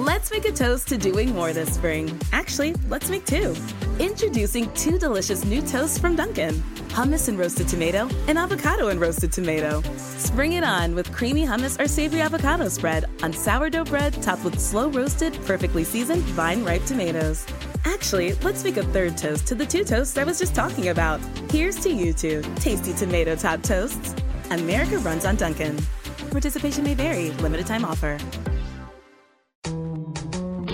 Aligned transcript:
Let's 0.00 0.30
make 0.30 0.46
a 0.46 0.50
toast 0.52 0.88
to 0.88 0.96
doing 0.96 1.34
more 1.34 1.52
this 1.52 1.74
spring. 1.74 2.18
Actually, 2.32 2.72
let's 2.88 3.10
make 3.10 3.26
two. 3.26 3.54
Introducing 3.98 4.72
two 4.72 4.98
delicious 4.98 5.44
new 5.44 5.60
toasts 5.60 5.98
from 5.98 6.16
Dunkin' 6.16 6.54
hummus 6.88 7.28
and 7.28 7.38
roasted 7.38 7.68
tomato, 7.68 8.08
and 8.26 8.38
avocado 8.38 8.88
and 8.88 8.98
roasted 8.98 9.30
tomato. 9.30 9.82
Spring 9.98 10.54
it 10.54 10.64
on 10.64 10.94
with 10.94 11.12
creamy 11.12 11.44
hummus 11.44 11.78
or 11.78 11.86
savory 11.86 12.22
avocado 12.22 12.66
spread 12.68 13.04
on 13.22 13.34
sourdough 13.34 13.84
bread 13.84 14.14
topped 14.22 14.42
with 14.42 14.58
slow 14.58 14.88
roasted, 14.88 15.34
perfectly 15.44 15.84
seasoned 15.84 16.22
vine 16.22 16.64
ripe 16.64 16.84
tomatoes. 16.86 17.46
Actually, 17.84 18.32
let's 18.36 18.64
make 18.64 18.78
a 18.78 18.82
third 18.84 19.18
toast 19.18 19.46
to 19.48 19.54
the 19.54 19.66
two 19.66 19.84
toasts 19.84 20.16
I 20.16 20.24
was 20.24 20.38
just 20.38 20.54
talking 20.54 20.88
about. 20.88 21.20
Here's 21.50 21.76
to 21.80 21.90
you 21.90 22.14
two 22.14 22.42
tasty 22.56 22.94
tomato 22.94 23.36
top 23.36 23.62
toasts. 23.62 24.14
America 24.50 24.96
runs 25.00 25.26
on 25.26 25.36
Dunkin'. 25.36 25.78
Participation 26.30 26.84
may 26.84 26.94
vary, 26.94 27.32
limited 27.32 27.66
time 27.66 27.84
offer. 27.84 28.18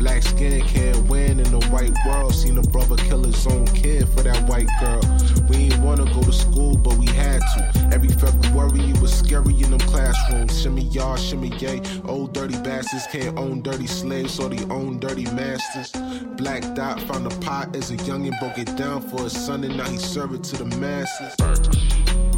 Black 0.00 0.22
skin 0.22 0.62
can't 0.62 0.96
win 1.10 1.38
in 1.40 1.50
the 1.50 1.60
white 1.66 1.92
world. 2.06 2.34
Seen 2.34 2.56
a 2.56 2.62
brother 2.62 2.96
kill 2.96 3.22
his 3.22 3.46
own 3.46 3.66
kid 3.66 4.08
for 4.08 4.22
that 4.22 4.48
white 4.48 4.70
girl. 4.80 5.02
We 5.50 5.56
ain't 5.68 5.78
wanna 5.80 6.06
go 6.06 6.22
to 6.22 6.32
school, 6.32 6.78
but 6.78 6.94
we 6.94 7.04
had 7.08 7.40
to. 7.52 7.90
Every 7.92 8.08
February 8.08 8.80
it 8.80 9.00
was 9.02 9.12
scary 9.12 9.52
in 9.60 9.70
them 9.70 9.80
classrooms. 9.80 10.58
Shimmy 10.58 10.84
y'all, 10.84 11.16
shimmy 11.16 11.48
yay. 11.58 11.82
Old 12.06 12.32
dirty 12.32 12.56
bastards 12.62 13.06
can't 13.12 13.38
own 13.38 13.60
dirty 13.60 13.86
slaves, 13.86 14.32
so 14.32 14.48
they 14.48 14.64
own 14.72 15.00
dirty 15.00 15.26
masters. 15.32 15.92
Black 16.38 16.62
Dot 16.74 16.98
found 17.02 17.30
a 17.30 17.36
pot 17.40 17.76
as 17.76 17.90
a 17.90 17.96
youngin', 17.98 18.38
broke 18.40 18.56
it 18.56 18.74
down 18.78 19.02
for 19.02 19.24
his 19.24 19.38
son, 19.38 19.64
and 19.64 19.76
now 19.76 19.84
he 19.84 19.98
serve 19.98 20.32
it 20.32 20.42
to 20.44 20.64
the 20.64 20.76
masses. 20.78 21.36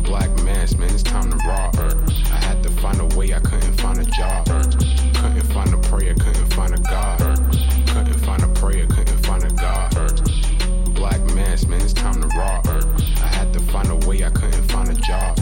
Black 0.02 0.30
mass, 0.42 0.74
man, 0.74 0.90
it's 0.90 1.04
time 1.04 1.30
to 1.30 1.36
rock. 1.46 1.78
I 1.78 2.38
had 2.44 2.60
to 2.64 2.70
find 2.70 3.00
a 3.00 3.06
way, 3.16 3.32
I 3.32 3.38
couldn't 3.38 3.80
find 3.80 4.00
a 4.00 4.04
job. 4.04 4.46
Couldn't 4.46 5.52
find 5.54 5.72
a 5.72 5.78
prayer, 5.78 6.12
couldn't 6.14 6.52
find 6.54 6.74
a 6.74 6.78
God. 6.78 7.31
Man, 11.66 11.80
it's 11.80 11.92
time 11.92 12.20
to 12.20 12.26
rock. 12.36 12.66
I 12.66 13.26
had 13.26 13.52
to 13.52 13.60
find 13.60 13.88
a 13.88 13.96
way, 14.06 14.24
I 14.24 14.30
couldn't 14.30 14.62
find 14.70 14.88
a 14.88 14.94
job. 14.94 15.41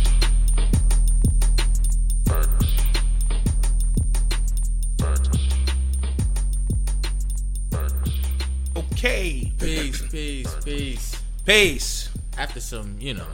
Peace, 9.01 10.01
peace, 10.11 10.55
peace. 10.63 11.21
Peace. 11.43 12.09
After 12.37 12.59
some, 12.59 12.97
you 12.99 13.15
know, 13.15 13.25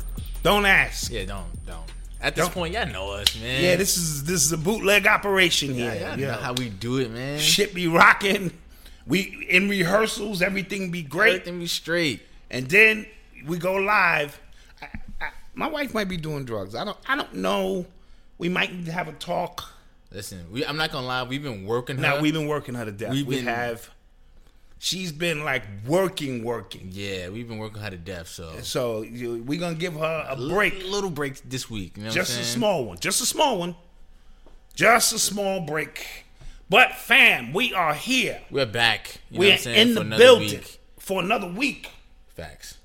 Don't 0.42 0.66
ask. 0.66 1.12
yeah, 1.12 1.26
don't, 1.26 1.48
don't. 1.66 1.84
At 2.22 2.36
this 2.36 2.46
Don't. 2.46 2.54
point, 2.54 2.74
y'all 2.74 2.88
know 2.88 3.12
us, 3.12 3.38
man. 3.40 3.62
Yeah, 3.64 3.76
this 3.76 3.98
is 3.98 4.24
this 4.24 4.44
is 4.46 4.52
a 4.54 4.58
bootleg 4.58 5.06
operation 5.06 5.76
yeah, 5.76 5.94
here. 5.94 6.08
y'all 6.08 6.20
Yeah, 6.20 6.28
know 6.28 6.34
how 6.38 6.54
we 6.54 6.70
do 6.70 6.98
it, 7.00 7.12
man. 7.12 7.38
shit 7.40 7.74
be 7.76 7.88
rocking. 7.88 8.52
We 9.06 9.46
in 9.50 9.68
rehearsals, 9.68 10.42
everything 10.42 10.90
be 10.90 11.02
great, 11.04 11.42
Everything 11.42 11.60
be 11.60 11.68
straight. 11.68 12.22
and 12.50 12.68
then 12.70 13.06
we 13.46 13.58
go 13.58 13.74
live. 13.76 14.40
I, 14.82 14.86
I, 15.22 15.30
my 15.54 15.68
wife 15.68 15.94
might 15.94 16.08
be 16.08 16.18
doing 16.18 16.46
drugs. 16.46 16.76
I 16.76 16.86
don't. 16.86 16.98
I 17.08 17.16
don't 17.18 17.34
know. 17.36 17.86
We 18.38 18.48
might 18.48 18.74
need 18.74 18.86
to 18.86 18.92
have 18.94 19.10
a 19.10 19.14
talk. 19.14 19.66
Listen, 20.12 20.46
we, 20.52 20.66
I'm 20.66 20.78
not 20.78 20.92
gonna 20.94 21.06
lie, 21.06 21.24
we've 21.24 21.44
been 21.44 21.66
working. 21.66 22.00
Now 22.00 22.22
we've 22.22 22.34
been 22.34 22.48
working 22.48 22.74
her 22.76 22.86
to 22.86 22.92
death. 22.94 23.12
We've 23.12 23.28
we 23.28 23.36
been- 23.36 23.46
have. 23.46 23.90
She's 24.80 25.12
been 25.12 25.44
like 25.44 25.64
working, 25.88 26.44
working. 26.44 26.90
yeah, 26.92 27.30
we've 27.30 27.48
been 27.48 27.58
working 27.58 27.82
her 27.82 27.90
to 27.90 27.98
death. 27.98 28.28
So 28.28 28.54
So 28.62 29.00
we're 29.02 29.60
gonna 29.60 29.76
give 29.76 29.94
her 29.96 30.26
a 30.30 30.36
break. 30.36 30.84
little 30.86 31.10
break 31.10 31.42
this 31.50 31.70
week. 31.70 31.98
You 31.98 32.04
know 32.04 32.10
Just 32.12 32.36
what 32.36 32.42
a 32.42 32.46
small 32.46 32.86
one. 32.86 33.00
Just 33.00 33.22
a 33.22 33.26
small 33.26 33.58
one. 33.58 33.76
Just 34.76 35.14
a 35.14 35.20
small 35.20 35.62
break. 35.62 36.26
But 36.70 36.94
fam, 36.96 37.54
we 37.54 37.74
are 37.74 37.94
here. 37.96 38.42
We're 38.52 38.66
back. 38.68 39.22
You 39.32 39.40
We're 39.40 39.52
what 39.54 39.68
I'm 39.68 39.74
in 39.74 39.96
for 39.96 40.04
the 40.04 40.18
building 40.18 40.50
week. 40.52 40.80
for 41.00 41.22
another 41.24 41.48
week. 41.48 41.90
Facts. 42.36 42.78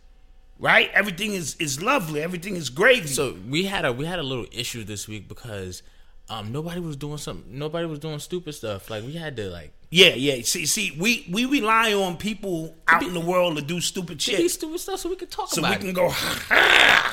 Right? 0.58 0.88
Everything 0.94 1.34
is 1.34 1.56
is 1.58 1.82
lovely. 1.82 2.22
Everything 2.22 2.56
is 2.56 2.70
gravy. 2.70 3.08
So 3.08 3.36
we 3.48 3.64
had 3.64 3.84
a 3.84 3.92
we 3.92 4.06
had 4.06 4.18
a 4.18 4.22
little 4.22 4.46
issue 4.52 4.84
this 4.84 5.06
week 5.08 5.28
because 5.28 5.82
um 6.28 6.52
nobody 6.52 6.80
was 6.80 6.96
doing 6.96 7.18
some 7.18 7.44
nobody 7.48 7.86
was 7.86 7.98
doing 7.98 8.18
stupid 8.18 8.54
stuff. 8.54 8.88
Like 8.90 9.04
we 9.04 9.12
had 9.14 9.36
to 9.36 9.50
like 9.50 9.72
yeah, 9.94 10.14
yeah. 10.14 10.40
See, 10.42 10.64
see, 10.64 10.96
we 10.98 11.26
we 11.30 11.44
rely 11.44 11.92
on 11.92 12.16
people 12.16 12.74
out 12.88 13.02
in 13.02 13.12
the 13.12 13.20
world 13.20 13.56
to 13.56 13.62
do 13.62 13.78
stupid 13.80 14.16
do 14.18 14.32
shit, 14.36 14.50
stupid 14.50 14.80
stuff 14.80 15.00
so 15.00 15.10
we 15.10 15.16
can 15.16 15.28
talk 15.28 15.50
so 15.50 15.60
we 15.60 15.76
can 15.76 15.88
it. 15.90 15.94
go 15.94 16.06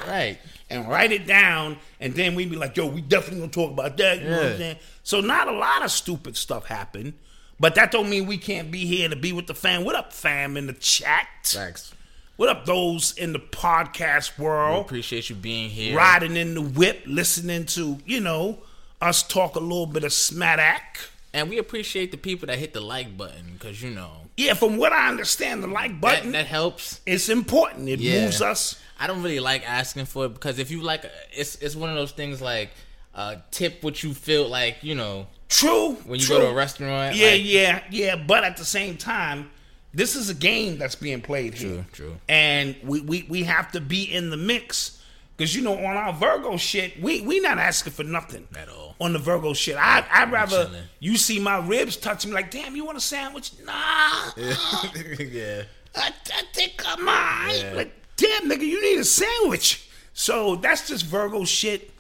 Right. 0.08 0.38
and 0.70 0.88
write 0.88 1.12
it 1.12 1.28
down, 1.28 1.78
and 2.00 2.14
then 2.16 2.36
we 2.36 2.46
be 2.46 2.56
like, 2.56 2.78
"Yo, 2.78 2.86
we 2.88 3.02
definitely 3.02 3.40
gonna 3.42 3.52
talk 3.52 3.72
about 3.72 3.97
that." 3.97 4.20
You 4.22 4.30
know 4.30 4.38
what 4.38 4.46
I'm 4.46 4.52
Yeah. 4.53 4.58
saying? 4.58 4.75
So 5.03 5.20
not 5.20 5.50
a 5.50 5.52
lot 5.52 5.84
of 5.84 5.91
stupid 5.91 6.38
stuff 6.38 6.68
happened, 6.68 7.14
but 7.59 7.76
that 7.76 7.91
don't 7.91 8.09
mean 8.09 8.28
we 8.28 8.38
can't 8.38 8.72
be 8.72 8.86
here 8.86 9.09
to 9.09 9.16
be 9.18 9.34
with 9.34 9.47
the 9.47 9.53
fam. 9.56 9.84
What 9.84 9.96
up, 9.96 10.14
fam, 10.14 10.56
in 10.56 10.68
the 10.68 10.74
chat? 10.74 11.28
Facts. 11.44 11.91
What 12.38 12.47
up, 12.47 12.66
those 12.66 13.12
in 13.18 13.34
the 13.34 13.40
podcast 13.40 14.38
We 14.38 14.46
world? 14.46 14.86
appreciate 14.86 15.30
you 15.30 15.36
being 15.36 15.70
here. 15.70 15.97
Riding 15.97 16.38
in 16.38 16.53
the 16.53 16.62
whip, 16.62 17.03
listening 17.06 17.66
to, 17.66 18.00
you 18.06 18.22
know, 18.22 18.59
us 19.01 19.23
talk 19.23 19.55
a 19.55 19.59
little 19.59 19.85
bit 19.85 20.03
of 20.03 20.13
smack. 20.13 20.99
And 21.33 21.49
we 21.49 21.57
appreciate 21.59 22.09
the 22.11 22.17
people 22.17 22.47
that 22.47 22.57
hit 22.57 22.73
the 22.73 22.81
like 22.81 23.15
button 23.15 23.53
because 23.53 23.84
you 23.84 23.91
know 23.91 24.11
Yeah, 24.35 24.55
from 24.55 24.78
what 24.78 24.91
I 24.93 25.09
understand, 25.09 25.61
the 25.61 25.67
like 25.67 26.01
button, 26.01 26.31
that 26.31 26.47
helps. 26.47 27.01
it's 27.05 27.29
important. 27.29 27.87
It 27.87 27.99
Yeah. 27.99 28.25
moves 28.25 28.41
us. 28.41 28.79
I 28.99 29.05
don't 29.07 29.22
really 29.22 29.40
like 29.40 29.67
asking 29.69 30.05
for 30.05 30.25
it 30.25 30.29
because 30.29 30.57
if 30.59 30.72
you 30.72 30.81
like, 30.81 31.05
it's 31.31 31.55
it's 31.57 31.75
one 31.75 31.90
of 31.90 31.96
those 31.96 32.11
things 32.11 32.41
like 32.41 32.72
uh, 33.16 33.35
tip 33.51 33.84
what 33.84 34.01
you 34.03 34.13
feel 34.13 34.47
like 34.47 34.78
you 34.81 34.96
know 34.96 35.28
True. 35.49 35.93
when 36.05 36.19
you 36.19 36.25
true. 36.25 36.37
go 36.37 36.41
to 36.45 36.47
a 36.49 36.53
restaurant. 36.53 37.16
Yeah, 37.16 37.31
like- 37.31 37.41
yeah, 37.45 37.84
yeah. 37.91 38.16
But 38.16 38.43
at 38.43 38.57
the 38.57 38.66
same 38.66 38.97
time, 38.97 39.52
this 39.93 40.16
is 40.16 40.29
a 40.29 40.34
game 40.34 40.78
that's 40.79 40.95
being 40.95 41.22
played 41.22 41.53
here. 41.55 41.85
True, 41.93 42.05
true. 42.09 42.17
And 42.28 42.75
we, 42.84 43.02
we, 43.02 43.25
we 43.29 43.43
have 43.43 43.72
to 43.73 43.81
be 43.81 44.03
in 44.03 44.29
the 44.31 44.37
mix. 44.37 45.02
Because, 45.37 45.55
you 45.55 45.61
know, 45.61 45.73
on 45.78 45.95
our 45.97 46.11
Virgo 46.13 46.57
shit, 46.57 47.02
we 47.02 47.22
we 47.22 47.40
not 47.40 47.57
asking 47.59 47.93
for 47.93 48.03
nothing. 48.03 48.47
At 48.57 48.67
all. 48.69 48.89
On 48.99 49.13
the 49.13 49.19
Virgo 49.19 49.53
shit. 49.53 49.78
I, 49.78 50.05
I'd 50.11 50.31
rather 50.31 50.69
you 50.99 51.16
see 51.16 51.40
my 51.40 51.66
ribs 51.66 51.96
touch 51.96 52.25
me 52.25 52.34
like, 52.34 52.51
damn, 52.51 52.75
you 52.75 52.84
want 52.84 52.97
a 52.97 53.01
sandwich? 53.01 53.53
Nah. 53.66 54.31
yeah. 54.35 55.63
I, 55.96 56.11
I 56.11 56.43
think 56.53 56.81
I'm. 56.85 57.05
Yeah. 57.05 57.73
Like, 57.75 57.93
damn, 58.17 58.49
nigga, 58.49 58.61
you 58.61 58.81
need 58.81 58.99
a 58.99 59.05
sandwich. 59.05 59.90
So 60.13 60.57
that's 60.57 60.87
just 60.87 61.05
Virgo 61.05 61.46
shit. 61.46 61.91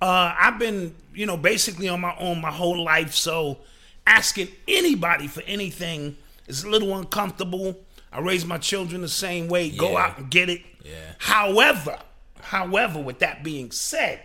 Uh, 0.00 0.34
I've 0.38 0.58
been, 0.58 0.94
you 1.12 1.26
know, 1.26 1.36
basically 1.36 1.88
on 1.88 2.00
my 2.00 2.14
own 2.18 2.40
my 2.40 2.50
whole 2.50 2.84
life. 2.84 3.14
So 3.14 3.58
asking 4.06 4.48
anybody 4.68 5.26
for 5.26 5.42
anything 5.42 6.16
is 6.46 6.64
a 6.64 6.68
little 6.68 6.96
uncomfortable. 6.96 7.76
I 8.12 8.20
raise 8.20 8.44
my 8.44 8.58
children 8.58 9.00
the 9.00 9.08
same 9.08 9.48
way. 9.48 9.70
Go 9.70 9.96
out 9.96 10.18
and 10.18 10.30
get 10.30 10.48
it. 10.48 10.62
Yeah. 10.84 11.14
However, 11.18 11.98
however, 12.40 13.00
with 13.00 13.18
that 13.20 13.42
being 13.42 13.70
said, 13.72 14.20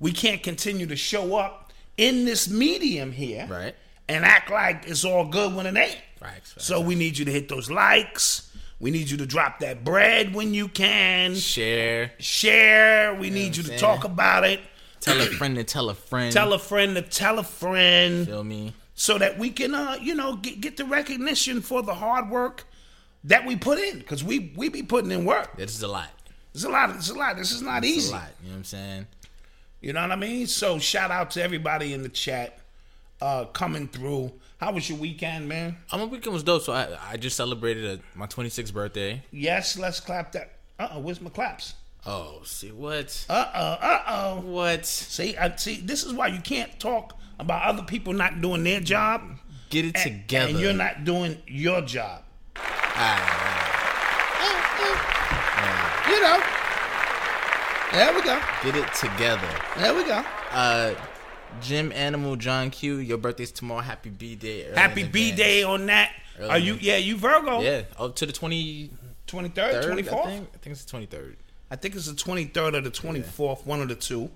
we 0.00 0.12
can't 0.12 0.42
continue 0.42 0.86
to 0.86 0.96
show 0.96 1.36
up 1.36 1.72
in 1.96 2.24
this 2.24 2.48
medium 2.48 3.12
here 3.12 3.46
Right. 3.48 3.74
and 4.08 4.24
act 4.24 4.50
like 4.50 4.84
it's 4.86 5.04
all 5.04 5.24
good 5.26 5.54
when 5.54 5.66
it 5.66 5.76
ain't. 5.76 5.98
So 6.56 6.80
we 6.80 6.94
need 6.94 7.18
you 7.18 7.24
to 7.26 7.30
hit 7.30 7.48
those 7.48 7.70
likes. 7.70 8.50
We 8.80 8.90
need 8.90 9.10
you 9.10 9.16
to 9.18 9.26
drop 9.26 9.58
that 9.60 9.84
bread 9.84 10.34
when 10.34 10.54
you 10.54 10.68
can. 10.68 11.34
Share. 11.34 12.12
Share. 12.18 13.14
We 13.14 13.28
need 13.30 13.56
you 13.56 13.62
to 13.62 13.68
saying? 13.68 13.80
talk 13.80 14.04
about 14.04 14.44
it. 14.44 14.60
Tell 15.00 15.20
a 15.20 15.26
friend 15.26 15.54
to 15.56 15.64
tell 15.64 15.90
a 15.90 15.94
friend. 15.94 16.32
Tell 16.32 16.52
a 16.54 16.58
friend 16.58 16.96
to 16.96 17.02
tell 17.02 17.38
a 17.38 17.42
friend 17.44 18.26
Feel 18.26 18.42
me? 18.42 18.72
so 18.94 19.18
that 19.18 19.38
we 19.38 19.50
can, 19.50 19.74
uh, 19.74 19.98
you 20.00 20.14
know, 20.14 20.36
get, 20.36 20.60
get 20.62 20.76
the 20.78 20.84
recognition 20.86 21.60
for 21.60 21.82
the 21.82 21.94
hard 21.94 22.30
work 22.30 22.64
that 23.24 23.44
we 23.46 23.54
put 23.56 23.78
in 23.78 23.98
because 23.98 24.24
we 24.24 24.52
we 24.56 24.70
be 24.70 24.82
putting 24.82 25.10
in 25.10 25.24
work. 25.26 25.56
This 25.58 25.74
is 25.74 25.82
a 25.82 25.88
lot. 25.88 26.08
It's 26.54 26.64
a 26.64 26.68
lot. 26.70 26.90
It's 26.90 27.10
a 27.10 27.14
lot. 27.14 27.36
This 27.36 27.52
is 27.52 27.60
not 27.62 27.84
It's 27.84 27.96
easy. 27.96 28.12
a 28.12 28.16
lot. 28.16 28.30
You 28.42 28.48
know 28.48 28.52
what 28.54 28.58
I'm 28.58 28.64
saying? 28.64 29.06
You 29.84 29.92
know 29.92 30.00
what 30.00 30.12
I 30.12 30.16
mean? 30.16 30.46
So 30.46 30.78
shout 30.78 31.10
out 31.10 31.32
to 31.32 31.42
everybody 31.42 31.92
in 31.92 32.02
the 32.02 32.08
chat 32.08 32.58
uh, 33.20 33.44
coming 33.44 33.86
through. 33.86 34.32
How 34.56 34.72
was 34.72 34.88
your 34.88 34.96
weekend, 34.98 35.46
man? 35.46 35.76
Uh, 35.92 35.98
my 35.98 36.04
weekend 36.06 36.32
was 36.32 36.42
dope. 36.42 36.62
So 36.62 36.72
I 36.72 36.88
I 37.10 37.16
just 37.18 37.36
celebrated 37.36 38.00
uh 38.00 38.02
my 38.14 38.26
26th 38.26 38.72
birthday. 38.72 39.22
Yes, 39.30 39.76
let's 39.78 40.00
clap 40.00 40.32
that. 40.32 40.52
Uh 40.78 40.88
oh, 40.92 41.00
where's 41.00 41.20
my 41.20 41.28
claps? 41.28 41.74
Oh, 42.06 42.40
see 42.44 42.72
what? 42.72 43.26
Uh 43.28 43.44
oh, 43.54 43.86
uh 43.86 44.02
oh. 44.08 44.40
What? 44.40 44.86
See, 44.86 45.36
I 45.36 45.54
see. 45.56 45.82
This 45.82 46.02
is 46.02 46.14
why 46.14 46.28
you 46.28 46.40
can't 46.40 46.80
talk 46.80 47.18
about 47.38 47.64
other 47.64 47.82
people 47.82 48.14
not 48.14 48.40
doing 48.40 48.64
their 48.64 48.80
job. 48.80 49.38
Get 49.68 49.84
it 49.84 49.96
and- 49.96 50.22
together. 50.22 50.48
and 50.48 50.60
you're 50.60 50.72
not 50.72 51.04
doing 51.04 51.42
your 51.46 51.82
job. 51.82 52.22
You 56.08 56.20
know. 56.22 56.63
There 57.94 58.12
we 58.12 58.22
go. 58.22 58.40
Get 58.64 58.74
it 58.74 58.92
together. 58.94 59.48
There 59.76 59.94
we 59.94 60.04
go. 60.04 60.24
Uh, 60.50 60.94
Jim 61.60 61.92
Animal 61.92 62.34
John 62.34 62.70
Q. 62.70 62.96
Your 62.96 63.18
birthday's 63.18 63.52
tomorrow. 63.52 63.82
Happy 63.82 64.10
B 64.10 64.34
day. 64.34 64.66
Happy 64.74 65.04
B 65.04 65.30
Day 65.30 65.62
on 65.62 65.86
that. 65.86 66.10
Early 66.38 66.50
Are 66.50 66.58
you? 66.58 66.76
Yeah, 66.80 66.96
you 66.96 67.16
Virgo. 67.16 67.60
Yeah, 67.60 67.82
up 67.96 68.16
to 68.16 68.26
the 68.26 68.32
23rd. 68.32 68.90
23rd, 69.28 69.54
24th. 69.54 70.26
I 70.26 70.26
think. 70.26 70.48
I 70.54 70.58
think 70.58 70.66
it's 70.66 70.84
the 70.84 70.98
23rd. 70.98 71.36
I 71.70 71.76
think 71.76 71.94
it's 71.94 72.06
the 72.06 72.12
23rd 72.14 72.74
or 72.74 72.80
the 72.80 72.90
24th, 72.90 73.64
one 73.64 73.80
of 73.80 73.88
the 73.88 73.94
two. 73.94 74.30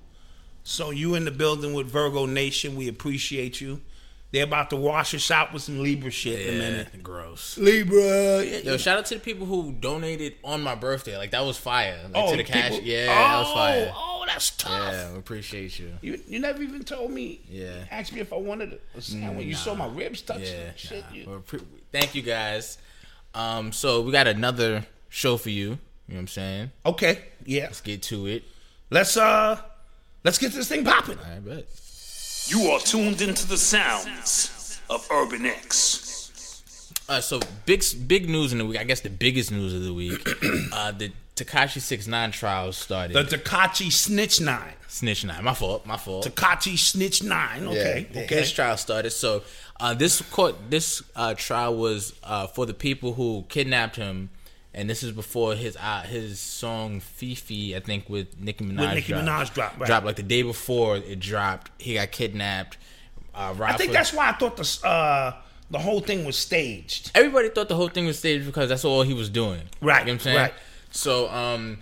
So 0.63 0.91
you 0.91 1.15
in 1.15 1.25
the 1.25 1.31
building 1.31 1.75
with 1.75 1.89
Virgo 1.89 2.27
Nation. 2.27 2.77
We 2.77 2.89
appreciate 2.89 3.61
you. 3.61 3.81
They're 4.31 4.45
about 4.45 4.69
to 4.71 4.77
wash 4.77 5.15
us 5.15 5.31
out 5.31 5.55
with 5.55 5.63
some 5.63 5.83
Libra 5.83 6.11
shit 6.11 6.41
in 6.49 6.49
a 6.49 6.53
Yeah, 6.63 6.71
minute. 6.71 7.03
gross. 7.03 7.57
Libra. 7.57 8.45
Yo, 8.45 8.77
shout 8.77 8.99
out 8.99 9.07
to 9.07 9.15
the 9.15 9.21
people 9.21 9.47
who 9.47 9.73
donated 9.73 10.35
on 10.45 10.63
my 10.63 10.75
birthday. 10.75 11.17
Like 11.17 11.31
that 11.31 11.45
was 11.47 11.57
fire. 11.57 11.99
Like, 12.05 12.13
oh, 12.15 12.31
to 12.33 12.37
the 12.37 12.45
cash. 12.45 12.79
Yeah, 12.83 13.07
oh, 13.09 13.15
that 13.15 13.39
was 13.39 13.53
fire. 13.55 13.93
Oh, 13.97 14.25
that's 14.27 14.51
tough. 14.51 14.93
Yeah, 14.93 15.13
we 15.13 15.19
appreciate 15.19 15.79
you. 15.79 15.93
You, 16.03 16.21
you 16.29 16.39
never 16.41 16.63
even 16.63 16.85
told 16.85 17.11
me. 17.11 17.41
Yeah. 17.49 17.85
Asked 17.91 18.13
me 18.13 18.21
if 18.21 18.31
I 18.33 18.37
wanted 18.37 18.79
a 18.95 19.01
sandwich. 19.01 19.47
You 19.47 19.55
saw 19.55 19.75
my 19.75 19.87
ribs 19.89 20.21
touching. 20.21 20.45
Yeah, 20.45 20.73
shit. 20.77 21.05
nah, 21.09 21.17
you- 21.17 21.25
we're 21.27 21.39
pre- 21.39 21.61
thank 21.91 22.15
you 22.15 22.21
guys. 22.21 22.77
Um, 23.35 23.73
so 23.73 24.03
we 24.03 24.13
got 24.13 24.27
another 24.27 24.85
show 25.09 25.39
for 25.39 25.49
you. 25.51 25.65
You 25.65 25.69
know 25.71 25.79
what 26.15 26.19
I'm 26.19 26.29
saying? 26.29 26.71
Okay. 26.85 27.19
Yeah. 27.47 27.65
Let's 27.65 27.81
get 27.81 28.03
to 28.05 28.27
it. 28.27 28.45
Let's 28.91 29.17
uh, 29.17 29.59
let's 30.23 30.37
get 30.39 30.53
this 30.53 30.69
thing 30.69 30.85
popping. 30.85 31.19
I 31.19 31.39
bet. 31.39 31.67
You 32.49 32.71
are 32.71 32.81
tuned 32.81 33.21
into 33.21 33.47
the 33.47 33.59
sounds 33.59 34.81
of 34.89 35.07
Urban 35.11 35.45
X. 35.45 36.95
Uh, 37.07 37.21
so 37.21 37.41
big 37.67 37.85
big 38.07 38.27
news 38.27 38.53
in 38.53 38.59
the 38.59 38.65
week. 38.65 38.81
I 38.81 38.85
guess 38.85 39.01
the 39.01 39.11
biggest 39.11 39.53
news 39.53 39.75
of 39.75 39.85
the 39.85 39.93
week. 39.93 40.27
uh, 40.73 40.93
the 40.93 41.13
Tekashi 41.37 41.81
Six 41.81 42.07
Nine 42.07 42.31
trials 42.31 42.79
started. 42.79 43.15
The 43.15 43.37
Tekashi 43.37 43.93
Snitch 43.93 44.41
Nine. 44.41 44.73
Snitch 44.87 45.27
Nine. 45.27 45.45
My 45.45 45.53
fault. 45.53 45.85
My 45.85 45.99
fault. 45.99 46.25
Tekashi 46.25 46.79
Snitch 46.79 47.23
Nine. 47.23 47.67
Okay. 47.67 48.07
Yeah, 48.13 48.23
okay. 48.23 48.37
His 48.37 48.51
trial 48.51 48.79
started. 48.79 49.11
So 49.11 49.43
uh, 49.79 49.93
this 49.93 50.23
court, 50.23 50.55
this 50.71 51.03
uh, 51.17 51.35
trial 51.35 51.77
was 51.77 52.15
uh, 52.25 52.47
for 52.47 52.65
the 52.65 52.75
people 52.75 53.13
who 53.13 53.45
kidnapped 53.51 53.97
him, 53.97 54.31
and 54.79 54.89
this 54.89 55.03
is 55.03 55.11
before 55.11 55.55
his 55.55 55.77
uh, 55.77 56.03
his 56.03 56.39
song 56.39 57.01
FEFE, 57.01 57.75
I 57.75 57.81
think, 57.81 58.09
with 58.09 58.41
Nicki 58.41 58.65
Minaj. 58.65 58.81
with 58.81 58.95
Nicki 58.95 59.13
dropped. 59.13 59.27
Minaj 59.27 59.55
dropped, 59.55 59.79
right. 59.79 59.87
Dropped 59.87 60.07
like 60.07 60.17
the 60.17 60.23
day 60.23 60.43
before 60.43 60.97
it 60.97 61.19
dropped. 61.19 61.71
He 61.83 61.95
got 61.95 62.13
kidnapped. 62.13 62.79
Uh, 63.35 63.55
I 63.61 63.77
think 63.77 63.93
that's 63.93 64.13
why 64.13 64.29
I 64.31 64.33
thought 64.33 64.57
the 64.57 64.87
uh 64.89 65.35
the 65.71 65.79
whole 65.79 66.01
thing 66.01 66.25
was 66.25 66.37
staged. 66.39 67.11
everybody 67.15 67.49
thought 67.49 67.69
the 67.69 67.75
whole 67.77 67.89
thing 67.89 68.07
was 68.07 68.19
staged 68.19 68.47
because 68.47 68.69
that's 68.69 68.85
all 68.85 69.03
he 69.03 69.15
was 69.15 69.29
doing. 69.29 69.63
Right, 69.81 70.01
You 70.01 70.07
know 70.07 70.13
what 70.13 70.15
I'm 70.15 70.19
saying? 70.21 70.37
right. 70.37 70.55
So 70.91 71.29
um 71.29 71.79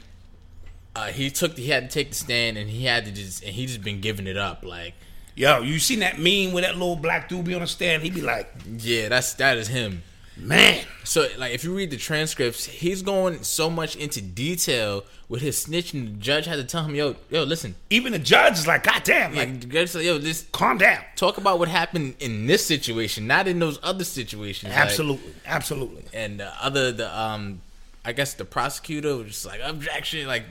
uh, 0.94 1.06
he 1.08 1.30
took 1.30 1.56
he 1.56 1.68
had 1.68 1.90
to 1.90 1.94
take 1.94 2.08
the 2.10 2.14
stand 2.14 2.56
and 2.56 2.70
he 2.70 2.86
had 2.86 3.04
to 3.04 3.12
just 3.12 3.42
and 3.44 3.54
he 3.54 3.66
just 3.66 3.82
been 3.82 4.00
giving 4.00 4.26
it 4.26 4.36
up 4.38 4.64
like 4.64 4.94
Yo, 5.34 5.60
you 5.60 5.78
seen 5.78 5.98
that 5.98 6.18
meme 6.18 6.54
with 6.54 6.64
that 6.64 6.78
little 6.78 6.96
black 6.96 7.28
dude 7.28 7.44
be 7.44 7.52
on 7.52 7.60
the 7.60 7.66
stand? 7.66 8.02
He 8.02 8.08
be 8.08 8.22
like, 8.22 8.50
yeah 8.78 9.08
that's 9.10 9.34
that 9.34 9.58
is 9.58 9.68
him. 9.68 10.02
Man, 10.36 10.84
So 11.04 11.26
like 11.38 11.52
if 11.54 11.64
you 11.64 11.74
read 11.74 11.90
the 11.90 11.96
transcripts, 11.96 12.64
he's 12.66 13.02
going 13.02 13.42
so 13.42 13.70
much 13.70 13.96
into 13.96 14.20
detail 14.20 15.04
with 15.28 15.40
his 15.42 15.56
snitching. 15.64 16.04
The 16.06 16.18
judge 16.18 16.46
had 16.46 16.56
to 16.56 16.64
tell 16.64 16.84
him, 16.84 16.94
"Yo, 16.94 17.16
yo, 17.30 17.42
listen." 17.44 17.74
even 17.90 18.12
the 18.12 18.18
judge 18.18 18.54
is 18.58 18.66
like, 18.66 18.82
God 18.84 19.02
damn, 19.04 19.34
like, 19.34 19.48
Like 19.48 19.60
the 19.62 19.66
judge 19.66 19.88
said, 19.90 20.02
"Yo, 20.04 20.18
just 20.18 20.52
calm 20.52 20.78
down. 20.78 21.00
talk 21.16 21.38
about 21.38 21.58
what 21.58 21.68
happened 21.68 22.14
in 22.20 22.46
this 22.46 22.64
situation, 22.66 23.26
not 23.26 23.48
in 23.48 23.58
those 23.58 23.78
other 23.82 24.04
situations." 24.04 24.72
Like, 24.72 24.80
Absolutely, 24.82 25.32
absolutely. 25.46 26.04
and 26.12 26.40
the 26.40 26.52
other 26.64 26.92
the 26.92 27.18
um 27.20 27.60
I 28.04 28.12
guess 28.12 28.34
the 28.34 28.44
prosecutor 28.44 29.16
was 29.16 29.26
just 29.28 29.46
like 29.46 29.60
objection 29.64 30.26
like 30.28 30.44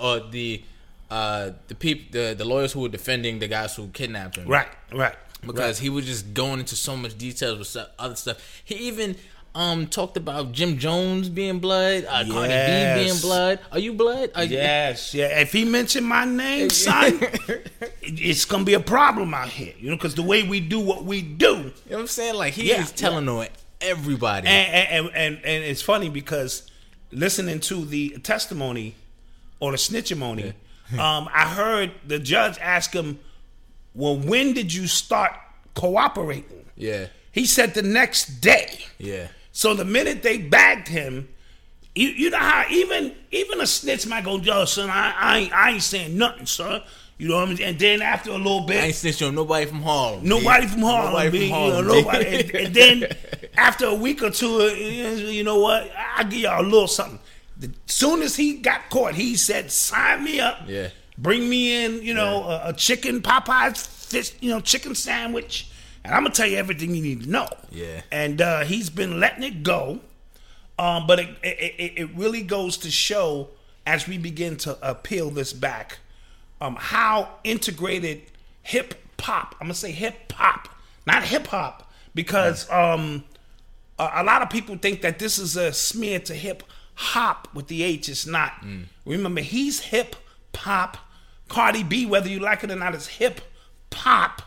or 0.00 0.20
the 0.20 0.62
uh 1.10 1.52
the 1.68 1.74
people 1.74 2.04
the, 2.10 2.34
the 2.36 2.44
lawyers 2.44 2.72
who 2.72 2.80
were 2.80 2.88
defending 2.90 3.38
the 3.38 3.48
guys 3.48 3.74
who 3.76 3.88
kidnapped 3.88 4.36
him 4.36 4.46
Right, 4.46 4.68
right. 4.92 5.14
Because 5.46 5.78
he 5.78 5.88
was 5.88 6.04
just 6.06 6.34
going 6.34 6.60
into 6.60 6.76
so 6.76 6.96
much 6.96 7.16
details 7.18 7.58
with 7.58 7.86
other 7.98 8.16
stuff. 8.16 8.38
He 8.64 8.74
even 8.88 9.16
um 9.54 9.86
talked 9.86 10.16
about 10.16 10.52
Jim 10.52 10.76
Jones 10.78 11.28
being 11.30 11.58
blood 11.58 12.04
uh, 12.04 12.22
Cardi 12.30 12.52
B 12.52 12.94
being 13.02 13.18
blood. 13.20 13.60
Are 13.72 13.78
you 13.78 13.94
blood? 13.94 14.30
Are 14.34 14.44
you- 14.44 14.56
Yes, 14.58 15.14
yeah. 15.14 15.40
If 15.40 15.52
he 15.52 15.64
mentioned 15.64 16.06
my 16.06 16.24
name, 16.26 16.68
son, 16.86 17.18
it's 18.02 18.44
gonna 18.44 18.64
be 18.64 18.74
a 18.74 18.80
problem 18.80 19.32
out 19.34 19.48
here. 19.48 19.74
You 19.78 19.90
know, 19.90 19.96
because 19.96 20.14
the 20.14 20.22
way 20.22 20.42
we 20.42 20.60
do 20.60 20.78
what 20.80 21.04
we 21.04 21.22
do, 21.22 21.46
you 21.46 21.54
know 21.54 21.70
what 21.88 21.98
I'm 22.00 22.06
saying? 22.08 22.34
Like 22.34 22.54
he 22.54 22.68
Yeah, 22.70 22.80
was 22.80 22.92
telling 22.92 23.28
on 23.28 23.46
everybody. 23.80 24.48
And 24.48 24.88
and, 25.06 25.06
and 25.14 25.34
and 25.44 25.64
it's 25.64 25.82
funny 25.82 26.08
because 26.10 26.70
listening 27.10 27.60
to 27.60 27.84
the 27.86 28.10
testimony 28.22 28.96
or 29.60 29.70
the 29.72 29.78
snitchimony, 29.78 30.52
um, 30.92 31.28
I 31.32 31.46
heard 31.48 31.92
the 32.06 32.18
judge 32.18 32.58
ask 32.60 32.92
him, 32.92 33.18
"Well, 33.94 34.16
when 34.16 34.52
did 34.54 34.72
you 34.72 34.86
start 34.86 35.32
cooperating?" 35.74 36.64
yeah 36.76 37.06
He 37.32 37.46
said 37.46 37.74
the 37.74 37.82
next 37.82 38.40
day. 38.40 38.84
yeah 38.98 39.28
So 39.52 39.74
the 39.74 39.84
minute 39.84 40.22
they 40.22 40.38
bagged 40.38 40.88
him, 40.88 41.28
you, 41.94 42.08
you 42.08 42.30
know 42.30 42.38
how 42.38 42.64
even 42.70 43.14
even 43.30 43.60
a 43.60 43.66
snitch 43.66 44.06
might 44.06 44.24
go, 44.24 44.38
"Yo, 44.38 44.64
son, 44.64 44.88
I, 44.90 45.14
I 45.18 45.38
ain't 45.38 45.52
I 45.52 45.70
ain't 45.72 45.82
saying 45.82 46.16
nothing, 46.16 46.46
son." 46.46 46.82
You 47.20 47.26
know 47.28 47.36
what 47.40 47.48
I 47.48 47.52
mean? 47.54 47.62
And 47.62 47.76
then 47.80 48.00
after 48.00 48.30
a 48.30 48.36
little 48.36 48.60
bit, 48.64 48.76
I 48.80 48.86
ain't 48.86 48.94
snitching 48.94 49.26
on 49.28 49.34
nobody 49.34 49.66
from 49.66 49.82
Harlem 49.82 50.22
Nobody 50.28 50.68
from 50.68 50.82
Harlem. 50.82 51.12
nobody 51.12 51.38
from 51.40 51.50
Harlem 51.50 51.76
You 51.78 51.82
know, 51.82 51.94
nobody. 52.02 52.24
and, 52.42 52.50
and 52.66 52.74
then 52.74 53.08
after 53.56 53.86
a 53.86 53.94
week 53.94 54.22
or 54.22 54.30
two, 54.30 54.60
uh, 54.60 54.66
you 54.68 55.42
know 55.42 55.58
what? 55.58 55.90
I'll 56.16 56.22
give 56.24 56.38
y'all 56.40 56.62
a 56.62 56.68
little 56.74 56.86
something. 56.86 57.18
The 57.58 57.72
soon 57.86 58.22
as 58.22 58.36
he 58.36 58.58
got 58.58 58.88
caught, 58.88 59.14
he 59.16 59.34
said, 59.34 59.72
"Sign 59.72 60.22
me 60.22 60.38
up. 60.38 60.60
Yeah. 60.68 60.90
Bring 61.18 61.48
me 61.48 61.84
in. 61.84 62.02
You 62.02 62.14
know, 62.14 62.44
a, 62.44 62.68
a 62.68 62.72
chicken 62.72 63.20
Popeyes 63.20 63.86
fish. 63.86 64.32
You 64.40 64.50
know, 64.50 64.60
chicken 64.60 64.94
sandwich." 64.94 65.70
And 66.04 66.14
I'm 66.14 66.22
gonna 66.22 66.34
tell 66.34 66.46
you 66.46 66.56
everything 66.56 66.94
you 66.94 67.02
need 67.02 67.24
to 67.24 67.30
know. 67.30 67.48
Yeah. 67.70 68.00
And 68.10 68.40
uh, 68.40 68.60
he's 68.60 68.88
been 68.88 69.20
letting 69.20 69.42
it 69.42 69.62
go. 69.62 70.00
Um, 70.78 71.06
but 71.06 71.18
it, 71.18 71.28
it, 71.42 71.92
it, 71.96 72.10
really 72.14 72.42
goes 72.42 72.76
to 72.78 72.90
show 72.90 73.48
as 73.84 74.06
we 74.06 74.16
begin 74.16 74.56
to 74.58 74.78
uh, 74.82 74.94
peel 74.94 75.28
this 75.28 75.52
back, 75.52 75.98
um, 76.60 76.76
how 76.78 77.30
integrated 77.42 78.22
hip 78.62 78.94
hop. 79.20 79.56
I'm 79.60 79.66
gonna 79.66 79.74
say 79.74 79.90
hip 79.90 80.32
hop, 80.32 80.68
not 81.04 81.24
hip 81.24 81.48
hop, 81.48 81.90
because 82.14 82.70
um, 82.70 83.24
a, 83.98 84.08
a 84.14 84.22
lot 84.22 84.40
of 84.40 84.50
people 84.50 84.76
think 84.76 85.02
that 85.02 85.18
this 85.18 85.36
is 85.38 85.56
a 85.56 85.72
smear 85.72 86.20
to 86.20 86.34
hip 86.34 86.62
hop 86.94 87.48
with 87.54 87.66
the 87.66 87.82
H. 87.82 88.08
It's 88.08 88.24
not. 88.24 88.52
Remember, 89.04 89.40
he's 89.40 89.80
hip 89.80 90.14
hop. 90.54 90.96
Cardi 91.48 91.82
B, 91.82 92.06
whether 92.06 92.28
you 92.28 92.40
like 92.40 92.62
it 92.64 92.70
or 92.70 92.76
not, 92.76 92.94
is 92.94 93.06
hip 93.06 93.40
hop. 93.92 94.42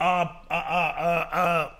Uh, 0.00 0.26
uh, 0.50 0.54
uh, 0.54 0.54
uh, 0.54 1.36
uh, 1.36 1.70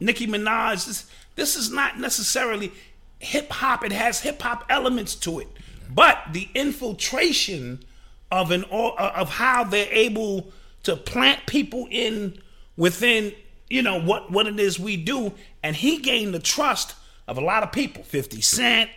Nicki 0.00 0.26
Minaj. 0.26 0.86
This 0.86 1.06
this 1.34 1.56
is 1.56 1.70
not 1.70 1.98
necessarily 1.98 2.72
hip 3.18 3.50
hop. 3.50 3.84
It 3.84 3.92
has 3.92 4.20
hip 4.20 4.42
hop 4.42 4.64
elements 4.68 5.14
to 5.16 5.40
it, 5.40 5.48
but 5.94 6.18
the 6.32 6.48
infiltration 6.54 7.82
of 8.30 8.50
an 8.50 8.64
or- 8.70 9.00
uh, 9.00 9.12
of 9.12 9.30
how 9.30 9.64
they're 9.64 9.88
able 9.92 10.52
to 10.84 10.96
plant 10.96 11.46
people 11.46 11.86
in 11.90 12.40
within 12.76 13.32
you 13.70 13.82
know 13.82 14.00
what 14.00 14.30
what 14.30 14.46
it 14.46 14.58
is 14.60 14.78
we 14.78 14.96
do, 14.96 15.32
and 15.62 15.76
he 15.76 15.98
gained 15.98 16.34
the 16.34 16.38
trust 16.38 16.94
of 17.26 17.38
a 17.38 17.40
lot 17.40 17.62
of 17.62 17.72
people. 17.72 18.02
Fifty 18.04 18.40
Cent, 18.42 18.90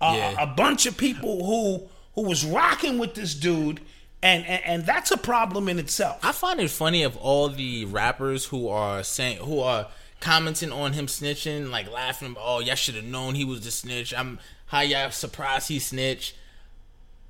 uh, 0.00 0.14
Yeah. 0.16 0.42
a 0.42 0.46
bunch 0.46 0.84
of 0.86 0.96
people 0.96 1.44
who 1.46 1.88
who 2.14 2.28
was 2.28 2.44
rocking 2.44 2.98
with 2.98 3.14
this 3.14 3.34
dude, 3.34 3.80
and 4.22 4.44
and, 4.46 4.64
and 4.64 4.86
that's 4.86 5.10
a 5.10 5.16
problem 5.16 5.68
in 5.68 5.78
itself. 5.78 6.18
I 6.22 6.32
find 6.32 6.60
it 6.60 6.70
funny 6.70 7.02
of 7.02 7.16
all 7.16 7.48
the 7.48 7.84
rappers 7.84 8.46
who 8.46 8.68
are 8.68 9.02
saying 9.02 9.38
who 9.38 9.60
are 9.60 9.88
commenting 10.20 10.72
on 10.72 10.92
him 10.94 11.06
snitching, 11.06 11.70
like 11.70 11.90
laughing. 11.90 12.36
Oh, 12.38 12.60
y'all 12.60 12.74
should 12.74 12.96
have 12.96 13.04
known 13.04 13.34
he 13.34 13.44
was 13.44 13.60
the 13.60 13.70
snitch. 13.70 14.12
I'm 14.14 14.38
how 14.66 14.80
y'all 14.80 15.10
surprised 15.10 15.68
he 15.68 15.78
snitched. 15.78 16.34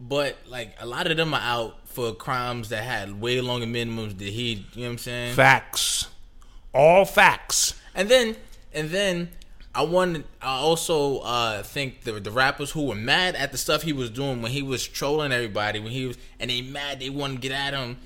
But 0.01 0.37
like 0.47 0.77
a 0.79 0.87
lot 0.87 1.11
of 1.11 1.17
them 1.17 1.35
are 1.35 1.41
out 1.41 1.89
for 1.89 2.15
crimes 2.15 2.69
that 2.69 2.85
had 2.85 3.21
way 3.21 3.41
longer 3.41 3.67
minimums 3.67 4.17
than 4.17 4.29
he. 4.29 4.67
You 4.75 4.83
know 4.83 4.83
what 4.83 4.93
I'm 4.93 4.99
saying? 4.99 5.35
Facts, 5.35 6.09
all 6.73 7.05
facts. 7.05 7.75
And 7.95 8.09
then 8.09 8.37
and 8.73 8.91
then 8.91 9.31
I 9.79 9.83
wanted 9.83 10.25
I 10.43 10.57
also 10.69 11.19
uh 11.21 11.63
think 11.63 12.03
the 12.03 12.13
the 12.29 12.31
rappers 12.33 12.71
who 12.71 12.83
were 12.87 12.95
mad 13.13 13.35
at 13.37 13.53
the 13.53 13.59
stuff 13.59 13.83
he 13.83 13.93
was 13.93 14.11
doing 14.11 14.43
when 14.43 14.51
he 14.53 14.63
was 14.63 14.87
trolling 14.87 15.31
everybody 15.33 15.79
when 15.79 15.93
he 15.93 16.07
was 16.07 16.17
and 16.41 16.51
they 16.51 16.63
mad 16.63 16.99
they 17.01 17.11
want 17.11 17.35
to 17.35 17.39
get 17.41 17.53
at 17.53 17.75
him 17.75 17.97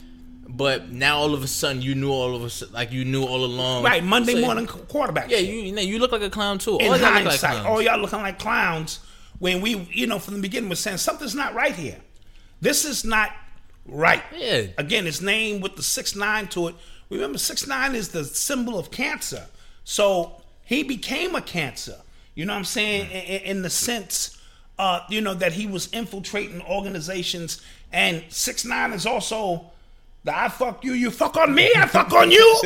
but 0.49 0.91
now 0.91 1.17
all 1.19 1.33
of 1.35 1.43
a 1.43 1.47
sudden 1.47 1.81
you 1.81 1.95
knew 1.95 2.11
all 2.11 2.35
of 2.37 2.43
a 2.43 2.51
like 2.73 2.93
you 2.93 3.05
knew 3.05 3.25
all 3.25 3.45
along 3.45 3.85
Right, 3.85 4.05
Monday 4.05 4.35
So, 4.35 4.41
morning 4.41 4.67
qu- 4.67 4.81
quarterback. 4.81 5.31
yeah 5.31 5.39
shit. 5.39 5.47
you 5.49 5.55
you, 5.69 5.73
know, 5.73 5.81
you 5.83 5.99
look 5.99 6.13
like 6.13 6.23
a 6.23 6.31
clown 6.31 6.59
too 6.59 6.77
in 6.79 6.89
all 6.91 6.99
y'all 6.99 7.23
look 7.23 7.43
like 7.43 7.65
all 7.67 7.81
y'all 7.83 7.99
looking 8.01 8.21
like 8.21 8.39
clowns 8.39 8.99
when 9.39 9.61
we, 9.61 9.77
you 9.93 10.07
know, 10.07 10.19
from 10.19 10.35
the 10.35 10.41
beginning 10.41 10.69
was 10.69 10.79
saying 10.81 10.99
something's 10.99 11.35
not 11.35 11.53
right 11.55 11.75
here. 11.75 11.97
This 12.61 12.85
is 12.85 13.05
not 13.05 13.31
right. 13.87 14.23
Yeah. 14.37 14.67
Again, 14.79 15.07
it's 15.09 15.21
named 15.21 15.63
with 15.65 15.75
the 15.75 15.83
six 15.83 16.15
nine 16.15 16.47
to 16.49 16.69
it. 16.69 16.75
Remember, 17.11 17.39
six 17.39 17.67
nine 17.67 17.95
is 17.97 18.11
the 18.11 18.25
symbol 18.25 18.79
of 18.79 18.91
cancer. 18.93 19.47
So 19.85 20.42
he 20.65 20.83
became 20.83 21.35
a 21.35 21.43
cancer. 21.43 21.97
You 22.35 22.47
know 22.47 22.53
what 22.55 22.61
I'm 22.61 22.65
saying? 22.65 23.11
In, 23.11 23.41
in 23.57 23.63
the 23.63 23.71
sense, 23.71 24.39
uh, 24.79 25.01
you 25.09 25.21
know, 25.21 25.35
that 25.35 25.53
he 25.53 25.67
was 25.67 25.89
infiltrating 25.93 26.63
organizations, 26.63 27.63
and 27.93 28.25
six 28.29 28.65
nine 28.65 28.93
is 28.93 29.07
also. 29.07 29.67
The 30.25 30.39
I 30.39 30.49
fuck 30.49 30.85
you, 30.85 30.93
you 30.93 31.11
fuck 31.11 31.37
on 31.37 31.53
me, 31.53 31.69
I 31.75 31.87
fuck 31.87 32.13
on 32.13 32.31
you. 32.31 32.63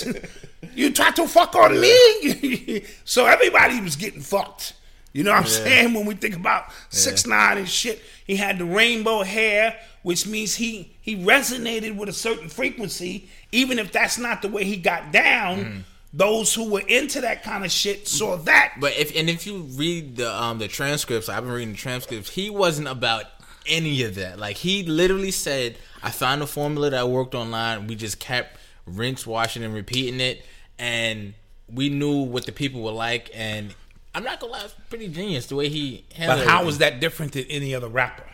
you 0.74 0.90
try 0.90 1.10
to 1.10 1.28
fuck 1.28 1.54
on 1.54 1.78
me. 1.78 2.82
so 3.04 3.26
everybody 3.26 3.78
was 3.82 3.94
getting 3.94 4.22
fucked. 4.22 4.72
You 5.12 5.24
know 5.24 5.32
what 5.32 5.40
I'm 5.40 5.46
saying? 5.46 5.94
When 5.94 6.06
we 6.06 6.14
think 6.14 6.36
about 6.36 6.66
six 6.90 7.26
nine 7.26 7.58
and 7.58 7.68
shit, 7.68 8.02
he 8.26 8.36
had 8.36 8.58
the 8.58 8.64
rainbow 8.64 9.22
hair, 9.22 9.78
which 10.02 10.26
means 10.26 10.54
he 10.54 10.94
he 11.00 11.16
resonated 11.16 11.96
with 11.96 12.08
a 12.08 12.12
certain 12.12 12.48
frequency, 12.48 13.28
even 13.52 13.78
if 13.78 13.90
that's 13.90 14.18
not 14.18 14.42
the 14.42 14.48
way 14.48 14.64
he 14.64 14.76
got 14.76 15.12
down. 15.12 15.84
Those 16.12 16.54
who 16.54 16.70
were 16.70 16.80
into 16.80 17.20
that 17.20 17.42
kind 17.42 17.64
of 17.64 17.70
shit 17.70 18.08
saw 18.08 18.36
that. 18.36 18.74
But 18.80 18.96
if 18.96 19.14
and 19.14 19.28
if 19.28 19.46
you 19.46 19.58
read 19.58 20.16
the 20.16 20.34
um 20.34 20.58
the 20.58 20.68
transcripts, 20.68 21.28
I've 21.28 21.44
been 21.44 21.52
reading 21.52 21.72
the 21.72 21.78
transcripts. 21.78 22.30
He 22.30 22.48
wasn't 22.50 22.88
about 22.88 23.24
any 23.66 24.02
of 24.02 24.14
that. 24.14 24.38
Like 24.38 24.56
he 24.56 24.82
literally 24.82 25.30
said, 25.30 25.76
"I 26.02 26.10
found 26.10 26.42
a 26.42 26.46
formula 26.46 26.90
that 26.90 27.08
worked 27.08 27.34
online. 27.34 27.86
We 27.86 27.94
just 27.94 28.18
kept 28.18 28.58
rinse, 28.86 29.26
washing, 29.26 29.62
and 29.62 29.74
repeating 29.74 30.20
it, 30.20 30.44
and 30.78 31.34
we 31.72 31.90
knew 31.90 32.22
what 32.22 32.46
the 32.46 32.52
people 32.52 32.82
were 32.82 32.92
like." 32.92 33.30
And 33.34 33.74
I'm 34.14 34.24
not 34.24 34.40
gonna 34.40 34.52
lie, 34.52 34.64
it's 34.64 34.74
pretty 34.88 35.08
genius 35.08 35.46
the 35.46 35.56
way 35.56 35.68
he 35.68 36.04
handled. 36.14 36.40
but 36.40 36.48
how 36.48 36.64
was 36.64 36.78
that 36.78 37.00
different 37.00 37.32
than 37.32 37.44
any 37.44 37.74
other 37.74 37.88
rapper? 37.88 38.24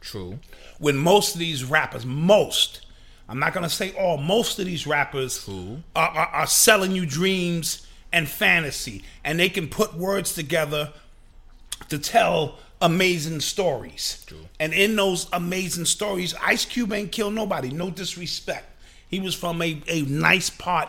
true? 0.00 0.38
when 0.78 0.96
most 0.96 1.34
of 1.34 1.38
these 1.38 1.64
rappers, 1.64 2.04
most, 2.04 2.83
I'm 3.28 3.38
not 3.38 3.54
gonna 3.54 3.70
say 3.70 3.92
all, 3.92 4.18
most 4.18 4.58
of 4.58 4.66
these 4.66 4.86
rappers 4.86 5.48
are, 5.48 6.08
are, 6.08 6.26
are 6.26 6.46
selling 6.46 6.92
you 6.92 7.06
dreams 7.06 7.86
and 8.12 8.28
fantasy, 8.28 9.02
and 9.24 9.38
they 9.38 9.48
can 9.48 9.68
put 9.68 9.94
words 9.94 10.34
together 10.34 10.92
to 11.88 11.98
tell 11.98 12.58
amazing 12.80 13.40
stories. 13.40 14.24
And 14.60 14.72
in 14.72 14.94
those 14.96 15.26
amazing 15.32 15.86
stories, 15.86 16.34
Ice 16.42 16.64
Cube 16.64 16.92
ain't 16.92 17.12
killed 17.12 17.34
nobody. 17.34 17.70
No 17.70 17.90
disrespect. 17.90 18.66
He 19.08 19.20
was 19.20 19.34
from 19.34 19.62
a, 19.62 19.80
a 19.88 20.02
nice 20.02 20.50
part 20.50 20.88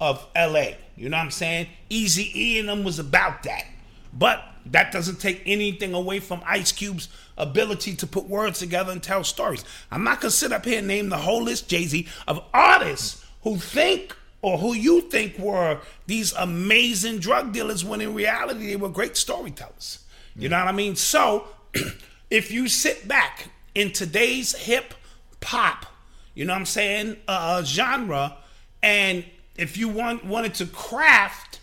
of 0.00 0.26
LA. 0.36 0.70
You 0.96 1.08
know 1.08 1.16
what 1.16 1.24
I'm 1.24 1.30
saying? 1.30 1.68
Easy 1.88 2.30
E 2.34 2.58
and 2.58 2.68
them 2.68 2.84
was 2.84 2.98
about 2.98 3.42
that. 3.44 3.64
But 4.12 4.42
that 4.66 4.92
doesn't 4.92 5.20
take 5.20 5.42
anything 5.46 5.94
away 5.94 6.20
from 6.20 6.42
Ice 6.46 6.72
Cube's 6.72 7.08
ability 7.38 7.94
to 7.96 8.06
put 8.06 8.28
words 8.28 8.58
together 8.58 8.92
and 8.92 9.02
tell 9.02 9.24
stories. 9.24 9.64
I'm 9.90 10.04
not 10.04 10.20
gonna 10.20 10.30
sit 10.30 10.52
up 10.52 10.64
here 10.64 10.78
and 10.78 10.88
name 10.88 11.08
the 11.08 11.18
whole 11.18 11.42
list, 11.42 11.68
Jay 11.68 11.84
Z, 11.84 12.08
of 12.26 12.42
artists 12.52 13.24
who 13.42 13.56
think 13.56 14.16
or 14.42 14.58
who 14.58 14.74
you 14.74 15.00
think 15.02 15.38
were 15.38 15.80
these 16.06 16.32
amazing 16.34 17.18
drug 17.18 17.52
dealers 17.52 17.84
when 17.84 18.00
in 18.00 18.14
reality 18.14 18.66
they 18.66 18.76
were 18.76 18.88
great 18.88 19.16
storytellers. 19.16 20.00
You 20.36 20.48
know 20.48 20.58
what 20.58 20.68
I 20.68 20.72
mean? 20.72 20.96
So 20.96 21.48
if 22.30 22.50
you 22.50 22.68
sit 22.68 23.08
back 23.08 23.48
in 23.74 23.92
today's 23.92 24.54
hip 24.54 24.94
pop, 25.40 25.86
you 26.34 26.44
know 26.44 26.52
what 26.52 26.60
I'm 26.60 26.66
saying, 26.66 27.16
uh, 27.26 27.62
genre, 27.62 28.36
and 28.82 29.24
if 29.56 29.76
you 29.76 29.88
want 29.88 30.24
wanted 30.24 30.54
to 30.54 30.66
craft 30.66 31.60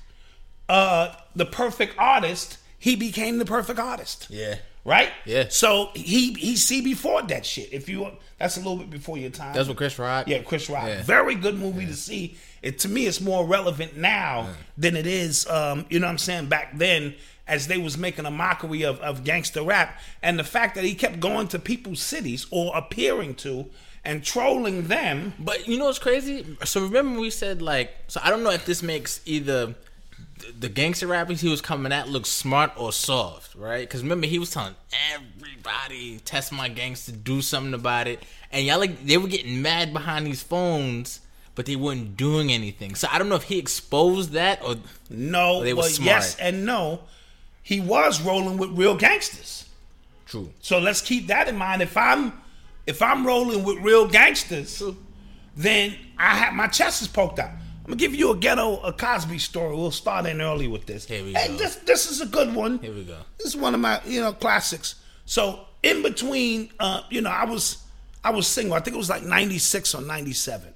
uh, 0.68 1.16
the 1.36 1.46
perfect 1.46 1.96
artist, 1.98 2.58
he 2.80 2.96
became 2.96 3.38
the 3.38 3.46
perfect 3.46 3.80
artist. 3.80 4.28
Yeah. 4.30 4.56
Right? 4.86 5.10
Yeah. 5.26 5.46
So 5.50 5.92
he 5.96 6.34
he 6.34 6.58
see 6.58 6.82
before 6.82 7.22
that 7.24 7.46
shit. 7.46 7.72
If 7.72 7.88
you 7.88 8.12
that's 8.38 8.58
a 8.58 8.60
little 8.60 8.78
bit 8.78 8.90
before 8.90 9.18
your 9.18 9.30
time. 9.30 9.54
That's 9.54 9.70
what 9.70 9.78
Chris 9.78 9.98
Rock. 9.98 10.28
Yeah, 10.28 10.40
Chris 10.40 10.70
Rock. 10.70 10.88
Yeah. 10.88 11.04
Very 11.04 11.36
good 11.36 11.58
movie 11.58 11.86
to 11.86 11.94
see. 11.94 12.38
It 12.62 12.80
to 12.80 12.90
me 12.90 13.06
it's 13.06 13.22
more 13.22 13.46
relevant 13.46 13.96
now 13.96 14.50
than 14.78 14.98
it 14.98 15.08
is 15.08 15.48
um, 15.48 15.86
you 15.90 16.00
know 16.00 16.08
what 16.08 16.12
I'm 16.12 16.18
saying, 16.18 16.48
back 16.48 16.78
then 16.78 17.16
as 17.48 17.68
they 17.68 17.78
was 17.78 17.98
making 17.98 18.26
a 18.26 18.32
mockery 18.32 18.84
of, 18.84 19.00
of 19.02 19.24
gangster 19.24 19.62
rap 19.62 20.00
and 20.22 20.40
the 20.40 20.44
fact 20.44 20.76
that 20.76 20.84
he 20.84 20.96
kept 20.96 21.20
going 21.20 21.48
to 21.50 21.60
people's 21.60 22.02
cities 22.02 22.48
or 22.52 22.76
appearing 22.76 23.36
to 23.36 23.70
and 24.06 24.24
trolling 24.24 24.88
them. 24.88 25.34
But 25.40 25.68
you 25.68 25.78
know 25.78 25.86
what's 25.86 26.00
crazy? 26.00 26.58
So 26.64 26.82
remember 26.82 27.20
we 27.20 27.30
said 27.30 27.62
like 27.62 27.92
so 28.08 28.20
I 28.24 28.30
don't 28.30 28.44
know 28.44 28.52
if 28.52 28.66
this 28.66 28.84
makes 28.84 29.22
either 29.26 29.68
th- 29.68 29.78
the 30.60 30.70
gangster 30.70 31.08
rappers 31.08 31.42
he 31.42 31.50
was 31.50 31.62
coming 31.62 31.92
at 31.92 32.10
looked 32.10 32.28
smart 32.28 32.72
or 32.78 32.92
soft, 32.94 33.56
right? 33.56 33.82
Because 33.88 34.02
remember 34.04 34.28
he 34.28 34.40
was 34.40 34.52
telling 34.52 34.76
everybody 35.14 36.20
test 36.26 36.52
my 36.52 36.70
gangster, 36.70 37.12
do 37.12 37.42
something 37.42 37.74
about 37.74 38.08
it, 38.08 38.24
and 38.52 38.66
y'all 38.66 38.80
like 38.80 39.06
they 39.06 39.18
were 39.18 39.28
getting 39.28 39.62
mad 39.62 39.94
behind 39.94 40.26
these 40.28 40.44
phones, 40.44 41.20
but 41.56 41.66
they 41.66 41.76
weren't 41.76 42.18
doing 42.18 42.52
anything. 42.52 42.96
So 42.96 43.08
I 43.12 43.18
don't 43.20 43.30
know 43.30 43.36
if 43.36 43.44
he 43.44 43.60
exposed 43.60 44.32
that 44.32 44.64
or 44.64 44.76
No, 45.10 45.64
They 45.64 45.74
were 45.74 45.84
smart. 45.84 46.06
yes 46.08 46.36
and 46.40 46.66
no. 46.66 47.02
He 47.62 47.80
was 47.80 48.22
rolling 48.22 48.58
with 48.58 48.72
real 48.72 48.96
gangsters. 48.96 49.66
true. 50.26 50.52
So 50.62 50.80
let's 50.80 51.02
keep 51.02 51.28
that 51.28 51.48
in 51.48 51.56
mind. 51.56 51.82
If 51.82 51.96
I'm 51.98 52.34
if 52.86 53.02
I'm 53.02 53.26
rolling 53.26 53.64
with 53.64 53.78
real 53.80 54.08
gangsters, 54.08 54.84
then 55.56 55.96
I 56.18 56.36
have 56.36 56.54
my 56.54 56.68
chest 56.68 57.02
is 57.02 57.08
poked 57.08 57.40
out. 57.40 57.52
I'm 57.84 57.92
gonna 57.92 57.98
give 57.98 58.16
you 58.16 58.32
a 58.32 58.38
ghetto 58.38 58.80
a 58.82 58.94
Cosby 58.94 59.40
story. 59.40 59.76
We'll 59.76 59.92
start 59.92 60.26
in 60.26 60.42
early 60.42 60.68
with 60.68 60.86
this. 60.86 61.06
Here 61.06 61.22
we 61.22 61.36
and 61.36 61.54
go. 61.54 61.58
this 61.58 61.76
this 61.78 62.10
is 62.10 62.22
a 62.22 62.26
good 62.26 62.56
one. 62.56 62.80
Here 62.80 62.94
we 62.94 63.04
go. 63.04 63.18
This 63.38 63.48
is 63.48 63.58
one 63.58 63.74
of 63.74 63.82
my 63.82 64.00
you 64.06 64.22
know 64.22 64.32
classics. 64.32 64.96
So 65.26 65.66
in 65.84 66.02
between, 66.02 66.70
uh, 66.80 67.02
you 67.10 67.20
know, 67.20 67.30
I 67.30 67.44
was 67.44 67.84
I 68.24 68.32
was 68.32 68.48
single. 68.48 68.74
I 68.74 68.80
think 68.80 68.96
it 68.96 68.98
was 68.98 69.10
like 69.10 69.24
'96 69.24 69.96
or 69.96 70.02
'97, 70.02 70.74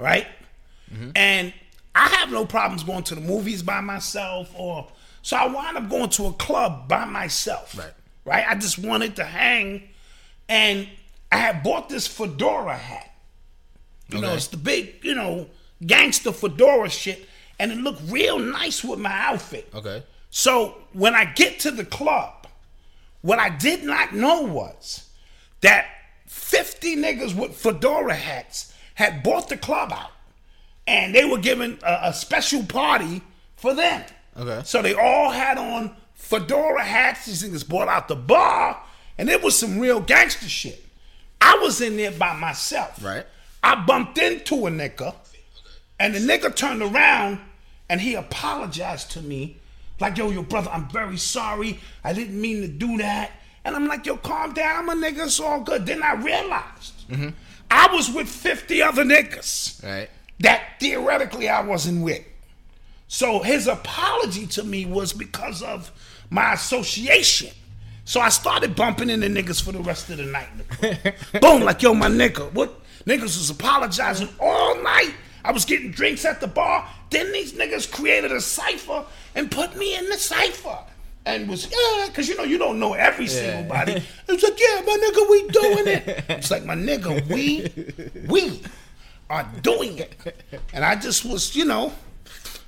right? 0.00 0.26
Mm-hmm. 0.92 1.10
And 1.14 1.54
I 1.94 2.08
have 2.08 2.32
no 2.32 2.44
problems 2.44 2.82
going 2.82 3.04
to 3.04 3.14
the 3.14 3.20
movies 3.20 3.62
by 3.62 3.80
myself, 3.80 4.52
or 4.56 4.88
so 5.22 5.36
I 5.36 5.46
wound 5.46 5.76
up 5.76 5.88
going 5.88 6.10
to 6.10 6.26
a 6.26 6.32
club 6.32 6.88
by 6.88 7.04
myself. 7.04 7.78
Right. 7.78 7.92
Right. 8.24 8.44
I 8.48 8.56
just 8.56 8.78
wanted 8.80 9.14
to 9.16 9.24
hang, 9.24 9.88
and 10.48 10.88
I 11.30 11.36
had 11.36 11.62
bought 11.62 11.88
this 11.88 12.08
fedora 12.08 12.76
hat. 12.76 13.04
You 14.08 14.22
know, 14.22 14.32
it's 14.34 14.46
the 14.46 14.56
big, 14.56 15.04
you 15.04 15.14
know, 15.14 15.48
gangster 15.86 16.32
fedora 16.32 16.88
shit, 16.90 17.28
and 17.58 17.72
it 17.72 17.78
looked 17.78 18.02
real 18.10 18.38
nice 18.38 18.84
with 18.84 18.98
my 18.98 19.12
outfit. 19.12 19.68
Okay. 19.74 20.02
So 20.30 20.76
when 20.92 21.14
I 21.14 21.24
get 21.24 21.60
to 21.60 21.70
the 21.70 21.84
club, 21.84 22.46
what 23.22 23.38
I 23.38 23.48
did 23.48 23.84
not 23.84 24.14
know 24.14 24.42
was 24.42 25.08
that 25.60 25.86
50 26.26 26.96
niggas 26.96 27.34
with 27.34 27.54
fedora 27.56 28.14
hats 28.14 28.72
had 28.94 29.22
bought 29.22 29.48
the 29.48 29.56
club 29.56 29.92
out 29.92 30.10
and 30.86 31.14
they 31.14 31.24
were 31.24 31.38
giving 31.38 31.78
a, 31.82 31.98
a 32.04 32.12
special 32.12 32.64
party 32.64 33.22
for 33.56 33.74
them. 33.74 34.04
Okay. 34.36 34.62
So 34.64 34.82
they 34.82 34.94
all 34.94 35.30
had 35.30 35.58
on 35.58 35.94
fedora 36.14 36.84
hats. 36.84 37.26
These 37.26 37.42
niggas 37.42 37.68
bought 37.68 37.88
out 37.88 38.08
the 38.08 38.16
bar 38.16 38.80
and 39.16 39.28
it 39.28 39.42
was 39.42 39.58
some 39.58 39.78
real 39.78 40.00
gangster 40.00 40.48
shit. 40.48 40.84
I 41.40 41.58
was 41.62 41.80
in 41.80 41.96
there 41.96 42.12
by 42.12 42.34
myself. 42.36 43.02
Right. 43.02 43.26
I 43.62 43.84
bumped 43.84 44.18
into 44.18 44.66
a 44.66 44.70
nigga, 44.70 45.14
and 45.98 46.14
the 46.14 46.18
nigga 46.20 46.54
turned 46.54 46.82
around 46.82 47.40
and 47.88 48.00
he 48.00 48.14
apologized 48.14 49.10
to 49.12 49.20
me. 49.22 49.56
Like, 50.00 50.16
yo, 50.16 50.30
your 50.30 50.44
brother, 50.44 50.70
I'm 50.70 50.88
very 50.90 51.16
sorry. 51.16 51.80
I 52.04 52.12
didn't 52.12 52.40
mean 52.40 52.60
to 52.62 52.68
do 52.68 52.98
that. 52.98 53.32
And 53.64 53.74
I'm 53.74 53.88
like, 53.88 54.06
yo, 54.06 54.16
calm 54.16 54.54
down, 54.54 54.88
I'm 54.88 54.88
a 55.02 55.06
nigga, 55.06 55.24
it's 55.26 55.40
all 55.40 55.60
good. 55.60 55.84
Then 55.86 56.02
I 56.02 56.14
realized 56.14 56.92
I 57.70 57.88
was 57.92 58.10
with 58.10 58.28
50 58.28 58.80
other 58.82 59.04
niggas 59.04 59.82
Right. 59.84 60.08
that 60.40 60.62
theoretically 60.80 61.48
I 61.48 61.62
wasn't 61.62 62.04
with. 62.04 62.22
So 63.08 63.40
his 63.42 63.66
apology 63.66 64.46
to 64.48 64.62
me 64.64 64.86
was 64.86 65.12
because 65.12 65.62
of 65.62 65.90
my 66.30 66.52
association. 66.52 67.50
So 68.04 68.20
I 68.20 68.28
started 68.28 68.74
bumping 68.76 69.10
into 69.10 69.26
niggas 69.26 69.62
for 69.62 69.72
the 69.72 69.80
rest 69.80 70.08
of 70.10 70.18
the 70.18 70.24
night. 70.24 70.48
Boom, 71.40 71.62
like 71.62 71.82
yo, 71.82 71.92
my 71.94 72.08
nigga. 72.08 72.52
What 72.52 72.78
niggas 73.04 73.22
was 73.22 73.50
apologizing 73.50 74.28
all 74.40 74.80
night. 74.82 75.14
I 75.48 75.52
was 75.52 75.64
getting 75.64 75.90
drinks 75.90 76.24
at 76.26 76.40
the 76.42 76.46
bar. 76.46 76.86
Then 77.10 77.32
these 77.32 77.54
niggas 77.54 77.90
created 77.90 78.32
a 78.32 78.40
cipher 78.40 79.04
and 79.34 79.50
put 79.50 79.76
me 79.76 79.96
in 79.96 80.04
the 80.10 80.18
cipher. 80.18 80.78
And 81.24 81.48
was 81.48 81.64
yeah, 81.70 82.08
cause 82.14 82.28
you 82.28 82.36
know 82.36 82.44
you 82.44 82.58
don't 82.58 82.78
know 82.78 82.92
every 82.94 83.26
single 83.26 83.64
body. 83.64 84.02
It's 84.28 84.42
like 84.42 84.60
yeah, 84.60 84.82
my 84.86 84.96
nigga, 85.04 85.30
we 85.30 85.48
doing 85.48 85.86
it. 85.88 86.24
It's 86.28 86.50
like 86.50 86.64
my 86.64 86.74
nigga, 86.74 87.26
we 87.28 87.46
we 88.28 88.62
are 89.30 89.46
doing 89.62 89.98
it. 89.98 90.12
And 90.74 90.84
I 90.84 90.94
just 90.96 91.24
was, 91.24 91.54
you 91.56 91.64
know, 91.64 91.92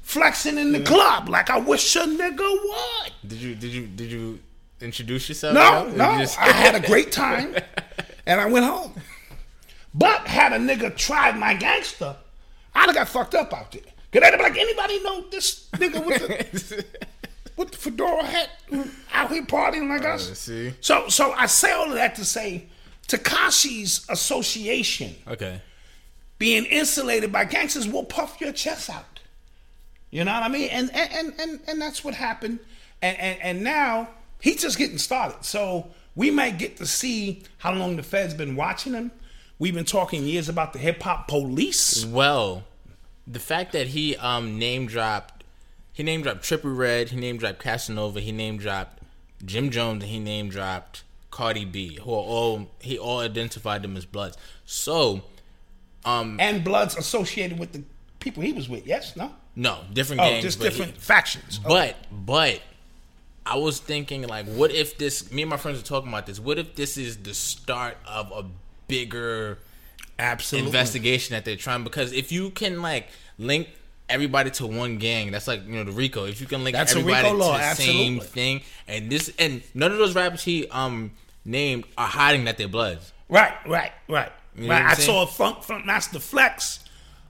flexing 0.02 0.58
in 0.58 0.72
the 0.72 0.80
club 0.80 1.28
like 1.28 1.50
I 1.50 1.58
wish 1.58 1.96
a 1.96 2.00
nigga 2.00 2.38
would. 2.50 3.12
Did 3.28 3.38
you 3.40 3.54
did 3.54 3.72
you 3.72 3.86
did 3.86 4.10
you 4.10 4.38
introduce 4.80 5.28
yourself? 5.28 5.54
No, 5.54 5.84
Or 5.84 5.90
you 5.90 5.96
no. 5.96 6.18
just- 6.18 6.38
I 6.38 6.48
had 6.52 6.74
a 6.74 6.86
great 6.86 7.12
time 7.24 7.54
and 8.26 8.40
I 8.40 8.46
went 8.46 8.64
home. 8.64 8.92
But 9.94 10.26
had 10.26 10.52
a 10.52 10.58
nigga 10.58 10.96
tried 10.96 11.36
my 11.38 11.54
gangster, 11.54 12.16
I'd 12.74 12.86
have 12.86 12.94
got 12.94 13.08
fucked 13.08 13.34
up 13.34 13.52
out 13.52 13.72
there. 13.72 13.82
Cause 14.12 14.30
be 14.30 14.42
like, 14.42 14.56
anybody 14.56 15.02
know 15.02 15.24
this 15.30 15.68
nigga 15.74 16.04
with 16.04 16.68
the 16.68 16.84
with 17.56 17.70
the 17.70 17.76
fedora 17.76 18.24
hat 18.24 18.50
out 19.12 19.30
here 19.30 19.44
partying 19.44 19.88
like 19.88 20.04
us? 20.04 20.30
Uh, 20.30 20.34
see. 20.34 20.74
So 20.80 21.08
so 21.08 21.32
I 21.32 21.46
say 21.46 21.72
all 21.72 21.86
of 21.86 21.94
that 21.94 22.16
to 22.16 22.24
say 22.24 22.66
Tekashi's 23.06 24.06
association 24.08 25.14
okay. 25.28 25.62
being 26.38 26.64
insulated 26.64 27.30
by 27.30 27.44
gangsters 27.44 27.86
will 27.86 28.04
puff 28.04 28.40
your 28.40 28.52
chest 28.52 28.90
out. 28.90 29.20
You 30.10 30.24
know 30.24 30.32
what 30.32 30.42
I 30.42 30.48
mean? 30.48 30.70
And 30.70 30.90
and 30.92 31.12
and 31.12 31.40
and, 31.40 31.60
and 31.68 31.80
that's 31.80 32.02
what 32.02 32.14
happened. 32.14 32.58
And, 33.00 33.16
and 33.18 33.42
and 33.42 33.64
now 33.64 34.08
he's 34.40 34.62
just 34.62 34.76
getting 34.76 34.98
started. 34.98 35.44
So 35.44 35.88
we 36.16 36.30
might 36.30 36.58
get 36.58 36.76
to 36.78 36.86
see 36.86 37.44
how 37.58 37.72
long 37.72 37.96
the 37.96 38.02
Fed's 38.02 38.34
been 38.34 38.56
watching 38.56 38.92
him. 38.92 39.12
We've 39.60 39.74
been 39.74 39.84
talking 39.84 40.24
years 40.24 40.48
about 40.48 40.72
the 40.72 40.78
hip 40.78 41.02
hop 41.02 41.28
police. 41.28 42.04
Well, 42.04 42.64
the 43.26 43.38
fact 43.38 43.72
that 43.72 43.88
he 43.88 44.16
um 44.16 44.58
name 44.58 44.86
dropped, 44.86 45.44
he 45.92 46.02
name 46.02 46.22
dropped 46.22 46.42
Trippie 46.42 46.74
Redd, 46.76 47.10
he 47.10 47.16
name 47.16 47.36
dropped 47.36 47.58
Casanova, 47.60 48.20
he 48.20 48.32
name 48.32 48.56
dropped 48.56 49.02
Jim 49.44 49.70
Jones, 49.70 50.02
and 50.02 50.10
he 50.10 50.18
name 50.18 50.48
dropped 50.48 51.04
Cardi 51.30 51.64
B, 51.66 51.98
who 52.02 52.10
are 52.10 52.16
all 52.16 52.70
he 52.80 52.98
all 52.98 53.20
identified 53.20 53.82
them 53.82 53.96
as 53.98 54.06
Bloods. 54.06 54.38
So, 54.64 55.22
um, 56.06 56.40
And 56.40 56.64
Bloods 56.64 56.96
associated 56.96 57.58
with 57.58 57.72
the 57.72 57.82
people 58.18 58.42
he 58.42 58.52
was 58.54 58.66
with. 58.68 58.86
Yes? 58.86 59.14
No? 59.14 59.30
no, 59.54 59.80
different 59.92 60.22
Oh, 60.22 60.24
gangs, 60.24 60.42
just 60.42 60.58
but 60.58 60.72
he- 60.72 60.78
different 60.78 60.96
factions. 60.96 61.58
But 61.58 61.96
but 62.10 62.62
I 63.44 63.56
was 63.58 63.78
thinking 63.78 64.26
like, 64.26 64.46
what 64.46 64.70
if 64.70 64.96
this? 64.96 65.30
Me 65.30 65.42
and 65.42 65.50
my 65.50 65.58
friends 65.58 65.78
were 65.78 65.84
talking 65.86 66.08
about 66.08 66.24
this. 66.24 66.40
What 66.40 66.58
if 66.58 66.74
this 66.76 66.96
is 66.96 67.18
the 67.18 67.34
start 67.34 67.98
of 68.06 68.32
a 68.32 68.46
bigger 68.90 69.58
Absolutely. 70.18 70.68
investigation 70.68 71.34
that 71.34 71.44
they're 71.44 71.56
trying? 71.56 71.84
Because 71.84 72.12
if 72.12 72.30
you 72.32 72.50
can 72.50 72.82
like 72.82 73.08
link 73.38 73.68
everybody 74.08 74.50
to 74.50 74.66
one 74.66 74.98
gang, 74.98 75.30
that's 75.30 75.48
like 75.48 75.66
you 75.66 75.72
know 75.72 75.84
the 75.84 75.92
RICO. 75.92 76.26
If 76.26 76.40
you 76.40 76.46
can 76.46 76.64
link 76.64 76.76
That's 76.76 76.92
everybody 76.92 77.28
RICO 77.28 77.36
law, 77.36 77.56
to 77.56 77.62
the 77.62 77.74
same 77.74 78.20
thing, 78.20 78.62
and 78.86 79.10
this 79.10 79.32
and 79.38 79.62
none 79.74 79.92
of 79.92 79.98
those 79.98 80.14
rappers 80.14 80.42
he 80.42 80.68
um 80.68 81.12
named 81.44 81.84
are 81.96 82.08
hiding 82.08 82.44
that 82.44 82.58
they're 82.58 82.68
Bloods. 82.68 83.12
Right, 83.28 83.54
right, 83.66 83.92
right. 84.08 84.32
You 84.56 84.64
know 84.64 84.74
right. 84.74 84.84
I 84.84 84.94
saying? 84.94 85.06
saw 85.06 85.26
Funk 85.26 85.62
Funk 85.62 85.86
Master 85.86 86.18
Flex 86.18 86.80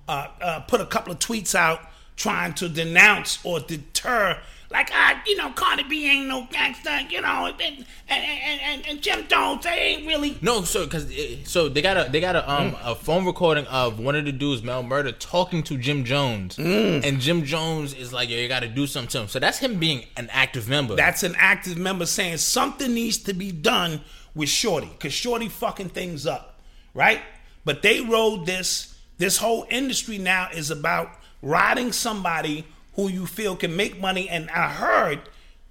uh, 0.09 0.29
uh, 0.41 0.61
put 0.61 0.81
a 0.81 0.87
couple 0.87 1.13
of 1.13 1.19
tweets 1.19 1.55
out 1.55 1.81
trying 2.17 2.53
to 2.53 2.69
denounce 2.69 3.39
or 3.45 3.61
deter, 3.61 4.39
like, 4.71 4.91
ah, 4.93 5.21
you 5.27 5.37
know, 5.37 5.51
Cardi 5.51 5.83
B 5.83 6.09
ain't 6.09 6.29
no 6.29 6.47
gangster, 6.51 7.01
you 7.09 7.21
know, 7.21 7.47
and 7.47 7.61
and 7.61 7.85
and, 8.09 8.61
and, 8.63 8.87
and 8.89 9.03
Jim 9.03 9.27
Jones, 9.27 9.65
they 9.65 9.71
ain't 9.71 10.07
really. 10.07 10.39
No, 10.43 10.63
so 10.63 10.85
because 10.85 11.13
so 11.45 11.69
they 11.69 11.83
got 11.83 11.97
a 11.97 12.11
they 12.11 12.21
got 12.21 12.37
a 12.37 12.49
um 12.51 12.77
a 12.83 12.95
phone 12.95 13.25
recording 13.27 13.67
of 13.67 13.99
one 13.99 14.15
of 14.15 14.25
the 14.25 14.33
dudes 14.33 14.63
Mel 14.63 14.85
Murda 14.85 15.13
talking 15.19 15.65
to 15.65 15.77
Jim 15.77 16.05
Jones, 16.05 16.57
and 16.59 17.21
Jim 17.21 17.45
Jones 17.45 17.95
is 17.95 18.13
like, 18.13 18.29
"Yo, 18.29 18.37
you 18.37 18.47
got 18.47 18.61
to 18.61 18.69
do 18.69 18.87
something 18.87 19.11
to 19.11 19.21
him." 19.23 19.29
So 19.29 19.41
that's 19.41 19.59
him 19.59 19.81
being 19.81 20.05
an 20.17 20.29
active 20.31 20.69
member. 20.69 20.95
That's 20.95 21.25
an 21.25 21.35
active 21.37 21.77
member 21.77 22.07
saying 22.07 22.37
something 22.37 22.95
needs 22.95 23.19
to 23.19 23.35
be 23.35 23.51
done 23.51 24.03
with 24.37 24.49
Shorty, 24.49 24.87
because 24.89 25.13
Shorty 25.13 25.49
fucking 25.49 25.89
things 25.89 26.27
up, 26.27 26.61
right? 26.95 27.21
But 27.65 27.83
they 27.83 28.01
rode 28.01 28.47
this. 28.47 28.97
This 29.19 29.37
whole 29.37 29.67
industry 29.69 30.17
now 30.17 30.49
is 30.55 30.71
about 30.71 31.11
riding 31.43 31.93
somebody 31.93 32.65
who 32.95 33.09
you 33.09 33.27
feel 33.27 33.57
can 33.57 33.77
make 33.77 34.01
money. 34.01 34.29
And 34.29 34.51
I 34.51 34.69
heard, 34.69 35.21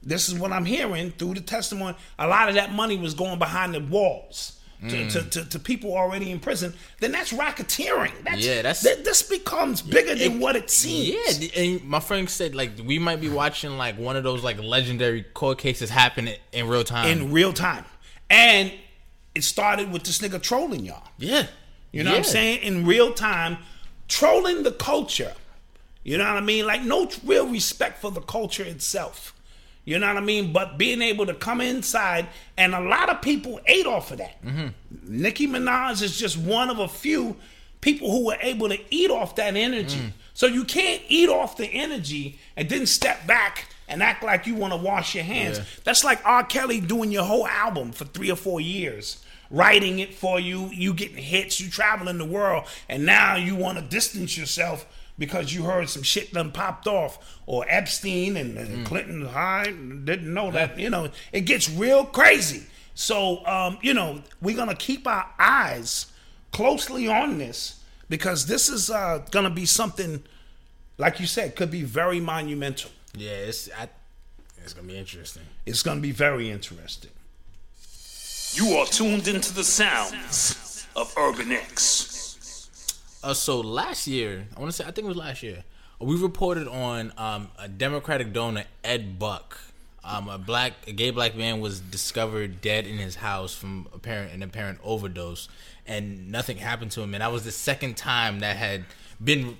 this 0.01 0.29
is 0.29 0.35
what 0.39 0.51
I'm 0.51 0.65
hearing 0.65 1.11
through 1.11 1.35
the 1.35 1.41
testimony, 1.41 1.95
a 2.17 2.27
lot 2.27 2.49
of 2.49 2.55
that 2.55 2.71
money 2.73 2.97
was 2.97 3.13
going 3.13 3.39
behind 3.39 3.73
the 3.73 3.79
walls. 3.81 4.55
To, 4.81 4.85
mm. 4.95 5.11
to, 5.11 5.23
to, 5.23 5.49
to 5.49 5.59
people 5.59 5.93
already 5.93 6.31
in 6.31 6.39
prison, 6.39 6.73
then 7.01 7.11
that's 7.11 7.33
racketeering. 7.33 8.13
That's, 8.23 8.45
Yeah, 8.45 8.55
that's- 8.61 8.81
th- 8.81 9.03
this 9.03 9.21
becomes 9.23 9.81
bigger 9.81 10.15
than 10.15 10.39
what 10.39 10.55
it 10.55 10.69
seems. 10.69 11.37
yeah, 11.37 11.61
and 11.61 11.83
my 11.83 11.99
friend 11.99 12.29
said 12.29 12.55
like 12.55 12.71
we 12.85 12.97
might 12.97 13.19
be 13.19 13.27
watching 13.27 13.77
like 13.77 13.97
one 13.97 14.15
of 14.15 14.23
those 14.23 14.41
like 14.41 14.57
legendary 14.63 15.23
court 15.23 15.57
cases 15.57 15.89
happen 15.89 16.29
in, 16.29 16.37
in 16.53 16.67
real 16.69 16.85
time. 16.85 17.09
in 17.09 17.33
real 17.33 17.51
time. 17.51 17.83
And 18.29 18.71
it 19.35 19.43
started 19.43 19.91
with 19.91 20.03
this 20.03 20.19
nigga 20.19 20.41
trolling 20.41 20.85
y'all. 20.85 21.03
yeah, 21.17 21.47
You 21.91 22.05
know 22.05 22.11
what 22.11 22.19
I'm 22.19 22.23
saying? 22.23 22.59
In 22.63 22.85
real 22.85 23.13
time, 23.13 23.57
trolling 24.07 24.63
the 24.63 24.71
culture. 24.71 25.33
You 26.03 26.17
know 26.17 26.25
what 26.25 26.37
I 26.37 26.41
mean? 26.41 26.65
Like 26.65 26.83
no 26.83 27.09
real 27.25 27.47
respect 27.47 27.99
for 27.99 28.11
the 28.11 28.21
culture 28.21 28.63
itself. 28.63 29.35
You 29.85 29.97
know 29.97 30.07
what 30.07 30.17
I 30.17 30.21
mean? 30.21 30.53
But 30.53 30.77
being 30.77 31.01
able 31.01 31.25
to 31.25 31.33
come 31.33 31.61
inside, 31.61 32.27
and 32.57 32.75
a 32.75 32.79
lot 32.79 33.09
of 33.09 33.21
people 33.21 33.59
ate 33.65 33.87
off 33.87 34.11
of 34.11 34.19
that. 34.19 34.43
Mm-hmm. 34.43 34.67
Nicki 35.03 35.47
Minaj 35.47 36.01
is 36.03 36.17
just 36.17 36.37
one 36.37 36.69
of 36.69 36.79
a 36.79 36.87
few 36.87 37.35
people 37.81 38.11
who 38.11 38.27
were 38.27 38.37
able 38.41 38.69
to 38.69 38.77
eat 38.93 39.09
off 39.09 39.35
that 39.37 39.55
energy. 39.55 39.97
Mm. 39.97 40.11
So 40.33 40.45
you 40.45 40.63
can't 40.63 41.01
eat 41.07 41.29
off 41.29 41.57
the 41.57 41.65
energy 41.65 42.39
and 42.55 42.69
then 42.69 42.85
step 42.85 43.25
back 43.25 43.67
and 43.87 44.03
act 44.03 44.23
like 44.23 44.45
you 44.45 44.55
want 44.55 44.73
to 44.73 44.77
wash 44.77 45.15
your 45.15 45.23
hands. 45.23 45.57
Yeah. 45.57 45.63
That's 45.83 46.03
like 46.03 46.23
R. 46.25 46.43
Kelly 46.43 46.79
doing 46.79 47.11
your 47.11 47.23
whole 47.23 47.47
album 47.47 47.91
for 47.91 48.05
three 48.05 48.29
or 48.29 48.35
four 48.35 48.61
years, 48.61 49.23
writing 49.49 49.99
it 49.99 50.13
for 50.13 50.39
you, 50.39 50.67
you 50.67 50.93
getting 50.93 51.17
hits, 51.17 51.59
you 51.59 51.69
traveling 51.69 52.17
the 52.19 52.25
world, 52.25 52.65
and 52.87 53.05
now 53.05 53.35
you 53.35 53.55
want 53.55 53.79
to 53.79 53.83
distance 53.83 54.37
yourself 54.37 54.85
because 55.19 55.53
you 55.53 55.63
heard 55.63 55.89
some 55.89 56.01
shit 56.01 56.33
done 56.33 56.51
popped 56.51 56.87
off, 56.87 57.39
or 57.45 57.65
Epstein 57.67 58.37
and, 58.37 58.57
and 58.57 58.85
Clinton 58.87 59.25
high 59.25 59.65
didn't 59.65 60.33
know 60.33 60.49
that. 60.51 60.79
You 60.79 60.89
know, 60.89 61.09
it 61.31 61.41
gets 61.41 61.69
real 61.69 62.05
crazy. 62.05 62.63
So, 62.95 63.45
um, 63.45 63.77
you 63.81 63.93
know, 63.93 64.23
we're 64.41 64.55
gonna 64.55 64.75
keep 64.75 65.05
our 65.07 65.29
eyes 65.37 66.07
closely 66.51 67.07
on 67.07 67.37
this 67.37 67.81
because 68.09 68.47
this 68.47 68.69
is 68.69 68.89
uh, 68.89 69.23
gonna 69.29 69.49
be 69.49 69.65
something, 69.65 70.23
like 70.97 71.19
you 71.19 71.27
said, 71.27 71.55
could 71.55 71.69
be 71.71 71.83
very 71.83 72.19
monumental. 72.19 72.89
yeah, 73.13 73.31
it's 73.31 73.69
I, 73.77 73.89
it's 74.63 74.73
gonna 74.73 74.87
be 74.87 74.97
interesting. 74.97 75.43
It's 75.65 75.83
gonna 75.83 76.01
be 76.01 76.11
very 76.11 76.49
interesting. 76.49 77.11
You 78.53 78.77
are 78.77 78.85
tuned 78.85 79.27
into 79.27 79.53
the 79.53 79.63
sounds 79.63 80.87
of 80.95 81.13
Urban 81.17 81.51
X. 81.51 82.08
Uh, 83.23 83.33
so 83.33 83.59
last 83.59 84.07
year, 84.07 84.47
I 84.55 84.59
want 84.59 84.71
to 84.71 84.75
say, 84.75 84.83
I 84.87 84.91
think 84.91 85.05
it 85.05 85.09
was 85.09 85.17
last 85.17 85.43
year, 85.43 85.63
we 85.99 86.15
reported 86.15 86.67
on 86.67 87.11
um, 87.17 87.49
a 87.57 87.67
Democratic 87.67 88.31
donor, 88.33 88.65
Ed 88.83 89.19
Buck. 89.19 89.59
Um, 90.01 90.29
a 90.29 90.37
black, 90.37 90.73
a 90.87 90.93
gay 90.93 91.11
black 91.11 91.35
man 91.35 91.59
was 91.59 91.81
discovered 91.81 92.61
dead 92.61 92.87
in 92.87 92.97
his 92.97 93.15
house 93.15 93.53
from 93.53 93.87
apparent 93.93 94.31
an 94.31 94.41
apparent 94.41 94.79
overdose, 94.81 95.49
and 95.85 96.31
nothing 96.31 96.57
happened 96.57 96.91
to 96.91 97.01
him. 97.01 97.13
And 97.13 97.21
that 97.21 97.31
was 97.33 97.43
the 97.43 97.51
second 97.51 97.97
time 97.97 98.39
that 98.39 98.55
had 98.55 98.85
been 99.21 99.57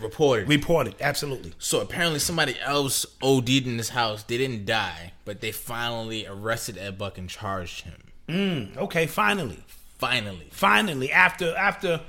reported. 0.00 0.48
Reported, 0.48 0.94
absolutely. 1.00 1.52
so 1.58 1.80
apparently, 1.80 2.20
somebody 2.20 2.54
else 2.60 3.04
OD'd 3.20 3.66
in 3.66 3.76
his 3.76 3.88
house. 3.88 4.22
They 4.22 4.38
didn't 4.38 4.64
die, 4.64 5.12
but 5.24 5.40
they 5.40 5.50
finally 5.50 6.26
arrested 6.28 6.78
Ed 6.78 6.96
Buck 6.96 7.18
and 7.18 7.28
charged 7.28 7.84
him. 7.84 8.72
Okay, 8.78 9.06
finally, 9.08 9.64
Finally, 10.02 10.48
finally, 10.50 11.12
after 11.12 11.54
after 11.56 12.00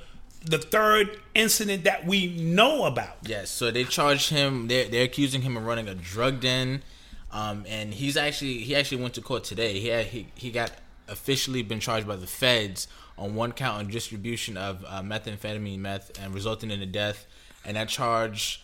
the 0.46 0.58
third 0.58 1.20
incident 1.34 1.84
that 1.86 2.06
we 2.06 2.28
know 2.28 2.86
about. 2.86 3.18
Yes, 3.24 3.50
so 3.50 3.72
they 3.72 3.84
charged 3.84 4.30
him. 4.30 4.68
They're 4.68 4.88
they're 4.88 5.06
accusing 5.06 5.42
him 5.42 5.58
of 5.58 5.66
running 5.66 5.88
a 5.88 5.96
drug 5.96 6.40
den, 6.42 6.84
um, 7.32 7.66
and 7.68 7.94
he's 7.94 8.18
actually 8.18 8.60
he 8.60 8.76
actually 8.76 9.02
went 9.02 9.14
to 9.16 9.22
court 9.22 9.44
today. 9.44 9.80
He 9.80 9.88
had, 9.88 10.08
he 10.08 10.28
he 10.36 10.52
got 10.52 10.72
officially 11.08 11.64
been 11.64 11.80
charged 11.80 12.08
by 12.08 12.16
the 12.16 12.28
feds 12.28 12.88
on 13.18 13.36
one 13.36 13.52
count 13.52 13.78
on 13.78 13.88
distribution 13.88 14.58
of 14.58 14.84
uh, 14.88 15.02
methamphetamine 15.02 15.80
meth 15.80 16.12
and 16.20 16.34
resulting 16.34 16.72
in 16.72 16.82
a 16.82 16.86
death, 16.86 17.26
and 17.66 17.78
that 17.78 17.90
charge 17.90 18.64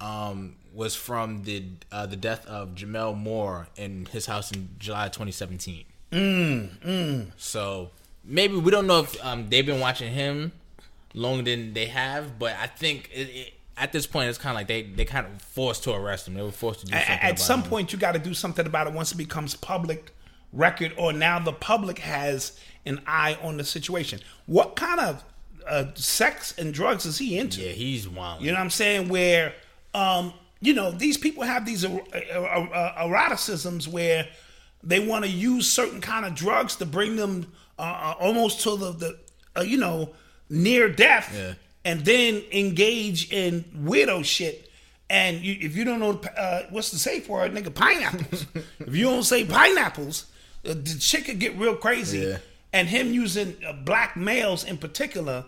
um, 0.00 0.56
was 0.74 0.94
from 0.94 1.42
the 1.42 1.64
uh, 1.92 2.06
the 2.06 2.16
death 2.16 2.46
of 2.46 2.74
Gemmel 2.74 3.16
Moore 3.16 3.68
in 3.76 4.06
his 4.06 4.26
house 4.26 4.50
in 4.52 4.70
July 4.78 5.08
2017. 5.08 5.84
So 7.36 7.90
maybe 8.24 8.56
we 8.56 8.70
don't 8.70 8.86
know 8.86 9.00
if 9.00 9.24
um, 9.24 9.48
they've 9.48 9.66
been 9.66 9.80
watching 9.80 10.12
him 10.12 10.52
longer 11.14 11.42
than 11.44 11.72
they 11.72 11.86
have, 11.86 12.38
but 12.38 12.54
I 12.60 12.66
think 12.66 13.10
it, 13.12 13.28
it, 13.28 13.52
at 13.76 13.92
this 13.92 14.06
point, 14.06 14.28
it's 14.28 14.38
kind 14.38 14.52
of 14.52 14.56
like 14.60 14.68
they 14.68 14.82
they 14.82 15.04
kind 15.04 15.26
of 15.26 15.40
forced 15.42 15.84
to 15.84 15.92
arrest 15.92 16.28
him. 16.28 16.34
They 16.34 16.42
were 16.42 16.50
forced 16.52 16.80
to 16.80 16.86
do 16.86 16.92
something. 16.92 17.18
at 17.20 17.38
some 17.38 17.62
him. 17.62 17.68
point 17.70 17.92
you 17.92 17.98
got 17.98 18.12
to 18.12 18.18
do 18.18 18.34
something 18.34 18.66
about 18.66 18.86
it 18.86 18.92
once 18.92 19.12
it 19.12 19.16
becomes 19.16 19.54
public 19.54 20.12
record 20.52 20.92
or 20.98 21.12
now 21.12 21.38
the 21.38 21.52
public 21.52 21.98
has 22.00 22.58
an 22.84 23.00
eye 23.06 23.38
on 23.40 23.56
the 23.56 23.62
situation 23.62 24.18
what 24.46 24.74
kind 24.74 24.98
of 24.98 25.22
uh, 25.68 25.84
sex 25.94 26.52
and 26.58 26.74
drugs 26.74 27.06
is 27.06 27.18
he 27.18 27.38
into 27.38 27.60
yeah, 27.60 27.70
he's 27.70 28.08
wild. 28.08 28.42
you 28.42 28.48
know 28.50 28.56
what 28.56 28.62
i'm 28.62 28.68
saying 28.70 29.08
where 29.08 29.54
um 29.94 30.32
you 30.60 30.74
know 30.74 30.90
these 30.90 31.16
people 31.16 31.44
have 31.44 31.64
these 31.64 31.84
er- 31.84 32.00
er- 32.12 32.68
er- 32.74 32.94
eroticisms 32.98 33.86
where 33.86 34.26
they 34.82 34.98
want 34.98 35.24
to 35.24 35.30
use 35.30 35.70
certain 35.72 36.00
kind 36.00 36.26
of 36.26 36.34
drugs 36.34 36.74
to 36.74 36.84
bring 36.84 37.14
them 37.14 37.52
uh, 37.78 37.82
uh, 37.82 38.14
almost 38.18 38.60
to 38.62 38.76
the, 38.76 38.90
the 38.92 39.18
uh, 39.56 39.60
you 39.62 39.76
know 39.76 40.10
near 40.50 40.88
death 40.88 41.32
Yeah. 41.34 41.54
and 41.84 42.04
then 42.04 42.42
engage 42.52 43.32
in 43.32 43.64
weirdo 43.76 44.24
shit. 44.24 44.66
And 45.08 45.40
you, 45.40 45.56
if 45.60 45.76
you 45.76 45.84
don't 45.84 45.98
know 46.00 46.20
uh, 46.36 46.62
what's 46.70 46.90
the 46.90 46.98
safe 46.98 47.28
word, 47.28 47.52
nigga, 47.54 47.74
pineapples. 47.74 48.46
if 48.80 48.94
you 48.94 49.04
don't 49.04 49.22
say 49.24 49.44
pineapples, 49.44 50.26
uh, 50.64 50.74
the 50.74 50.96
shit 51.00 51.24
could 51.24 51.38
get 51.40 51.56
real 51.56 51.74
crazy. 51.76 52.18
Yeah. 52.18 52.38
And 52.72 52.88
him 52.88 53.12
using 53.12 53.56
uh, 53.66 53.72
black 53.72 54.16
males 54.16 54.62
in 54.62 54.76
particular, 54.78 55.44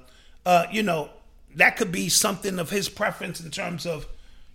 uh, 0.47 0.67
you 0.73 0.83
know, 0.83 1.11
that 1.55 1.77
could 1.77 1.93
be 1.93 2.09
something 2.09 2.59
of 2.59 2.71
his 2.71 2.88
preference 2.88 3.41
in 3.41 3.51
terms 3.53 3.87
of, 3.87 4.07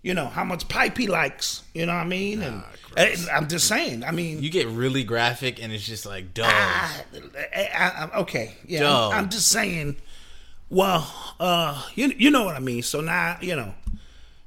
you 0.02 0.14
know, 0.14 0.26
how 0.26 0.44
much 0.44 0.68
pipe 0.68 0.98
he 0.98 1.08
likes. 1.08 1.64
You 1.74 1.86
know 1.86 1.94
what 1.94 2.02
I 2.02 2.08
mean? 2.08 2.42
and 2.42 2.64
uh, 2.98 3.06
I'm 3.32 3.48
just 3.48 3.68
saying. 3.68 4.04
I 4.04 4.12
mean, 4.12 4.42
you 4.44 4.50
get 4.50 4.68
really 4.68 5.04
graphic, 5.06 5.62
and 5.64 5.72
it's 5.72 5.86
just 5.86 6.06
like. 6.06 6.26
I, 6.38 6.92
I, 7.56 8.10
I, 8.14 8.18
okay, 8.22 8.56
yeah. 8.66 8.90
I'm, 8.94 9.12
I'm 9.14 9.30
just 9.30 9.48
saying. 9.50 9.96
Well, 10.70 11.12
uh, 11.40 11.82
you 11.96 12.14
you 12.18 12.30
know 12.32 12.44
what 12.44 12.56
I 12.56 12.60
mean. 12.60 12.84
So 12.84 13.02
now 13.02 13.38
you 13.42 13.56
know, 13.56 13.74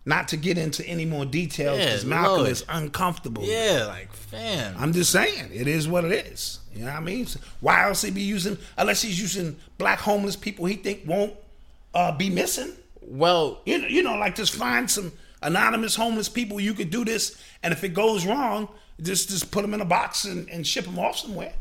not 0.04 0.28
to 0.28 0.36
get 0.36 0.58
into 0.58 0.84
any 0.86 1.04
more 1.04 1.24
details 1.24 1.78
Yeah, 1.78 1.84
because 1.86 2.04
Malcolm 2.04 2.36
Lord. 2.38 2.48
is 2.50 2.64
uncomfortable. 2.68 3.44
yeah, 3.44 3.86
like 3.88 4.12
fam. 4.12 4.74
I'm 4.78 4.92
just 4.92 5.10
saying 5.12 5.50
it 5.52 5.66
is 5.66 5.88
what 5.88 6.04
it 6.04 6.12
is. 6.12 6.58
You 6.74 6.80
know 6.84 6.90
what 6.92 6.96
I 6.96 7.00
mean? 7.00 7.26
So 7.26 7.40
why 7.60 7.84
else 7.84 8.02
he 8.02 8.10
be 8.10 8.22
using 8.22 8.58
unless 8.76 9.02
he's 9.02 9.20
using 9.20 9.56
black 9.78 9.98
homeless 9.98 10.36
people 10.36 10.66
he 10.66 10.76
think 10.76 11.02
won't 11.06 11.34
uh, 11.94 12.12
be 12.16 12.30
missing? 12.30 12.72
well, 13.02 13.60
You 13.64 13.78
know, 13.78 13.88
you 13.88 14.02
know, 14.04 14.14
like 14.16 14.36
just 14.36 14.54
find 14.54 14.88
some 14.88 15.10
anonymous 15.42 15.96
homeless 15.96 16.28
people. 16.28 16.60
You 16.60 16.74
could 16.74 16.90
do 16.90 17.04
this, 17.04 17.36
and 17.62 17.72
if 17.72 17.82
it 17.82 17.88
goes 17.94 18.24
wrong, 18.26 18.68
just 19.02 19.30
just 19.30 19.50
put 19.50 19.62
them 19.62 19.72
in 19.74 19.80
a 19.80 19.84
box 19.86 20.26
and, 20.26 20.48
and 20.50 20.66
ship 20.66 20.84
them 20.84 20.98
off 20.98 21.16
somewhere. 21.18 21.54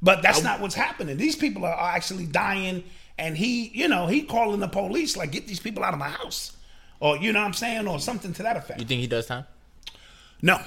But 0.00 0.22
that's 0.22 0.42
not 0.42 0.60
what's 0.60 0.74
happening. 0.74 1.16
These 1.18 1.36
people 1.36 1.64
are, 1.64 1.74
are 1.74 1.90
actually 1.92 2.26
dying, 2.26 2.82
and 3.18 3.36
he, 3.36 3.68
you 3.74 3.88
know, 3.88 4.06
he 4.06 4.22
calling 4.22 4.60
the 4.60 4.68
police 4.68 5.16
like, 5.16 5.32
"Get 5.32 5.46
these 5.46 5.60
people 5.60 5.82
out 5.84 5.92
of 5.92 5.98
my 5.98 6.08
house," 6.08 6.52
or 7.00 7.16
you 7.18 7.32
know 7.32 7.40
what 7.40 7.46
I'm 7.46 7.52
saying, 7.54 7.86
or 7.88 7.98
something 8.00 8.32
to 8.34 8.42
that 8.44 8.56
effect. 8.56 8.80
you 8.80 8.86
think 8.86 9.00
he 9.00 9.06
does 9.06 9.26
time? 9.26 9.44
No, 10.40 10.60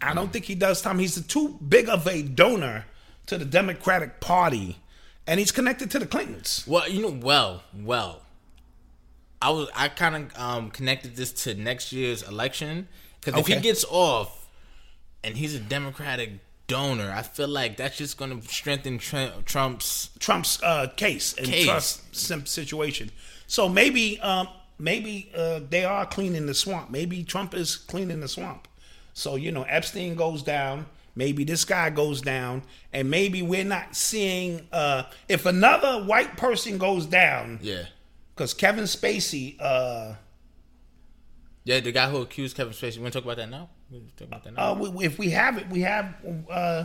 I 0.00 0.14
don't 0.14 0.32
think 0.32 0.44
he 0.44 0.54
does, 0.54 0.80
Tom. 0.80 0.98
He's 0.98 1.24
too 1.26 1.58
big 1.66 1.88
of 1.88 2.06
a 2.06 2.22
donor 2.22 2.86
to 3.26 3.36
the 3.36 3.44
Democratic 3.44 4.20
Party, 4.20 4.78
and 5.26 5.40
he's 5.40 5.52
connected 5.52 5.90
to 5.90 5.98
the 5.98 6.06
Clintons. 6.06 6.64
Well, 6.66 6.88
you 6.88 7.02
know, 7.02 7.18
well, 7.20 7.62
well, 7.74 8.22
I 9.42 9.50
was 9.50 9.68
I 9.74 9.88
kind 9.88 10.14
of 10.32 10.38
um, 10.38 10.70
connected 10.70 11.16
this 11.16 11.32
to 11.44 11.54
next 11.54 11.92
year's 11.92 12.22
election 12.22 12.88
because 13.20 13.34
if 13.34 13.40
Okay. 13.46 13.54
he 13.56 13.60
gets 13.60 13.84
off 13.90 14.46
and 15.24 15.36
he's 15.36 15.54
a 15.54 15.60
Democratic 15.60 16.30
donor, 16.68 17.10
I 17.10 17.22
feel 17.22 17.48
like 17.48 17.76
that's 17.76 17.96
just 17.96 18.16
going 18.16 18.40
to 18.40 18.46
strengthen 18.48 18.98
Trump's. 18.98 20.10
Trump's 20.20 20.62
uh, 20.62 20.86
case 20.96 21.34
and 21.36 21.46
Case. 21.46 22.00
Trump's 22.28 22.50
situation. 22.50 23.10
So 23.48 23.68
maybe, 23.68 24.20
um, 24.20 24.48
maybe 24.78 25.32
uh, 25.36 25.60
they 25.68 25.84
are 25.84 26.06
cleaning 26.06 26.46
the 26.46 26.54
swamp. 26.54 26.90
Maybe 26.90 27.24
Trump 27.24 27.54
is 27.54 27.76
cleaning 27.76 28.20
the 28.20 28.28
swamp. 28.28 28.68
So 29.14 29.34
you 29.34 29.50
know, 29.50 29.64
Epstein 29.64 30.14
goes 30.14 30.44
down. 30.44 30.86
Maybe 31.16 31.42
this 31.42 31.64
guy 31.64 31.90
goes 31.90 32.20
down, 32.20 32.62
and 32.92 33.10
maybe 33.10 33.42
we're 33.42 33.64
not 33.64 33.96
seeing 33.96 34.68
uh, 34.70 35.02
if 35.28 35.46
another 35.46 36.04
white 36.04 36.36
person 36.36 36.78
goes 36.78 37.06
down. 37.06 37.58
Yeah, 37.60 37.86
Because 38.36 38.54
Kevin 38.54 38.84
Spacey, 38.84 39.56
uh, 39.58 40.14
yeah, 41.64 41.80
the 41.80 41.90
guy 41.90 42.08
who 42.08 42.18
accused 42.18 42.56
Kevin 42.56 42.72
Spacey. 42.72 42.98
We 42.98 43.02
want 43.02 43.14
to 43.14 43.18
talk 43.18 43.24
about 43.24 43.38
that 43.38 43.50
now. 43.50 43.68
We 43.90 43.98
wanna 43.98 44.10
talk 44.16 44.28
about 44.28 44.44
that 44.44 44.54
now. 44.54 44.72
uh, 44.72 44.74
we, 44.90 45.06
if 45.06 45.18
we 45.18 45.30
have 45.30 45.56
it, 45.58 45.68
we 45.70 45.80
have 45.82 46.14
uh, 46.50 46.84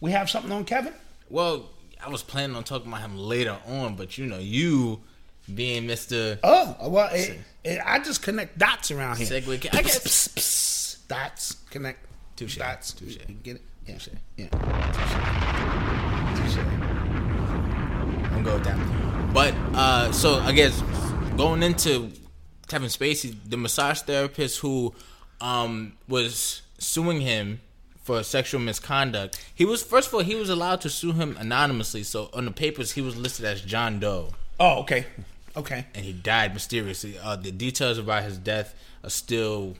we 0.00 0.10
have 0.12 0.30
something 0.30 0.52
on 0.52 0.64
Kevin. 0.64 0.92
well, 1.28 1.68
I 2.04 2.08
was 2.10 2.22
planning 2.22 2.54
on 2.56 2.62
talking 2.64 2.88
about 2.88 3.00
him 3.00 3.16
later 3.16 3.56
on, 3.66 3.96
but 3.96 4.16
you 4.18 4.26
know, 4.26 4.38
you 4.38 5.00
being 5.52 5.86
Mister. 5.86 6.38
Oh, 6.44 6.76
well, 6.88 7.08
it, 7.12 7.38
it, 7.64 7.80
I 7.84 7.98
just 7.98 8.22
connect 8.22 8.56
dots 8.58 8.90
around 8.92 9.16
here. 9.18 9.26
Segue- 9.26 9.74
I 9.74 9.82
guess- 9.82 11.04
dots 11.08 11.54
connect. 11.70 12.06
Touche. 12.36 12.56
Dots. 12.56 12.92
Touche. 12.92 13.16
You 13.28 13.34
get 13.42 13.56
it? 13.56 13.62
Yeah. 13.86 13.94
Touche. 13.94 14.08
Yeah. 14.36 14.48
I'm 18.32 18.42
going 18.44 18.54
with 18.56 18.64
that. 18.64 19.32
But 19.34 19.54
uh, 19.74 20.12
so 20.12 20.34
I 20.40 20.52
guess 20.52 20.80
going 21.36 21.62
into 21.62 22.10
Kevin 22.68 22.88
Spacey, 22.88 23.34
the 23.44 23.56
massage 23.56 24.00
therapist 24.02 24.60
who 24.60 24.94
um, 25.40 25.94
was 26.08 26.62
suing 26.78 27.20
him 27.20 27.60
for 28.02 28.22
sexual 28.22 28.60
misconduct, 28.60 29.38
he 29.54 29.64
was 29.64 29.82
first 29.82 30.08
of 30.08 30.14
all 30.14 30.20
he 30.20 30.34
was 30.34 30.48
allowed 30.48 30.80
to 30.82 30.90
sue 30.90 31.12
him 31.12 31.36
anonymously. 31.38 32.02
So 32.02 32.30
on 32.32 32.44
the 32.46 32.50
papers 32.50 32.92
he 32.92 33.00
was 33.02 33.16
listed 33.16 33.44
as 33.44 33.60
John 33.60 34.00
Doe, 34.00 34.30
Oh, 34.60 34.80
okay. 34.80 35.06
Okay. 35.56 35.86
and 35.94 36.04
he 36.04 36.12
died 36.12 36.54
mysteriously. 36.54 37.18
Uh, 37.18 37.36
the 37.36 37.50
details 37.52 37.98
about 37.98 38.22
his 38.22 38.38
death 38.38 38.74
are 39.04 39.10
still 39.10 39.76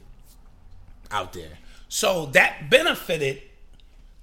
out 1.10 1.32
there. 1.32 1.58
So 1.88 2.26
that 2.26 2.68
benefited 2.68 3.42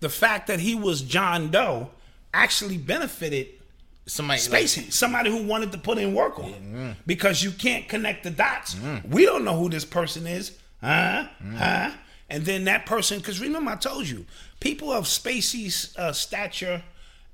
the 0.02 0.10
fact 0.10 0.48
that 0.48 0.60
he 0.60 0.76
was 0.76 1.02
John 1.02 1.50
Doe 1.50 1.90
actually 2.34 2.78
benefited 2.78 3.48
Somebody 4.08 4.40
like- 4.50 4.62
Spacey, 4.66 4.92
somebody 4.94 5.32
who 5.32 5.44
wanted 5.48 5.72
to 5.72 5.80
put 5.80 5.98
in 5.98 6.14
work 6.14 6.38
on 6.38 6.46
him. 6.54 6.96
because 7.08 7.42
you 7.42 7.50
can't 7.52 7.90
connect 7.90 8.24
the 8.24 8.30
dots. 8.30 8.76
Mm. 8.76 9.08
We 9.10 9.26
don't 9.26 9.44
know 9.44 9.58
who 9.58 9.68
this 9.68 9.84
person 9.84 10.28
is, 10.28 10.52
huh? 10.86 11.28
Huh? 11.56 11.92
And 12.30 12.46
then 12.46 12.64
that 12.66 12.86
person, 12.86 13.20
because 13.20 13.40
remember 13.40 13.72
I 13.72 13.76
told 13.76 14.08
you, 14.08 14.26
people 14.60 14.92
of 14.92 15.06
Spacey's 15.06 15.96
uh, 15.98 16.12
stature, 16.12 16.84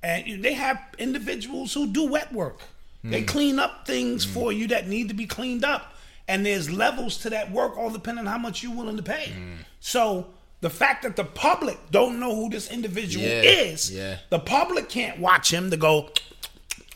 and 0.01 0.43
they 0.43 0.53
have 0.53 0.81
individuals 0.97 1.73
who 1.73 1.87
do 1.87 2.09
wet 2.09 2.33
work. 2.33 2.61
Mm. 3.05 3.11
They 3.11 3.23
clean 3.23 3.59
up 3.59 3.85
things 3.85 4.25
for 4.25 4.51
you 4.51 4.67
that 4.67 4.87
need 4.87 5.07
to 5.09 5.13
be 5.13 5.25
cleaned 5.25 5.63
up, 5.63 5.93
and 6.27 6.45
there's 6.45 6.69
levels 6.69 7.17
to 7.19 7.29
that 7.29 7.51
work, 7.51 7.77
all 7.77 7.89
depending 7.89 8.25
on 8.25 8.31
how 8.31 8.37
much 8.37 8.63
you're 8.63 8.75
willing 8.75 8.97
to 8.97 9.03
pay. 9.03 9.31
Mm. 9.35 9.57
So. 9.79 10.27
The 10.61 10.69
fact 10.69 11.01
that 11.01 11.15
the 11.15 11.23
public 11.23 11.79
don't 11.89 12.19
know 12.19 12.35
who 12.35 12.47
this 12.47 12.69
individual 12.69 13.25
Yeah, 13.25 13.41
is, 13.41 13.89
yeah. 13.89 14.17
the 14.29 14.37
public 14.37 14.89
can't 14.89 15.17
watch 15.19 15.51
him 15.51 15.71
to 15.71 15.75
go, 15.75 16.11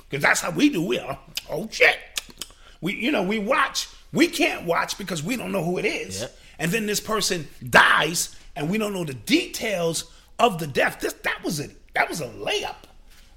because 0.08 0.22
that's 0.22 0.40
how 0.42 0.52
we 0.52 0.70
do. 0.70 0.84
We 0.86 1.00
are, 1.00 1.18
oh 1.50 1.68
shit. 1.72 1.98
We, 2.80 2.94
you 2.94 3.12
know, 3.12 3.24
we 3.24 3.40
watch. 3.40 3.88
We 4.14 4.28
can't 4.28 4.66
watch 4.68 5.00
because 5.00 5.24
we 5.24 5.36
don't 5.36 5.52
know 5.52 5.64
who 5.64 5.80
it 5.80 5.86
is. 5.86 6.22
Yep. 6.22 6.40
And 6.60 6.72
then 6.72 6.86
this 6.86 7.00
person 7.00 7.48
dies, 7.68 8.36
and 8.56 8.70
we 8.70 8.78
don't 8.78 8.94
know 8.94 9.04
the 9.04 9.14
details 9.14 10.12
of 10.40 10.60
the 10.60 10.68
death. 10.68 11.00
This 11.00 11.14
that 11.14 11.44
was 11.44 11.60
a 11.60 11.70
that 11.94 12.10
was 12.10 12.22
a 12.22 12.28
layup. 12.28 12.76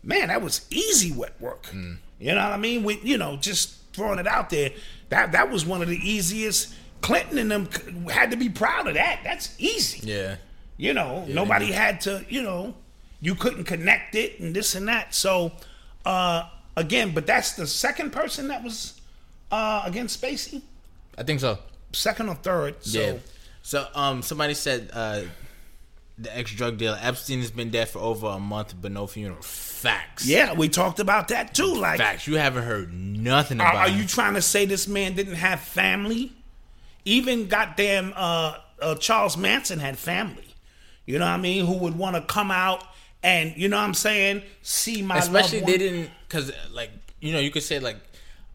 Man, 0.02 0.28
that 0.28 0.42
was 0.42 0.66
easy 0.70 1.12
wet 1.12 1.40
work. 1.40 1.64
Mm. 1.66 1.98
You 2.20 2.34
know 2.34 2.42
what 2.42 2.52
I 2.52 2.56
mean? 2.56 2.84
We, 2.84 3.00
you 3.02 3.18
know, 3.18 3.36
just 3.36 3.92
throwing 3.92 4.18
it 4.18 4.26
out 4.26 4.50
there. 4.50 4.70
That 5.08 5.32
that 5.32 5.50
was 5.50 5.66
one 5.66 5.82
of 5.82 5.88
the 5.88 5.98
easiest. 5.98 6.74
Clinton 7.00 7.38
and 7.38 7.48
them 7.48 7.68
had 8.08 8.32
to 8.32 8.36
be 8.36 8.48
proud 8.48 8.88
of 8.88 8.94
that. 8.94 9.20
That's 9.22 9.54
easy. 9.58 10.04
Yeah. 10.04 10.36
You 10.76 10.94
know, 10.94 11.24
nobody 11.28 11.70
had 11.70 12.00
to, 12.02 12.24
you 12.28 12.42
know, 12.42 12.74
you 13.20 13.34
couldn't 13.34 13.64
connect 13.64 14.16
it 14.16 14.40
and 14.40 14.54
this 14.54 14.74
and 14.74 14.88
that. 14.88 15.14
So, 15.14 15.52
uh, 16.04 16.48
again, 16.76 17.12
but 17.14 17.26
that's 17.26 17.52
the 17.54 17.66
second 17.66 18.10
person 18.10 18.48
that 18.48 18.64
was 18.64 19.00
uh, 19.50 19.82
against 19.84 20.20
Spacey, 20.20 20.62
I 21.16 21.22
think 21.22 21.40
so. 21.40 21.58
Second 21.92 22.28
or 22.28 22.34
third. 22.34 22.84
So, 22.84 23.00
Yeah. 23.00 23.14
So 23.62 23.86
um, 23.94 24.22
somebody 24.22 24.54
said 24.54 24.90
uh, 24.92 25.22
the 26.16 26.36
ex 26.36 26.52
drug 26.52 26.78
dealer 26.78 26.98
Epstein 27.00 27.40
has 27.40 27.50
been 27.50 27.70
dead 27.70 27.88
for 27.88 27.98
over 27.98 28.26
a 28.28 28.38
month, 28.38 28.74
but 28.80 28.92
no 28.92 29.06
funeral. 29.06 29.42
Facts. 29.42 30.26
yeah, 30.26 30.54
we 30.54 30.68
talked 30.68 30.98
about 31.00 31.28
that 31.28 31.54
too. 31.54 31.74
Like, 31.74 31.98
Facts. 31.98 32.26
You 32.26 32.36
haven't 32.36 32.64
heard 32.64 32.92
nothing 32.92 33.58
about. 33.58 33.74
are 33.74 33.88
him. 33.88 33.98
you 33.98 34.06
trying 34.06 34.34
to 34.34 34.42
say 34.42 34.64
this 34.64 34.88
man 34.88 35.14
didn't 35.14 35.34
have 35.34 35.60
family? 35.60 36.32
Even 37.04 37.46
goddamn 37.46 38.12
uh, 38.16 38.56
uh, 38.80 38.94
Charles 38.96 39.36
Manson 39.36 39.78
had 39.78 39.98
family. 39.98 40.54
You 41.06 41.18
know 41.18 41.24
what 41.26 41.32
I 41.32 41.36
mean? 41.38 41.64
Who 41.64 41.78
would 41.78 41.96
want 41.96 42.16
to 42.16 42.22
come 42.22 42.50
out 42.50 42.84
and 43.22 43.56
you 43.56 43.68
know 43.68 43.76
what 43.76 43.84
I'm 43.84 43.94
saying? 43.94 44.42
See 44.62 45.02
my 45.02 45.18
Especially 45.18 45.60
they 45.60 45.78
didn't 45.78 46.10
because 46.26 46.52
like 46.72 46.90
you 47.20 47.32
know 47.32 47.38
you 47.38 47.50
could 47.50 47.62
say 47.62 47.78
like 47.78 47.96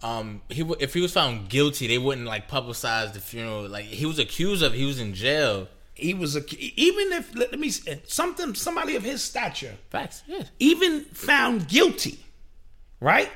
um 0.03 0.41
he 0.49 0.61
w- 0.61 0.77
if 0.79 0.93
he 0.93 1.01
was 1.01 1.11
found 1.13 1.49
guilty 1.49 1.87
they 1.87 1.97
wouldn't 1.97 2.27
like 2.27 2.49
publicize 2.49 3.13
the 3.13 3.19
funeral 3.19 3.67
like 3.67 3.85
he 3.85 4.05
was 4.05 4.19
accused 4.19 4.61
of 4.61 4.73
he 4.73 4.85
was 4.85 4.99
in 4.99 5.13
jail. 5.13 5.67
he 5.95 6.13
was 6.13 6.35
a 6.35 6.43
even 6.79 7.11
if 7.13 7.33
let 7.35 7.57
me 7.59 7.71
something 8.05 8.53
somebody 8.53 8.95
of 8.95 9.03
his 9.03 9.23
stature 9.23 9.75
Facts. 9.89 10.21
Yeah. 10.27 10.43
even 10.59 11.01
found 11.05 11.67
guilty 11.67 12.19
right 12.99 13.29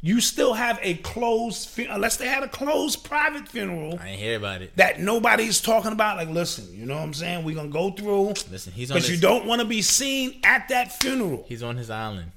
you 0.00 0.20
still 0.20 0.54
have 0.54 0.78
a 0.80 0.94
closed 0.94 1.76
unless 1.78 2.16
they 2.18 2.28
had 2.28 2.44
a 2.44 2.48
closed 2.48 3.04
private 3.04 3.48
funeral 3.48 3.98
I 4.00 4.10
ain't 4.10 4.20
hear 4.20 4.36
about 4.36 4.62
it. 4.62 4.76
that 4.76 5.00
nobody's 5.00 5.60
talking 5.60 5.90
about. 5.90 6.16
Like, 6.18 6.28
listen, 6.28 6.68
you 6.72 6.86
know 6.86 6.94
what 6.94 7.02
I'm 7.02 7.12
saying? 7.14 7.44
We're 7.44 7.56
gonna 7.56 7.68
go 7.68 7.90
through. 7.90 8.28
Listen, 8.48 8.72
he's 8.72 8.92
on 8.92 8.96
because 8.98 9.10
you 9.10 9.16
don't 9.16 9.44
want 9.44 9.60
to 9.60 9.66
be 9.66 9.82
seen 9.82 10.38
at 10.44 10.68
that 10.68 10.92
funeral, 11.02 11.44
He's 11.48 11.64
on 11.64 11.76
his 11.76 11.90
island. 11.90 12.30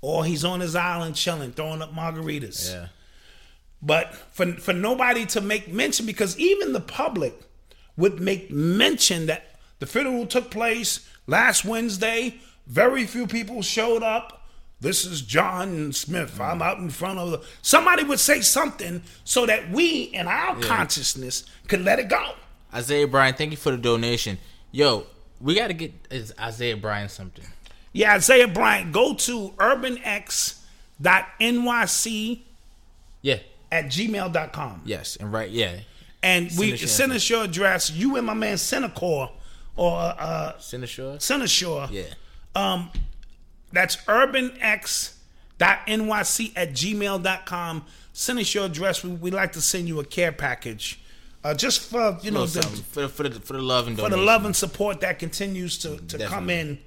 or 0.00 0.24
he's 0.24 0.42
on 0.42 0.60
his 0.60 0.74
island 0.74 1.16
chilling, 1.16 1.52
throwing 1.52 1.82
up 1.82 1.92
margaritas. 1.94 2.72
Yeah. 2.72 2.86
But 3.82 4.14
for 4.14 4.52
for 4.54 4.72
nobody 4.72 5.26
to 5.26 5.40
make 5.40 5.72
mention, 5.72 6.06
because 6.06 6.38
even 6.38 6.72
the 6.72 6.80
public 6.80 7.34
would 7.96 8.20
make 8.20 8.50
mention 8.50 9.26
that 9.26 9.56
the 9.78 9.86
funeral 9.86 10.26
took 10.26 10.50
place 10.50 11.08
last 11.26 11.64
Wednesday. 11.64 12.40
Very 12.66 13.06
few 13.06 13.26
people 13.26 13.62
showed 13.62 14.02
up. 14.02 14.42
This 14.80 15.04
is 15.06 15.22
John 15.22 15.92
Smith. 15.92 16.40
I'm 16.40 16.58
mm. 16.58 16.62
out 16.62 16.78
in 16.78 16.90
front 16.90 17.18
of 17.18 17.30
the. 17.30 17.42
Somebody 17.62 18.04
would 18.04 18.20
say 18.20 18.40
something 18.40 19.02
so 19.24 19.46
that 19.46 19.70
we, 19.70 20.02
in 20.02 20.26
our 20.26 20.60
consciousness, 20.60 21.44
could 21.68 21.82
let 21.82 21.98
it 21.98 22.08
go. 22.08 22.32
Isaiah 22.74 23.06
Bryan, 23.06 23.34
thank 23.34 23.52
you 23.52 23.56
for 23.56 23.70
the 23.70 23.78
donation. 23.78 24.38
Yo, 24.72 25.06
we 25.40 25.54
got 25.54 25.68
to 25.68 25.74
get 25.74 25.94
is 26.10 26.34
Isaiah 26.38 26.76
Bryan 26.76 27.08
something. 27.08 27.46
Yeah, 27.92 28.14
Isaiah 28.14 28.48
Bryant, 28.48 28.92
go 28.92 29.14
to 29.14 29.50
urbanx.nyc 29.56 30.60
Yeah. 33.22 33.38
At 33.72 33.86
gmail.com. 33.86 34.82
Yes. 34.84 35.16
And 35.16 35.32
right. 35.32 35.50
Yeah. 35.50 35.78
And 36.22 36.50
we 36.58 36.72
us 36.72 36.80
your 36.80 36.88
send 36.88 37.12
us 37.12 37.28
your 37.28 37.44
address. 37.44 37.90
You 37.90 38.16
and 38.16 38.26
my 38.26 38.34
man 38.34 38.56
Senecor 38.56 39.30
or 39.76 39.98
uh 39.98 40.52
Seneschal. 40.58 41.16
Seneshore. 41.16 41.90
Yeah. 41.90 42.04
Um, 42.54 42.90
that's 43.72 43.96
urbanx.nyc 43.96 46.52
at 46.56 46.72
gmail.com. 46.72 47.84
Send 48.12 48.38
us 48.38 48.54
your 48.54 48.64
address. 48.64 49.04
We, 49.04 49.10
we'd 49.10 49.34
like 49.34 49.52
to 49.52 49.60
send 49.60 49.88
you 49.88 50.00
a 50.00 50.04
care 50.04 50.32
package. 50.32 51.00
Uh, 51.44 51.54
just 51.54 51.90
for 51.90 52.18
you 52.22 52.32
know 52.32 52.46
the, 52.46 52.62
for 52.62 53.06
for 53.06 53.28
the 53.28 53.40
for 53.40 53.52
the 53.52 53.62
love 53.62 53.86
and 53.86 53.96
for 53.96 54.10
the 54.10 54.16
love 54.16 54.44
and 54.44 54.56
support 54.56 55.00
that 55.00 55.20
continues 55.20 55.78
to, 55.78 55.98
to 55.98 56.26
come 56.26 56.50
in, 56.50 56.78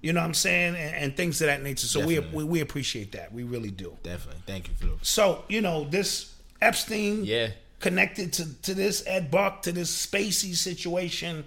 you 0.00 0.12
know 0.12 0.20
what 0.20 0.26
I'm 0.26 0.34
saying, 0.34 0.76
and, 0.76 0.94
and 0.94 1.16
things 1.16 1.40
of 1.40 1.46
that 1.46 1.62
nature. 1.62 1.86
So 1.86 2.06
we, 2.06 2.18
we 2.18 2.44
we 2.44 2.60
appreciate 2.60 3.12
that. 3.12 3.32
We 3.32 3.42
really 3.42 3.70
do. 3.70 3.96
Definitely. 4.02 4.42
Thank 4.46 4.68
you 4.68 4.74
for 4.74 4.86
the. 4.86 4.92
So 5.02 5.44
you 5.48 5.60
know 5.60 5.84
this 5.84 6.34
Epstein, 6.60 7.24
Yeah. 7.24 7.48
connected 7.80 8.32
to 8.34 8.62
to 8.62 8.74
this 8.74 9.02
Ed 9.06 9.30
Buck 9.30 9.62
to 9.62 9.72
this 9.72 9.90
Spacey 10.06 10.54
situation. 10.54 11.44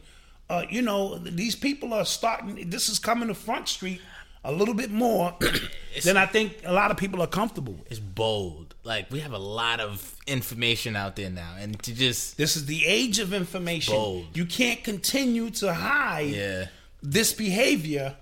Uh, 0.50 0.64
you 0.70 0.82
know 0.82 1.18
these 1.18 1.56
people 1.56 1.94
are 1.94 2.06
starting. 2.06 2.70
This 2.70 2.90
is 2.90 3.00
coming 3.00 3.28
to 3.30 3.34
Front 3.34 3.70
Street 3.70 4.02
a 4.44 4.52
little 4.52 4.74
bit 4.74 4.90
more 4.92 5.36
than 6.04 6.18
I 6.18 6.26
think 6.26 6.62
a 6.66 6.74
lot 6.74 6.90
of 6.92 6.98
people 6.98 7.22
are 7.22 7.28
comfortable 7.28 7.74
with. 7.74 7.92
It's 7.92 8.00
bold. 8.00 8.76
Like 8.84 9.12
we 9.12 9.20
have 9.20 9.34
a 9.34 9.38
lot 9.38 9.80
of 9.80 10.16
information 10.28 10.96
out 10.96 11.16
there 11.16 11.30
now, 11.30 11.56
and 11.60 11.82
to 11.84 11.94
just 11.94 12.38
This 12.38 12.56
is 12.58 12.66
the 12.66 12.86
age 12.86 13.20
of 13.20 13.34
information. 13.34 13.94
Bold. 13.94 14.36
You 14.36 14.46
can't 14.46 14.84
continue 14.84 15.52
to 15.52 15.74
hide 15.74 16.32
yeah. 16.32 16.66
this 17.04 17.34
behavior, 17.34 18.16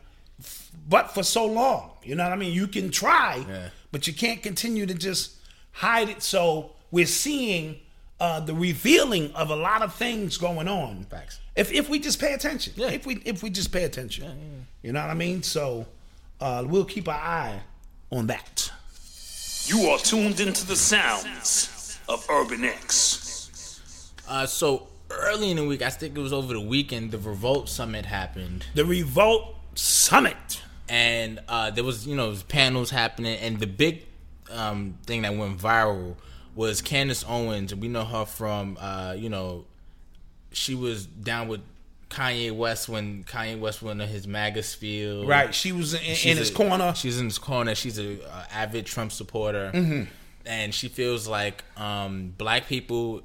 but 0.87 1.11
for 1.13 1.23
so 1.23 1.45
long. 1.45 1.91
You 2.03 2.15
know 2.15 2.23
what 2.23 2.33
I 2.33 2.35
mean? 2.35 2.53
You 2.53 2.67
can 2.67 2.89
try, 2.91 3.45
Yeah. 3.47 3.69
but 3.91 4.07
you 4.07 4.13
can't 4.13 4.41
continue 4.41 4.85
to 4.85 4.93
just 4.93 5.31
hide 5.71 6.09
it. 6.09 6.23
So 6.23 6.71
we're 6.91 7.05
seeing 7.05 7.79
uh, 8.19 8.39
the 8.41 8.53
revealing 8.53 9.33
of 9.33 9.49
a 9.49 9.55
lot 9.55 9.81
of 9.81 9.93
things 9.95 10.37
going 10.37 10.67
on. 10.67 11.05
Facts. 11.09 11.39
If 11.55 11.71
if 11.71 11.89
we 11.89 11.99
just 11.99 12.19
pay 12.19 12.33
attention, 12.33 12.73
Yeah. 12.75 12.89
if 12.89 13.05
we 13.05 13.15
if 13.25 13.43
we 13.43 13.49
just 13.49 13.71
pay 13.71 13.83
attention, 13.83 14.65
you 14.81 14.91
know 14.93 15.01
what 15.01 15.09
I 15.09 15.13
mean. 15.13 15.43
So 15.43 15.85
uh, 16.41 16.63
we'll 16.67 16.85
keep 16.85 17.07
our 17.07 17.15
eye 17.15 17.61
on 18.11 18.27
that. 18.27 18.71
You 19.65 19.89
are 19.89 19.99
tuned 19.99 20.39
into 20.39 20.65
the 20.65 20.75
sounds 20.75 21.99
of 22.07 22.25
Urban 22.29 22.63
X. 22.65 24.11
Uh, 24.27 24.45
so 24.45 24.87
early 25.11 25.51
in 25.51 25.57
the 25.57 25.65
week, 25.65 25.81
I 25.81 25.89
think 25.89 26.17
it 26.17 26.21
was 26.21 26.33
over 26.33 26.53
the 26.53 26.59
weekend, 26.61 27.11
the 27.11 27.17
Revolt 27.19 27.69
Summit 27.69 28.05
happened. 28.05 28.65
The 28.73 28.85
Revolt 28.85 29.55
Summit. 29.75 30.61
and 30.87 31.39
uh, 31.47 31.69
there 31.71 31.83
was 31.83 32.07
you 32.07 32.15
know 32.15 32.35
panels 32.47 32.89
happening, 32.89 33.37
and 33.39 33.59
the 33.59 33.67
big 33.67 34.05
um, 34.51 34.97
thing 35.05 35.21
that 35.23 35.35
went 35.35 35.57
viral 35.59 36.15
was 36.55 36.81
Candace 36.81 37.23
Owens. 37.27 37.73
We 37.75 37.87
know 37.87 38.03
her 38.05 38.25
from 38.25 38.77
uh, 38.79 39.15
you 39.17 39.29
know 39.29 39.65
she 40.51 40.73
was 40.75 41.05
down 41.05 41.47
with 41.47 41.61
Kanye 42.09 42.51
West 42.51 42.89
when 42.89 43.23
Kanye 43.23 43.59
West 43.59 43.81
went 43.83 44.01
on 44.01 44.07
his 44.07 44.27
MAGA 44.27 44.63
spiel. 44.63 45.27
Right. 45.27 45.53
She 45.53 45.71
was 45.71 45.93
in, 45.93 46.01
in 46.01 46.37
his 46.37 46.49
a- 46.49 46.53
corner. 46.53 46.93
She's 46.95 47.19
in 47.19 47.25
his 47.25 47.37
corner. 47.37 47.75
She's 47.75 47.99
a 47.99 48.23
uh, 48.27 48.45
avid 48.51 48.85
Trump 48.87 49.11
supporter, 49.11 49.71
Mm-hmm. 49.73 50.03
and 50.47 50.73
she 50.73 50.87
feels 50.87 51.27
like 51.27 51.63
um, 51.77 52.33
black 52.37 52.67
people 52.67 53.21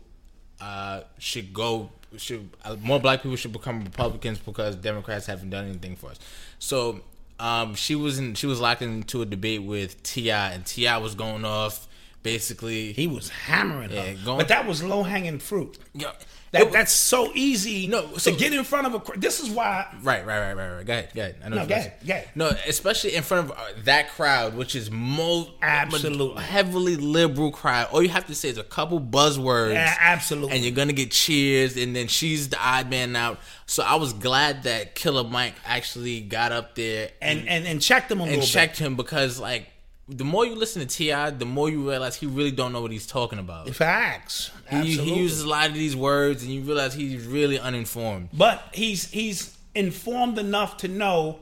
uh, 0.61 1.01
should 1.19 1.53
go. 1.55 1.91
Should 2.17 2.51
uh, 2.65 2.77
more 2.81 3.01
black 3.01 3.23
people 3.23 3.37
should 3.37 3.53
become 3.53 3.85
Republicans 3.85 4.39
because 4.39 4.77
Democrats 4.77 5.27
haven't 5.27 5.51
done 5.51 5.67
anything 5.67 5.97
for 5.97 6.11
us. 6.11 6.19
So 6.59 7.01
um, 7.39 7.75
she 7.75 7.95
was 7.95 8.19
in. 8.19 8.35
She 8.35 8.47
was 8.47 8.61
locked 8.61 8.83
into 8.83 9.23
a 9.23 9.27
debate 9.27 9.63
with 9.63 10.03
T.I., 10.03 10.53
and 10.53 10.65
T.I. 10.65 10.97
was 10.99 11.15
going 11.15 11.45
off. 11.45 11.89
Basically, 12.25 12.93
He 12.95 13.07
was 13.07 13.29
hammering 13.29 13.91
Yeah, 13.93 14.03
her. 14.07 14.25
going- 14.25 14.39
but 14.39 14.49
that 14.49 14.67
was 14.67 14.83
low 14.83 15.03
hanging 15.05 15.39
fruit. 15.39 15.79
Yo, 15.95 16.11
That, 16.53 16.63
it- 16.63 16.73
that's 16.73 16.93
so 16.93 17.33
easy 17.35 17.87
No, 17.89 18.07
to 18.13 18.21
so- 18.21 18.35
get 18.35 18.53
in 18.55 18.63
front 18.65 18.87
of 18.87 18.95
a. 18.95 19.19
This 19.19 19.41
is 19.41 19.51
why. 19.51 19.87
Right, 20.03 20.25
right, 20.25 20.39
right, 20.41 20.55
right, 20.55 20.77
right. 20.77 20.87
Go 20.87 20.93
ahead, 20.95 21.11
go 21.15 21.21
ahead. 21.23 21.37
I 21.45 21.49
know 21.51 21.57
No, 21.57 21.67
go 21.67 21.75
ahead, 21.75 21.93
go 22.07 22.13
ahead. 22.15 22.29
No, 22.37 22.47
especially 22.67 23.15
in 23.17 23.25
front 23.25 23.51
of 23.51 23.59
uh, 23.59 23.63
that 23.85 24.11
crowd, 24.13 24.55
which 24.57 24.75
is 24.77 24.89
most 24.91 25.51
Absolutely. 25.63 26.43
heavily 26.43 26.97
liberal 26.97 27.51
crowd. 27.51 27.89
All 27.91 28.03
you 28.03 28.09
have 28.11 28.27
to 28.29 28.35
say 28.37 28.49
is 28.51 28.57
a 28.59 28.63
couple 28.65 29.01
buzzwords, 29.01 29.73
Yeah, 29.75 29.95
absolutely. 30.01 30.55
and 30.57 30.65
you're 30.65 30.75
gonna 30.75 30.93
get 30.93 31.11
cheers. 31.11 31.77
And 31.77 31.95
then 31.95 32.07
she's 32.09 32.49
the 32.51 32.59
odd 32.65 32.89
man 32.89 33.17
out. 33.17 33.39
So 33.67 33.83
I 33.83 33.97
was 33.97 34.13
glad 34.13 34.63
that 34.63 34.95
Killer 34.95 35.25
Mike 35.25 35.57
actually 35.67 36.21
got 36.21 36.53
up 36.53 36.75
there 36.77 37.11
and 37.21 37.49
and 37.49 37.67
and 37.67 37.83
check 37.83 38.09
them 38.09 38.21
a 38.21 38.25
and 38.25 38.43
checked 38.43 38.79
him 38.79 38.95
because 38.97 39.39
like. 39.41 39.67
The 40.09 40.25
more 40.25 40.45
you 40.45 40.55
listen 40.55 40.83
to 40.83 40.89
T.I., 40.89 41.31
the 41.31 41.47
more 41.47 41.71
you 41.71 41.89
realize 41.89 42.17
he 42.17 42.27
really 42.27 42.51
don't 42.51 42.73
know 42.73 42.83
what 42.83 42.91
he's 42.91 43.07
talking 43.07 43.39
about. 43.39 43.69
Facts. 43.75 44.51
He, 44.71 44.97
he 44.99 45.15
uses 45.15 45.43
a 45.43 45.49
lot 45.49 45.69
of 45.69 45.75
these 45.75 45.97
words, 45.97 46.43
and 46.43 46.53
you 46.53 46.61
realize 46.61 46.93
he's 46.95 47.25
really 47.27 47.59
uninformed. 47.59 48.29
but 48.33 48.69
he's 48.75 49.11
he's 49.11 49.57
informed 49.75 50.39
enough 50.39 50.77
to 50.79 50.89
know 50.89 51.41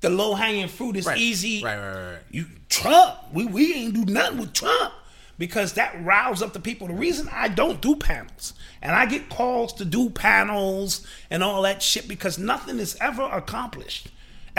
the 0.00 0.08
low 0.10 0.34
hanging 0.34 0.68
fruit 0.68 0.96
is 0.96 1.04
Right, 1.06 1.18
easy. 1.18 1.62
right, 1.62 1.76
right, 1.78 1.92
right, 1.94 2.10
right. 2.12 2.22
You 2.30 2.46
Trump, 2.68 3.16
we 3.32 3.44
we 3.46 3.74
ain't 3.74 3.94
do 3.94 4.04
nothing 4.10 4.38
with 4.38 4.52
Trump 4.52 4.94
because 5.36 5.72
that 5.74 5.96
riles 6.04 6.42
up 6.42 6.52
the 6.52 6.60
people. 6.60 6.86
The 6.86 6.94
reason 6.94 7.28
I 7.32 7.48
don't 7.48 7.80
do 7.80 7.96
panels 7.96 8.54
and 8.82 8.92
I 8.94 9.06
get 9.06 9.28
calls 9.28 9.72
to 9.74 9.84
do 9.84 10.10
panels 10.10 11.04
and 11.28 11.42
all 11.42 11.62
that 11.62 11.82
shit 11.82 12.06
because 12.06 12.38
nothing 12.38 12.78
is 12.78 12.96
ever 13.00 13.24
accomplished. 13.24 14.08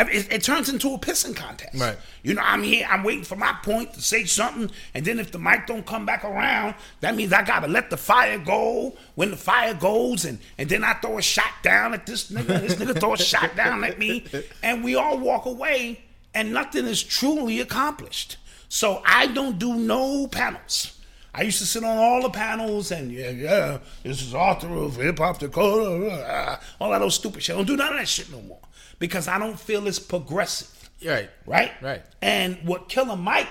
It, 0.10 0.32
it 0.32 0.44
turns 0.44 0.70
into 0.70 0.94
a 0.94 0.98
pissing 0.98 1.36
contest. 1.36 1.80
Right. 1.80 1.98
You 2.24 2.34
know, 2.34 2.42
I'm 2.44 2.64
here, 2.64 2.88
I'm 2.90 3.04
waiting 3.04 3.24
for 3.24 3.36
my 3.36 3.54
point 3.64 3.94
to 3.94 4.02
say 4.02 4.26
something, 4.26 4.72
and 4.94 5.06
then 5.06 5.20
if 5.20 5.32
the 5.32 5.40
mic 5.40 5.68
don't 5.68 5.86
come 5.86 6.06
back 6.06 6.24
around, 6.24 6.76
that 7.02 7.16
means 7.16 7.34
I 7.34 7.44
gotta 7.44 7.68
let 7.68 7.90
the 7.90 7.98
fire 7.98 8.38
go 8.38 8.96
when 9.16 9.32
the 9.32 9.38
fire 9.38 9.74
goes, 9.74 10.26
and, 10.26 10.40
and 10.58 10.70
then 10.70 10.84
I 10.84 10.94
throw 10.94 11.18
a 11.18 11.22
shot 11.22 11.52
down 11.64 11.94
at 11.94 12.06
this 12.06 12.32
nigga, 12.32 12.62
this 12.62 12.76
nigga 12.76 13.00
throw 13.00 13.14
a 13.14 13.18
shot 13.18 13.56
down 13.56 13.84
at 13.84 14.00
me, 14.00 14.26
and 14.64 14.84
we 14.84 14.96
all 14.96 15.18
walk 15.18 15.46
away, 15.46 16.04
and 16.34 16.54
nothing 16.54 16.86
is 16.86 17.04
truly 17.04 17.60
accomplished. 17.60 18.38
So 18.70 19.02
I 19.06 19.28
don't 19.28 19.60
do 19.60 19.76
no 19.76 20.28
panels. 20.28 20.98
I 21.34 21.44
used 21.44 21.60
to 21.60 21.66
sit 21.66 21.84
on 21.84 21.98
all 21.98 22.22
the 22.22 22.30
panels 22.30 22.92
and 22.92 23.12
yeah, 23.12 23.30
yeah, 23.30 23.78
this 24.04 24.22
is 24.22 24.36
author 24.36 24.68
of 24.68 24.98
hip 24.98 25.18
hop 25.18 25.40
Dakota, 25.40 26.26
ah, 26.28 26.60
all 26.80 26.92
that 26.92 27.02
old 27.02 27.14
stupid 27.14 27.42
shit. 27.42 27.56
I 27.56 27.58
don't 27.58 27.68
do 27.68 27.78
none 27.78 27.94
of 27.94 28.00
that 28.00 28.08
shit 28.08 28.30
no 28.30 28.42
more 28.42 28.60
because 29.02 29.28
I 29.28 29.38
don't 29.38 29.60
feel 29.60 29.86
it's 29.88 30.00
progressive 30.00 30.70
Right, 31.04 31.32
right? 31.48 31.72
Right. 31.82 32.04
And 32.22 32.60
what 32.64 32.88
Killer 32.88 33.16
Mike 33.16 33.48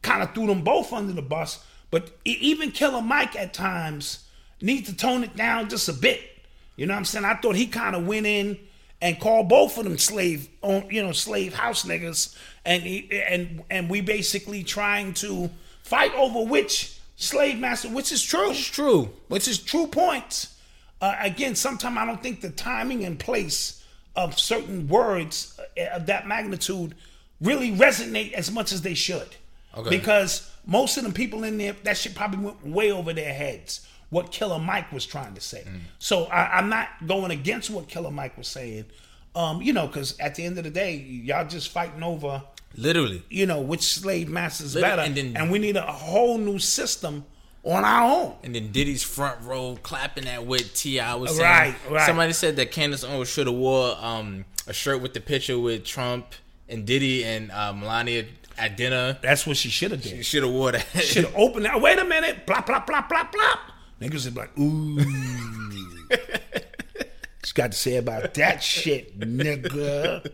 kind 0.00 0.22
of 0.22 0.34
threw 0.34 0.46
them 0.46 0.62
both 0.62 0.90
under 0.92 1.12
the 1.12 1.20
bus, 1.20 1.62
but 1.90 2.10
even 2.24 2.70
Killer 2.70 3.02
Mike 3.02 3.36
at 3.36 3.52
times 3.52 4.24
needs 4.62 4.88
to 4.88 4.96
tone 4.96 5.22
it 5.22 5.36
down 5.36 5.68
just 5.68 5.88
a 5.90 5.92
bit. 5.92 6.20
You 6.76 6.86
know 6.86 6.94
what 6.94 6.98
I'm 7.00 7.04
saying? 7.04 7.26
I 7.26 7.34
thought 7.34 7.56
he 7.56 7.66
kind 7.66 7.94
of 7.94 8.06
went 8.06 8.24
in 8.24 8.58
and 9.02 9.20
called 9.20 9.50
both 9.50 9.76
of 9.76 9.84
them 9.84 9.98
slave, 9.98 10.48
on 10.62 10.88
you 10.90 11.02
know, 11.02 11.12
slave 11.12 11.52
house 11.52 11.84
niggas, 11.84 12.34
and 12.64 12.82
he, 12.82 13.06
and 13.28 13.62
and 13.68 13.90
we 13.90 14.00
basically 14.00 14.64
trying 14.64 15.12
to 15.14 15.50
fight 15.82 16.14
over 16.14 16.48
which 16.48 16.98
slave 17.16 17.58
master, 17.58 17.90
which 17.90 18.10
is 18.12 18.22
true, 18.22 18.52
It's 18.52 18.64
true. 18.64 19.10
which 19.28 19.46
is 19.46 19.58
true 19.58 19.88
points. 19.88 20.56
Uh, 21.02 21.14
again, 21.20 21.54
sometimes 21.54 21.98
I 21.98 22.06
don't 22.06 22.22
think 22.22 22.40
the 22.40 22.50
timing 22.50 23.04
and 23.04 23.18
place 23.18 23.81
of 24.16 24.38
certain 24.38 24.88
words 24.88 25.58
uh, 25.78 25.96
of 25.96 26.06
that 26.06 26.26
magnitude 26.26 26.94
really 27.40 27.72
resonate 27.72 28.32
as 28.32 28.50
much 28.50 28.72
as 28.72 28.82
they 28.82 28.94
should. 28.94 29.28
Okay. 29.76 29.90
Because 29.90 30.50
most 30.66 30.96
of 30.96 31.04
the 31.04 31.12
people 31.12 31.44
in 31.44 31.58
there, 31.58 31.74
that 31.84 31.96
shit 31.96 32.14
probably 32.14 32.44
went 32.44 32.66
way 32.66 32.92
over 32.92 33.12
their 33.12 33.32
heads. 33.32 33.86
What 34.10 34.30
Killer 34.30 34.58
Mike 34.58 34.92
was 34.92 35.06
trying 35.06 35.34
to 35.34 35.40
say. 35.40 35.64
So 35.98 36.24
I, 36.24 36.58
I'm 36.58 36.68
not 36.68 36.88
going 37.06 37.30
against 37.30 37.70
what 37.70 37.88
Killer 37.88 38.10
Mike 38.10 38.36
was 38.36 38.46
saying. 38.46 38.84
Um, 39.34 39.62
you 39.62 39.72
know, 39.72 39.86
because 39.86 40.18
at 40.20 40.34
the 40.34 40.44
end 40.44 40.58
of 40.58 40.64
the 40.64 40.70
day, 40.70 40.96
y'all 40.96 41.46
just 41.48 41.70
fighting 41.70 42.02
over, 42.02 42.42
Literally. 42.76 43.22
you 43.30 43.46
know, 43.46 43.62
which 43.62 43.80
slave 43.82 44.28
master's 44.28 44.74
better, 44.74 45.00
and 45.00 45.14
then- 45.16 45.34
and 45.38 45.50
we 45.50 45.58
need 45.58 45.76
a 45.76 45.90
whole 45.90 46.36
new 46.36 46.58
system 46.58 47.24
on 47.64 47.84
our 47.84 48.10
own. 48.10 48.34
And 48.42 48.54
then 48.54 48.72
Diddy's 48.72 49.02
front 49.02 49.40
row 49.42 49.78
clapping 49.82 50.24
that 50.24 50.46
with 50.46 50.74
T.I. 50.74 51.14
was 51.14 51.36
saying. 51.36 51.42
Right, 51.42 51.76
right. 51.90 52.06
Somebody 52.06 52.32
said 52.32 52.56
that 52.56 52.70
Candace 52.72 53.04
Owens 53.04 53.28
should 53.28 53.46
have 53.46 53.56
wore 53.56 53.96
um, 54.00 54.44
a 54.66 54.72
shirt 54.72 55.00
with 55.00 55.14
the 55.14 55.20
picture 55.20 55.58
with 55.58 55.84
Trump 55.84 56.26
and 56.68 56.84
Diddy 56.86 57.24
and 57.24 57.50
uh, 57.50 57.72
Melania 57.72 58.26
at 58.58 58.76
dinner. 58.76 59.18
That's 59.22 59.46
what 59.46 59.56
she 59.56 59.68
should 59.68 59.92
have 59.92 60.02
done. 60.02 60.12
She 60.12 60.22
should 60.22 60.42
have 60.42 60.52
wore 60.52 60.72
that. 60.72 60.86
Should 61.02 61.24
have 61.24 61.36
opened 61.36 61.64
that. 61.66 61.80
Wait 61.80 61.98
a 61.98 62.04
minute. 62.04 62.46
Plop, 62.46 62.66
plop, 62.66 62.86
plop, 62.86 63.08
plop, 63.08 63.32
plop. 63.32 63.58
Niggas 64.00 64.14
is 64.14 64.36
like, 64.36 64.56
ooh. 64.58 64.98
Just 67.42 67.54
got 67.54 67.72
to 67.72 67.78
say 67.78 67.96
about 67.96 68.34
that 68.34 68.62
shit, 68.62 69.18
nigga. 69.18 70.30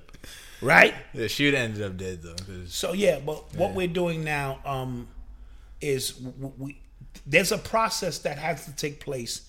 Right? 0.60 0.94
the 1.14 1.28
shoot 1.28 1.54
ended 1.54 1.82
up 1.82 1.96
dead 1.96 2.22
though. 2.22 2.34
So 2.66 2.92
yeah, 2.92 3.20
but 3.24 3.54
what 3.54 3.74
we're 3.74 3.86
doing 3.86 4.24
now 4.24 4.58
um, 4.64 5.08
is 5.80 6.20
we 6.58 6.80
there's 7.26 7.52
a 7.52 7.58
process 7.58 8.18
that 8.20 8.38
has 8.38 8.64
to 8.66 8.72
take 8.76 9.00
place, 9.00 9.42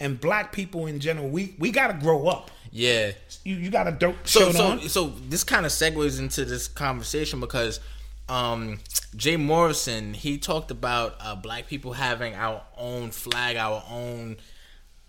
and 0.00 0.20
black 0.20 0.52
people 0.52 0.86
in 0.86 1.00
general, 1.00 1.28
we 1.28 1.54
we 1.58 1.70
got 1.70 1.88
to 1.88 1.94
grow 1.94 2.26
up. 2.28 2.50
yeah. 2.72 3.12
You 3.44 3.56
you 3.56 3.70
got 3.70 3.84
to 3.84 3.92
dope 3.92 4.16
So 4.26 4.50
so 4.52 4.64
on. 4.66 4.80
so 4.88 5.12
this 5.28 5.44
kind 5.44 5.64
of 5.66 5.72
segues 5.72 6.18
into 6.18 6.44
this 6.44 6.66
conversation 6.68 7.38
because 7.40 7.80
um 8.28 8.78
Jay 9.14 9.36
Morrison 9.36 10.12
he 10.14 10.36
talked 10.38 10.70
about 10.72 11.14
uh, 11.20 11.36
black 11.36 11.68
people 11.68 11.92
having 11.92 12.34
our 12.34 12.62
own 12.76 13.10
flag, 13.12 13.56
our 13.56 13.82
own 13.88 14.36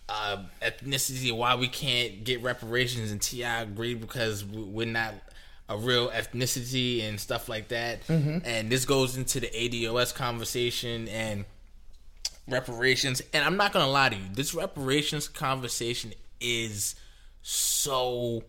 uh, 0.09 0.37
ethnicity, 0.61 1.35
why 1.35 1.55
we 1.55 1.67
can't 1.67 2.23
get 2.23 2.41
reparations, 2.41 3.11
and 3.11 3.21
T.I 3.21 3.61
agreed 3.63 3.99
because 3.99 4.45
we- 4.45 4.61
we're 4.63 4.85
not 4.87 5.13
a 5.67 5.77
real 5.77 6.09
ethnicity 6.11 7.03
and 7.03 7.19
stuff 7.19 7.49
like 7.49 7.67
that. 7.69 7.99
And 8.09 8.69
this 8.69 8.85
goes 8.85 9.17
into 9.17 9.41
the 9.41 9.47
ADOS 9.47 10.13
conversation 10.15 11.09
and 11.09 11.43
reparations. 12.47 13.21
And 13.33 13.43
I'm 13.45 13.57
not 13.57 13.73
gonna 13.73 13.89
lie 13.91 14.09
to 14.09 14.15
you, 14.15 14.23
this 14.33 14.53
reparations 14.53 15.27
conversation 15.27 16.13
is 16.39 16.95
so 17.41 18.43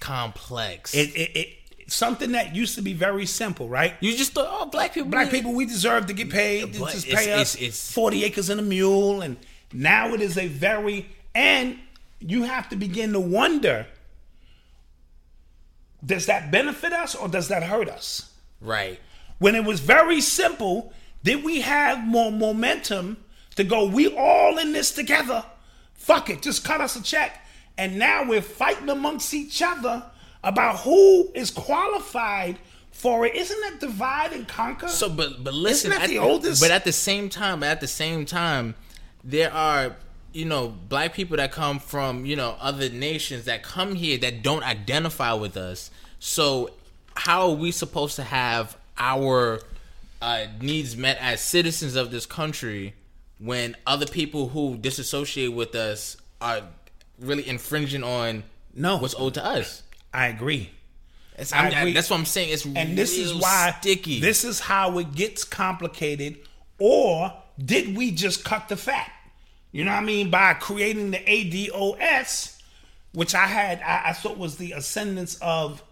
complex. 0.00 0.94
It, 0.94 1.10
it, 1.16 1.36
it 1.36 1.48
something 1.88 2.32
that 2.32 2.54
used 2.54 2.74
to 2.76 2.82
be 2.82 2.92
very 2.92 3.26
simple, 3.26 3.68
right? 3.68 3.94
you 4.00 4.16
just 4.16 4.32
thought, 4.32 4.46
oh, 4.50 4.66
black 4.66 4.92
people, 4.94 5.10
Black 5.10 5.30
people, 5.30 5.52
we 5.54 5.66
deserve 5.66 6.06
to 6.06 6.12
get 6.12 6.30
paid. 6.30 6.78
But 6.78 6.92
Just 6.92 7.06
pay 7.06 7.24
it's- 7.24 7.40
us 7.40 7.54
it's- 7.56 7.92
forty 7.92 8.24
acres 8.24 8.50
and 8.50 8.60
a 8.60 8.62
mule, 8.62 9.22
and 9.22 9.36
now 9.72 10.12
it 10.14 10.20
is 10.20 10.36
a 10.38 10.46
very 10.48 11.08
and 11.34 11.78
you 12.20 12.42
have 12.44 12.68
to 12.70 12.76
begin 12.76 13.12
to 13.12 13.20
wonder: 13.20 13.86
Does 16.04 16.26
that 16.26 16.50
benefit 16.50 16.92
us 16.92 17.14
or 17.14 17.28
does 17.28 17.48
that 17.48 17.62
hurt 17.62 17.88
us? 17.88 18.30
right? 18.60 18.98
When 19.38 19.54
it 19.54 19.62
was 19.64 19.78
very 19.78 20.20
simple, 20.20 20.92
did 21.22 21.44
we 21.44 21.60
have 21.60 22.04
more 22.04 22.32
momentum 22.32 23.18
to 23.58 23.64
go? 23.64 23.86
We 23.86 24.14
all 24.16 24.56
in 24.58 24.72
this 24.72 24.92
together. 24.92 25.44
Fuck 25.94 26.30
it, 26.30 26.42
just 26.42 26.64
cut 26.64 26.80
us 26.80 26.96
a 26.96 27.02
check. 27.02 27.44
And 27.76 27.98
now 27.98 28.24
we're 28.26 28.40
fighting 28.40 28.88
amongst 28.88 29.34
each 29.34 29.60
other 29.62 30.04
about 30.42 30.78
who 30.80 31.28
is 31.34 31.50
qualified 31.50 32.56
for 32.92 33.26
it. 33.26 33.34
Isn't 33.34 33.60
that 33.60 33.80
divide 33.80 34.32
and 34.32 34.48
conquer? 34.48 34.88
So, 34.88 35.08
but 35.08 35.42
but 35.44 35.54
listen, 35.54 35.90
Isn't 35.90 36.00
that 36.00 36.04
at 36.04 36.10
the 36.10 36.18
oldest- 36.18 36.62
But 36.62 36.70
at 36.70 36.84
the 36.84 36.92
same 36.92 37.28
time, 37.28 37.62
at 37.62 37.80
the 37.80 37.86
same 37.86 38.24
time, 38.24 38.74
there 39.22 39.52
are 39.52 39.96
you 40.32 40.44
know 40.44 40.68
black 40.68 41.14
people 41.14 41.36
that 41.36 41.50
come 41.52 41.78
from 41.80 42.24
you 42.24 42.36
know 42.36 42.56
other 42.60 42.88
nations 42.88 43.44
that 43.46 43.62
come 43.62 43.94
here 43.96 44.18
that 44.18 44.42
don't 44.42 44.62
identify 44.62 45.32
with 45.32 45.56
us. 45.56 45.90
So, 46.20 46.70
how 47.14 47.48
are 47.50 47.54
we 47.54 47.70
supposed 47.72 48.16
to 48.16 48.22
have 48.24 48.76
our 48.98 49.60
uh, 50.22 50.46
needs 50.60 50.96
met 50.96 51.18
as 51.20 51.40
citizens 51.40 51.94
of 51.96 52.10
this 52.10 52.26
country 52.26 52.94
when 53.38 53.76
other 53.86 54.06
people 54.06 54.48
who 54.48 54.76
disassociate 54.76 55.52
with 55.52 55.74
us 55.74 56.16
are 56.40 56.62
really 57.20 57.48
infringing 57.48 58.02
on 58.02 58.44
No. 58.74 58.96
what's 58.98 59.14
owed 59.16 59.34
to 59.34 59.44
us? 59.44 59.82
I 60.12 60.26
agree. 60.26 60.70
It's, 61.36 61.52
I 61.52 61.68
agree. 61.68 61.92
that's 61.92 62.10
what 62.10 62.18
I'm 62.18 62.24
saying. 62.24 62.50
It's 62.50 62.66
And 62.66 62.98
this 62.98 63.16
is 63.16 63.32
why 63.34 63.74
sticky. 63.80 64.20
This 64.20 64.44
is 64.44 64.58
how 64.58 64.98
it 64.98 65.14
gets 65.14 65.44
complicated. 65.44 66.38
Or 66.78 67.32
did 67.64 67.96
we 67.96 68.10
just 68.10 68.44
cut 68.44 68.68
the 68.68 68.76
fat? 68.76 69.10
You 69.70 69.84
know 69.84 69.92
what 69.92 70.02
I 70.02 70.04
mean? 70.04 70.30
By 70.30 70.54
creating 70.54 71.12
the 71.12 71.18
ADOS, 71.18 72.58
which 73.12 73.34
I 73.34 73.46
had, 73.46 73.80
I, 73.82 74.10
I 74.10 74.12
thought 74.14 74.38
was 74.38 74.56
the 74.56 74.72
ascendants 74.72 75.36
of 75.40 75.82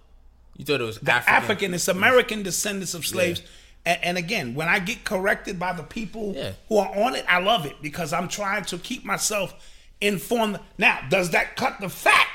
you 0.56 0.64
thought 0.64 0.80
it 0.80 0.85
was 0.85 0.98
the 0.98 1.12
African. 1.12 1.35
African, 1.35 1.74
it's 1.74 1.88
American 1.88 2.42
descendants 2.42 2.94
of 2.94 3.06
slaves. 3.06 3.42
And, 3.87 4.05
and 4.05 4.18
again, 4.18 4.55
when 4.55 4.68
I 4.68 4.79
get 4.81 5.05
corrected 5.05 5.59
by 5.59 5.72
the 5.72 5.83
people 5.85 6.35
Yeah. 6.37 6.53
who 6.68 6.77
are 6.79 6.94
on 7.05 7.14
it, 7.14 7.25
I 7.29 7.38
love 7.38 7.64
it 7.64 7.81
because 7.81 8.12
I'm 8.12 8.29
trying 8.29 8.64
to 8.66 8.79
keep 8.79 9.05
myself 9.05 9.55
informed. 10.01 10.59
Now, 10.77 10.99
does 11.09 11.31
that 11.31 11.57
cut 11.57 11.81
the 11.81 11.88
fat 11.88 12.27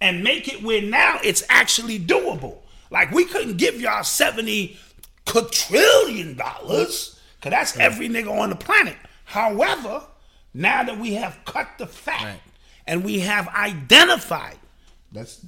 and 0.00 0.22
make 0.24 0.48
it 0.52 0.62
where 0.62 0.82
now 0.82 1.18
it's 1.24 1.44
actually 1.48 1.98
doable? 2.00 2.58
Like 2.90 3.12
we 3.12 3.24
couldn't 3.24 3.56
give 3.56 3.80
y'all 3.80 4.02
70 4.02 4.76
quadrillion 5.26 6.36
dollars, 6.36 7.18
because 7.38 7.50
that's 7.50 7.76
every 7.78 8.08
nigga 8.08 8.30
on 8.36 8.50
the 8.50 8.56
planet. 8.56 8.96
However, 9.24 10.02
now 10.52 10.82
that 10.82 10.98
we 10.98 11.14
have 11.14 11.38
cut 11.44 11.68
the 11.78 11.86
fat 11.86 12.22
Right. 12.22 12.40
and 12.86 13.04
we 13.04 13.20
have 13.20 13.46
identified, 13.48 14.58
that's 15.12 15.40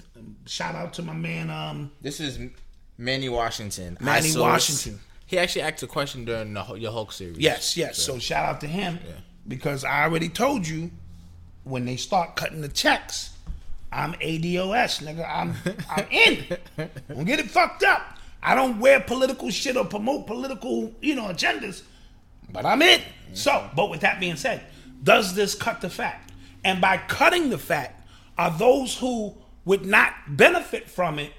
shout 0.46 0.74
out 0.76 0.92
to 0.94 1.02
my 1.02 1.12
man 1.14 1.50
um 1.50 1.90
This 2.00 2.20
is 2.20 2.38
Manny 2.96 3.28
Washington. 3.28 3.96
Manny 4.00 4.36
Washington. 4.36 5.00
He 5.26 5.38
actually 5.38 5.62
asked 5.62 5.82
a 5.82 5.86
question 5.86 6.24
during 6.24 6.52
the, 6.52 6.74
your 6.74 6.92
Hulk 6.92 7.12
series. 7.12 7.38
Yes, 7.38 7.76
yes. 7.76 7.98
So 7.98 8.18
shout 8.18 8.46
out 8.46 8.60
to 8.60 8.66
him 8.66 8.98
because 9.48 9.84
I 9.84 10.02
already 10.04 10.28
told 10.28 10.66
you 10.66 10.90
when 11.64 11.84
they 11.84 11.96
start 11.96 12.36
cutting 12.36 12.60
the 12.60 12.68
checks, 12.68 13.30
I'm 13.90 14.14
ADOS, 14.14 15.02
nigga. 15.02 15.28
I'm 15.28 15.54
I'm 15.90 16.06
in. 16.10 16.56
Don't 17.08 17.24
get 17.24 17.38
it 17.38 17.50
fucked 17.50 17.84
up. 17.84 18.18
I 18.42 18.54
don't 18.54 18.80
wear 18.80 19.00
political 19.00 19.50
shit 19.50 19.76
or 19.76 19.84
promote 19.84 20.26
political, 20.26 20.92
you 21.00 21.14
know, 21.14 21.28
agendas, 21.28 21.82
but 22.50 22.66
I'm 22.66 22.82
in. 22.82 23.00
So, 23.34 23.70
but 23.76 23.88
with 23.88 24.00
that 24.00 24.18
being 24.18 24.36
said, 24.36 24.64
does 25.02 25.34
this 25.34 25.54
cut 25.54 25.80
the 25.80 25.88
fat? 25.88 26.20
And 26.64 26.80
by 26.80 26.96
cutting 26.96 27.50
the 27.50 27.58
fat, 27.58 28.04
are 28.36 28.50
those 28.50 28.96
who 28.98 29.34
would 29.64 29.86
not 29.86 30.12
benefit 30.28 30.88
from 30.90 31.18
it 31.18 31.32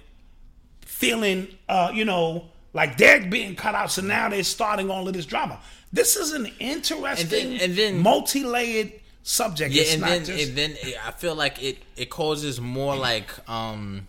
feeling, 0.82 1.48
uh, 1.68 1.92
you 1.94 2.06
know, 2.06 2.46
like 2.74 2.98
they're 2.98 3.22
being 3.26 3.56
cut 3.56 3.76
out. 3.76 3.92
So 3.92 4.02
now 4.02 4.30
they're 4.30 4.44
starting 4.44 4.90
all 4.90 5.08
of 5.08 5.14
this 5.14 5.26
drama. 5.26 5.60
This 5.92 6.16
is 6.16 6.34
an 6.34 6.48
interesting, 6.60 7.60
and 7.60 7.76
then- 7.76 8.00
multi-layered 8.00 8.94
subject. 9.22 9.74
Yeah, 9.74 9.84
it's 9.84 9.94
and 9.94 10.02
not 10.02 10.10
then 10.10 10.26
just 10.26 10.48
and 10.50 10.58
then 10.58 10.72
it, 10.82 10.96
I 11.06 11.12
feel 11.12 11.36
like 11.36 11.62
it 11.64 11.78
it 11.96 12.10
causes 12.10 12.60
more 12.60 12.96
like 12.96 13.30
um 13.50 14.08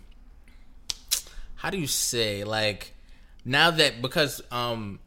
how 1.57 1.71
do 1.71 1.79
you 1.79 1.87
say 1.87 2.45
like 2.45 2.93
now 3.45 3.71
that 3.71 4.03
because 4.03 4.43
um 4.51 4.99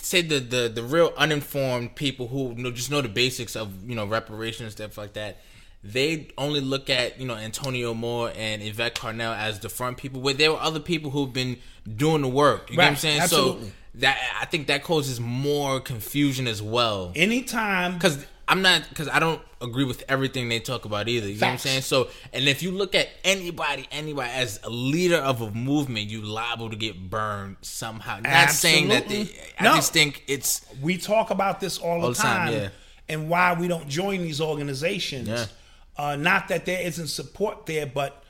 say 0.00 0.22
the 0.22 0.38
the 0.38 0.68
the 0.68 0.82
real 0.82 1.12
uninformed 1.16 1.94
people 1.96 2.28
who 2.28 2.54
know 2.54 2.70
just 2.70 2.90
know 2.90 3.00
the 3.00 3.08
basics 3.08 3.56
of 3.56 3.88
you 3.88 3.96
know 3.96 4.06
reparations 4.06 4.72
stuff 4.72 4.96
like 4.96 5.14
that 5.14 5.38
they 5.92 6.28
only 6.38 6.60
look 6.60 6.88
at 6.90 7.20
you 7.20 7.26
know 7.26 7.34
Antonio 7.34 7.94
Moore 7.94 8.32
and 8.36 8.62
Yvette 8.62 8.94
Carnell 8.96 9.36
as 9.36 9.60
the 9.60 9.68
front 9.68 9.96
people 9.96 10.20
where 10.20 10.34
there 10.34 10.52
were 10.52 10.60
other 10.60 10.80
people 10.80 11.10
who've 11.10 11.32
been 11.32 11.58
doing 11.96 12.22
the 12.22 12.28
work 12.28 12.70
you 12.70 12.76
know 12.76 12.82
what 12.82 12.90
I'm 12.90 12.96
saying 12.96 13.20
absolutely. 13.20 13.68
so 13.68 13.72
that 13.96 14.18
I 14.40 14.44
think 14.46 14.66
that 14.66 14.82
causes 14.82 15.20
more 15.20 15.80
confusion 15.80 16.46
as 16.46 16.60
well 16.62 17.12
anytime 17.14 17.94
because 17.94 18.24
I'm 18.48 18.62
not 18.62 18.88
because 18.88 19.08
I 19.08 19.18
don't 19.18 19.40
agree 19.60 19.84
with 19.84 20.04
everything 20.08 20.48
they 20.48 20.60
talk 20.60 20.84
about 20.84 21.08
either. 21.08 21.26
You 21.28 21.40
know 21.40 21.46
what 21.48 21.52
I'm 21.54 21.58
saying? 21.58 21.82
So, 21.82 22.08
and 22.32 22.46
if 22.46 22.62
you 22.62 22.70
look 22.70 22.94
at 22.94 23.08
anybody, 23.24 23.88
anybody 23.90 24.30
as 24.30 24.60
a 24.62 24.70
leader 24.70 25.16
of 25.16 25.40
a 25.40 25.50
movement, 25.50 26.10
you 26.10 26.20
liable 26.20 26.70
to 26.70 26.76
get 26.76 27.10
burned 27.10 27.56
somehow. 27.62 28.20
Not 28.20 28.50
saying 28.52 28.86
that 28.88 29.08
they, 29.08 29.22
I 29.58 29.64
No. 29.64 29.74
just 29.74 29.92
think 29.92 30.22
it's 30.28 30.64
we 30.80 30.96
talk 30.96 31.30
about 31.30 31.58
this 31.58 31.78
all 31.78 32.00
the, 32.00 32.06
All 32.06 32.12
the 32.12 32.14
time, 32.18 32.52
time, 32.52 32.52
yeah. 32.62 32.68
and 33.08 33.28
why 33.28 33.54
we 33.54 33.66
don't 33.66 33.88
join 33.88 34.22
these 34.22 34.40
organizations. 34.40 35.26
Yeah. 35.28 35.46
Uh, 35.98 36.16
not 36.16 36.48
that 36.48 36.66
there 36.66 36.80
isn't 36.82 37.08
support 37.08 37.66
there, 37.66 37.86
but 37.86 38.22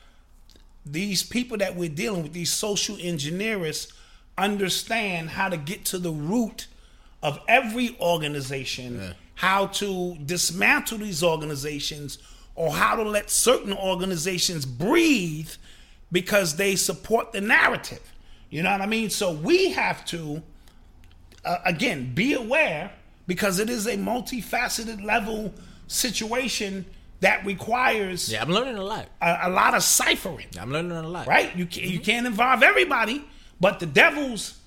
these 0.85 1.23
people 1.23 1.57
that 1.57 1.75
we're 1.75 1.89
dealing 1.89 2.23
with, 2.23 2.33
these 2.33 2.51
social 2.51 2.97
engineers, 2.99 3.91
understand 4.37 5.29
how 5.31 5.49
to 5.49 5.57
get 5.57 5.83
to 5.85 5.97
the 5.97 6.11
root 6.11 6.67
of 7.21 7.39
every 7.47 7.97
organization, 7.99 9.15
how 9.35 9.67
to 9.67 10.15
dismantle 10.25 10.99
these 10.99 11.23
organizations, 11.23 12.19
or 12.55 12.71
how 12.71 12.95
to 12.95 13.03
let 13.03 13.29
certain 13.29 13.73
organizations 13.73 14.65
breathe 14.65 15.49
because 16.11 16.55
they 16.55 16.75
support 16.75 17.31
the 17.33 17.41
narrative. 17.41 18.13
You 18.49 18.63
know 18.63 18.71
what 18.71 18.81
I 18.81 18.85
mean? 18.85 19.09
So 19.09 19.31
we 19.31 19.71
have 19.71 20.05
to 20.05 20.41
uh, 21.47 21.59
again, 21.65 22.13
be 22.13 22.33
aware 22.33 22.91
because 23.25 23.59
it 23.59 23.69
is 23.69 23.87
a 23.87 23.95
multifaceted 23.95 25.03
level 25.03 25.53
situation 25.87 26.85
that 27.21 27.45
requires 27.45 28.31
Yeah, 28.31 28.41
I'm 28.41 28.49
learning 28.49 28.77
a 28.77 28.83
lot. 28.83 29.07
a, 29.21 29.39
a 29.43 29.49
lot 29.49 29.73
of 29.73 29.83
ciphering. 29.83 30.47
I'm 30.59 30.71
learning 30.71 30.91
a 30.91 31.01
lot. 31.07 31.25
right? 31.27 31.55
You 31.55 31.65
can't, 31.65 31.87
you 31.87 31.99
can't 31.99 32.27
involve 32.27 32.61
everybody, 32.63 33.23
but 33.59 33.79
the 33.79 33.85
devil's 33.87 34.57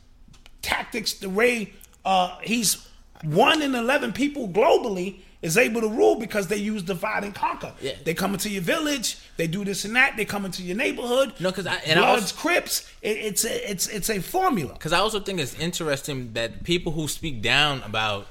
tactics, 0.62 1.14
the 1.14 1.30
way 1.30 1.72
uh, 2.04 2.36
he's 2.42 2.86
one 3.22 3.62
in 3.62 3.74
eleven 3.74 4.12
people 4.12 4.48
globally 4.48 5.20
is 5.42 5.56
able 5.56 5.80
to 5.80 5.88
rule 5.88 6.16
because 6.16 6.48
they 6.48 6.56
use 6.56 6.82
divide 6.82 7.24
and 7.24 7.34
conquer. 7.34 7.72
Yeah. 7.80 7.92
They 8.04 8.12
come 8.12 8.34
into 8.34 8.50
your 8.50 8.60
village, 8.62 9.16
they 9.38 9.46
do 9.46 9.64
this 9.64 9.86
and 9.86 9.96
that, 9.96 10.16
they 10.18 10.26
come 10.26 10.44
into 10.44 10.62
your 10.62 10.76
neighborhood. 10.76 11.32
No, 11.40 11.50
'cause 11.50 11.66
I- 11.66 11.76
and 11.86 11.98
I 11.98 12.12
Bloods, 12.12 12.32
also- 12.32 12.36
Crips. 12.36 12.90
It, 13.00 13.16
it's 13.16 13.44
a 13.46 13.70
it's 13.70 13.86
it's 13.88 14.10
a 14.10 14.20
formula. 14.20 14.72
Because 14.74 14.92
I 14.92 14.98
also 14.98 15.18
think 15.20 15.40
it's 15.40 15.54
interesting 15.58 16.32
that 16.34 16.62
people 16.64 16.92
who 16.92 17.08
speak 17.08 17.40
down 17.40 17.82
about 17.84 18.26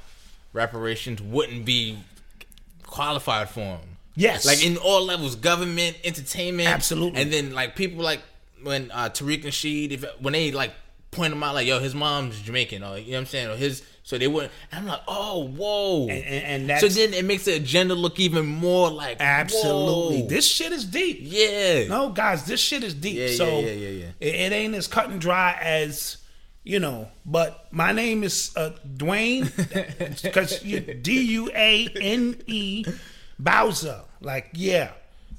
reparations 0.54 1.20
wouldn't 1.22 1.66
be 1.66 1.98
qualified 2.86 3.50
for 3.50 3.60
them. 3.62 3.80
Yes. 4.20 4.46
Like 4.46 4.66
in 4.66 4.78
all 4.78 5.06
levels, 5.06 5.36
government, 5.36 5.98
entertainment, 6.04 6.68
Absolutely. 6.68 7.22
And 7.22 7.32
then 7.32 7.54
like 7.54 7.76
people 7.76 8.04
like 8.04 8.22
when 8.64 8.92
uh, 8.92 9.10
Tariq 9.10 9.36
and 9.36 9.46
Nasheed, 9.46 9.92
if 9.92 10.06
when 10.20 10.34
they 10.34 10.52
like 10.52 10.74
point 11.12 11.32
him 11.32 11.42
out, 11.42 11.56
like 11.56 11.66
yo, 11.66 11.80
his 11.80 11.96
mom's 11.96 12.42
Jamaican, 12.42 12.84
or 12.84 12.98
you 12.98 13.12
know 13.12 13.14
what 13.14 13.20
I'm 13.20 13.26
saying, 13.28 13.50
or 13.50 13.56
his, 13.56 13.82
so 14.04 14.18
they 14.18 14.28
wouldn't. 14.28 14.52
And 14.72 14.82
I'm 14.82 14.88
like, 14.88 15.02
oh, 15.08 15.48
whoa. 15.48 16.10
And, 16.10 16.24
and, 16.24 16.72
and 16.72 16.82
so 16.82 16.90
then 16.90 17.14
it 17.14 17.24
makes 17.24 17.46
the 17.46 17.54
agenda 17.54 17.96
look 17.96 18.20
even 18.20 18.46
more 18.46 18.90
like 18.92 19.18
absolutely 19.22 20.22
whoa. 20.24 20.28
this 20.28 20.46
shit 20.46 20.74
is 20.74 20.84
deep. 20.84 21.20
yeah. 21.22 21.88
No, 21.88 22.10
guys, 22.10 22.46
this 22.46 22.60
shit 22.60 22.84
is 22.84 22.94
deep. 22.94 23.16
Yeah, 23.16 23.28
yeah, 23.28 23.38
so 23.38 23.60
yeah, 23.60 23.72
yeah, 23.72 23.90
yeah. 23.90 24.06
It, 24.20 24.36
it 24.36 24.52
ain't 24.52 24.76
as 24.76 24.88
cut 24.88 25.10
and 25.10 25.22
dry 25.22 25.58
as 25.62 26.18
you 26.64 26.82
know. 26.82 27.08
But 27.26 27.68
my 27.72 27.94
name 27.94 28.24
is 28.24 28.52
uh, 28.58 28.72
Duane 28.98 29.50
because 30.24 30.60
D 30.60 31.22
U 31.22 31.50
A 31.56 31.88
N 32.02 32.42
E 32.48 32.84
Bowser. 33.40 34.02
Like 34.22 34.50
yeah, 34.54 34.92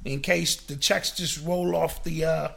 in 0.05 0.21
case 0.21 0.57
the 0.57 0.77
checks 0.77 1.11
just 1.13 1.45
roll 1.45 1.77
off 1.77 2.03
the 2.03 2.25
uh 2.25 2.49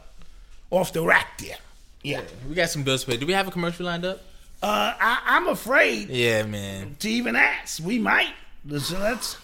off 0.70 0.92
the 0.92 1.02
rack 1.02 1.38
there. 1.38 1.56
Yeah. 2.02 2.22
We 2.48 2.54
got 2.54 2.70
some 2.70 2.82
bills 2.82 3.04
to 3.04 3.10
pay. 3.10 3.16
Do 3.16 3.26
we 3.26 3.32
have 3.34 3.46
a 3.48 3.50
commercial 3.50 3.86
lined 3.86 4.04
up? 4.04 4.18
Uh, 4.62 4.94
I, 4.98 5.20
I'm 5.26 5.48
afraid 5.48 6.08
Yeah, 6.08 6.44
man. 6.44 6.96
to 7.00 7.08
even 7.10 7.36
ask. 7.36 7.82
We 7.84 7.98
might. 7.98 8.32
Let's 8.66 8.90
let's, 8.92 9.36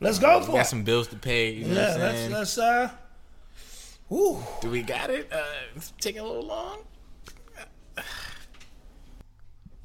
let's 0.00 0.18
go 0.18 0.38
We 0.40 0.44
for 0.46 0.52
got 0.52 0.60
it. 0.62 0.66
some 0.66 0.82
bills 0.84 1.08
to 1.08 1.16
pay. 1.16 1.50
You 1.52 1.66
know 1.66 1.74
yeah, 1.74 1.96
let's 1.98 2.30
let's 2.30 2.58
uh. 2.58 2.90
Ooh. 4.12 4.38
Do 4.60 4.68
we 4.70 4.82
got 4.82 5.08
it? 5.10 5.30
Uh, 5.32 5.42
it's 5.76 5.92
taking 5.98 6.20
a 6.20 6.24
little 6.24 6.46
long. 6.46 6.78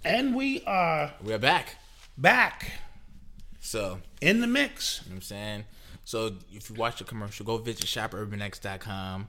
And 0.04 0.36
we 0.36 0.64
are 0.66 1.14
We're 1.24 1.38
back. 1.40 1.76
back 2.18 2.72
So, 3.70 4.00
in 4.20 4.42
the 4.42 4.48
mix. 4.48 5.02
you 5.04 5.12
know 5.12 5.14
what 5.14 5.18
I'm 5.18 5.22
saying? 5.22 5.64
So, 6.04 6.34
if 6.52 6.72
you 6.72 6.76
watch 6.76 6.98
the 6.98 7.04
commercial, 7.04 7.46
go 7.46 7.60
visit 7.60 7.86
shopurbanx.com. 7.86 9.28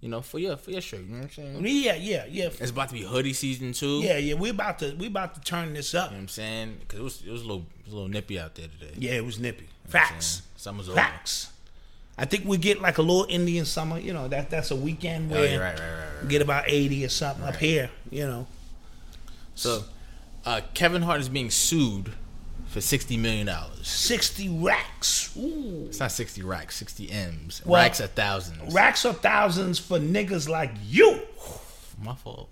You 0.00 0.08
know, 0.10 0.20
for 0.20 0.38
your 0.38 0.56
for 0.56 0.70
your 0.70 0.80
shirt. 0.80 1.00
You 1.00 1.06
know 1.06 1.22
what 1.22 1.24
I'm 1.24 1.30
saying? 1.30 1.66
Yeah, 1.66 1.94
yeah, 1.96 2.24
yeah. 2.30 2.44
It's 2.60 2.70
about 2.70 2.90
to 2.90 2.94
be 2.94 3.00
hoodie 3.02 3.32
season 3.32 3.72
too. 3.72 3.98
Yeah, 4.00 4.18
yeah. 4.18 4.34
We 4.34 4.50
about 4.50 4.78
to 4.78 4.94
we 4.94 5.08
about 5.08 5.34
to 5.34 5.40
turn 5.40 5.74
this 5.74 5.92
up. 5.92 6.10
You 6.10 6.10
know 6.10 6.16
what 6.18 6.22
I'm 6.22 6.28
saying? 6.28 6.76
Because 6.80 7.00
it 7.00 7.02
was 7.02 7.22
it 7.26 7.30
was 7.32 7.42
a 7.42 7.46
little 7.46 7.66
it 7.80 7.84
was 7.86 7.92
a 7.92 7.96
little 7.96 8.10
nippy 8.10 8.38
out 8.38 8.54
there 8.54 8.68
today. 8.68 8.92
Yeah, 8.96 9.12
it 9.14 9.24
was 9.24 9.40
nippy. 9.40 9.62
You 9.62 9.66
know 9.66 9.70
what 9.90 10.02
I'm 10.02 10.08
Facts. 10.08 10.42
Summer's 10.56 10.88
over. 10.88 10.96
Facts. 10.96 11.50
I 12.16 12.26
think 12.26 12.44
we 12.44 12.58
get 12.58 12.80
like 12.80 12.98
a 12.98 13.02
little 13.02 13.26
Indian 13.28 13.64
summer. 13.64 13.98
You 13.98 14.12
know 14.12 14.28
that 14.28 14.50
that's 14.50 14.70
a 14.70 14.76
weekend 14.76 15.32
Oh, 15.32 15.34
where 15.34 15.46
yeah, 15.46 15.56
right, 15.56 15.80
right, 15.80 15.80
right, 15.80 16.14
right. 16.14 16.22
we 16.22 16.28
get 16.28 16.42
about 16.42 16.64
eighty 16.68 17.04
or 17.04 17.08
something 17.08 17.44
up 17.44 17.56
here. 17.56 17.90
You 18.10 18.26
know. 18.28 18.46
So, 19.56 19.82
uh, 20.44 20.60
Kevin 20.74 21.02
Hart 21.02 21.20
is 21.20 21.28
being 21.28 21.50
sued 21.50 22.12
for 22.74 22.80
sixty 22.80 23.16
million 23.16 23.46
dollars. 23.46 23.86
Sixty 23.86 24.48
racks. 24.48 25.34
Ooh. 25.36 25.84
It's 25.86 26.00
not 26.00 26.10
sixty 26.10 26.42
racks, 26.42 26.74
sixty 26.76 27.08
m's. 27.08 27.62
Well, 27.64 27.80
racks 27.80 28.00
are 28.00 28.08
thousands. 28.08 28.74
Racks 28.74 29.04
of 29.04 29.20
thousands 29.20 29.78
for 29.78 30.00
niggas 30.00 30.48
like 30.48 30.72
you. 30.84 31.20
My 32.02 32.16
fault. 32.16 32.50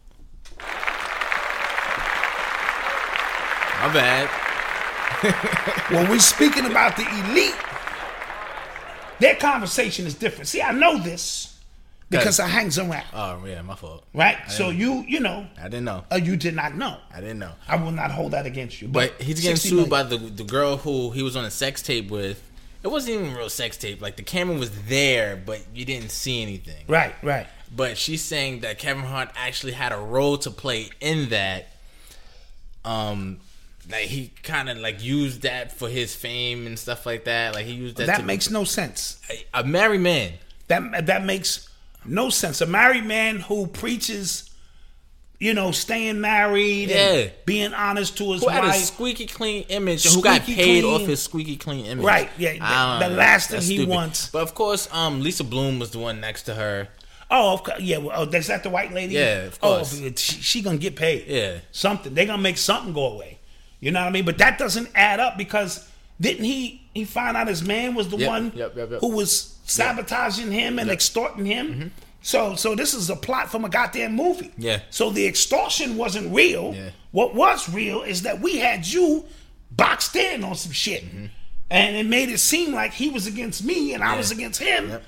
My 3.81 3.93
bad. 3.93 4.29
when 5.91 6.09
we 6.09 6.21
speaking 6.21 6.67
about 6.67 6.97
the 6.97 7.03
elite, 7.03 7.57
their 9.19 9.35
conversation 9.35 10.07
is 10.07 10.15
different. 10.15 10.47
See, 10.47 10.63
I 10.63 10.71
know 10.71 10.99
this 10.99 11.52
because 12.19 12.41
I 12.41 12.47
hangs 12.47 12.79
around, 12.79 13.05
Oh 13.13 13.45
yeah, 13.45 13.63
my 13.63 13.75
fault. 13.75 14.05
right? 14.15 14.37
So 14.49 14.71
you, 14.71 15.05
you 15.09 15.21
know, 15.21 15.47
I 15.59 15.65
didn't 15.65 15.85
know. 15.85 16.05
uh, 16.13 16.17
you 16.17 16.37
did 16.37 16.55
not 16.55 16.75
know. 16.77 16.97
I 17.13 17.21
didn't 17.21 17.39
know. 17.41 17.53
I 17.67 17.77
will 17.77 17.93
not 17.93 18.11
hold 18.11 18.33
that 18.33 18.47
against 18.47 18.81
you. 18.81 18.89
But 18.89 19.21
he's 19.21 19.41
getting 19.41 19.57
sued 19.57 19.73
million. 19.73 19.91
by 19.91 20.03
the 20.05 20.17
the 20.19 20.45
girl 20.45 20.77
who 20.77 21.11
he 21.11 21.23
was 21.23 21.37
on 21.37 21.45
a 21.45 21.51
sex 21.51 21.83
tape 21.83 22.11
with. 22.11 22.43
It 22.83 22.89
wasn't 22.89 23.15
even 23.15 23.33
a 23.35 23.37
real 23.39 23.49
sex 23.49 23.77
tape. 23.77 24.01
Like 24.03 24.17
the 24.17 24.25
camera 24.25 24.57
was 24.57 24.71
there, 24.89 25.37
but 25.37 25.61
you 25.75 25.85
didn't 25.85 26.11
see 26.11 26.43
anything. 26.43 26.85
right, 26.89 27.15
right. 27.23 27.47
But 27.75 27.97
she's 27.97 28.23
saying 28.23 28.61
that 28.61 28.79
Kevin 28.79 29.05
Hart 29.05 29.31
actually 29.37 29.73
had 29.73 29.93
a 29.93 29.97
role 29.99 30.37
to 30.39 30.51
play 30.51 30.91
in 31.01 31.31
that. 31.31 31.69
Um, 32.85 33.39
like 33.91 34.05
he 34.07 34.33
kind 34.43 34.69
of 34.69 34.79
like 34.79 35.03
used 35.03 35.43
that 35.43 35.73
for 35.73 35.89
his 35.89 36.15
fame 36.15 36.67
and 36.67 36.79
stuff 36.79 37.07
like 37.07 37.25
that. 37.25 37.55
Like 37.55 37.67
he 37.67 37.73
used 37.73 37.97
that. 37.97 38.07
That 38.07 38.19
to, 38.19 38.23
makes 38.25 38.51
no 38.51 38.65
sense. 38.65 39.21
a 39.55 39.65
married 39.65 40.01
man. 40.01 40.33
That 40.69 41.07
that 41.07 41.25
makes 41.25 41.69
no 42.05 42.31
sense. 42.31 42.61
A 42.61 42.67
married 42.67 43.05
man 43.05 43.41
who 43.41 43.67
preaches, 43.67 44.51
you 45.39 45.55
know, 45.55 45.71
staying 45.73 46.21
married 46.21 46.89
Yeah. 46.91 46.97
and 47.13 47.33
being 47.47 47.75
honest 47.75 48.17
to 48.19 48.33
his 48.33 48.43
Who 48.43 48.49
had 48.49 48.65
a 48.65 48.73
squeaky 48.75 49.27
clean 49.27 49.65
image? 49.69 50.07
and 50.07 50.15
who 50.15 50.23
got 50.23 50.43
paid 50.43 50.83
clean. 50.83 50.85
off 50.85 51.03
his 51.03 51.23
squeaky 51.23 51.57
clean 51.57 51.87
image? 51.87 52.05
Right, 52.05 52.31
yeah, 52.39 52.99
the- 53.01 53.09
the 53.09 53.15
last 53.15 53.51
thing 53.51 53.61
he 53.61 53.77
stupid. 53.77 53.89
wants. 53.89 54.29
But 54.29 54.43
of 54.43 54.55
course, 54.55 54.89
um, 54.93 55.21
Lisa 55.23 55.45
Bloom 55.45 55.79
was 55.79 55.91
the 55.91 55.99
one 55.99 56.21
next 56.21 56.43
to 56.45 56.55
her. 56.55 56.89
Oh, 57.31 57.55
of 57.55 57.65
course, 57.65 57.81
yeah. 57.81 57.97
Well, 57.97 58.13
oh, 58.15 58.37
is 58.37 58.47
that 58.49 58.63
the 58.63 58.69
white 58.71 58.93
lady? 58.93 59.15
Yeah, 59.15 59.45
of 59.45 59.59
course. 59.61 59.99
Oh, 60.03 60.11
she, 60.17 60.43
she 60.43 60.61
gonna 60.63 60.77
get 60.77 60.97
paid. 60.97 61.25
Yeah. 61.27 61.59
something. 61.73 62.13
They 62.15 62.27
gonna 62.27 62.43
make 62.43 62.59
something 62.59 62.93
go 62.93 63.07
away. 63.07 63.39
You 63.81 63.91
know 63.91 64.01
what 64.01 64.09
I 64.09 64.11
mean? 64.11 64.25
But 64.27 64.39
that 64.39 64.59
doesn't 64.59 64.91
add 64.95 65.19
up 65.19 65.39
because 65.39 65.89
didn't 66.21 66.45
he? 66.45 66.83
He 66.95 67.05
find 67.07 67.37
out 67.37 67.49
his 67.49 67.63
man 67.63 67.95
was 67.95 68.09
the 68.11 68.19
Yep, 68.19 68.29
one 68.29 68.53
yep, 68.55 68.77
yep. 68.77 68.91
who 69.01 69.09
was 69.17 69.52
sabotaging 69.65 70.51
him 70.53 70.79
and 70.79 70.91
extorting 70.91 71.47
him. 71.47 71.93
So, 72.23 72.55
so 72.55 72.75
this 72.77 72.95
is 72.95 73.11
a 73.11 73.17
plot 73.17 73.51
from 73.51 73.65
a 73.65 73.69
goddamn 73.69 74.15
movie. 74.15 74.49
Mm-hmm. 74.49 74.63
Yeah. 74.63 74.81
So 74.91 75.11
the 75.11 75.27
extortion 75.27 75.97
wasn't 75.97 76.33
real. 76.35 76.73
Yeah. 76.75 76.91
What 77.11 77.35
was 77.35 77.69
real 77.69 78.03
is 78.03 78.23
that 78.23 78.41
we 78.41 78.59
had 78.59 78.87
you 78.87 79.25
boxed 79.71 80.15
in 80.17 80.45
on 80.45 80.55
some 80.55 80.73
shit, 80.73 81.05
and 81.71 81.97
it 81.97 82.07
made 82.07 82.29
it 82.29 82.39
seem 82.39 82.73
like 82.73 82.93
he 82.93 83.09
was 83.11 83.27
against 83.27 83.65
me 83.65 83.93
and 83.95 84.03
I 84.03 84.09
Mm-hmm. 84.09 84.19
Was 84.19 84.31
against 84.31 84.61
him 84.61 84.89
Yep. 84.91 85.03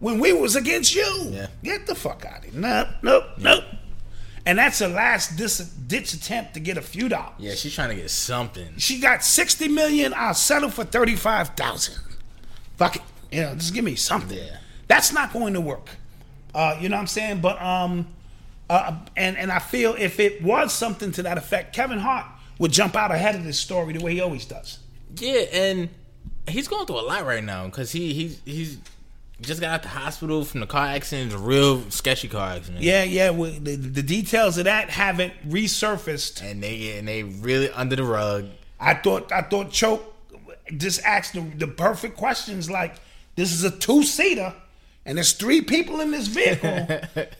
when 0.00 0.20
we 0.20 0.32
was 0.32 0.56
against 0.56 0.94
you. 0.94 1.28
Yeah. 1.30 1.46
Get 1.62 1.86
the 1.86 1.94
fuck 1.94 2.24
out 2.26 2.38
of 2.44 2.52
here. 2.52 2.60
Nope, 2.60 2.88
nope, 3.02 3.24
nope. 3.38 3.64
And 4.44 4.58
that's 4.58 4.80
a 4.80 4.88
last 4.88 5.36
dis- 5.36 5.58
ditch 5.58 6.14
attempt 6.14 6.54
to 6.54 6.60
get 6.60 6.76
a 6.78 6.82
few 6.82 7.08
dollars. 7.08 7.34
Yeah, 7.38 7.54
she's 7.54 7.74
trying 7.74 7.90
to 7.90 7.94
get 7.96 8.10
something. 8.10 8.76
She 8.78 8.98
got 8.98 9.22
60 9.24 9.68
million. 9.68 10.14
I'll 10.14 10.32
settle 10.34 10.70
for 10.70 10.84
35,000. 10.84 11.94
Fuck 12.76 12.96
it. 12.96 13.02
You 13.30 13.42
know, 13.42 13.54
just 13.54 13.74
give 13.74 13.84
me 13.84 13.94
something. 13.94 14.38
Yeah. 14.38 14.56
That's 14.86 15.12
not 15.12 15.32
going 15.32 15.54
to 15.54 15.60
work. 15.60 15.90
Uh, 16.54 16.76
you 16.80 16.88
know 16.88 16.96
what 16.96 17.02
I'm 17.02 17.06
saying? 17.08 17.40
But, 17.40 17.60
um, 17.60 18.06
uh, 18.70 18.96
and, 19.16 19.36
and 19.36 19.52
I 19.52 19.58
feel 19.58 19.94
if 19.98 20.18
it 20.18 20.42
was 20.42 20.72
something 20.72 21.12
to 21.12 21.22
that 21.24 21.36
effect, 21.38 21.74
Kevin 21.74 21.98
Hart 21.98 22.26
would 22.58 22.72
jump 22.72 22.96
out 22.96 23.10
ahead 23.10 23.34
of 23.34 23.44
this 23.44 23.58
story 23.58 23.92
the 23.92 24.02
way 24.02 24.14
he 24.14 24.20
always 24.20 24.44
does. 24.46 24.78
Yeah, 25.16 25.40
and 25.52 25.88
he's 26.48 26.68
going 26.68 26.86
through 26.86 27.00
a 27.00 27.02
lot 27.02 27.24
right 27.24 27.44
now 27.44 27.66
because 27.66 27.92
he 27.92 28.12
he's 28.12 28.40
he's 28.44 28.78
just 29.40 29.60
got 29.60 29.70
out 29.70 29.82
the 29.82 29.88
hospital 29.88 30.44
from 30.44 30.60
the 30.60 30.66
car 30.66 30.86
accident, 30.86 31.32
a 31.32 31.38
real 31.38 31.88
sketchy 31.90 32.28
car 32.28 32.50
accident. 32.56 32.82
Yeah, 32.82 33.04
yeah. 33.04 33.30
well, 33.30 33.52
The, 33.52 33.76
the 33.76 34.02
details 34.02 34.58
of 34.58 34.64
that 34.64 34.90
haven't 34.90 35.32
resurfaced. 35.48 36.42
and 36.42 36.62
they 36.62 36.98
and 36.98 37.06
they 37.06 37.22
really 37.22 37.70
under 37.70 37.94
the 37.96 38.02
rug. 38.04 38.46
I 38.80 38.94
thought 38.94 39.30
I 39.32 39.42
thought 39.42 39.70
Choke 39.70 40.14
just 40.76 41.02
asked 41.04 41.34
the, 41.34 41.40
the 41.40 41.66
perfect 41.68 42.16
questions 42.16 42.70
like 42.70 42.96
this 43.38 43.52
is 43.52 43.62
a 43.62 43.70
two 43.70 44.02
seater 44.02 44.52
and 45.06 45.16
there's 45.16 45.32
three 45.32 45.60
people 45.60 46.00
in 46.00 46.10
this 46.10 46.26
vehicle 46.26 46.88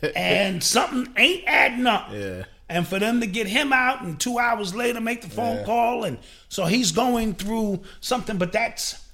and 0.17 0.63
something 0.63 1.13
ain't 1.17 1.43
adding 1.45 1.87
up. 1.89 2.09
Yeah. 2.13 2.45
And 2.69 2.87
for 2.87 3.01
them 3.01 3.21
to 3.21 3.27
get 3.27 3.49
him 3.49 3.73
out 3.73 4.03
and 4.03 4.19
two 4.19 4.39
hours 4.39 4.77
later 4.77 5.01
make 5.01 5.23
the 5.23 5.29
phone 5.29 5.65
call 5.65 6.05
and 6.05 6.19
so 6.49 6.67
he's 6.67 6.93
going 6.93 7.35
through 7.35 7.83
something, 8.01 8.39
but 8.39 8.53
that's 8.53 9.05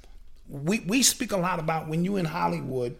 we 0.46 0.80
we 0.80 1.02
speak 1.02 1.32
a 1.32 1.38
lot 1.38 1.58
about 1.58 1.88
when 1.88 2.04
you 2.04 2.16
in 2.16 2.26
Hollywood, 2.26 2.96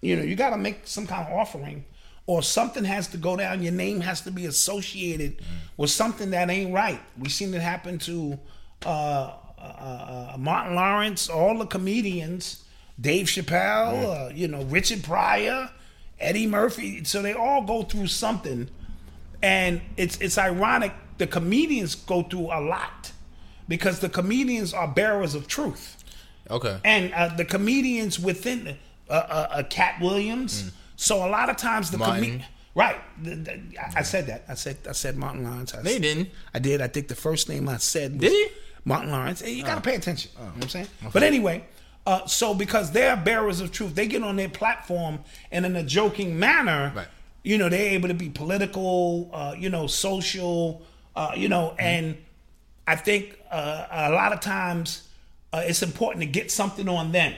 you 0.00 0.16
know, 0.16 0.22
you 0.22 0.34
gotta 0.34 0.58
make 0.58 0.88
some 0.88 1.06
kind 1.06 1.28
of 1.28 1.32
offering 1.32 1.84
or 2.26 2.42
something 2.42 2.82
has 2.82 3.06
to 3.08 3.16
go 3.16 3.36
down. 3.36 3.62
Your 3.62 3.72
name 3.72 4.00
has 4.00 4.22
to 4.22 4.32
be 4.32 4.46
associated 4.46 5.40
with 5.76 5.90
something 5.90 6.30
that 6.32 6.50
ain't 6.50 6.74
right. 6.74 7.00
We 7.16 7.28
seen 7.28 7.54
it 7.54 7.62
happen 7.62 7.98
to 8.00 8.40
uh, 8.84 9.34
uh, 9.56 10.32
uh, 10.34 10.36
Martin 10.36 10.74
Lawrence, 10.74 11.28
all 11.28 11.58
the 11.58 11.66
comedians, 11.66 12.64
Dave 13.00 13.26
Chappelle, 13.26 14.28
uh, 14.28 14.32
you 14.34 14.48
know, 14.48 14.62
Richard 14.64 15.02
Pryor, 15.02 15.70
Eddie 16.18 16.46
Murphy. 16.46 17.04
So 17.04 17.22
they 17.22 17.32
all 17.32 17.62
go 17.62 17.82
through 17.82 18.08
something, 18.08 18.68
and 19.42 19.80
it's 19.96 20.16
it's 20.18 20.38
ironic. 20.38 20.92
The 21.18 21.26
comedians 21.26 21.94
go 21.94 22.22
through 22.22 22.46
a 22.46 22.60
lot 22.60 23.12
because 23.68 24.00
the 24.00 24.08
comedians 24.08 24.72
are 24.74 24.88
bearers 24.88 25.34
of 25.34 25.46
truth. 25.46 25.96
Okay. 26.50 26.78
And 26.84 27.12
uh, 27.14 27.28
the 27.36 27.44
comedians 27.44 28.18
within 28.18 28.76
uh, 29.08 29.12
uh, 29.12 29.46
uh, 29.50 29.62
Katt 29.64 30.00
Williams. 30.00 30.72
So 30.96 31.24
a 31.26 31.30
lot 31.30 31.48
of 31.48 31.56
times 31.56 31.90
the 31.90 31.96
Mm. 31.98 32.04
Comedian. 32.14 32.44
Right, 32.74 32.96
The- 33.22 33.34
the- 33.34 33.60
I- 33.80 33.98
I 34.00 34.02
said 34.02 34.26
that. 34.28 34.44
I 34.48 34.54
said 34.54 34.76
I 34.88 34.92
said 34.92 35.16
Martin 35.16 35.42
Lawrence. 35.44 35.74
I 35.74 35.82
said- 35.82 36.02
didn't. 36.02 36.28
I 36.54 36.58
did. 36.60 36.80
I 36.80 36.86
think 36.88 37.08
the 37.08 37.14
first 37.16 37.48
name 37.48 37.68
I 37.68 37.78
said 37.78 38.12
was 38.12 38.20
Did 38.20 38.32
he? 38.32 38.46
Martin 38.84 39.10
Lawrence. 39.10 39.40
Hey, 39.40 39.52
you 39.52 39.64
Oh. 39.64 39.66
got 39.66 39.74
to 39.74 39.80
pay 39.80 39.96
attention. 39.96 40.30
You 40.36 40.44
know 40.44 40.50
what 40.52 40.62
I'm 40.64 40.68
saying? 40.68 40.86
But 41.12 41.22
anyway, 41.24 41.64
uh, 42.10 42.26
so 42.26 42.46
because 42.54 42.86
they're 42.92 43.16
bearers 43.16 43.60
of 43.60 43.68
truth, 43.72 43.94
they 43.94 44.06
get 44.14 44.22
on 44.22 44.36
their 44.36 44.48
platform 44.48 45.14
and 45.52 45.64
in 45.68 45.74
a 45.76 45.82
joking 45.98 46.38
manner, 46.38 46.92
Right. 46.96 47.08
you 47.42 47.56
know, 47.58 47.68
they're 47.68 47.92
able 47.98 48.08
to 48.08 48.14
be 48.14 48.28
political, 48.28 49.30
uh, 49.32 49.54
you 49.62 49.70
know, 49.74 49.86
social, 49.86 50.82
uh, 51.20 51.32
you 51.42 51.48
know, 51.48 51.66
Mm-hmm. 51.70 51.80
and 51.94 52.16
I 52.86 52.96
think 52.96 53.38
uh, 53.50 53.86
a 53.90 54.10
lot 54.10 54.32
of 54.32 54.40
times 54.40 55.06
uh, 55.52 55.62
it's 55.70 55.82
important 55.82 56.20
to 56.24 56.30
get 56.40 56.50
something 56.50 56.88
on 56.88 57.12
them. 57.12 57.34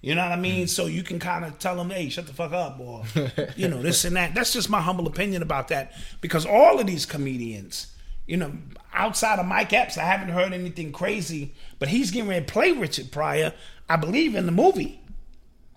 You 0.00 0.14
know 0.16 0.22
what 0.28 0.32
I 0.32 0.40
mean? 0.50 0.66
So 0.66 0.86
you 0.86 1.02
can 1.04 1.18
kind 1.20 1.44
of 1.44 1.58
tell 1.60 1.76
them, 1.76 1.90
"Hey, 1.90 2.08
shut 2.08 2.26
the 2.26 2.32
fuck 2.32 2.52
up," 2.52 2.78
or 2.80 3.04
you 3.56 3.68
know 3.68 3.80
this 3.80 4.04
and 4.04 4.16
that. 4.16 4.34
That's 4.34 4.52
just 4.52 4.68
my 4.68 4.80
humble 4.80 5.06
opinion 5.06 5.42
about 5.42 5.68
that. 5.68 5.92
Because 6.20 6.44
all 6.44 6.80
of 6.80 6.86
these 6.86 7.06
comedians, 7.06 7.86
you 8.26 8.36
know, 8.36 8.52
outside 8.92 9.38
of 9.38 9.46
Mike 9.46 9.72
Epps, 9.72 9.96
I 9.98 10.02
haven't 10.04 10.30
heard 10.30 10.52
anything 10.52 10.90
crazy. 10.92 11.54
But 11.78 11.88
he's 11.88 12.10
getting 12.10 12.28
ready 12.30 12.44
to 12.44 12.52
play 12.52 12.72
Richard 12.72 13.12
Pryor, 13.12 13.52
I 13.92 13.96
believe, 13.96 14.34
in 14.34 14.46
the 14.46 14.52
movie. 14.52 15.00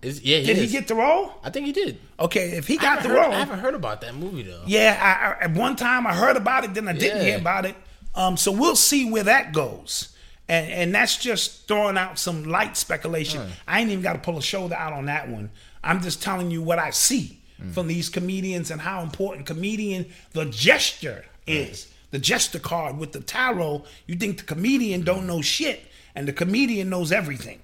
Is, 0.02 0.20
yeah, 0.22 0.38
he 0.38 0.46
Did 0.46 0.56
he 0.58 0.66
get 0.68 0.88
the 0.88 0.94
role? 0.94 1.32
I 1.42 1.50
think 1.50 1.66
he 1.66 1.72
did. 1.72 1.98
Okay, 2.20 2.50
if 2.50 2.66
he 2.66 2.76
got 2.76 3.02
the 3.02 3.08
heard- 3.08 3.16
role, 3.16 3.32
I 3.32 3.38
haven't 3.38 3.58
heard 3.60 3.74
about 3.74 4.00
that 4.02 4.14
movie 4.14 4.42
though. 4.42 4.62
yeah, 4.66 4.98
I, 5.00 5.42
I, 5.42 5.44
at 5.44 5.54
one 5.54 5.74
time 5.74 6.06
I 6.06 6.14
heard 6.14 6.36
about 6.36 6.64
it, 6.64 6.74
then 6.74 6.86
I 6.86 6.92
didn't 6.92 7.18
Yeah. 7.18 7.24
hear 7.30 7.38
about 7.38 7.64
it. 7.66 7.74
Um, 8.14 8.36
so 8.36 8.52
we'll 8.52 8.76
see 8.76 9.10
where 9.10 9.24
that 9.24 9.52
goes. 9.52 10.14
And 10.48 10.70
and 10.70 10.94
that's 10.94 11.16
just 11.16 11.66
throwing 11.66 11.98
out 11.98 12.18
some 12.18 12.44
light 12.44 12.76
speculation. 12.76 13.42
I 13.66 13.80
ain't 13.80 13.90
even 13.90 14.02
got 14.02 14.12
to 14.12 14.18
pull 14.20 14.38
a 14.38 14.42
shoulder 14.42 14.76
out 14.76 14.92
on 14.92 15.06
that 15.06 15.28
one. 15.28 15.50
I'm 15.82 16.00
just 16.02 16.22
telling 16.22 16.50
you 16.50 16.62
what 16.62 16.78
I 16.78 16.90
see 16.90 17.40
from 17.72 17.88
these 17.88 18.08
comedians 18.08 18.70
and 18.70 18.80
how 18.80 19.02
important 19.02 19.46
comedian 19.46 20.06
the 20.32 20.44
jester 20.44 21.24
is. 21.46 21.88
The 22.12 22.18
jester 22.20 22.58
card 22.60 22.96
with 22.98 23.10
the 23.12 23.20
tarot. 23.20 23.84
You 24.06 24.14
think 24.16 24.36
the 24.38 24.44
comedian 24.44 25.02
don't 25.02 25.26
know 25.26 25.42
shit, 25.42 25.80
and 26.14 26.28
the 26.28 26.32
comedian 26.32 26.88
knows 26.90 27.10
everything, 27.12 27.58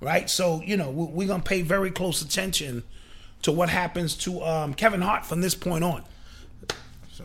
right? 0.00 0.28
So 0.30 0.62
you 0.64 0.76
know 0.76 0.90
we- 0.90 1.06
we're 1.12 1.28
gonna 1.28 1.42
pay 1.42 1.62
very 1.62 1.90
close 1.90 2.22
attention 2.22 2.82
to 3.42 3.52
what 3.52 3.68
happens 3.68 4.14
to 4.16 4.42
um, 4.42 4.74
Kevin 4.74 5.00
Hart 5.02 5.24
from 5.26 5.40
this 5.40 5.54
point 5.54 5.84
on. 5.84 6.02
So 7.12 7.24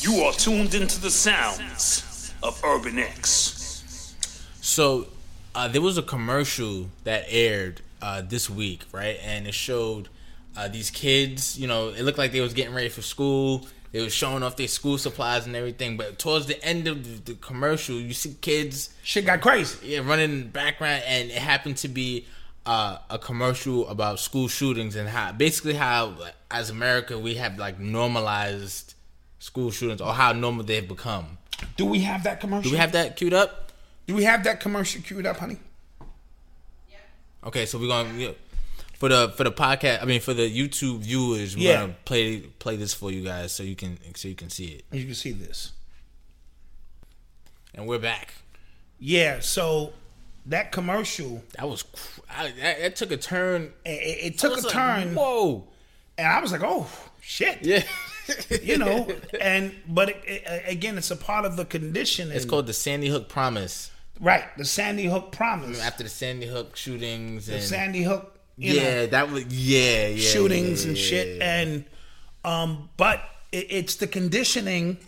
you 0.00 0.22
are 0.24 0.32
tuned 0.32 0.74
into 0.74 1.00
the 1.00 1.10
sounds 1.10 2.32
of 2.42 2.60
Urban 2.64 2.98
X. 2.98 4.14
So 4.60 5.06
uh, 5.54 5.68
there 5.68 5.82
was 5.82 5.98
a 5.98 6.02
commercial 6.02 6.88
that 7.04 7.24
aired 7.28 7.80
uh, 8.00 8.22
this 8.22 8.48
week, 8.50 8.82
right? 8.92 9.18
And 9.22 9.46
it 9.46 9.54
showed 9.54 10.08
uh, 10.56 10.68
these 10.68 10.90
kids. 10.90 11.58
You 11.58 11.66
know, 11.68 11.90
it 11.90 12.02
looked 12.02 12.18
like 12.18 12.32
they 12.32 12.40
was 12.40 12.54
getting 12.54 12.74
ready 12.74 12.88
for 12.88 13.02
school. 13.02 13.66
They 13.92 14.00
was 14.02 14.12
showing 14.14 14.42
off 14.42 14.56
their 14.56 14.68
school 14.68 14.96
supplies 14.98 15.46
and 15.46 15.54
everything. 15.54 15.96
But 15.98 16.18
towards 16.18 16.46
the 16.46 16.62
end 16.64 16.88
of 16.88 17.04
the, 17.04 17.32
the 17.32 17.38
commercial, 17.38 17.96
you 17.96 18.14
see 18.14 18.34
kids 18.40 18.94
Shit 19.02 19.26
got 19.26 19.40
crazy. 19.42 19.78
yeah, 19.86 20.00
running 20.00 20.30
in 20.32 20.38
the 20.40 20.46
background, 20.46 21.02
and 21.06 21.30
it 21.30 21.36
happened 21.36 21.76
to 21.78 21.88
be 21.88 22.26
uh, 22.64 22.98
a 23.10 23.18
commercial 23.18 23.86
about 23.88 24.18
school 24.18 24.48
shootings 24.48 24.96
and 24.96 25.08
how 25.08 25.32
basically 25.32 25.74
how 25.74 26.14
as 26.50 26.70
America 26.70 27.18
we 27.18 27.34
have 27.34 27.58
like 27.58 27.78
normalized 27.78 28.94
school 29.40 29.70
shootings 29.70 30.00
or 30.00 30.12
how 30.14 30.32
normal 30.32 30.64
they've 30.64 30.86
become. 30.88 31.38
Do 31.76 31.84
we 31.84 32.00
have 32.00 32.24
that 32.24 32.40
commercial? 32.40 32.70
Do 32.70 32.74
we 32.74 32.78
have 32.78 32.92
that 32.92 33.16
queued 33.16 33.34
up? 33.34 33.72
Do 34.06 34.14
we 34.14 34.24
have 34.24 34.44
that 34.44 34.60
commercial 34.60 35.02
queued 35.02 35.26
up, 35.26 35.36
honey? 35.38 35.58
Yeah. 36.90 36.96
Okay, 37.44 37.66
so 37.66 37.78
we're 37.78 37.88
gonna 37.88 38.12
yeah, 38.14 38.30
for 39.02 39.08
the 39.08 39.30
for 39.30 39.42
the 39.42 39.50
podcast. 39.50 40.00
I 40.00 40.04
mean, 40.04 40.20
for 40.20 40.32
the 40.32 40.48
YouTube 40.48 41.00
viewers, 41.00 41.56
we're 41.56 41.70
Yeah. 41.72 41.80
gonna 41.80 41.96
play 42.04 42.38
play 42.60 42.76
this 42.76 42.94
for 42.94 43.10
you 43.10 43.24
guys 43.24 43.50
so 43.50 43.64
you 43.64 43.74
can 43.74 43.98
so 44.14 44.28
you 44.28 44.36
can 44.36 44.48
see 44.48 44.66
it. 44.66 44.84
You 44.92 45.04
can 45.04 45.14
see 45.16 45.32
this. 45.32 45.72
And 47.74 47.88
we're 47.88 47.98
back. 47.98 48.34
Yeah. 49.00 49.40
So 49.40 49.92
that 50.46 50.70
commercial, 50.70 51.42
That 51.58 51.68
was 51.68 51.84
I, 52.30 52.52
that, 52.60 52.78
that 52.80 52.94
took 52.96 53.10
a 53.10 53.16
turn. 53.16 53.72
it, 53.84 54.34
it- 54.34 54.38
took 54.38 54.56
a 54.56 54.60
like, 54.60 54.72
turn, 54.72 55.14
Whoa! 55.16 55.66
and 56.16 56.26
I 56.28 56.40
was 56.40 56.52
like, 56.52 56.62
"Oh 56.62 56.86
shit!" 57.20 57.58
Yeah, 57.62 57.82
You 58.62 58.78
know. 58.78 59.08
and 59.40 59.74
but 59.88 60.10
it, 60.10 60.22
it, 60.26 60.62
again, 60.66 60.96
it's 60.96 61.10
a 61.10 61.16
part 61.16 61.44
of 61.44 61.56
the 61.56 61.64
conditioning. 61.64 62.36
it's 62.36 62.44
called 62.44 62.68
the 62.68 62.72
Sandy 62.72 63.08
Hook 63.08 63.28
Promise. 63.28 63.90
right. 64.20 64.44
The 64.56 64.64
Sandy 64.64 65.06
Hook 65.06 65.32
promise. 65.32 65.80
After 65.80 66.04
the 66.04 66.08
Sandy 66.08 66.46
Hook 66.46 66.76
shootings 66.76 67.48
and 67.48 67.58
the 67.58 67.62
Sandy 67.66 68.02
Hook. 68.04 68.28
Yeah, 68.56 68.82
know, 68.82 69.06
that 69.06 69.30
was 69.30 69.46
yeah, 69.46 70.08
yeah 70.08 70.16
shootings 70.16 70.84
yeah, 70.84 70.88
and 70.88 70.98
shit. 70.98 71.42
And 71.42 71.84
um, 72.44 72.90
but 72.96 73.22
it, 73.50 73.66
it's 73.70 73.96
the 73.96 74.06
conditioning 74.06 74.98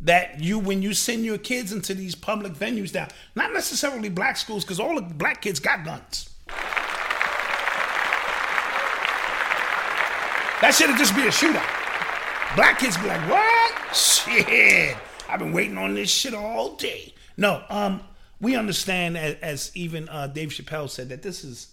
that 0.00 0.40
you 0.40 0.58
when 0.58 0.82
you 0.82 0.94
send 0.94 1.24
your 1.24 1.38
kids 1.38 1.72
into 1.72 1.94
these 1.94 2.14
public 2.14 2.52
venues 2.52 2.94
now, 2.94 3.08
not 3.34 3.52
necessarily 3.52 4.08
black 4.08 4.36
schools, 4.36 4.64
because 4.64 4.78
all 4.78 4.94
the 4.94 5.02
black 5.02 5.42
kids 5.42 5.60
got 5.60 5.84
guns. 5.84 6.30
That 10.60 10.74
should 10.74 10.90
have 10.90 10.98
just 10.98 11.14
be 11.14 11.22
a 11.22 11.26
shootout. 11.26 12.56
Black 12.56 12.80
kids 12.80 12.96
be 12.96 13.06
like, 13.06 13.30
what? 13.30 13.96
Shit. 13.96 14.96
I've 15.28 15.38
been 15.38 15.52
waiting 15.52 15.78
on 15.78 15.94
this 15.94 16.10
shit 16.10 16.34
all 16.34 16.74
day. 16.74 17.14
No, 17.36 17.62
um, 17.70 18.00
we 18.40 18.56
understand 18.56 19.16
as, 19.16 19.36
as 19.40 19.70
even 19.76 20.08
uh, 20.08 20.26
Dave 20.26 20.48
Chappelle 20.48 20.90
said 20.90 21.10
that 21.10 21.22
this 21.22 21.44
is 21.44 21.68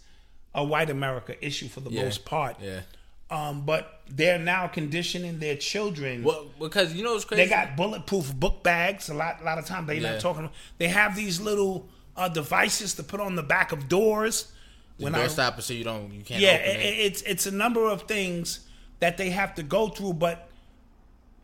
a 0.55 0.63
white 0.63 0.89
America 0.89 1.33
issue 1.45 1.67
for 1.67 1.81
the 1.81 1.91
Yeah. 1.91 2.03
most 2.03 2.25
part. 2.25 2.57
Yeah. 2.61 2.81
Um, 3.29 3.65
but 3.65 4.01
they're 4.09 4.37
now 4.39 4.67
conditioning 4.67 5.39
their 5.39 5.55
children. 5.57 6.23
Well, 6.23 6.45
because 6.59 6.93
you 6.93 7.03
know 7.03 7.13
what's 7.13 7.25
crazy? 7.25 7.43
they 7.43 7.49
got 7.49 7.75
bulletproof 7.75 8.33
book 8.35 8.63
bags. 8.63 9.09
A 9.09 9.13
lot, 9.13 9.41
a 9.41 9.43
lot 9.43 9.57
of 9.57 9.65
times 9.65 9.87
they 9.87 9.97
Yeah. 9.99 10.13
not 10.13 10.21
talking. 10.21 10.49
They 10.77 10.87
have 10.87 11.15
these 11.15 11.39
little 11.41 11.89
uh, 12.15 12.29
devices 12.29 12.93
to 12.95 13.03
put 13.03 13.19
on 13.19 13.35
the 13.35 13.43
back 13.43 13.71
of 13.71 13.87
doors. 13.89 14.51
the 14.97 15.09
door 15.09 15.27
stopper 15.27 15.61
so 15.61 15.73
you 15.73 15.83
don't 15.83 16.13
you 16.13 16.23
can't 16.23 16.39
yeah, 16.39 16.51
open 16.53 16.79
it, 16.79 16.85
it. 16.85 16.97
it's 17.07 17.21
it's 17.23 17.45
a 17.45 17.51
number 17.51 17.85
of 17.89 18.03
things 18.03 18.61
that 19.01 19.17
they 19.17 19.29
have 19.31 19.53
to 19.55 19.63
go 19.63 19.89
through, 19.89 20.13
but 20.13 20.47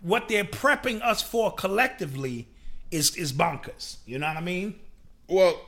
what 0.01 0.30
they're 0.30 0.45
prepping 0.45 1.01
us 1.01 1.22
for 1.22 1.51
collectively 1.51 2.47
is 2.91 3.16
is 3.18 3.34
bonkers. 3.34 3.97
You 4.05 4.20
know 4.20 4.28
what 4.28 4.38
I 4.38 4.41
mean? 4.41 4.76
Well, 5.28 5.59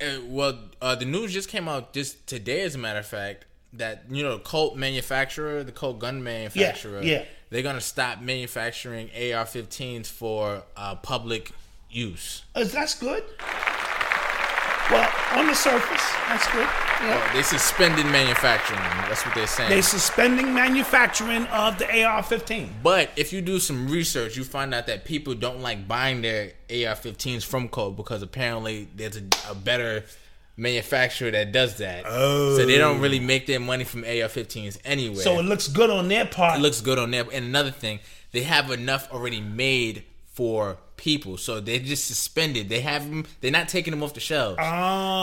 uh, 0.00 0.20
well, 0.26 0.58
uh, 0.80 0.94
the 0.94 1.04
news 1.04 1.32
just 1.32 1.48
came 1.48 1.68
out 1.68 1.92
just 1.92 2.26
today, 2.26 2.62
as 2.62 2.74
a 2.74 2.78
matter 2.78 3.00
of 3.00 3.06
fact, 3.06 3.44
that 3.72 4.04
you 4.10 4.22
know 4.22 4.36
the 4.36 4.42
Colt 4.42 4.76
manufacturer, 4.76 5.62
the 5.62 5.72
Colt 5.72 5.98
gun 5.98 6.22
manufacturer, 6.22 7.02
yeah. 7.02 7.18
yeah. 7.18 7.24
they're 7.50 7.62
gonna 7.62 7.80
stop 7.80 8.20
manufacturing 8.20 9.10
AR-15s 9.14 10.06
for 10.06 10.62
uh, 10.76 10.94
public 10.96 11.52
use. 11.90 12.44
Is 12.56 12.72
that's 12.72 12.98
good? 12.98 13.24
Well, 14.90 15.10
on 15.34 15.46
the 15.46 15.54
surface, 15.54 16.12
that's 16.28 16.50
good. 16.50 16.87
Yeah. 17.00 17.28
Uh, 17.30 17.32
they 17.32 17.42
suspended 17.42 18.06
manufacturing. 18.06 18.80
That's 18.80 19.24
what 19.24 19.34
they're 19.34 19.46
saying. 19.46 19.70
They 19.70 19.82
suspending 19.82 20.52
manufacturing 20.52 21.46
of 21.46 21.78
the 21.78 21.86
AR-15. 21.86 22.68
but 22.82 23.10
if 23.16 23.32
you 23.32 23.40
do 23.40 23.60
some 23.60 23.88
research, 23.88 24.36
you 24.36 24.44
find 24.44 24.74
out 24.74 24.86
that 24.86 25.04
people 25.04 25.34
don't 25.34 25.60
like 25.60 25.86
buying 25.86 26.22
their 26.22 26.52
AR-15s 26.70 27.44
from 27.44 27.68
Colt 27.68 27.96
because 27.96 28.22
apparently 28.22 28.88
there's 28.96 29.16
a, 29.16 29.22
a 29.48 29.54
better 29.54 30.04
manufacturer 30.56 31.30
that 31.30 31.52
does 31.52 31.76
that. 31.78 32.04
Oh. 32.06 32.56
So 32.56 32.66
they 32.66 32.78
don't 32.78 33.00
really 33.00 33.20
oh. 33.20 33.22
make 33.22 33.46
their 33.46 33.60
money 33.60 33.84
from 33.84 34.02
AR-15s 34.02 34.78
anyway. 34.84 35.16
So 35.16 35.38
it 35.38 35.44
looks 35.44 35.68
good 35.68 35.90
on 35.90 36.08
their 36.08 36.26
part. 36.26 36.58
it 36.58 36.62
looks 36.62 36.80
good 36.80 36.98
on 36.98 37.12
there. 37.12 37.24
And 37.32 37.44
another 37.44 37.70
thing, 37.70 38.00
they 38.32 38.42
have 38.42 38.70
enough 38.70 39.10
already 39.12 39.40
made 39.40 40.04
for 40.32 40.78
people, 40.98 41.38
so 41.38 41.60
they 41.60 41.78
just 41.78 42.06
suspended. 42.06 42.68
They 42.68 42.80
have 42.80 43.08
them. 43.08 43.24
They're 43.40 43.50
not 43.50 43.68
taking 43.68 43.92
them 43.92 44.02
off 44.02 44.12
the 44.12 44.20
shelves. 44.20 44.58
Oh. 44.60 44.64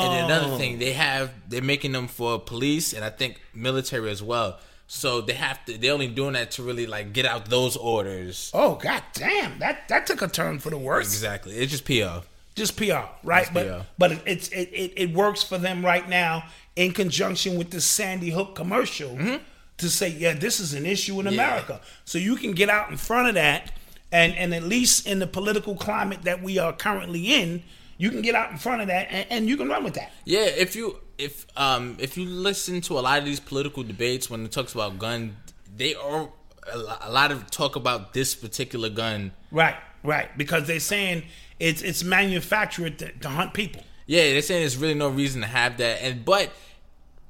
And 0.09 0.25
another 0.25 0.57
thing, 0.57 0.79
they 0.79 0.93
have 0.93 1.31
they're 1.47 1.61
making 1.61 1.91
them 1.91 2.07
for 2.07 2.39
police 2.39 2.93
and 2.93 3.03
I 3.05 3.11
think 3.11 3.39
military 3.53 4.09
as 4.09 4.23
well. 4.23 4.57
So 4.87 5.21
they 5.21 5.33
have 5.33 5.63
to. 5.65 5.77
They're 5.77 5.93
only 5.93 6.07
doing 6.07 6.33
that 6.33 6.51
to 6.51 6.63
really 6.63 6.85
like 6.87 7.11
get 7.13 7.25
out 7.25 7.45
those 7.49 7.75
orders. 7.75 8.51
Oh 8.53 8.75
god 8.75 9.03
damn! 9.13 9.59
That 9.59 9.87
that 9.89 10.07
took 10.07 10.21
a 10.21 10.27
turn 10.27 10.59
for 10.59 10.69
the 10.71 10.77
worse. 10.77 11.07
Exactly. 11.13 11.53
It's 11.53 11.71
just 11.71 11.85
PR. 11.85 12.25
Just 12.55 12.77
PR, 12.77 13.05
right? 13.23 13.43
Just 13.43 13.53
but 13.53 13.67
PR. 13.67 13.85
but 13.97 14.11
it, 14.13 14.21
it's 14.25 14.47
it, 14.49 14.69
it 14.71 14.93
it 14.95 15.13
works 15.13 15.43
for 15.43 15.57
them 15.57 15.83
right 15.85 16.07
now 16.07 16.43
in 16.75 16.91
conjunction 16.91 17.57
with 17.57 17.71
the 17.71 17.81
Sandy 17.81 18.29
Hook 18.29 18.53
commercial 18.55 19.09
Mm-hmm. 19.09 19.43
to 19.77 19.89
say, 19.89 20.09
yeah, 20.09 20.33
this 20.33 20.59
is 20.59 20.73
an 20.73 20.85
issue 20.85 21.19
in 21.19 21.27
America. 21.27 21.81
So 22.05 22.17
you 22.17 22.35
can 22.35 22.51
get 22.53 22.69
out 22.69 22.89
in 22.91 22.97
front 22.97 23.27
of 23.27 23.33
that, 23.35 23.71
and 24.11 24.33
and 24.35 24.53
at 24.53 24.63
least 24.63 25.07
in 25.07 25.19
the 25.19 25.27
political 25.27 25.75
climate 25.75 26.23
that 26.23 26.41
we 26.41 26.57
are 26.57 26.73
currently 26.73 27.33
in, 27.33 27.63
you 27.97 28.09
can 28.11 28.21
get 28.21 28.35
out 28.35 28.51
in 28.51 28.57
front 28.57 28.81
of 28.81 28.87
that 28.87 29.07
and, 29.09 29.27
and 29.29 29.49
you 29.49 29.57
can 29.57 29.67
run 29.69 29.83
with 29.83 29.95
that. 29.95 30.11
Yeah, 30.25 30.45
if 30.45 30.75
you 30.75 30.99
if 31.17 31.45
um 31.55 31.97
if 31.99 32.17
you 32.17 32.25
listen 32.25 32.81
to 32.81 32.99
a 32.99 33.01
lot 33.01 33.19
of 33.19 33.25
these 33.25 33.39
political 33.39 33.83
debates 33.83 34.29
when 34.29 34.45
it 34.45 34.51
talks 34.51 34.73
about 34.73 34.99
gun, 34.99 35.37
they 35.75 35.95
are 35.95 36.29
a 36.71 37.11
lot 37.11 37.31
of 37.31 37.49
talk 37.51 37.75
about 37.75 38.13
this 38.13 38.33
particular 38.33 38.89
gun 38.89 39.31
Right, 39.51 39.75
right, 40.03 40.35
because 40.37 40.67
they're 40.67 40.79
saying 40.79 41.23
it's 41.59 41.81
it's 41.81 42.03
manufactured 42.03 42.99
to, 42.99 43.11
to 43.11 43.29
hunt 43.29 43.53
people. 43.53 43.83
Yeah, 44.07 44.21
they're 44.31 44.41
saying 44.41 44.61
there's 44.61 44.77
really 44.77 44.93
no 44.93 45.09
reason 45.09 45.41
to 45.41 45.47
have 45.47 45.77
that. 45.77 46.01
And 46.01 46.25
but 46.25 46.51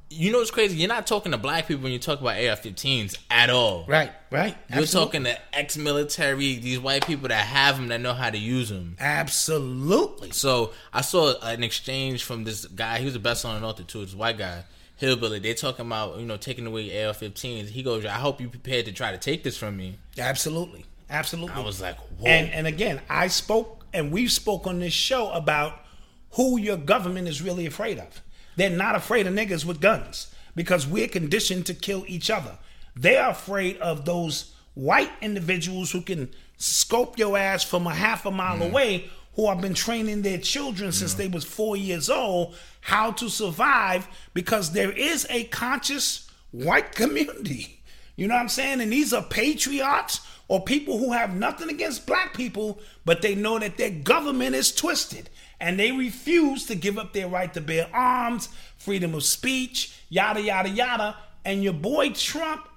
you 0.10 0.32
know 0.32 0.38
what's 0.38 0.52
crazy? 0.52 0.78
You're 0.78 0.88
not 0.88 1.08
talking 1.08 1.32
to 1.32 1.38
black 1.38 1.68
people 1.68 1.84
when 1.84 1.92
you 1.92 2.00
talk 2.00 2.22
about 2.22 2.36
AR-15s 2.36 3.18
at 3.30 3.50
all. 3.50 3.86
Right, 3.88 4.12
right. 4.32 4.56
You're 4.70 4.84
Absolutely. 4.84 5.06
talking 5.06 5.24
to 5.26 5.58
ex-military, 5.58 6.58
these 6.58 6.80
white 6.80 7.06
people 7.06 7.28
that 7.30 7.46
have 7.46 7.78
them 7.78 7.88
that 7.88 8.02
know 8.02 8.14
how 8.14 8.30
to 8.30 8.38
use 8.38 8.70
them. 8.70 8.96
Absolutely. 9.00 10.32
So 10.32 10.72
I 10.94 11.02
saw 11.02 11.34
an 11.42 11.64
exchange 11.64 12.24
from 12.24 12.44
this 12.44 12.66
guy. 12.66 13.00
He 13.00 13.06
was 13.06 13.14
the 13.14 13.20
best 13.20 13.46
on 13.46 13.60
the 13.60 13.68
author 13.68 13.84
too. 13.84 14.06
This 14.06 14.16
white 14.16 14.38
guy, 14.38 14.64
hillbilly. 14.96 15.40
They 15.40 15.54
talking 15.54 15.86
about 15.86 16.20
you 16.20 16.26
know 16.26 16.38
taking 16.38 16.66
away 16.68 17.06
AR-15s. 17.06 17.70
He 17.70 17.84
goes, 17.84 18.06
"I 18.06 18.10
hope 18.12 18.40
you 18.40 18.48
prepared 18.48 18.86
to 18.86 18.92
try 18.92 19.12
to 19.12 19.18
take 19.18 19.44
this 19.44 19.58
from 19.58 19.76
me." 19.76 19.98
Absolutely. 20.18 20.86
Absolutely. 21.10 21.56
I 21.56 21.66
was 21.66 21.82
like, 21.82 21.98
"Whoa!" 22.20 22.28
And 22.28 22.52
and 22.52 22.68
again, 22.68 23.02
I 23.10 23.28
spoke 23.28 23.86
and 23.94 24.12
we've 24.12 24.32
spoke 24.32 24.68
on 24.68 24.80
this 24.80 24.94
show 24.94 25.32
about 25.32 25.82
who 26.32 26.60
your 26.60 26.78
government 26.78 27.28
is 27.28 27.42
really 27.42 27.66
afraid 27.66 27.98
of. 27.98 28.22
They're 28.56 28.70
not 28.70 28.96
afraid 28.96 29.28
of 29.28 29.34
niggas 29.34 29.66
with 29.66 29.82
guns 29.82 30.34
because 30.56 30.88
we're 30.88 31.08
conditioned 31.08 31.66
to 31.66 31.74
kill 31.74 32.06
each 32.08 32.30
other. 32.30 32.58
They 32.96 33.18
are 33.18 33.32
afraid 33.32 33.78
of 33.78 34.06
those 34.06 34.54
white 34.74 35.12
individuals 35.22 35.92
who 35.92 36.02
can 36.02 36.30
scope 36.58 37.18
your 37.18 37.38
ass 37.38 37.64
from 37.64 37.88
a 37.88 37.94
half 37.94 38.26
a 38.26 38.32
mile 38.32 38.60
mm. 38.60 38.70
away 38.70 39.10
who 39.36 39.50
have 39.50 39.60
been 39.60 39.74
training 39.74 40.22
their 40.22 40.38
children 40.38 40.94
since 40.94 41.14
they 41.16 41.28
was 41.28 41.44
4 41.44 41.76
years 41.76 42.10
old 42.10 42.56
how 42.80 43.12
to 43.12 43.30
survive 43.30 44.08
because 44.34 44.72
there 44.72 44.92
is 44.92 45.28
a 45.30 45.44
conscious 45.46 46.30
white 46.52 46.94
community. 46.94 47.82
You 48.16 48.28
know 48.28 48.36
what 48.36 48.42
I'm 48.42 48.50
saying? 48.50 48.80
And 48.80 48.94
these 48.94 49.12
are 49.12 49.24
patriots 49.24 50.22
or 50.48 50.64
people 50.64 51.00
who 51.00 51.12
have 51.12 51.36
nothing 51.36 51.70
against 51.70 52.08
black 52.08 52.34
people, 52.34 52.80
but 53.04 53.22
they 53.22 53.36
know 53.36 53.60
that 53.60 53.78
their 53.78 53.90
government 53.90 54.56
is 54.56 54.74
twisted 54.74 55.30
and 55.66 55.80
they 55.80 55.92
refuse 55.92 56.68
to 56.68 56.76
give 56.76 57.00
up 57.00 57.12
their 57.12 57.28
right 57.28 57.52
to 57.56 57.60
bear 57.60 57.90
arms, 57.92 58.50
freedom 58.78 59.16
of 59.16 59.24
speech, 59.24 60.00
yada, 60.10 60.40
yada, 60.40 60.70
yada. 60.70 61.18
And 61.44 61.64
your 61.64 61.74
boy 61.74 62.12
Trump 62.12 62.70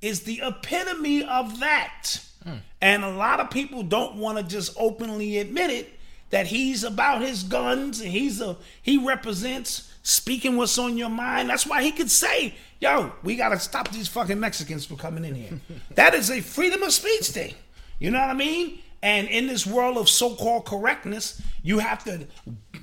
is 0.00 0.20
the 0.20 0.42
epitome 0.44 1.24
of 1.24 1.58
that. 1.58 2.20
Hmm. 2.44 2.58
And 2.80 3.02
a 3.02 3.10
lot 3.10 3.40
of 3.40 3.50
people 3.50 3.82
don't 3.82 4.14
want 4.14 4.38
to 4.38 4.44
just 4.44 4.76
openly 4.78 5.38
admit 5.38 5.70
it 5.70 5.98
that 6.30 6.46
he's 6.46 6.84
about 6.84 7.20
his 7.20 7.42
guns 7.42 8.00
and 8.00 8.12
he's 8.12 8.40
a 8.40 8.56
he 8.80 8.96
represents 8.96 9.92
speaking 10.04 10.56
what's 10.56 10.78
on 10.78 10.96
your 10.96 11.10
mind. 11.10 11.50
That's 11.50 11.66
why 11.66 11.82
he 11.82 11.90
could 11.90 12.12
say, 12.12 12.54
"Yo, 12.78 13.12
we 13.24 13.34
got 13.34 13.48
to 13.48 13.58
stop 13.58 13.90
these 13.90 14.06
fucking 14.06 14.38
Mexicans 14.38 14.86
from 14.86 14.98
coming 14.98 15.24
in 15.24 15.34
here." 15.34 15.60
that 15.96 16.14
is 16.14 16.30
a 16.30 16.40
freedom 16.40 16.84
of 16.84 16.92
speech 16.92 17.26
thing. 17.26 17.56
You 17.98 18.12
know 18.12 18.20
what 18.20 18.30
I 18.30 18.34
mean? 18.34 18.78
And 19.02 19.28
in 19.28 19.46
this 19.46 19.66
world 19.66 19.98
of 19.98 20.08
so-called 20.08 20.64
correctness, 20.64 21.40
you 21.62 21.78
have 21.78 22.02
to 22.04 22.26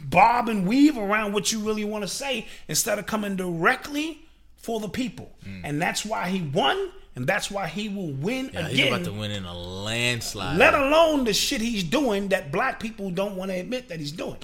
bob 0.05 0.47
and 0.47 0.68
weave 0.68 0.97
around 0.97 1.34
what 1.34 1.51
you 1.51 1.59
really 1.59 1.84
want 1.84 2.03
to 2.03 2.07
say 2.07 2.47
instead 2.68 2.99
of 2.99 3.05
coming 3.05 3.36
directly 3.36 4.22
for 4.55 4.80
the 4.80 4.88
people. 4.89 5.32
Hmm. 5.43 5.61
And 5.66 5.82
that's 5.82 6.05
why 6.05 6.30
he 6.30 6.41
won, 6.41 6.91
and 7.16 7.28
that's 7.28 7.51
why 7.51 7.68
he 7.68 7.89
will 7.89 8.11
win 8.14 8.51
Yeah, 8.53 8.68
he's 8.70 8.88
about 8.88 9.03
to 9.05 9.11
win 9.11 9.32
in 9.32 9.43
a 9.43 9.57
landslide. 9.57 10.57
let 10.57 10.74
alone 10.74 11.26
the 11.26 11.34
shit 11.34 11.61
he's 11.61 11.84
doing 11.84 12.30
that 12.30 12.51
black 12.51 12.80
people 12.80 13.09
don't 13.11 13.36
want 13.36 13.51
to 13.51 13.59
admit 13.59 13.89
that 13.89 13.99
he's 13.99 14.11
doing. 14.14 14.38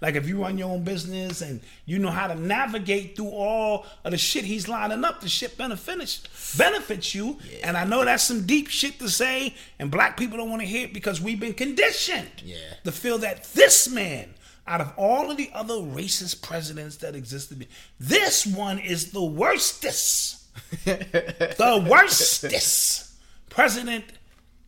Like 0.00 0.14
if 0.14 0.28
you 0.28 0.40
run 0.42 0.58
your 0.58 0.70
own 0.70 0.84
business 0.84 1.40
and 1.40 1.60
you 1.86 1.98
know 1.98 2.10
how 2.10 2.26
to 2.28 2.34
navigate 2.34 3.16
through 3.16 3.30
all 3.30 3.84
of 4.04 4.12
the 4.12 4.18
shit 4.18 4.44
he's 4.44 4.68
lining 4.68 5.04
up, 5.04 5.20
the 5.20 5.28
shit 5.28 5.58
benefits 5.58 6.54
benefits 6.56 7.14
you. 7.14 7.38
And 7.64 7.76
I 7.76 7.84
know 7.84 8.04
that's 8.04 8.22
some 8.22 8.46
deep 8.46 8.68
shit 8.68 8.98
to 9.00 9.08
say, 9.08 9.54
and 9.78 9.90
black 9.90 10.16
people 10.16 10.38
don't 10.38 10.50
want 10.50 10.62
to 10.62 10.68
hear 10.68 10.84
it 10.86 10.94
because 10.94 11.20
we've 11.20 11.40
been 11.40 11.54
conditioned 11.54 12.30
Yeah. 12.44 12.56
to 12.84 12.92
feel 12.92 13.18
that 13.18 13.44
this 13.54 13.88
man, 13.88 14.34
out 14.66 14.80
of 14.80 14.92
all 14.96 15.30
of 15.30 15.36
the 15.36 15.50
other 15.54 15.74
racist 15.74 16.42
presidents 16.42 16.96
that 16.98 17.14
existed, 17.16 17.66
this 17.98 18.46
one 18.46 18.78
is 18.78 19.10
the 19.12 19.22
worstest 19.24 20.36
the 20.84 21.86
worstest 21.88 23.12
president 23.48 24.04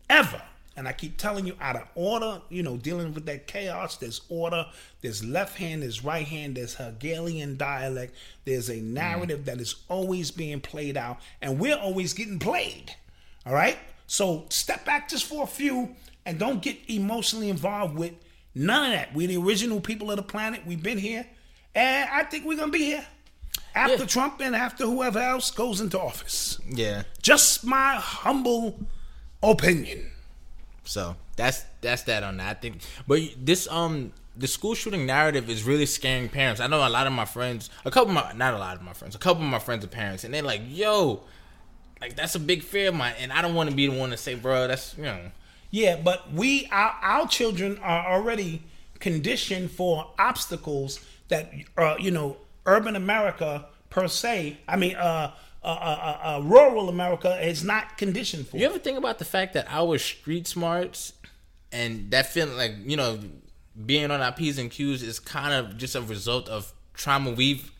ever. 0.08 0.42
And 0.80 0.88
I 0.88 0.94
keep 0.94 1.18
telling 1.18 1.46
you, 1.46 1.54
out 1.60 1.76
of 1.76 1.82
order, 1.94 2.40
you 2.48 2.62
know, 2.62 2.78
dealing 2.78 3.12
with 3.12 3.26
that 3.26 3.46
chaos, 3.46 3.98
there's 3.98 4.22
order, 4.30 4.64
there's 5.02 5.22
left 5.22 5.58
hand, 5.58 5.82
there's 5.82 6.02
right 6.02 6.26
hand, 6.26 6.54
there's 6.56 6.72
Hegelian 6.76 7.58
dialect, 7.58 8.14
there's 8.46 8.70
a 8.70 8.76
narrative 8.80 9.44
that 9.44 9.60
is 9.60 9.74
always 9.90 10.30
being 10.30 10.58
played 10.62 10.96
out, 10.96 11.18
and 11.42 11.58
we're 11.60 11.76
always 11.76 12.14
getting 12.14 12.38
played. 12.38 12.96
All 13.44 13.52
right? 13.52 13.76
So 14.06 14.46
step 14.48 14.86
back 14.86 15.10
just 15.10 15.26
for 15.26 15.44
a 15.44 15.46
few 15.46 15.94
and 16.24 16.38
don't 16.38 16.62
get 16.62 16.78
emotionally 16.88 17.50
involved 17.50 17.94
with 17.98 18.14
none 18.54 18.86
of 18.90 18.96
that. 18.98 19.14
We're 19.14 19.28
the 19.28 19.36
original 19.36 19.80
people 19.82 20.10
of 20.10 20.16
the 20.16 20.22
planet. 20.22 20.62
We've 20.66 20.82
been 20.82 20.96
here, 20.96 21.26
and 21.74 22.08
I 22.10 22.22
think 22.22 22.46
we're 22.46 22.56
going 22.56 22.72
to 22.72 22.78
be 22.78 22.86
here 22.86 23.04
after 23.74 23.98
Yeah. 23.98 24.06
Trump 24.06 24.40
and 24.40 24.56
after 24.56 24.86
whoever 24.86 25.18
else 25.18 25.50
goes 25.50 25.82
into 25.82 26.00
office. 26.00 26.58
yeah. 26.70 27.02
Just 27.20 27.66
my 27.66 27.96
humble 27.96 28.86
opinion. 29.42 30.09
So 30.84 31.16
that's 31.36 31.64
that's 31.80 32.02
that 32.04 32.22
on 32.22 32.38
that. 32.38 32.56
I 32.56 32.60
think, 32.60 32.78
but 33.06 33.20
this 33.38 33.68
um 33.68 34.12
the 34.36 34.46
school 34.46 34.74
shooting 34.74 35.06
narrative 35.06 35.50
is 35.50 35.64
really 35.64 35.86
scaring 35.86 36.28
parents. 36.28 36.60
I 36.60 36.66
know 36.66 36.86
a 36.86 36.88
lot 36.88 37.06
of 37.06 37.12
my 37.12 37.24
friends, 37.24 37.70
a 37.84 37.90
couple 37.90 38.10
of 38.10 38.14
my 38.14 38.32
not 38.32 38.54
a 38.54 38.58
lot 38.58 38.76
of 38.76 38.82
my 38.82 38.92
friends, 38.92 39.14
a 39.14 39.18
couple 39.18 39.42
of 39.42 39.48
my 39.48 39.58
friends 39.58 39.84
are 39.84 39.88
parents, 39.88 40.24
and 40.24 40.32
they're 40.32 40.42
like, 40.42 40.62
"Yo, 40.68 41.22
like 42.00 42.16
that's 42.16 42.34
a 42.34 42.40
big 42.40 42.62
fear 42.62 42.88
of 42.88 42.94
mine," 42.94 43.14
and 43.18 43.32
I 43.32 43.42
don't 43.42 43.54
want 43.54 43.70
to 43.70 43.76
be 43.76 43.86
the 43.86 43.96
one 43.96 44.10
to 44.10 44.16
say, 44.16 44.34
"Bro, 44.34 44.68
that's 44.68 44.96
you 44.96 45.04
know." 45.04 45.30
Yeah, 45.70 46.00
but 46.02 46.32
we 46.32 46.68
our, 46.72 46.96
our 47.02 47.28
children 47.28 47.78
are 47.78 48.12
already 48.12 48.62
conditioned 48.98 49.70
for 49.70 50.10
obstacles 50.18 51.00
that 51.28 51.52
uh, 51.76 51.96
you 51.98 52.10
know 52.10 52.36
urban 52.66 52.96
America 52.96 53.66
per 53.90 54.08
se. 54.08 54.58
I 54.68 54.76
mean, 54.76 54.96
uh, 54.96 55.32
uh, 55.62 55.66
uh, 55.66 56.18
uh, 56.22 56.42
rural 56.42 56.88
America 56.88 57.38
is 57.46 57.62
not 57.62 57.98
conditioned 57.98 58.48
for. 58.48 58.56
You 58.56 58.66
ever 58.66 58.78
think 58.78 58.96
about 58.96 59.18
the 59.18 59.24
fact 59.24 59.54
that 59.54 59.66
our 59.68 59.98
street 59.98 60.46
smarts 60.46 61.12
and 61.72 62.10
that 62.10 62.26
feeling 62.26 62.56
like 62.56 62.72
you 62.84 62.96
know 62.96 63.18
being 63.86 64.10
on 64.10 64.20
our 64.20 64.32
p's 64.32 64.58
and 64.58 64.70
q's 64.70 65.02
is 65.02 65.18
kind 65.18 65.52
of 65.54 65.76
just 65.76 65.94
a 65.94 66.02
result 66.02 66.48
of 66.48 66.72
trauma 66.94 67.32
we've. 67.32 67.70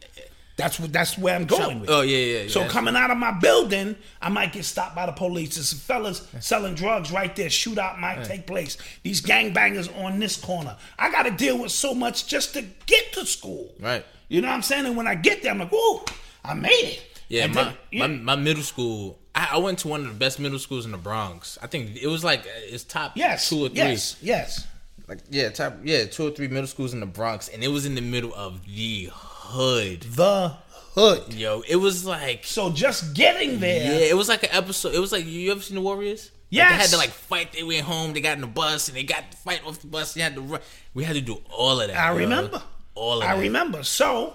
That's 0.57 0.78
what. 0.78 0.93
That's 0.93 1.16
where 1.16 1.35
I'm 1.35 1.47
going 1.47 1.81
with. 1.81 1.89
Oh 1.89 2.03
yeah, 2.03 2.18
yeah. 2.18 2.43
yeah. 2.43 2.49
So 2.51 2.68
coming 2.68 2.95
out 2.95 3.11
of 3.11 3.16
my 3.16 3.33
building, 3.33 3.97
I 4.20 4.28
might 4.28 4.53
get 4.53 4.66
stopped 4.66 4.95
by 4.95 5.07
the 5.07 5.12
police. 5.12 5.55
There's 5.55 5.70
some 5.70 5.78
fellas 5.78 6.28
selling 6.41 6.74
drugs 6.74 7.11
right 7.11 7.35
there. 7.35 7.49
Shootout 7.49 7.99
might 7.99 8.24
take 8.24 8.47
place. 8.47 8.76
These 9.03 9.22
gangbangers 9.22 9.89
on 10.05 10.18
this 10.18 10.37
corner. 10.37 10.76
I 10.99 11.11
got 11.11 11.22
to 11.22 11.31
deal 11.31 11.57
with 11.57 11.72
so 11.72 11.95
much 11.95 12.26
just 12.26 12.53
to 12.55 12.62
get 12.85 13.14
to 13.14 13.24
school. 13.24 13.72
Right. 13.81 14.05
You 14.28 14.43
know 14.43 14.49
what 14.49 14.55
I'm 14.55 14.62
saying? 14.62 14.85
And 14.85 14.99
when 14.99 15.07
I 15.07 15.14
get 15.14 15.43
there, 15.43 15.53
I'm 15.53 15.61
like, 15.61 15.70
"Whoa, 15.72 16.05
I 16.45 16.53
made 16.53 16.70
it." 16.70 17.10
Yeah, 17.31 17.47
my, 17.47 17.74
yeah. 17.91 18.07
my 18.07 18.35
my 18.35 18.37
middle 18.37 18.62
school. 18.62 19.18
I, 19.35 19.51
I 19.53 19.59
went 19.59 19.78
to 19.81 19.89
one 19.89 20.01
of 20.01 20.09
the 20.09 20.14
best 20.14 20.39
middle 20.41 20.59
schools 20.59 20.85
in 20.85 20.93
the 20.93 20.99
Bronx. 20.99 21.57
I 21.62 21.68
think 21.68 21.97
it 21.97 22.09
was 22.09 22.22
like 22.24 22.41
uh, 22.41 22.51
it's 22.64 22.85
top 22.85 23.12
yes, 23.16 23.49
two 23.49 23.64
or 23.64 23.68
three. 23.68 23.78
yes, 23.78 24.16
yes. 24.20 24.66
Like 25.09 25.20
yeah, 25.31 25.49
top 25.51 25.78
yeah, 25.85 26.05
two 26.05 26.26
or 26.26 26.31
three 26.33 26.49
middle 26.49 26.66
schools 26.66 26.93
in 26.93 27.01
the 27.01 27.07
Bronx, 27.07 27.49
and 27.49 27.62
it 27.62 27.68
was 27.68 27.87
in 27.87 27.95
the 27.95 28.01
middle 28.01 28.35
of 28.35 28.64
the 28.66 29.09
hood. 29.12 30.03
The 30.03 30.55
hood. 30.95 31.33
Yo, 31.33 31.62
it 31.68 31.76
was 31.76 32.05
like 32.05 32.45
So 32.45 32.70
just 32.70 33.14
getting 33.14 33.61
there. 33.61 33.93
yeah, 34.01 34.07
it 34.07 34.16
was 34.16 34.28
like 34.28 34.43
an 34.43 34.51
episode. 34.53 34.95
It 34.95 34.99
was 34.99 35.12
like 35.12 35.24
you 35.24 35.53
ever 35.53 35.61
seen 35.61 35.76
the 35.76 35.81
Warriors? 35.83 36.33
Like, 36.53 36.68
they 36.68 36.74
had 36.74 36.91
to 36.91 36.97
like 36.97 37.11
fight 37.11 37.53
They 37.53 37.62
went 37.62 37.83
home. 37.83 38.12
They 38.12 38.20
got 38.20 38.35
in 38.35 38.41
the 38.41 38.49
bus 38.49 38.89
and 38.89 38.97
they 38.97 39.05
got 39.05 39.31
to 39.31 39.37
fight 39.37 39.64
off 39.64 39.81
the 39.81 39.87
bus. 39.87 40.14
They 40.14 40.20
had 40.20 40.35
to 40.35 40.41
run. 40.41 40.61
We 40.95 41.05
had 41.05 41.14
to 41.14 41.20
do 41.20 41.39
all 41.49 41.81
of 41.81 41.87
that. 41.89 41.97
I 41.97 42.11
yo. 42.11 42.16
remember. 42.18 42.61
all 42.97 43.18
of 43.18 43.22
it. 43.22 43.26
I 43.28 43.37
that. 43.37 43.41
remember. 43.43 43.85
So, 43.85 44.35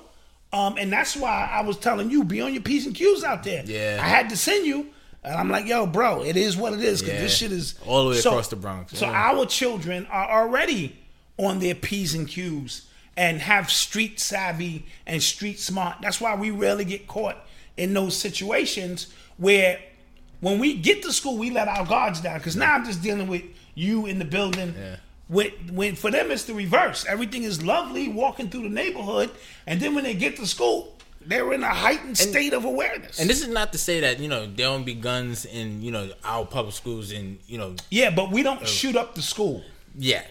um, 0.55 0.77
and 0.77 0.91
that's 0.91 1.15
why 1.17 1.49
I 1.51 1.61
was 1.61 1.77
telling 1.77 2.09
you, 2.09 2.23
be 2.23 2.39
on 2.41 2.53
your 2.53 2.63
P's 2.63 2.85
and 2.85 2.95
Q's 2.95 3.23
out 3.23 3.43
there. 3.43 3.63
Yeah. 3.65 3.99
I 4.01 4.07
had 4.07 4.29
to 4.29 4.37
send 4.37 4.65
you. 4.65 4.87
And 5.23 5.33
I'm 5.35 5.49
like, 5.49 5.65
yo, 5.65 5.85
bro, 5.87 6.23
it 6.23 6.37
is 6.37 6.55
what 6.55 6.71
it 6.73 6.81
is 6.81 7.01
because 7.01 7.15
Yeah. 7.15 7.21
this 7.21 7.35
shit 7.35 7.51
is 7.51 7.75
All 7.85 8.03
the 8.05 8.11
way 8.11 8.19
across 8.19 8.47
the 8.47 8.55
Bronx, 8.55 8.97
So 8.97 9.07
yeah. 9.07 9.31
our 9.31 9.45
children 9.47 10.07
are 10.11 10.43
already 10.43 10.95
on 11.37 11.59
their 11.59 11.73
P's 11.75 12.13
and 12.13 12.27
Q's 12.27 12.83
and 13.17 13.39
have 13.41 13.71
street 13.71 14.19
savvy 14.19 14.85
and 15.07 15.21
street 15.23 15.59
smart. 15.59 15.97
That's 16.01 16.21
why 16.21 16.35
we 16.35 16.51
rarely 16.51 16.85
get 16.85 17.07
caught 17.07 17.37
in 17.75 17.93
those 17.93 18.15
situations 18.15 19.07
where 19.37 19.79
when 20.41 20.59
we 20.59 20.75
get 20.75 21.01
to 21.03 21.11
school, 21.11 21.37
we 21.37 21.49
let 21.49 21.67
our 21.67 21.85
guards 21.85 22.21
down. 22.21 22.37
Because 22.37 22.55
now 22.55 22.73
I'm 22.75 22.85
just 22.85 23.01
dealing 23.01 23.27
with 23.27 23.43
you 23.73 24.05
in 24.05 24.19
the 24.19 24.25
building. 24.25 24.75
Yeah. 24.77 24.97
When, 25.27 25.49
when 25.73 25.95
for 25.95 26.11
them 26.11 26.29
it's 26.31 26.43
the 26.45 26.53
reverse. 26.53 27.05
Everything 27.07 27.43
is 27.43 27.63
lovely 27.63 28.07
walking 28.09 28.49
through 28.49 28.63
the 28.63 28.69
neighborhood, 28.69 29.31
and 29.65 29.79
then 29.79 29.95
when 29.95 30.03
they 30.03 30.13
get 30.13 30.37
to 30.37 30.45
school, 30.45 30.95
they're 31.25 31.51
in 31.53 31.63
a 31.63 31.73
heightened 31.73 32.17
state 32.17 32.53
of 32.53 32.65
awareness. 32.65 33.19
And 33.19 33.27
this 33.27 33.41
is 33.41 33.47
not 33.47 33.71
to 33.71 33.79
say 33.79 33.99
that 34.01 34.19
you 34.19 34.27
know 34.27 34.45
there 34.45 34.69
won't 34.69 34.85
be 34.85 34.93
guns 34.93 35.45
in 35.45 35.81
you 35.81 35.91
know 35.91 36.09
our 36.23 36.45
public 36.45 36.75
schools 36.75 37.11
and 37.11 37.39
you 37.47 37.57
know 37.57 37.75
yeah, 37.89 38.11
but 38.11 38.31
we 38.31 38.43
don't 38.43 38.61
oh. 38.61 38.65
shoot 38.65 38.95
up 38.95 39.15
the 39.15 39.23
school. 39.23 39.63
yeah, 39.97 40.23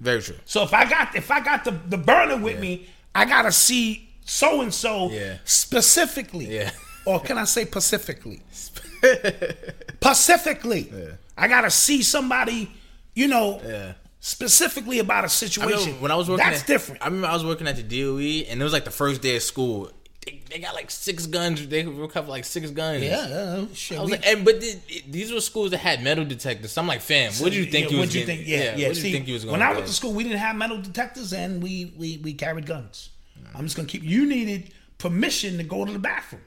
very 0.00 0.20
true. 0.20 0.36
So 0.46 0.64
if 0.64 0.74
I 0.74 0.88
got 0.88 1.14
if 1.14 1.30
I 1.30 1.40
got 1.40 1.64
the, 1.64 1.72
the 1.88 1.98
burner 1.98 2.36
with 2.36 2.58
me, 2.58 2.88
I 3.14 3.26
gotta 3.26 3.52
see 3.52 4.08
so 4.24 4.60
and 4.62 4.74
so 4.74 5.10
Yeah. 5.10 5.38
specifically. 5.44 6.46
Yeah. 6.46 6.70
Or 7.06 7.18
can 7.18 7.38
I 7.38 7.44
say 7.44 7.64
pacifically? 7.64 8.42
Pacifically. 10.00 10.92
I 11.36 11.48
gotta 11.48 11.70
see 11.70 12.02
somebody, 12.02 12.70
you 13.14 13.26
know, 13.28 13.60
Yeah. 13.64 13.92
Specifically 14.20 14.98
about 14.98 15.24
a 15.24 15.28
situation. 15.28 15.78
remember 15.78 16.02
when 16.02 16.10
I 16.10 16.16
was 16.16 16.28
working, 16.28 16.46
that's 16.46 16.60
at, 16.60 16.66
different. 16.66 17.02
I 17.02 17.06
remember 17.06 17.26
I 17.28 17.32
was 17.34 17.44
working 17.44 17.66
at 17.66 17.76
the 17.76 17.82
DOE, 17.82 18.48
and 18.50 18.60
it 18.60 18.64
was 18.64 18.72
like 18.72 18.84
the 18.84 18.90
first 18.90 19.22
day 19.22 19.36
of 19.36 19.42
school. 19.42 19.90
They, 20.26 20.42
they 20.50 20.58
got 20.58 20.74
like 20.74 20.90
six 20.90 21.26
guns. 21.26 21.66
They 21.66 21.84
recovered 21.86 22.28
like 22.28 22.44
six 22.44 22.70
guns. 22.70 23.02
yeah, 23.02 23.64
shit. 23.72 23.98
I 23.98 24.02
was 24.02 24.10
we- 24.10 24.16
like, 24.18 24.26
and 24.26 24.44
but 24.44 24.60
th- 24.60 25.04
these 25.08 25.32
were 25.32 25.40
schools 25.40 25.70
that 25.70 25.78
had 25.78 26.02
metal 26.02 26.24
detectors. 26.26 26.72
So 26.72 26.82
I'm 26.82 26.86
like, 26.86 27.00
fam, 27.00 27.32
what 27.34 27.52
do 27.52 27.58
you 27.58 27.64
think 27.64 27.86
yeah, 27.86 27.92
you 27.92 27.98
was 28.00 28.08
what'd 28.08 28.14
you 28.14 28.26
getting- 28.26 28.44
think? 28.44 28.48
Yeah, 28.48 28.76
yeah. 28.76 28.88
What 28.88 28.96
you 28.96 29.02
think 29.10 29.26
you 29.26 29.34
was 29.34 29.44
going? 29.44 29.52
when 29.52 29.62
I 29.62 29.72
went 29.72 29.86
to 29.86 29.92
school, 29.92 30.12
we 30.12 30.22
didn't 30.22 30.38
have 30.38 30.56
metal 30.56 30.80
detectors, 30.80 31.32
and 31.32 31.62
we 31.62 31.94
we 31.96 32.18
we 32.18 32.34
carried 32.34 32.66
guns. 32.66 33.10
I'm 33.54 33.64
just 33.64 33.76
gonna 33.76 33.88
keep. 33.88 34.02
You 34.02 34.26
needed 34.26 34.72
permission 34.98 35.56
to 35.56 35.64
go 35.64 35.84
to 35.86 35.92
the 35.92 35.98
bathroom. 35.98 36.42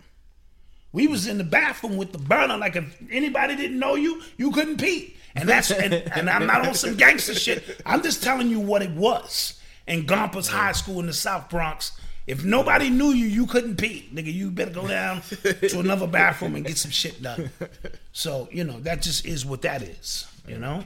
We 0.92 1.08
was 1.08 1.26
in 1.26 1.40
the 1.40 1.44
bathroom 1.44 1.98
with 1.98 2.12
the 2.12 2.20
burner. 2.20 2.56
Like 2.56 2.76
if 2.76 2.96
anybody 3.12 3.56
didn't 3.56 3.80
know 3.80 3.96
you, 3.96 4.22
you 4.38 4.52
couldn't 4.52 4.78
pee. 4.80 5.16
And 5.36 5.50
that's 5.50 5.72
and, 5.72 5.94
and 5.94 6.30
I'm 6.30 6.46
not 6.46 6.68
on 6.68 6.76
some 6.76 6.96
gangster 6.96 7.34
shit. 7.34 7.82
I'm 7.86 8.04
just 8.04 8.24
telling 8.24 8.50
you 8.50 8.60
what 8.60 8.82
it 8.82 8.92
was. 8.92 9.60
In 9.86 10.06
Gompers 10.06 10.48
High 10.48 10.72
School 10.72 11.00
in 11.02 11.08
the 11.08 11.14
South 11.14 11.50
Bronx, 11.50 11.92
if 12.26 12.46
nobody 12.46 12.90
knew 12.90 13.10
you, 13.10 13.26
you 13.26 13.46
couldn't 13.46 13.76
pee. 13.76 14.10
Nigga, 14.14 14.34
you 14.34 14.50
better 14.50 14.72
go 14.72 14.88
down 14.88 15.22
to 15.22 15.80
another 15.80 16.08
bathroom 16.08 16.56
and 16.56 16.66
get 16.66 16.78
some 16.78 16.92
shit 16.92 17.22
done. 17.22 17.50
So, 18.14 18.48
you 18.52 18.64
know, 18.64 18.80
that 18.82 19.02
just 19.02 19.26
is 19.26 19.46
what 19.46 19.62
that 19.64 19.82
is. 19.82 20.26
You 20.48 20.58
know? 20.58 20.84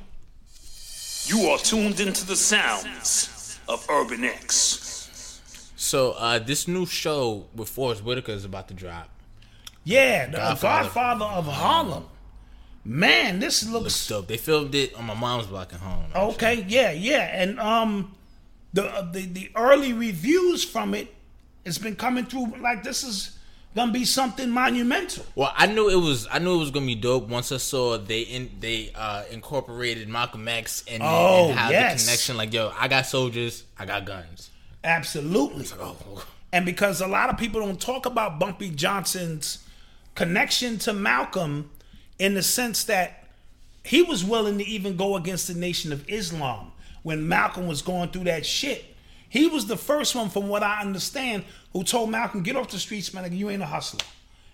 You 1.25 1.49
are 1.49 1.59
tuned 1.59 1.99
into 1.99 2.25
the 2.25 2.35
sounds 2.35 3.59
of 3.67 3.85
Urban 3.89 4.23
X. 4.23 5.71
So 5.75 6.13
uh, 6.13 6.39
this 6.39 6.67
new 6.67 6.85
show 6.87 7.45
with 7.53 7.69
Forest 7.69 8.03
Whitaker 8.03 8.31
is 8.31 8.45
about 8.45 8.67
to 8.69 8.73
drop. 8.73 9.09
Yeah, 9.83 10.25
the 10.25 10.37
Godfather. 10.37 10.83
Godfather, 10.85 11.25
of 11.25 11.45
Harlem. 11.45 12.05
Man, 12.89 13.39
this 13.39 13.67
looks, 13.67 13.83
Looks 13.83 14.07
dope. 14.07 14.27
They 14.27 14.37
filmed 14.37 14.73
it 14.73 14.95
on 14.95 15.05
my 15.05 15.13
mom's 15.13 15.47
block 15.47 15.73
at 15.73 15.79
home. 15.81 16.05
okay. 16.15 16.63
Yeah, 16.67 16.91
yeah, 16.91 17.29
and 17.41 17.59
um, 17.59 18.15
the 18.73 18.85
uh, 18.85 19.11
the 19.11 19.25
the 19.25 19.51
early 19.55 19.91
reviews 19.91 20.63
from 20.63 20.93
it, 20.93 21.13
it's 21.65 21.77
been 21.77 21.97
coming 21.97 22.25
through 22.25 22.53
like 22.61 22.83
this 22.83 23.03
is 23.03 23.37
gonna 23.75 23.91
be 23.91 24.05
something 24.05 24.49
monumental. 24.49 25.25
Well, 25.35 25.51
I 25.55 25.65
knew 25.67 25.89
it 25.89 25.97
was. 25.97 26.27
I 26.31 26.39
knew 26.39 26.55
it 26.55 26.59
was 26.59 26.71
gonna 26.71 26.85
be 26.85 26.95
dope 26.95 27.27
once 27.27 27.51
I 27.51 27.57
saw 27.57 27.97
they 27.97 28.21
in 28.21 28.51
they 28.61 28.91
uh, 28.95 29.23
incorporated 29.31 30.07
Malcolm 30.07 30.47
X 30.47 30.85
and, 30.89 31.03
Oh, 31.03 31.49
and 31.49 31.59
how 31.59 31.69
yes. 31.69 32.01
the 32.03 32.07
connection. 32.07 32.37
Like, 32.37 32.53
yo, 32.53 32.71
I 32.79 32.87
got 32.87 33.05
soldiers, 33.05 33.65
I 33.77 33.85
got 33.85 34.05
guns. 34.05 34.49
Absolutely. 34.83 35.65
Oh, 35.77 36.25
And 36.53 36.65
because 36.65 37.01
a 37.01 37.07
lot 37.07 37.29
of 37.29 37.37
people 37.37 37.59
don't 37.59 37.81
talk 37.81 38.05
about 38.05 38.39
Bumpy 38.39 38.69
Johnson's 38.69 39.65
connection 40.15 40.77
to 40.79 40.93
Malcolm 40.93 41.69
in 42.19 42.33
the 42.33 42.43
sense 42.43 42.83
that 42.85 43.25
he 43.83 44.01
was 44.01 44.23
willing 44.23 44.57
to 44.57 44.65
even 44.65 44.97
go 44.97 45.15
against 45.15 45.47
the 45.47 45.53
Nation 45.53 45.93
of 45.93 46.07
Islam 46.09 46.71
when 47.03 47.27
Malcolm 47.27 47.67
was 47.67 47.81
going 47.81 48.09
through 48.09 48.25
that 48.25 48.45
shit. 48.45 48.83
He 49.29 49.47
was 49.47 49.65
the 49.65 49.77
first 49.77 50.15
one, 50.15 50.29
from 50.29 50.47
what 50.47 50.63
I 50.63 50.81
understand, 50.81 51.43
who 51.73 51.83
told 51.83 52.09
Malcolm, 52.09 52.43
get 52.43 52.55
off 52.55 52.69
the 52.69 52.79
streets, 52.79 53.13
man. 53.13 53.35
You 53.35 53.49
ain't 53.49 53.61
a 53.61 53.65
hustler. 53.65 54.05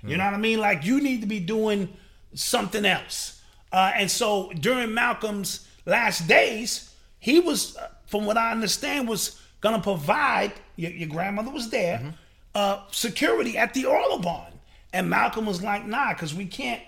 You 0.05 0.18
know 0.18 0.26
what 0.26 0.34
I 0.34 0.38
mean? 0.38 0.59
Like, 0.59 0.84
you 0.84 0.99
need 0.99 1.22
to 1.22 1.28
be 1.28 1.39
doing 1.39 1.88
something 2.34 2.84
else. 2.86 3.41
Uh, 3.72 3.91
and 3.95 4.11
so 4.11 4.51
during 4.59 4.93
Malcolm's 4.93 5.66
last 5.86 6.28
days, 6.28 6.93
he 7.20 7.39
was, 7.39 7.78
from 8.07 8.26
what 8.26 8.36
I 8.36 8.51
understand, 8.51 9.07
was 9.07 9.39
going 9.61 9.76
to 9.76 9.82
provide, 9.82 10.51
your, 10.76 10.91
your 10.91 11.07
grandmother 11.07 11.51
was 11.51 11.70
there, 11.70 12.14
uh, 12.53 12.82
security 12.91 13.57
at 13.57 13.74
the 13.74 13.86
Audubon. 13.86 14.51
And 14.91 15.09
Malcolm 15.09 15.45
was 15.45 15.64
like, 15.64 15.86
nah, 15.86 16.14
because 16.14 16.36
we 16.36 16.45
can't 16.45 16.82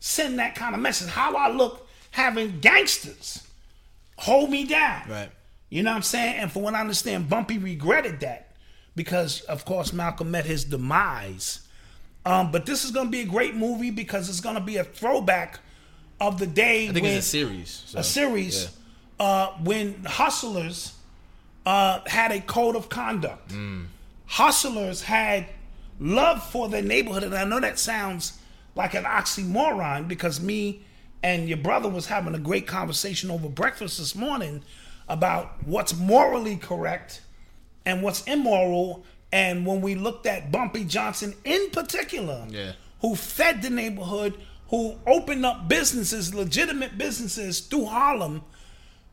send 0.00 0.38
that 0.38 0.54
kind 0.54 0.74
of 0.74 0.80
message. 0.80 1.08
How 1.08 1.34
I 1.36 1.50
look 1.50 1.88
having 2.10 2.60
gangsters 2.60 3.46
hold 4.18 4.50
me 4.50 4.64
down. 4.64 5.02
Right. 5.08 5.30
You 5.70 5.82
know 5.82 5.90
what 5.90 5.96
I'm 5.96 6.02
saying? 6.02 6.36
And 6.36 6.52
for 6.52 6.62
what 6.62 6.74
I 6.74 6.80
understand, 6.80 7.28
Bumpy 7.28 7.58
regretted 7.58 8.20
that 8.20 8.52
because, 8.96 9.42
of 9.42 9.64
course, 9.64 9.92
Malcolm 9.92 10.30
met 10.30 10.44
his 10.44 10.64
demise. 10.64 11.60
Um, 12.26 12.50
but 12.50 12.66
this 12.66 12.84
is 12.84 12.90
going 12.90 13.06
to 13.06 13.10
be 13.10 13.20
a 13.20 13.26
great 13.26 13.54
movie 13.54 13.90
because 13.90 14.28
it's 14.28 14.40
going 14.40 14.56
to 14.56 14.60
be 14.60 14.76
a 14.76 14.84
throwback 14.84 15.60
of 16.20 16.38
the 16.38 16.46
day 16.46 16.88
I 16.88 16.92
think 16.92 17.04
when 17.04 17.16
it's 17.16 17.26
a 17.26 17.30
series. 17.30 17.82
so, 17.86 17.98
a 18.00 18.04
series 18.04 18.64
yeah. 19.20 19.26
uh, 19.26 19.52
when 19.62 20.04
hustlers 20.04 20.94
uh, 21.64 22.00
had 22.06 22.32
a 22.32 22.40
code 22.40 22.76
of 22.76 22.88
conduct. 22.88 23.50
Mm. 23.50 23.86
Hustlers 24.26 25.02
had 25.02 25.46
love 26.00 26.42
for 26.42 26.68
their 26.68 26.82
neighborhood, 26.82 27.22
and 27.22 27.34
I 27.34 27.44
know 27.44 27.60
that 27.60 27.78
sounds 27.78 28.38
like 28.74 28.94
an 28.94 29.04
oxymoron 29.04 30.06
because 30.08 30.40
me 30.40 30.82
and 31.22 31.48
your 31.48 31.58
brother 31.58 31.88
was 31.88 32.06
having 32.06 32.34
a 32.34 32.38
great 32.38 32.66
conversation 32.66 33.30
over 33.30 33.48
breakfast 33.48 33.98
this 33.98 34.14
morning 34.14 34.62
about 35.08 35.54
what's 35.64 35.96
morally 35.96 36.56
correct 36.56 37.22
and 37.84 38.02
what's 38.02 38.22
immoral. 38.24 39.04
And 39.32 39.66
when 39.66 39.80
we 39.80 39.94
looked 39.94 40.26
at 40.26 40.52
Bumpy 40.52 40.84
Johnson 40.84 41.34
in 41.44 41.70
particular, 41.70 42.46
Yeah. 42.48 42.72
who 43.00 43.16
fed 43.16 43.62
the 43.62 43.70
neighborhood, 43.70 44.34
who 44.68 44.96
opened 45.06 45.44
up 45.44 45.68
businesses, 45.68 46.34
legitimate 46.34 46.96
businesses 46.98 47.60
through 47.60 47.86
Harlem, 47.86 48.42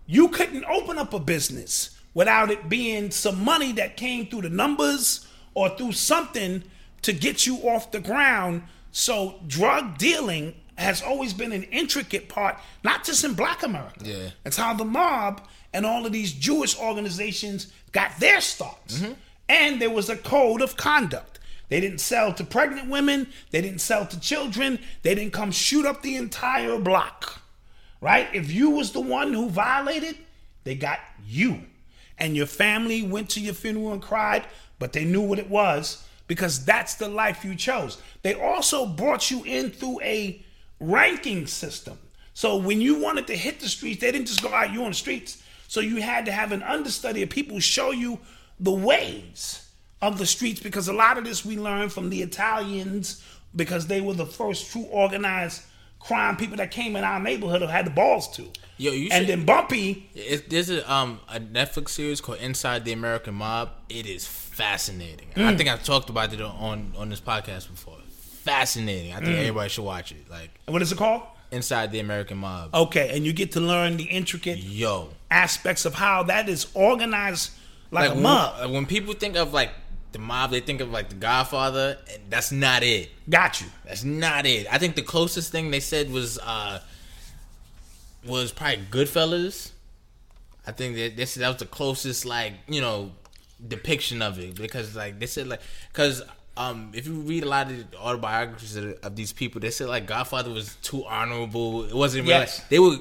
you 0.05 0.27
couldn't 0.29 0.65
open 0.65 0.97
up 0.97 1.13
a 1.13 1.19
business 1.19 1.91
without 2.13 2.51
it 2.51 2.69
being 2.69 3.09
some 3.11 3.43
money 3.43 3.71
that 3.73 3.97
came 3.97 4.27
through 4.27 4.41
the 4.43 4.49
numbers 4.49 5.25
or 5.53 5.69
through 5.69 5.93
something 5.93 6.63
to 7.01 7.13
get 7.13 7.45
you 7.47 7.57
off 7.67 7.91
the 7.91 7.99
ground. 7.99 8.63
So 8.97 9.41
drug 9.45 9.97
dealing 9.97 10.55
has 10.77 11.01
always 11.01 11.33
been 11.33 11.51
an 11.51 11.63
intricate 11.63 12.29
part, 12.29 12.57
not 12.81 13.03
just 13.03 13.25
in 13.25 13.33
black 13.33 13.61
America. 13.61 13.99
Yeah. 14.01 14.29
It's 14.45 14.55
how 14.55 14.73
the 14.73 14.85
mob 14.85 15.45
and 15.73 15.85
all 15.85 16.05
of 16.05 16.13
these 16.13 16.31
Jewish 16.31 16.79
organizations 16.79 17.73
got 17.91 18.17
their 18.21 18.39
starts. 18.39 18.99
Mm-hmm. 18.99 19.13
And 19.49 19.81
there 19.81 19.89
was 19.89 20.09
a 20.09 20.15
code 20.15 20.61
of 20.61 20.77
conduct. 20.77 21.39
They 21.67 21.81
didn't 21.81 21.99
sell 21.99 22.33
to 22.35 22.45
pregnant 22.45 22.89
women, 22.89 23.27
they 23.51 23.59
didn't 23.59 23.81
sell 23.81 24.05
to 24.05 24.17
children, 24.17 24.79
they 25.01 25.13
didn't 25.13 25.33
come 25.33 25.51
shoot 25.51 25.85
up 25.85 26.01
the 26.01 26.15
entire 26.15 26.77
block. 26.77 27.41
Right? 27.99 28.33
If 28.33 28.49
you 28.49 28.69
was 28.69 28.93
the 28.93 29.01
one 29.01 29.33
who 29.33 29.49
violated, 29.49 30.15
they 30.63 30.75
got 30.75 30.99
you. 31.27 31.63
And 32.17 32.37
your 32.37 32.47
family 32.47 33.03
went 33.03 33.29
to 33.31 33.41
your 33.41 33.55
funeral 33.55 33.91
and 33.91 34.01
cried, 34.01 34.45
but 34.79 34.93
they 34.93 35.03
knew 35.03 35.21
what 35.21 35.37
it 35.37 35.49
was 35.49 36.05
because 36.27 36.65
that's 36.65 36.95
the 36.95 37.07
life 37.07 37.45
you 37.45 37.55
chose. 37.55 38.01
They 38.21 38.33
also 38.33 38.85
brought 38.85 39.29
you 39.29 39.43
in 39.43 39.71
through 39.71 40.01
a 40.01 40.43
ranking 40.79 41.47
system. 41.47 41.97
So 42.33 42.57
when 42.57 42.81
you 42.81 43.01
wanted 43.01 43.27
to 43.27 43.35
hit 43.35 43.59
the 43.59 43.69
streets, 43.69 44.01
they 44.01 44.11
didn't 44.11 44.27
just 44.27 44.41
go 44.41 44.53
out 44.53 44.73
you 44.73 44.83
on 44.83 44.91
the 44.91 44.95
streets. 44.95 45.41
So 45.67 45.79
you 45.79 46.01
had 46.01 46.25
to 46.25 46.31
have 46.31 46.51
an 46.51 46.63
understudy 46.63 47.23
of 47.23 47.29
people 47.29 47.59
show 47.59 47.91
you 47.91 48.19
the 48.59 48.71
ways 48.71 49.67
of 50.01 50.17
the 50.17 50.25
streets 50.25 50.61
because 50.61 50.87
a 50.87 50.93
lot 50.93 51.17
of 51.17 51.23
this 51.23 51.45
we 51.45 51.57
learned 51.57 51.91
from 51.91 52.09
the 52.09 52.21
Italians 52.21 53.23
because 53.55 53.87
they 53.87 54.01
were 54.01 54.13
the 54.13 54.25
first 54.25 54.71
true 54.71 54.83
organized 54.83 55.63
crime 55.99 56.37
people 56.37 56.57
that 56.57 56.71
came 56.71 56.95
in 56.95 57.03
our 57.03 57.19
neighborhood 57.19 57.61
who 57.61 57.67
had 57.67 57.85
the 57.85 57.91
balls 57.91 58.29
to. 58.35 58.47
Yo, 58.77 58.91
you 58.91 59.09
and 59.11 59.21
should- 59.25 59.27
then 59.39 59.45
Bumpy, 59.45 60.09
It, 60.15 60.49
there's 60.49 60.69
a 60.69 60.91
um 60.91 61.19
a 61.29 61.39
Netflix 61.39 61.89
series 61.89 62.19
called 62.21 62.39
Inside 62.39 62.83
the 62.85 62.91
American 62.91 63.33
Mob. 63.35 63.69
It 63.89 64.05
is 64.05 64.27
fascinating. 64.27 65.27
Mm. 65.35 65.45
I 65.45 65.55
think 65.55 65.69
I've 65.69 65.83
talked 65.83 66.09
about 66.09 66.33
it 66.33 66.41
on 66.41 66.93
on 66.97 67.09
this 67.09 67.21
podcast 67.21 67.69
before. 67.69 67.97
Fascinating. 68.43 69.13
I 69.13 69.19
Mm. 69.19 69.25
think 69.25 69.37
everybody 69.39 69.69
should 69.69 69.85
watch 69.85 70.11
it. 70.11 70.29
Like 70.29 70.49
what 70.67 70.81
is 70.81 70.91
it 70.91 70.97
called? 70.97 71.23
Inside 71.51 71.91
the 71.91 71.99
American 71.99 72.37
Mob. 72.37 72.73
Okay, 72.75 73.15
and 73.15 73.25
you 73.25 73.31
get 73.31 73.53
to 73.53 73.59
learn 73.61 73.97
the 73.97 74.03
intricate 74.03 74.57
Yo, 74.57 75.09
aspects 75.31 75.85
of 75.85 75.93
how 75.93 76.23
that 76.23 76.49
is 76.49 76.67
organized 76.73 77.51
like, 77.91 78.11
a 78.11 78.15
mob. 78.15 78.59
like, 78.59 78.71
when 78.71 78.85
people 78.85 79.13
think 79.13 79.37
of 79.37 79.53
like 79.53 79.69
the 80.11 80.19
mob, 80.19 80.51
they 80.51 80.59
think 80.59 80.81
of 80.81 80.91
like 80.91 81.07
the 81.09 81.15
Godfather, 81.15 81.97
and 82.11 82.23
that's 82.29 82.51
not 82.51 82.83
it. 82.83 83.09
Got 83.29 83.61
you. 83.61 83.67
That's 83.85 84.03
not 84.03 84.45
it. 84.45 84.67
I 84.73 84.79
think 84.79 84.95
the 84.95 85.01
closest 85.01 85.51
thing 85.51 85.71
they 85.71 85.79
said 85.79 86.11
was 86.11 86.37
uh 86.39 86.79
was 88.25 88.51
probably 88.51 88.85
Goodfellas. 88.89 89.71
I 90.67 90.71
think 90.71 90.95
that 90.95 91.15
this 91.15 91.35
that 91.35 91.47
was 91.47 91.57
the 91.57 91.65
closest 91.65 92.25
like 92.25 92.53
you 92.67 92.81
know 92.81 93.11
depiction 93.65 94.21
of 94.21 94.39
it 94.39 94.55
because 94.55 94.95
like 94.95 95.19
they 95.19 95.25
said 95.27 95.47
like 95.47 95.61
because 95.91 96.21
um 96.57 96.91
if 96.93 97.07
you 97.07 97.13
read 97.13 97.43
a 97.43 97.47
lot 97.47 97.69
of 97.71 97.91
the 97.91 97.97
autobiographies 97.97 98.75
of, 98.75 98.93
of 99.03 99.15
these 99.15 99.31
people 99.31 99.61
they 99.61 99.69
said 99.71 99.87
like 99.87 100.05
Godfather 100.07 100.51
was 100.51 100.75
too 100.81 101.05
honorable. 101.05 101.83
It 101.85 101.93
wasn't 101.95 102.23
really 102.27 102.39
Yes. 102.39 102.61
they 102.69 102.79
were 102.79 102.97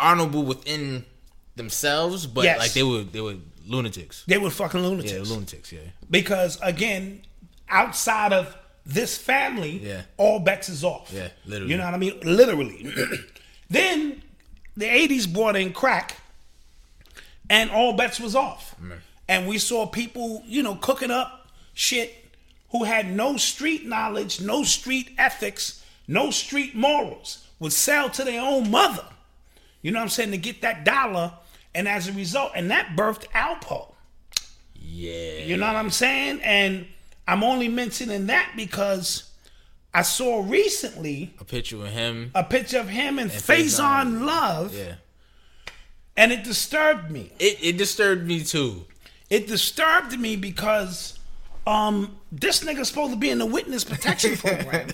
honorable 0.00 0.42
within 0.42 1.04
themselves, 1.56 2.26
but 2.26 2.44
Yes. 2.44 2.58
like 2.58 2.72
they 2.72 2.82
were 2.82 3.02
they 3.02 3.20
were 3.20 3.36
lunatics. 3.66 4.24
They 4.26 4.38
were 4.38 4.50
fucking 4.50 4.80
lunatics. 4.82 5.12
Yeah, 5.12 5.22
lunatics. 5.34 5.72
Yeah. 5.72 5.80
because 6.10 6.58
again, 6.62 7.22
outside 7.68 8.32
of 8.32 8.54
this 8.84 9.16
family, 9.16 9.78
Yeah. 9.78 10.02
all 10.16 10.40
bets 10.40 10.68
is 10.68 10.82
off. 10.84 11.10
Yeah, 11.12 11.28
literally. 11.46 11.70
You 11.72 11.78
know 11.78 11.84
what 11.84 11.94
I 11.94 11.98
mean? 11.98 12.18
Literally. 12.22 12.92
then 13.70 14.22
the 14.76 14.86
'80s 14.86 15.32
brought 15.32 15.56
in 15.56 15.72
crack, 15.72 16.16
and 17.48 17.70
all 17.70 17.92
bets 17.92 18.20
was 18.20 18.34
off. 18.34 18.74
And 19.28 19.48
we 19.48 19.58
saw 19.58 19.86
people, 19.86 20.42
you 20.46 20.62
know, 20.62 20.74
cooking 20.74 21.10
up 21.10 21.48
shit 21.72 22.24
who 22.70 22.84
had 22.84 23.10
no 23.10 23.36
street 23.36 23.86
knowledge, 23.86 24.40
no 24.40 24.64
street 24.64 25.10
ethics, 25.16 25.82
no 26.08 26.30
street 26.30 26.74
morals, 26.74 27.46
would 27.58 27.72
sell 27.72 28.10
to 28.10 28.24
their 28.24 28.40
own 28.40 28.70
mother. 28.70 29.04
You 29.80 29.92
know 29.92 30.00
what 30.00 30.04
I'm 30.04 30.08
saying? 30.10 30.32
To 30.32 30.38
get 30.38 30.62
that 30.62 30.84
dollar 30.84 31.32
And 31.74 31.88
as 31.88 32.08
a 32.08 32.12
result, 32.12 32.52
and 32.54 32.70
that 32.70 32.94
birthed 32.96 33.26
Alpo. 33.30 33.92
Yeah. 34.74 35.38
You 35.38 35.56
know 35.56 35.66
what 35.66 35.76
I'm 35.76 35.90
saying? 35.90 36.40
And 36.42 36.86
I'm 37.26 37.42
only 37.42 37.68
mentioning 37.68 38.26
that 38.26 38.52
because 38.56 39.30
I 39.96 40.02
saw 40.02 40.42
recently 40.44 41.34
A 41.40 41.44
picture 41.44 41.76
of 41.76 41.86
him. 41.92 42.32
a 42.34 42.42
picture 42.42 42.78
of 42.80 42.88
him 42.88 43.18
and, 43.18 43.30
And 43.30 43.40
Faizon 43.40 44.18
Faizon. 44.18 44.26
Love, 44.26 44.74
Yeah. 44.76 44.94
and 46.16 46.32
it 46.32 46.42
disturbed 46.44 47.10
me. 47.10 47.30
It 47.38 47.58
it 47.62 47.76
disturbed 47.78 48.26
me 48.26 48.42
too. 48.42 48.86
It 49.30 49.46
disturbed 49.46 50.18
me 50.18 50.36
because 50.36 51.18
um 51.66 52.16
this 52.32 52.64
nigga's 52.64 52.88
supposed 52.88 53.12
to 53.12 53.18
be 53.18 53.30
in 53.30 53.38
the 53.38 53.46
witness 53.46 53.84
protection 53.84 54.36
program, 54.44 54.88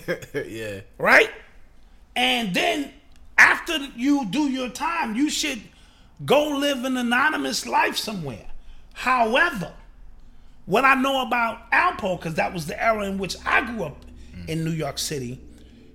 yeah. 0.47 0.81
right? 0.97 1.31
And 2.15 2.53
then 2.53 2.93
after 3.37 3.77
you 3.95 4.25
do 4.29 4.49
your 4.49 4.69
time, 4.69 5.15
you 5.15 5.29
should 5.29 5.61
go 6.25 6.49
live 6.49 6.83
an 6.85 6.95
anonymous 6.97 7.65
life 7.65 7.97
somewhere. 7.97 8.45
However, 8.93 9.73
what 10.67 10.85
I 10.85 10.93
know 10.93 11.23
about 11.25 11.71
Alpo, 11.71 12.17
because 12.17 12.35
that 12.35 12.53
was 12.53 12.67
the 12.67 12.81
era 12.81 13.05
in 13.05 13.17
which 13.17 13.35
I 13.45 13.61
grew 13.65 13.83
up 13.85 13.97
in 14.47 14.63
New 14.63 14.71
York 14.71 14.97
City, 14.97 15.39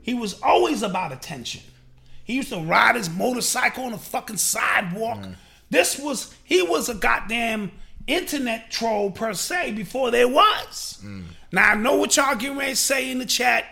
he 0.02 0.14
was 0.14 0.40
always 0.42 0.82
about 0.82 1.12
attention. 1.12 1.62
He 2.24 2.34
used 2.34 2.48
to 2.50 2.58
ride 2.58 2.96
his 2.96 3.08
motorcycle 3.08 3.84
on 3.84 3.92
the 3.92 3.98
fucking 3.98 4.36
sidewalk. 4.36 5.18
Mm. 5.18 5.34
This 5.70 5.98
was 5.98 6.34
he 6.44 6.62
was 6.62 6.88
a 6.88 6.94
goddamn 6.94 7.72
internet 8.06 8.70
troll 8.70 9.10
per 9.10 9.32
se 9.34 9.72
before 9.72 10.10
there 10.10 10.28
was. 10.28 11.00
Mm. 11.04 11.24
Now 11.52 11.72
I 11.72 11.74
know 11.76 11.96
what 11.96 12.16
y'all 12.16 12.34
getting 12.34 12.58
ready 12.58 12.72
to 12.72 12.76
say 12.76 13.10
in 13.10 13.18
the 13.18 13.26
chat, 13.26 13.64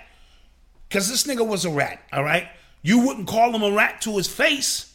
cause 0.90 1.08
this 1.08 1.24
nigga 1.24 1.46
was 1.46 1.64
a 1.64 1.70
rat, 1.70 2.00
all 2.12 2.22
right? 2.22 2.48
You 2.82 3.06
wouldn't 3.06 3.26
call 3.26 3.54
him 3.54 3.62
a 3.62 3.72
rat 3.72 4.00
to 4.02 4.16
his 4.16 4.28
face. 4.28 4.93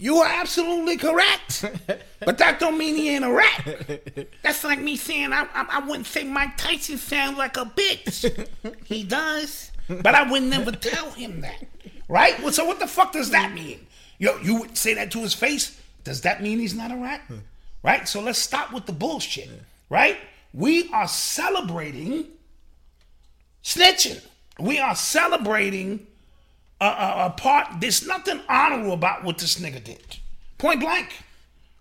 You 0.00 0.16
are 0.16 0.26
absolutely 0.26 0.96
correct. 0.96 1.62
but 2.24 2.38
that 2.38 2.58
don't 2.58 2.78
mean 2.78 2.96
he 2.96 3.10
ain't 3.10 3.22
a 3.22 3.30
rat. 3.30 4.28
That's 4.42 4.64
like 4.64 4.80
me 4.80 4.96
saying 4.96 5.34
I, 5.34 5.42
I, 5.52 5.66
I 5.72 5.86
wouldn't 5.86 6.06
say 6.06 6.24
Mike 6.24 6.56
Tyson 6.56 6.96
sounds 6.96 7.36
like 7.36 7.58
a 7.58 7.66
bitch. 7.66 8.48
he 8.86 9.04
does. 9.04 9.70
But 9.88 10.14
I 10.14 10.30
would 10.30 10.44
never 10.44 10.72
tell 10.72 11.10
him 11.10 11.42
that. 11.42 11.66
Right? 12.08 12.40
Well, 12.42 12.50
so 12.50 12.64
what 12.64 12.80
the 12.80 12.86
fuck 12.86 13.12
does 13.12 13.28
that 13.30 13.52
mean? 13.52 13.86
Yo, 14.18 14.38
you 14.38 14.60
would 14.60 14.78
say 14.78 14.94
that 14.94 15.10
to 15.10 15.18
his 15.18 15.34
face? 15.34 15.78
Does 16.02 16.22
that 16.22 16.42
mean 16.42 16.60
he's 16.60 16.74
not 16.74 16.90
a 16.90 16.96
rat? 16.96 17.20
Right? 17.82 18.08
So 18.08 18.22
let's 18.22 18.38
stop 18.38 18.72
with 18.72 18.86
the 18.86 18.92
bullshit. 18.92 19.50
Right? 19.90 20.16
We 20.54 20.90
are 20.94 21.08
celebrating 21.08 22.24
snitching. 23.62 24.24
We 24.58 24.78
are 24.78 24.94
celebrating 24.94 26.06
a, 26.80 26.84
a, 26.84 27.26
a 27.26 27.30
part. 27.30 27.80
There's 27.80 28.06
nothing 28.06 28.40
honorable 28.48 28.92
about 28.92 29.24
what 29.24 29.38
this 29.38 29.60
nigga 29.60 29.82
did. 29.82 30.18
Point 30.58 30.80
blank. 30.80 31.08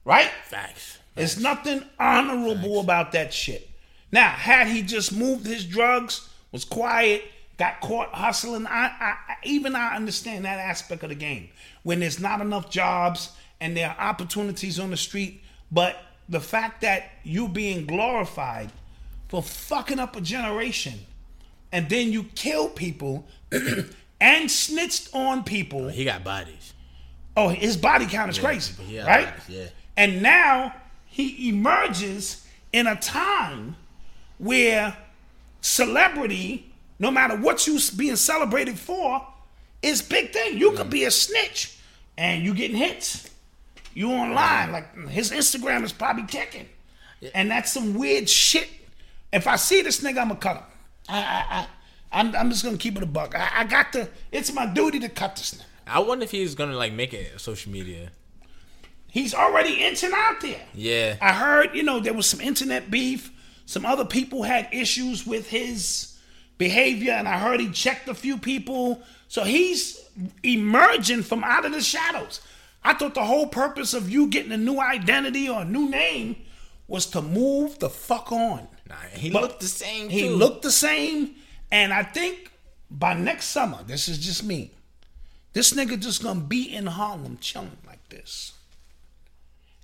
Right? 0.06 0.30
Facts. 0.45 0.97
There's 1.16 1.39
nothing 1.39 1.84
honorable 2.00 2.80
about 2.80 3.12
that 3.12 3.34
shit. 3.34 3.70
Now, 4.12 4.30
had 4.30 4.68
he 4.68 4.82
just 4.82 5.14
moved 5.14 5.45
his 5.45 5.66
drugs, 5.66 6.30
was 6.52 6.66
quiet, 6.66 7.24
got 7.58 7.82
caught 7.82 8.10
hustling, 8.14 8.66
I, 8.66 8.86
I, 8.88 9.16
I 9.28 9.36
even 9.43 9.76
I 9.76 9.95
understand 9.95 10.45
that 10.45 10.60
aspect 10.60 11.04
of 11.04 11.10
the 11.10 11.16
game. 11.16 11.50
When 11.84 12.00
there's 12.00 12.20
not 12.20 12.41
enough 12.41 12.70
jobs 12.70 13.32
and 13.60 13.76
there 13.76 13.89
are 13.89 14.10
opportunities 14.10 14.80
on 14.80 14.91
the 14.91 14.97
street, 14.97 15.43
but 15.72 15.97
the 16.28 16.39
fact 16.39 16.82
that 16.82 17.12
you 17.24 17.47
being 17.47 17.86
glorified 17.86 18.72
for 19.28 19.43
fucking 19.43 20.00
up 20.00 20.16
a 20.16 20.22
generation 20.22 21.00
and 21.72 21.89
then 21.89 22.12
you 22.12 22.24
kill 22.36 22.70
people 22.70 23.28
and 24.22 24.49
snitched 24.49 25.13
on 25.13 25.43
people. 25.43 25.88
He 25.88 26.03
got 26.03 26.24
bodies. 26.24 26.74
Oh, 27.38 27.49
his 27.49 27.78
body 27.78 28.05
count 28.05 28.30
is 28.30 28.39
crazy, 28.39 28.82
he 28.84 28.97
got 28.97 29.07
right? 29.07 29.26
bodies, 29.28 29.43
yeah. 29.49 29.65
And 29.95 30.22
now 30.22 30.74
he 31.05 31.49
emerges 31.49 32.45
in 32.74 32.88
a 32.88 32.95
time 32.95 33.76
where 34.38 34.95
celebrity, 35.61 36.72
no 36.99 37.11
matter 37.11 37.36
what 37.36 37.65
you 37.67 37.80
being 37.97 38.15
celebrated 38.15 38.78
for, 38.78 39.26
is 39.82 40.01
big 40.01 40.32
thing. 40.32 40.57
You 40.57 40.72
could 40.74 40.89
be 40.89 41.05
a 41.05 41.11
snitch 41.11 41.78
and 42.17 42.43
you 42.43 42.53
getting 42.53 42.78
hits. 42.78 43.30
You 43.93 44.11
online, 44.11 44.72
like 44.72 45.09
his 45.09 45.32
Instagram 45.32 45.84
is 45.84 45.91
probably 45.91 46.26
ticking, 46.26 46.70
and 47.34 47.49
that's 47.49 47.72
some 47.72 47.95
weird 47.95 48.30
shit. 48.30 48.70
If 49.34 49.47
I 49.47 49.55
see 49.55 49.82
this 49.82 50.01
nigga, 50.01 50.20
I'ma 50.20 50.36
cut 50.36 50.57
him. 50.57 50.63
I, 51.09 51.20
I, 51.20 51.45
I 51.49 51.67
I'm, 52.12 52.36
I'm 52.36 52.49
just 52.49 52.64
gonna 52.64 52.78
keep 52.78 52.97
it 52.97 53.03
a 53.03 53.07
buck. 53.07 53.36
I, 53.36 53.49
I 53.57 53.64
got 53.66 53.93
to. 53.93 54.07
It's 54.32 54.51
my 54.53 54.66
duty 54.66 54.99
to 55.01 55.10
cut 55.10 55.36
this 55.36 55.53
nigga. 55.55 55.64
I 55.88 55.99
wonder 55.99 56.24
if 56.24 56.32
he's 56.32 56.55
gonna 56.55 56.76
like 56.76 56.93
make 56.93 57.14
it 57.14 57.39
social 57.39 57.72
media. 57.72 58.12
He's 59.07 59.34
already 59.34 59.84
inching 59.84 60.12
out 60.14 60.39
there. 60.41 60.62
Yeah. 60.74 61.16
I 61.22 61.34
heard, 61.34 61.74
you 61.76 61.82
know, 61.84 61.99
there 61.99 62.14
was 62.14 62.28
some 62.28 62.41
internet 62.41 62.91
beef. 62.91 63.32
Some 63.66 63.86
other 63.86 64.05
people 64.05 64.43
had 64.43 64.68
issues 64.72 65.26
with 65.26 65.49
his 65.49 66.16
behavior, 66.60 67.14
and 67.14 67.28
I 67.28 67.39
heard 67.39 67.60
he 67.60 67.70
checked 67.72 68.07
a 68.07 68.14
few 68.14 68.38
people. 68.38 69.01
So 69.28 69.43
he's 69.43 69.99
emerging 70.43 71.24
from 71.24 71.43
out 71.43 71.66
of 71.66 71.72
the 71.72 71.82
shadows. 71.82 72.41
I 72.84 72.93
thought 72.93 73.16
the 73.16 73.26
whole 73.26 73.47
purpose 73.47 73.93
of 73.93 74.10
you 74.10 74.28
getting 74.28 74.51
a 74.51 74.57
new 74.57 74.80
identity 74.80 75.49
or 75.49 75.62
a 75.62 75.66
new 75.66 75.89
name 75.89 76.36
was 76.88 77.05
to 77.07 77.22
move 77.22 77.80
the 77.80 77.89
fuck 77.89 78.32
on. 78.32 78.68
Nah, 78.88 78.95
he 79.14 79.30
But 79.32 79.41
looked 79.43 79.60
the 79.60 79.68
same. 79.68 80.10
He 80.10 80.22
too. 80.30 80.36
looked 80.36 80.62
the 80.64 80.72
same, 80.72 81.36
and 81.72 81.93
I 81.93 82.03
think 82.03 82.51
by 82.89 83.13
next 83.13 83.47
summer, 83.47 83.80
this 83.86 84.07
is 84.07 84.17
just 84.17 84.43
me. 84.43 84.72
This 85.53 85.74
nigga 85.74 85.99
just 85.99 86.24
gonna 86.24 86.39
be 86.39 86.74
in 86.74 86.86
Harlem 86.86 87.38
chilling 87.41 87.78
like 87.86 88.07
this. 88.09 88.53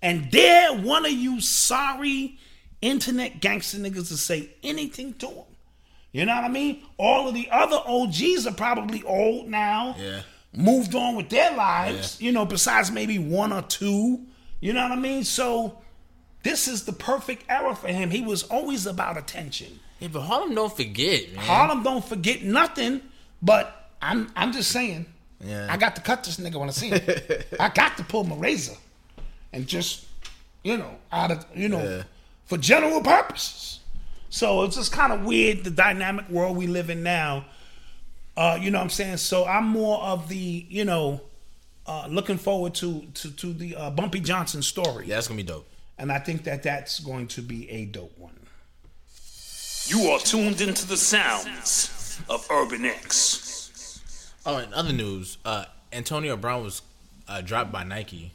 And 0.01 0.29
dare 0.29 0.73
one 0.73 1.05
of 1.05 1.11
you 1.11 1.41
sorry 1.41 2.37
internet 2.81 3.41
gangster 3.41 3.77
niggas 3.77 4.09
to 4.09 4.17
say 4.17 4.49
anything 4.63 5.13
to 5.15 5.27
him. 5.27 5.45
You 6.11 6.25
know 6.25 6.35
what 6.35 6.45
I 6.45 6.49
mean? 6.49 6.83
All 6.97 7.27
of 7.27 7.33
the 7.33 7.49
other 7.51 7.77
OGs 7.85 8.47
are 8.47 8.53
probably 8.53 9.03
old 9.03 9.49
now. 9.49 9.95
Yeah. 9.97 10.21
Moved 10.53 10.95
on 10.95 11.15
with 11.15 11.29
their 11.29 11.53
lives, 11.53 12.21
yeah. 12.21 12.27
you 12.27 12.31
know, 12.31 12.45
besides 12.45 12.89
maybe 12.89 13.19
one 13.19 13.51
or 13.51 13.61
two. 13.63 14.25
You 14.61 14.71
know 14.71 14.83
what 14.83 14.93
I 14.93 14.95
mean? 14.95 15.25
So 15.25 15.79
this 16.43 16.69
is 16.69 16.85
the 16.85 16.93
perfect 16.93 17.43
era 17.49 17.75
for 17.75 17.89
him. 17.89 18.11
He 18.11 18.21
was 18.21 18.43
always 18.43 18.85
about 18.85 19.17
attention. 19.17 19.79
Yeah, 19.99 20.09
but 20.11 20.21
Harlem 20.21 20.53
don't 20.55 20.75
forget, 20.75 21.33
man. 21.33 21.43
Harlem 21.45 21.83
don't 21.83 22.03
forget 22.03 22.43
nothing, 22.43 23.01
but 23.41 23.91
I'm 24.01 24.31
I'm 24.35 24.51
just 24.51 24.71
saying. 24.71 25.05
Yeah. 25.43 25.67
I 25.69 25.77
got 25.77 25.95
to 25.95 26.01
cut 26.01 26.23
this 26.23 26.37
nigga 26.37 26.55
when 26.59 26.69
I 26.69 26.71
see 26.71 26.89
him. 26.89 27.01
I 27.59 27.69
got 27.69 27.97
to 27.97 28.03
pull 28.03 28.23
my 28.23 28.35
razor 28.35 28.75
and 29.53 29.67
just, 29.67 30.05
you 30.63 30.77
know, 30.77 30.95
out 31.11 31.31
of 31.31 31.45
you 31.55 31.69
know, 31.69 31.83
Yeah. 31.83 32.03
for 32.45 32.57
general 32.57 33.01
purposes. 33.01 33.79
So 34.29 34.63
it's 34.63 34.75
just 34.75 34.91
kind 34.91 35.13
of 35.13 35.23
weird 35.23 35.63
the 35.63 35.69
dynamic 35.71 36.27
world 36.29 36.57
we 36.57 36.67
live 36.67 36.89
in 36.89 37.03
now. 37.03 37.45
Uh, 38.35 38.57
you 38.61 38.69
know 38.69 38.79
what 38.79 38.83
I'm 38.85 38.89
saying? 38.89 39.17
So 39.17 39.45
I'm 39.45 39.65
more 39.67 40.01
of 40.01 40.27
the, 40.27 40.65
you 40.67 40.83
know, 40.83 41.21
uh, 41.87 42.07
looking 42.09 42.37
forward 42.37 42.73
to 42.75 43.01
to 43.13 43.31
to 43.31 43.53
the 43.53 43.75
uh, 43.75 43.89
Bumpy 43.91 44.19
Johnson 44.19 44.61
story, 44.61 45.05
Yeah, 45.07 45.15
that's 45.15 45.27
gonna 45.29 45.37
be 45.37 45.43
dope. 45.43 45.67
and 45.97 46.11
I 46.11 46.19
think 46.19 46.43
that 46.45 46.63
that's 46.63 46.99
going 46.99 47.27
to 47.27 47.41
be 47.41 47.69
a 47.69 47.85
dope 47.85 48.17
one. 48.17 48.33
You 49.87 50.09
are 50.09 50.19
tuned 50.19 50.61
into 50.61 50.87
the 50.87 50.97
sounds 50.97 52.19
of 52.27 52.47
Urban 52.49 52.85
X. 52.85 54.01
Oh, 54.43 54.57
in 54.57 54.73
other 54.73 54.91
news, 54.91 55.37
uh, 55.45 55.65
Antonio 55.93 56.35
Brown 56.35 56.63
was 56.63 56.81
uh, 57.27 57.41
dropped 57.41 57.71
by 57.71 57.83
Nike. 57.83 58.31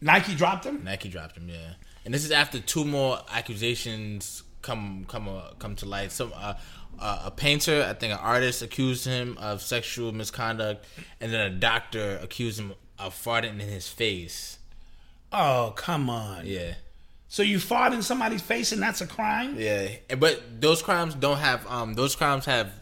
Nike 0.00 0.34
dropped 0.34 0.66
him. 0.66 0.82
Nike 0.82 1.08
dropped 1.08 1.36
him, 1.36 1.48
yeah. 1.48 1.74
And 2.04 2.12
this 2.12 2.24
is 2.24 2.32
after 2.32 2.58
two 2.58 2.84
more 2.84 3.20
accusations 3.32 4.42
come 4.62 5.04
come 5.06 5.28
uh, 5.28 5.52
come 5.60 5.76
to 5.76 5.86
light. 5.86 6.10
Some 6.10 6.32
uh, 6.34 6.54
uh, 6.98 7.22
a 7.26 7.30
painter, 7.30 7.86
I 7.88 7.94
think, 7.94 8.12
an 8.12 8.18
artist 8.18 8.60
accused 8.60 9.04
him 9.04 9.38
of 9.38 9.62
sexual 9.62 10.10
misconduct, 10.12 10.84
and 11.20 11.32
then 11.32 11.40
a 11.40 11.50
doctor 11.50 12.18
accused 12.20 12.58
him 12.58 12.74
of 12.98 13.14
farting 13.14 13.60
in 13.60 13.60
his 13.60 13.88
face. 13.88 14.58
Oh 15.32 15.72
come 15.76 16.10
on! 16.10 16.46
Yeah, 16.46 16.74
So 17.32 17.44
you 17.44 17.60
fought 17.60 17.92
in 17.94 18.02
somebody's 18.02 18.42
face 18.42 18.72
and 18.72 18.82
that's 18.82 19.00
a 19.00 19.06
crime? 19.06 19.54
yeah. 19.56 19.88
But 20.18 20.60
those 20.60 20.82
crimes 20.82 21.14
don't 21.14 21.38
have 21.38 21.64
um 21.68 21.94
those 21.94 22.16
crimes 22.16 22.44
have 22.46 22.72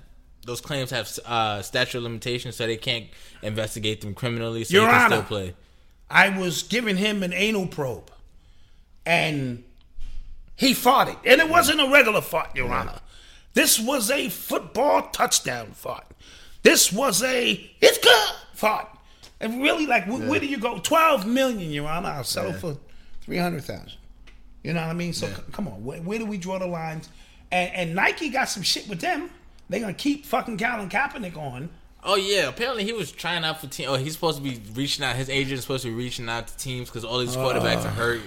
those 0.46 0.62
claims 0.62 0.90
have 0.90 1.07
uh 1.26 1.61
statute 1.62 1.99
of 1.99 2.05
limitations, 2.05 2.57
so 2.57 2.66
they 2.66 2.78
can't 2.78 3.07
investigate 3.42 4.01
them 4.01 4.14
criminally. 4.14 4.64
So 4.64 4.72
Your 4.74 4.82
you 4.84 4.88
can 4.88 4.96
Honor. 5.01 5.16
still 5.16 5.22
play. 5.24 5.55
I 6.11 6.30
was 6.30 6.62
giving 6.62 6.96
him 6.96 7.22
an 7.22 7.34
anal 7.34 7.66
probe, 7.66 8.11
and 9.05 9.62
he 10.57 10.72
farted, 10.72 11.18
and 11.26 11.40
it 11.40 11.51
wasn't 11.51 11.80
a 11.82 11.90
regular 11.90 12.22
fart, 12.22 12.57
Your 12.57 12.72
Honor. 12.72 13.01
This 13.53 13.78
was 13.78 14.11
a 14.11 14.30
football 14.30 15.11
touchdown 15.11 15.72
fart. 15.72 16.07
This 16.62 16.90
was 16.90 17.22
a 17.22 17.70
it's 17.82 17.99
good 17.99 18.28
fart. 18.55 18.88
And 19.40 19.62
really, 19.62 19.86
like, 19.86 20.05
wh- 20.05 20.26
where 20.28 20.40
do 20.40 20.46
you 20.46 20.57
go? 20.59 20.78
Twelve 20.78 21.26
million, 21.26 21.70
Your 21.70 21.88
Honor. 21.88 22.09
I'll 22.09 22.24
settle 22.24 22.55
for 22.55 22.78
three 23.20 23.36
hundred 23.38 23.64
thousand. 23.64 23.92
You 24.62 24.72
know 24.72 24.80
what 24.80 24.90
I 24.90 24.94
mean? 24.94 25.12
So 25.12 25.26
c- 25.26 25.42
come 25.52 25.68
on, 25.68 25.84
where, 25.84 26.00
where 26.00 26.18
do 26.18 26.26
we 26.26 26.38
draw 26.38 26.59
the 26.59 26.66
lines? 26.66 27.09
And, 27.50 27.72
and 27.74 27.94
Nike 27.94 28.28
got 28.28 28.48
some 28.48 28.62
shit 28.62 28.88
with 28.88 29.00
them. 29.00 29.30
They're 29.68 29.80
gonna 29.80 29.92
keep 29.94 30.26
fucking 30.26 30.59
Colin 30.59 30.88
Kaepernick 30.88 31.36
on 31.36 31.70
Oh 32.04 32.14
yeah, 32.14 32.48
apparently 32.48 32.84
he 32.84 32.92
was 32.92 33.11
trying 33.11 33.44
out 33.44 33.61
for 33.61 33.66
team. 33.66 33.88
Oh, 33.88 33.96
he's 33.96 34.12
supposed 34.12 34.38
to 34.38 34.42
be 34.42 34.61
reaching 34.74 35.04
out. 35.04 35.16
His 35.16 35.28
agent 35.28 35.54
is 35.54 35.62
supposed 35.62 35.82
to 35.82 35.88
be 35.90 35.94
reaching 35.94 36.28
out 36.28 36.46
to 36.46 36.56
teams 36.56 36.88
because 36.88 37.04
all 37.04 37.18
these 37.18 37.36
uh, 37.36 37.40
quarterbacks 37.40 37.84
are 37.84 37.90
hurt. 37.90 38.20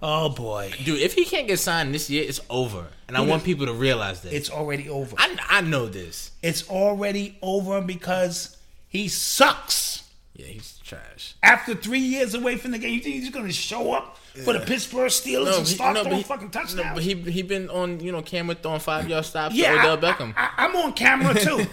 Oh 0.00 0.28
boy, 0.28 0.72
Dude, 0.84 1.00
if 1.00 1.14
he 1.14 1.24
can't 1.24 1.48
get 1.48 1.58
signed 1.58 1.92
this 1.92 2.08
year, 2.08 2.24
it's 2.26 2.40
over. 2.48 2.86
And 3.08 3.16
I 3.16 3.20
want 3.22 3.42
people 3.42 3.66
to 3.66 3.72
realize 3.72 4.20
this. 4.22 4.32
it's 4.32 4.50
already 4.50 4.88
over. 4.88 5.14
I, 5.18 5.36
I 5.48 5.60
know 5.60 5.86
this. 5.86 6.30
It's 6.42 6.68
already 6.70 7.36
over 7.42 7.80
because 7.80 8.56
he 8.86 9.08
sucks. 9.08 10.08
Yeah, 10.34 10.46
he's 10.46 10.78
trash. 10.78 11.34
After 11.42 11.74
three 11.74 11.98
years 11.98 12.34
away 12.34 12.56
from 12.56 12.70
the 12.70 12.78
game, 12.78 12.94
you 12.94 13.00
think 13.00 13.16
he's 13.16 13.30
going 13.30 13.46
to 13.46 13.52
show 13.52 13.92
up 13.92 14.17
for 14.44 14.52
the 14.52 14.60
Pittsburgh 14.60 15.10
Steelers 15.10 15.58
and 15.58 15.66
he- 15.66 15.74
start 15.74 15.94
but 15.94 16.02
throwing 16.04 16.18
he- 16.18 16.22
fucking 16.22 16.50
touchdowns? 16.50 16.76
No, 16.76 16.94
but 16.94 17.02
he 17.02 17.14
he 17.14 17.42
been 17.42 17.68
on 17.70 18.00
you 18.00 18.12
know 18.12 18.22
camera 18.22 18.54
throwing 18.54 18.80
five 18.80 19.08
yard 19.08 19.24
stops 19.24 19.54
yeah, 19.54 19.82
to 19.82 19.92
I, 19.92 19.96
Beckham. 19.96 20.34
I, 20.36 20.66
am 20.66 20.76
on 20.76 20.92
camera 20.92 21.34
too. 21.34 21.66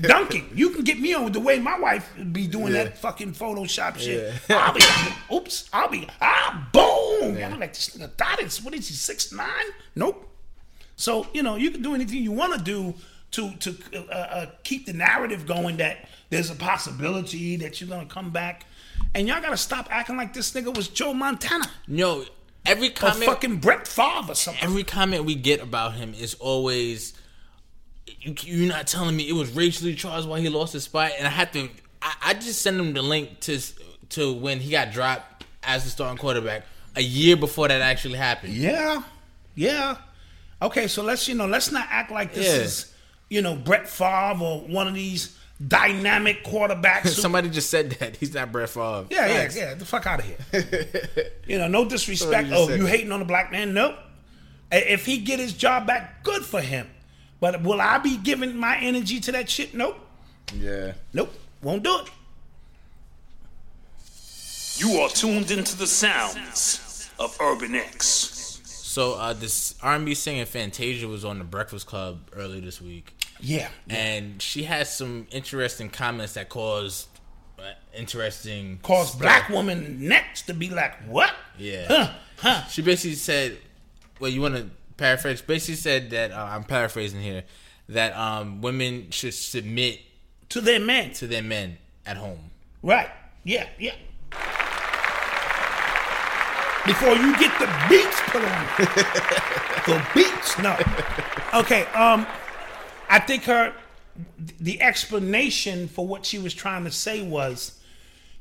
Dunking. 0.00 0.50
You 0.54 0.70
can 0.70 0.84
get 0.84 0.98
me 1.00 1.14
on 1.14 1.24
with 1.24 1.32
the 1.32 1.40
way 1.40 1.58
my 1.58 1.78
wife 1.78 2.12
be 2.32 2.46
doing 2.46 2.72
that 2.72 2.98
fucking 2.98 3.32
Photoshop 3.32 3.98
shit. 3.98 4.34
I'll 4.50 4.74
be 4.74 4.80
like, 4.80 5.32
oops, 5.32 5.68
I'll 5.72 5.88
be, 5.88 6.08
ah, 6.20 6.68
boom. 6.72 7.36
I'm 7.42 7.60
like, 7.60 7.74
this 7.74 7.90
nigga 7.90 8.12
thought 8.12 8.40
it's, 8.40 8.62
what 8.62 8.74
is 8.74 8.88
he, 8.88 8.94
six 8.94 9.32
nine? 9.32 9.48
Nope. 9.94 10.30
So, 10.96 11.26
you 11.32 11.42
know, 11.42 11.56
you 11.56 11.70
can 11.70 11.82
do 11.82 11.94
anything 11.94 12.22
you 12.22 12.32
want 12.32 12.54
to 12.54 12.62
do 12.62 12.94
to 13.32 13.50
to 13.56 13.76
uh, 13.94 14.14
uh, 14.14 14.46
keep 14.62 14.86
the 14.86 14.92
narrative 14.92 15.46
going 15.46 15.78
that 15.78 16.08
there's 16.30 16.50
a 16.50 16.54
possibility 16.54 17.56
that 17.56 17.80
you're 17.80 17.90
going 17.90 18.06
to 18.06 18.12
come 18.12 18.30
back. 18.30 18.64
And 19.14 19.28
y'all 19.28 19.40
got 19.40 19.50
to 19.50 19.56
stop 19.56 19.86
acting 19.90 20.16
like 20.16 20.34
this 20.34 20.52
nigga 20.52 20.76
was 20.76 20.88
Joe 20.88 21.14
Montana 21.14 21.66
no, 21.86 22.24
every 22.66 22.88
or 22.88 22.92
comment 22.92 23.24
fucking 23.24 23.56
Brett 23.58 23.86
Favre 23.86 24.32
or 24.32 24.34
something. 24.34 24.62
every 24.62 24.82
comment 24.84 25.24
we 25.24 25.34
get 25.36 25.62
about 25.62 25.94
him 25.94 26.14
is 26.14 26.34
always 26.34 27.14
you, 28.06 28.34
you're 28.40 28.68
not 28.68 28.86
telling 28.86 29.16
me 29.16 29.28
it 29.28 29.32
was 29.34 29.50
racially 29.52 29.94
charged 29.94 30.26
why 30.28 30.40
he 30.40 30.48
lost 30.48 30.72
his 30.72 30.84
spot 30.84 31.12
and 31.18 31.26
i 31.26 31.30
had 31.30 31.52
to 31.52 31.68
I, 32.02 32.14
I 32.22 32.34
just 32.34 32.60
send 32.62 32.78
him 32.80 32.92
the 32.92 33.02
link 33.02 33.40
to 33.40 33.60
to 34.10 34.32
when 34.32 34.60
he 34.60 34.70
got 34.70 34.92
dropped 34.92 35.44
as 35.62 35.84
the 35.84 35.90
starting 35.90 36.18
quarterback 36.18 36.64
a 36.96 37.02
year 37.02 37.36
before 37.36 37.68
that 37.68 37.80
actually 37.80 38.18
happened 38.18 38.52
Yeah, 38.54 39.02
yeah. 39.54 39.96
Okay, 40.62 40.86
so 40.88 41.02
let's 41.02 41.28
you 41.28 41.34
know 41.34 41.46
let's 41.46 41.70
not 41.72 41.86
act 41.90 42.10
like 42.10 42.34
this 42.34 42.46
Yeah. 42.46 42.62
is 42.64 42.92
you 43.30 43.42
know 43.42 43.54
Brett 43.56 43.88
Favre 43.88 44.42
or 44.42 44.60
one 44.62 44.86
of 44.88 44.94
these 44.94 45.36
dynamic 45.66 46.44
quarterbacks. 46.44 47.08
somebody 47.20 47.48
just 47.48 47.70
said 47.70 47.90
that 47.92 48.16
he's 48.16 48.34
not 48.34 48.52
Brett 48.52 48.68
Favre 48.68 49.06
yeah, 49.10 49.26
yeah, 49.26 49.50
yeah. 49.54 49.74
The 49.74 49.84
fuck 49.84 50.06
out 50.06 50.20
of 50.20 50.26
here. 50.26 51.32
you 51.46 51.58
know, 51.58 51.68
no 51.68 51.84
disrespect. 51.88 52.48
Somebody 52.48 52.72
Oh, 52.72 52.74
you 52.76 52.82
that. 52.84 52.88
hating 52.88 53.12
on 53.12 53.20
the 53.20 53.24
black 53.26 53.50
man? 53.52 53.72
Nope. 53.74 53.96
If 54.72 55.06
he 55.06 55.18
get 55.18 55.38
his 55.38 55.52
job 55.52 55.86
back, 55.86 56.22
good 56.24 56.44
for 56.44 56.60
him. 56.60 56.88
But 57.40 57.62
will 57.62 57.80
I 57.80 57.98
be 57.98 58.16
giving 58.16 58.56
my 58.56 58.78
energy 58.78 59.20
to 59.20 59.32
that 59.32 59.48
shit? 59.50 59.74
Nope. 59.74 59.96
yeah 60.54 60.92
Nope. 61.12 61.32
Won't 61.62 61.82
do 61.82 62.00
it. 62.00 62.10
You 64.76 65.00
are 65.00 65.08
tuned 65.08 65.50
into 65.50 65.76
the 65.76 65.86
sounds 65.86 67.10
of 67.18 67.36
Urban 67.40 67.74
X. 67.76 68.60
so 68.64 69.14
uh 69.14 69.32
this 69.32 69.74
r&b 69.82 70.14
singer 70.14 70.44
fantasia 70.44 71.06
was 71.06 71.24
on 71.24 71.38
the 71.38 71.44
breakfast 71.44 71.86
club 71.86 72.18
earlier 72.34 72.60
this 72.60 72.80
week 72.80 73.12
Yeah. 73.46 73.68
and 73.90 74.40
she 74.40 74.62
has 74.64 74.94
some 74.96 75.26
interesting 75.30 75.90
comments 75.90 76.32
that 76.34 76.48
caused 76.48 77.08
uh, 77.58 77.62
interesting 77.94 78.78
Cause 78.82 79.08
stuff. 79.08 79.20
black 79.20 79.48
woman 79.50 80.08
next 80.08 80.42
to 80.46 80.54
be 80.54 80.70
like, 80.70 80.94
what? 81.06 81.32
Yeah. 81.58 81.86
Huh? 81.88 82.10
Huh? 82.38 82.64
She 82.66 82.82
basically 82.82 83.14
said, 83.16 83.58
"Well, 84.18 84.30
you 84.30 84.40
want 84.40 84.56
to 84.56 84.68
paraphrase?" 84.96 85.40
Basically 85.42 85.76
said 85.76 86.10
that 86.10 86.32
uh, 86.32 86.48
I'm 86.50 86.64
paraphrasing 86.64 87.20
here 87.20 87.44
that 87.88 88.16
um, 88.16 88.60
women 88.60 89.10
should 89.10 89.34
submit 89.34 90.00
To 90.48 90.60
their 90.60 90.80
men. 90.80 91.12
to 91.14 91.26
their 91.26 91.42
men 91.42 91.78
at 92.06 92.16
home. 92.16 92.50
Right. 92.82 93.08
Yeah, 93.44 93.68
yeah. 93.78 93.94
Before 96.86 97.14
you 97.14 97.34
get 97.38 97.58
the 97.58 97.66
beats 97.88 98.20
put 98.26 98.42
on 98.42 98.66
the 99.86 100.06
beats, 100.14 100.58
no. 100.58 100.76
Okay, 101.60 101.84
um, 101.94 102.26
I 103.14 103.20
think 103.20 103.44
her 103.44 103.72
the 104.60 104.82
explanation 104.82 105.86
for 105.86 106.04
what 106.04 106.26
she 106.26 106.40
was 106.40 106.52
trying 106.52 106.82
to 106.82 106.90
say 106.90 107.22
was 107.22 107.78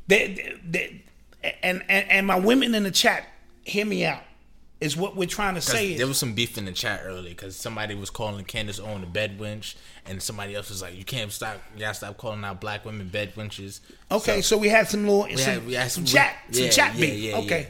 that, 0.08 0.36
that 0.72 0.90
and, 1.62 1.84
and 1.88 2.10
and 2.10 2.26
my 2.28 2.40
women 2.40 2.74
in 2.74 2.82
the 2.82 2.92
chat, 2.92 3.24
hear 3.64 3.86
me 3.86 4.04
out. 4.04 4.24
Is 4.82 4.98
what 4.98 5.16
we're 5.16 5.28
trying 5.28 5.54
to 5.56 5.62
say. 5.62 5.96
There 5.96 6.08
was 6.08 6.18
some 6.18 6.34
beef 6.34 6.58
in 6.58 6.66
the 6.66 6.72
chat 6.72 7.02
earlier 7.06 7.30
because 7.30 7.56
somebody 7.56 7.94
was 7.96 8.10
calling 8.10 8.44
Candace 8.46 8.80
Owen 8.80 9.04
a 9.04 9.06
bed 9.06 9.40
wench, 9.40 9.76
and 10.08 10.22
somebody 10.22 10.56
else 10.56 10.70
was 10.70 10.82
like, 10.82 10.98
"You 10.98 11.06
can't 11.06 11.32
stop, 11.32 11.62
you 11.76 11.82
gotta 11.82 11.94
stop 11.94 12.18
calling 12.18 12.44
out 12.44 12.60
black 12.60 12.84
women 12.84 13.08
bed 13.08 13.34
wenches." 13.36 13.80
Okay, 14.12 14.42
so, 14.42 14.58
we 14.58 14.68
had 14.70 14.90
some 14.90 15.08
little 15.08 15.38
some, 15.38 15.54
had- 15.54 15.66
we 15.68 15.74
had 15.74 15.92
some 15.92 16.06
some- 16.06 16.18
chat 16.18 16.36
some 16.52 16.70
chat 16.70 16.96
yeah, 16.96 17.06
beef. 17.06 17.24
yeah, 17.24 17.38
okay. 17.38 17.68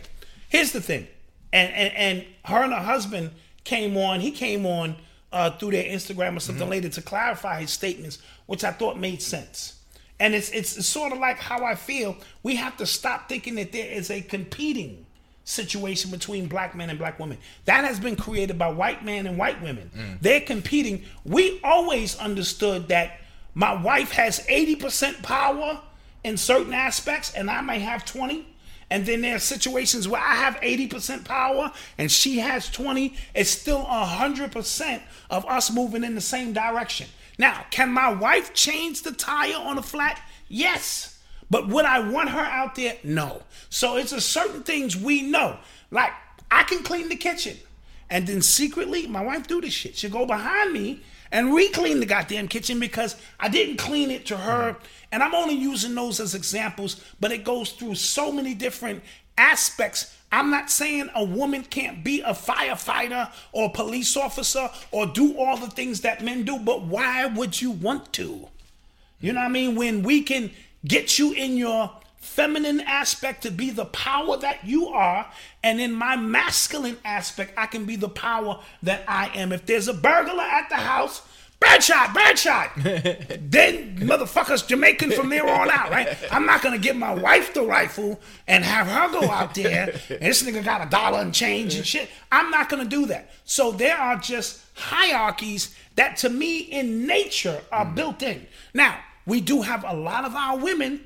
Here's 0.49 0.71
the 0.71 0.81
thing. 0.81 1.07
And, 1.51 1.71
and 1.73 1.93
and 1.93 2.25
her 2.45 2.63
and 2.63 2.73
her 2.73 2.81
husband 2.81 3.31
came 3.63 3.95
on, 3.97 4.21
he 4.21 4.31
came 4.31 4.65
on 4.65 4.95
uh, 5.33 5.49
through 5.57 5.71
their 5.71 5.83
Instagram 5.83 6.37
or 6.37 6.39
something 6.39 6.63
Mm-hmm. 6.63 6.71
later 6.71 6.89
to 6.89 7.01
clarify 7.01 7.59
his 7.61 7.71
statements, 7.71 8.19
which 8.45 8.63
I 8.63 8.71
thought 8.71 8.97
made 8.97 9.21
sense. 9.21 9.79
And 10.19 10.33
it's, 10.35 10.49
it's 10.51 10.77
it's 10.77 10.87
sort 10.87 11.11
of 11.11 11.17
like 11.19 11.37
how 11.39 11.65
I 11.65 11.75
feel. 11.75 12.15
We 12.43 12.55
have 12.55 12.77
to 12.77 12.85
stop 12.85 13.27
thinking 13.27 13.55
that 13.55 13.71
there 13.73 13.91
is 13.91 14.09
a 14.11 14.21
competing 14.21 15.05
situation 15.43 16.09
between 16.11 16.47
black 16.47 16.73
men 16.75 16.89
and 16.89 16.97
black 16.97 17.19
women. 17.19 17.37
That 17.65 17.83
has 17.83 17.99
been 17.99 18.15
created 18.15 18.57
by 18.57 18.69
white 18.69 19.03
men 19.03 19.27
and 19.27 19.37
white 19.37 19.61
women. 19.61 19.91
Mm. 19.93 20.21
They're 20.21 20.39
competing. 20.41 21.03
We 21.25 21.59
always 21.63 22.15
understood 22.17 22.87
that 22.87 23.19
my 23.53 23.73
wife 23.73 24.11
has 24.11 24.39
80% 24.47 25.21
power 25.23 25.81
in 26.23 26.37
certain 26.37 26.73
aspects 26.73 27.33
and 27.33 27.49
I 27.51 27.59
may 27.61 27.79
have 27.79 28.05
20. 28.05 28.47
And 28.93 29.07
then 29.07 29.21
there 29.21 29.35
are 29.35 29.39
situations 29.39 30.07
where 30.07 30.21
I 30.21 30.35
have 30.35 30.61
80% 30.61 31.25
power 31.25 31.71
and 31.97 32.11
she 32.11 32.37
has 32.37 32.69
20. 32.69 33.15
It's 33.33 33.49
still 33.49 33.83
100% 33.83 35.01
of 35.31 35.45
us 35.47 35.71
moving 35.71 36.03
in 36.03 36.13
the 36.13 36.21
same 36.21 36.53
direction. 36.53 37.07
Now, 37.39 37.65
can 37.71 37.91
my 37.91 38.13
wife 38.13 38.53
change 38.53 39.01
the 39.01 39.11
tire 39.11 39.57
on 39.57 39.79
a 39.79 39.81
flat? 39.81 40.21
Yes. 40.47 41.19
But 41.49 41.69
would 41.69 41.85
I 41.85 42.07
want 42.07 42.29
her 42.29 42.39
out 42.39 42.75
there? 42.75 42.95
No. 43.03 43.41
So 43.71 43.97
it's 43.97 44.11
a 44.11 44.21
certain 44.21 44.61
things 44.61 44.95
we 44.95 45.23
know. 45.23 45.57
Like 45.89 46.11
I 46.51 46.61
can 46.61 46.83
clean 46.83 47.09
the 47.09 47.15
kitchen. 47.15 47.57
And 48.11 48.27
then 48.27 48.43
secretly, 48.43 49.07
my 49.07 49.23
wife 49.23 49.47
do 49.47 49.59
this 49.59 49.73
shit. 49.73 49.97
She'll 49.97 50.11
go 50.11 50.27
behind 50.27 50.71
me 50.71 51.01
and 51.31 51.51
re-clean 51.55 51.99
the 51.99 52.05
goddamn 52.05 52.47
kitchen 52.47 52.79
because 52.79 53.15
I 53.39 53.49
didn't 53.49 53.77
clean 53.77 54.11
it 54.11 54.27
to 54.27 54.37
her. 54.37 54.73
Mm-hmm. 54.73 54.85
And 55.13 55.21
I'm 55.21 55.35
only 55.35 55.53
using 55.53 55.93
those 55.93 56.19
as 56.19 56.33
examples, 56.33 56.99
but 57.19 57.31
it 57.31 57.43
goes 57.43 57.71
through 57.73 57.93
so 57.93 58.31
many 58.31 58.55
different 58.55 59.03
aspects. 59.37 60.11
I'm 60.31 60.49
not 60.49 60.71
saying 60.71 61.11
a 61.13 61.23
woman 61.23 61.63
can't 61.65 62.03
be 62.03 62.21
a 62.21 62.33
firefighter 62.33 63.31
or 63.51 63.67
a 63.67 63.69
police 63.69 64.17
officer 64.17 64.71
or 64.89 65.05
do 65.05 65.37
all 65.37 65.55
the 65.55 65.69
things 65.69 66.01
that 66.01 66.23
men 66.23 66.45
do, 66.45 66.57
but 66.57 66.81
why 66.81 67.27
would 67.27 67.61
you 67.61 67.69
want 67.69 68.11
to? 68.13 68.47
You 69.21 69.33
know 69.33 69.41
what 69.41 69.45
I 69.45 69.49
mean? 69.49 69.75
When 69.75 70.01
we 70.01 70.23
can 70.23 70.49
get 70.83 71.19
you 71.19 71.31
in 71.31 71.57
your 71.57 71.91
feminine 72.17 72.79
aspect 72.79 73.43
to 73.43 73.51
be 73.51 73.69
the 73.69 73.85
power 73.85 74.35
that 74.37 74.65
you 74.65 74.87
are, 74.87 75.31
and 75.61 75.79
in 75.79 75.93
my 75.93 76.15
masculine 76.15 76.97
aspect, 77.05 77.53
I 77.55 77.67
can 77.67 77.85
be 77.85 77.97
the 77.97 78.09
power 78.09 78.61
that 78.81 79.03
I 79.07 79.27
am. 79.35 79.51
If 79.51 79.67
there's 79.67 79.87
a 79.87 79.93
burglar 79.93 80.41
at 80.41 80.69
the 80.69 80.77
house, 80.77 81.21
bad 81.63 81.83
shot, 81.83 82.13
bad 82.13 82.37
shot. 82.37 82.71
then 82.75 83.97
motherfuckers 83.97 84.67
Jamaican 84.67 85.11
from 85.11 85.29
there 85.29 85.47
on 85.47 85.69
out, 85.69 85.89
right? 85.89 86.17
I'm 86.31 86.45
not 86.45 86.61
gonna 86.61 86.77
give 86.77 86.95
my 86.95 87.13
wife 87.13 87.53
the 87.53 87.63
rifle 87.63 88.19
and 88.47 88.63
have 88.63 88.87
her 88.87 89.19
go 89.19 89.29
out 89.29 89.55
there. 89.55 89.93
And 90.09 90.21
this 90.21 90.43
nigga 90.43 90.63
got 90.63 90.85
a 90.85 90.89
dollar 90.89 91.19
and 91.19 91.33
change 91.33 91.75
and 91.75 91.85
shit. 91.85 92.09
I'm 92.31 92.51
not 92.51 92.69
gonna 92.69 92.85
do 92.85 93.05
that. 93.07 93.31
So 93.45 93.71
there 93.71 93.97
are 93.97 94.17
just 94.17 94.61
hierarchies 94.75 95.75
that 95.95 96.17
to 96.17 96.29
me 96.29 96.59
in 96.59 97.05
nature 97.05 97.61
are 97.71 97.85
mm. 97.85 97.95
built 97.95 98.21
in. 98.23 98.45
Now, 98.73 98.99
we 99.25 99.41
do 99.41 99.61
have 99.61 99.85
a 99.87 99.95
lot 99.95 100.25
of 100.25 100.35
our 100.35 100.57
women, 100.57 101.01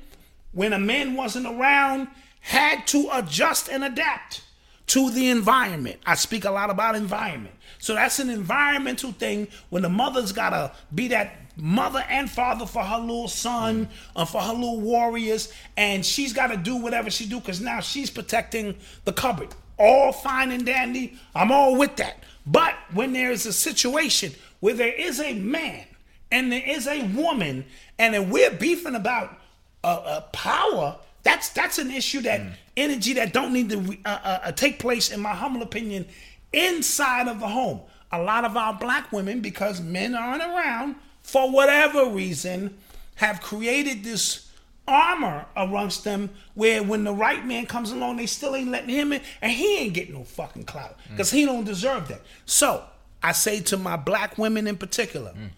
when 0.52 0.72
a 0.72 0.78
man 0.78 1.14
wasn't 1.14 1.46
around, 1.46 2.08
had 2.40 2.86
to 2.88 3.08
adjust 3.12 3.68
and 3.68 3.84
adapt 3.84 4.42
to 4.88 5.10
the 5.10 5.28
environment. 5.28 6.00
I 6.06 6.14
speak 6.14 6.44
a 6.44 6.50
lot 6.50 6.70
about 6.70 6.96
environment. 6.96 7.54
So 7.78 7.94
that's 7.94 8.18
an 8.18 8.30
environmental 8.30 9.12
thing 9.12 9.48
when 9.70 9.82
the 9.82 9.88
mother's 9.88 10.32
gotta 10.32 10.72
be 10.94 11.08
that 11.08 11.32
mother 11.56 12.04
and 12.08 12.30
father 12.30 12.66
for 12.66 12.82
her 12.82 12.98
little 12.98 13.28
son 13.28 13.88
or 14.14 14.26
for 14.26 14.40
her 14.40 14.52
little 14.52 14.80
warriors, 14.80 15.52
and 15.76 16.04
she's 16.04 16.32
gotta 16.32 16.56
do 16.56 16.76
whatever 16.76 17.10
she 17.10 17.26
do 17.26 17.40
because 17.40 17.60
now 17.60 17.80
she's 17.80 18.10
protecting 18.10 18.76
the 19.04 19.12
cupboard. 19.12 19.54
All 19.78 20.12
fine 20.12 20.50
and 20.50 20.66
dandy. 20.66 21.18
I'm 21.34 21.52
all 21.52 21.76
with 21.76 21.96
that. 21.96 22.24
But 22.46 22.74
when 22.92 23.12
there 23.12 23.30
is 23.30 23.46
a 23.46 23.52
situation 23.52 24.32
where 24.60 24.74
there 24.74 24.92
is 24.92 25.20
a 25.20 25.34
man 25.34 25.86
and 26.30 26.50
there 26.50 26.62
is 26.64 26.86
a 26.86 27.02
woman, 27.08 27.64
and 27.98 28.14
then 28.14 28.30
we're 28.30 28.50
beefing 28.50 28.94
about 28.94 29.38
uh, 29.84 29.86
uh, 29.86 30.20
power, 30.32 30.96
that's 31.22 31.50
that's 31.50 31.78
an 31.78 31.90
issue 31.90 32.20
that 32.22 32.40
energy 32.76 33.14
that 33.14 33.32
don't 33.32 33.52
need 33.52 33.70
to 33.70 33.96
uh, 34.04 34.08
uh, 34.08 34.38
uh, 34.44 34.52
take 34.52 34.78
place, 34.78 35.10
in 35.10 35.20
my 35.20 35.34
humble 35.34 35.62
opinion, 35.62 36.06
inside 36.52 37.28
of 37.28 37.40
the 37.40 37.48
home. 37.48 37.80
A 38.10 38.20
lot 38.20 38.44
of 38.44 38.56
our 38.56 38.74
black 38.74 39.12
women, 39.12 39.40
because 39.40 39.80
men 39.80 40.14
aren't 40.14 40.42
around 40.42 40.96
for 41.22 41.50
whatever 41.50 42.06
reason, 42.06 42.78
have 43.16 43.42
created 43.42 44.02
this 44.02 44.48
armor 44.86 45.44
amongst 45.54 46.04
them 46.04 46.30
where 46.54 46.82
when 46.82 47.04
the 47.04 47.12
right 47.12 47.44
man 47.46 47.66
comes 47.66 47.92
along, 47.92 48.16
they 48.16 48.26
still 48.26 48.56
ain't 48.56 48.70
letting 48.70 48.88
him 48.88 49.12
in, 49.12 49.20
and 49.42 49.52
he 49.52 49.78
ain't 49.78 49.92
getting 49.92 50.14
no 50.14 50.24
fucking 50.24 50.64
clout 50.64 50.98
mm. 50.98 51.10
because 51.10 51.30
he 51.30 51.44
don't 51.44 51.64
deserve 51.64 52.08
that. 52.08 52.22
So 52.46 52.82
I 53.22 53.32
say 53.32 53.60
to 53.60 53.76
my 53.76 53.96
black 53.96 54.38
women 54.38 54.66
in 54.66 54.76
particular, 54.76 55.32
mm. 55.32 55.50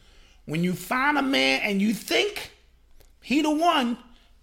when 0.47 0.64
you 0.64 0.72
find 0.72 1.16
a 1.16 1.22
man 1.22 1.61
and 1.62 1.80
you 1.80 1.95
think 1.95 2.51
he 3.20 3.43
the 3.43 3.51
one, 3.51 3.97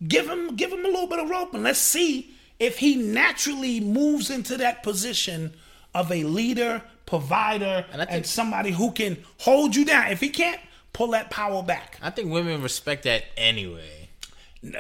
give 0.08 0.28
him 0.28 0.56
give 0.56 0.72
him 0.72 0.86
a 0.86 0.88
little 0.88 1.08
bit 1.08 1.20
of 1.20 1.30
rope 1.30 1.54
and 1.54 1.64
let's 1.64 1.80
see 1.80 2.32
if 2.60 2.78
he 2.78 2.96
naturally 2.96 3.80
moves 3.80 4.30
into 4.30 4.58
that 4.58 4.84
position 4.84 5.54
of 5.98 6.12
a 6.12 6.24
leader, 6.24 6.82
provider, 7.06 7.86
And 7.92 8.02
I 8.02 8.06
and, 8.06 8.26
somebody 8.26 8.72
who 8.72 8.92
can 8.92 9.18
hold 9.40 9.76
you 9.76 9.84
down. 9.86 10.12
If 10.12 10.20
he 10.20 10.30
can't, 10.30 10.60
pull 10.94 11.08
that 11.12 11.30
power 11.30 11.64
back. 11.64 11.98
I 12.02 12.10
think 12.12 12.32
women 12.32 12.62
respect 12.62 13.04
that 13.04 13.24
anyway. 13.36 14.10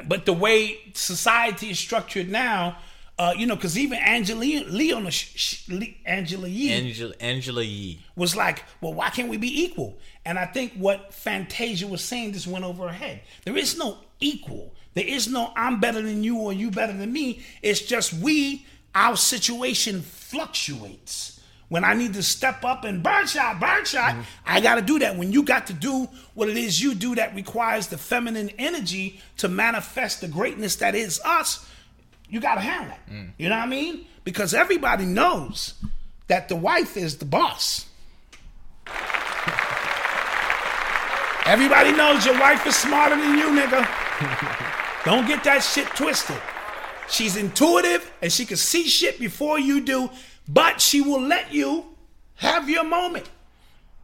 But 0.07 0.26
the 0.26 0.34
way 0.34 0.78
society 0.93 1.70
is 1.70 1.80
structured 1.80 2.30
now, 2.30 2.78
uh, 3.20 3.34
you 3.36 3.47
know, 3.47 3.55
because 3.55 3.78
even 3.78 3.97
Angela 3.99 4.39
Leon, 4.41 5.09
sh- 5.09 5.32
sh- 5.36 5.70
Le- 5.70 5.95
Angela 6.05 6.47
Yee 6.47 6.72
Angela 6.72 7.13
Angela 7.20 7.63
Yee. 7.63 7.99
was 8.15 8.36
like, 8.36 8.63
well, 8.82 8.93
why 8.93 9.09
can't 9.09 9.30
we 9.30 9.38
be 9.38 9.63
equal? 9.63 9.97
And 10.26 10.38
I 10.38 10.45
think 10.45 10.74
what 10.74 11.13
Fantasia 11.13 11.88
was 11.88 12.03
saying 12.03 12.34
just 12.34 12.47
went 12.47 12.63
over 12.65 12.88
her 12.88 12.93
head. 12.93 13.22
There 13.43 13.57
is 13.57 13.78
no 13.78 13.97
equal. 14.20 14.74
There 14.93 15.05
is 15.05 15.28
no 15.28 15.51
I'm 15.55 15.80
better 15.80 16.01
than 16.01 16.24
you 16.24 16.38
or 16.38 16.53
you 16.53 16.70
better 16.72 16.93
than 16.93 17.11
me. 17.11 17.43
It's 17.61 17.82
just 17.82 18.13
we, 18.13 18.65
our 18.96 19.16
situation 19.16 20.02
fluctuates. 20.02 21.40
When 21.70 21.84
I 21.84 21.94
need 21.94 22.14
to 22.14 22.24
step 22.24 22.64
up 22.64 22.86
and 22.86 23.04
burn 23.04 23.28
shot, 23.28 23.60
burn 23.60 23.84
shot, 23.84 24.12
mm-hmm. 24.12 24.22
I 24.46 24.62
got 24.62 24.76
to 24.76 24.82
do 24.82 25.00
that. 25.00 25.18
When 25.18 25.34
you 25.34 25.44
got 25.44 25.68
to 25.68 25.74
do 25.74 26.08
what 26.34 26.48
it 26.48 26.56
is 26.56 26.82
you 26.82 26.96
do 26.96 27.16
that 27.16 27.36
requires 27.36 27.88
the 27.88 27.98
feminine 27.98 28.50
energy 28.58 29.20
to 29.38 29.50
manifest 29.50 30.22
the 30.22 30.30
greatness 30.30 30.78
that 30.78 30.96
is 30.96 31.20
us, 31.26 31.68
you 32.30 32.40
got 32.40 32.56
to 32.56 32.62
handle 32.62 32.90
that. 32.90 33.10
Mm. 33.10 33.32
You 33.38 33.50
know 33.50 33.58
what 33.58 33.66
I 33.66 33.68
mean? 33.68 34.06
Because 34.24 34.54
everybody 34.54 35.06
knows 35.06 35.74
that 36.28 36.48
the 36.48 36.56
wife 36.56 36.96
is 36.96 37.18
the 37.18 37.26
boss. 37.26 37.86
Everybody 41.46 41.92
knows 41.94 42.26
your 42.26 42.38
wife 42.40 42.66
is 42.68 42.76
smarter 42.76 43.16
than 43.16 43.38
you, 43.38 43.46
nigga. 43.46 43.88
Don't 45.06 45.26
get 45.26 45.44
that 45.46 45.60
shit 45.60 45.88
twisted. 45.96 46.42
She's 47.10 47.36
intuitive 47.36 48.12
and 48.22 48.32
she 48.32 48.45
can 48.45 48.58
see 48.58 48.88
shit 48.88 49.20
before 49.20 49.60
you 49.60 49.82
do, 49.82 50.10
but 50.47 50.82
she 50.82 51.01
will 51.01 51.22
let 51.22 51.53
you 51.53 51.86
have 52.36 52.70
your 52.70 52.84
moment. 52.84 53.30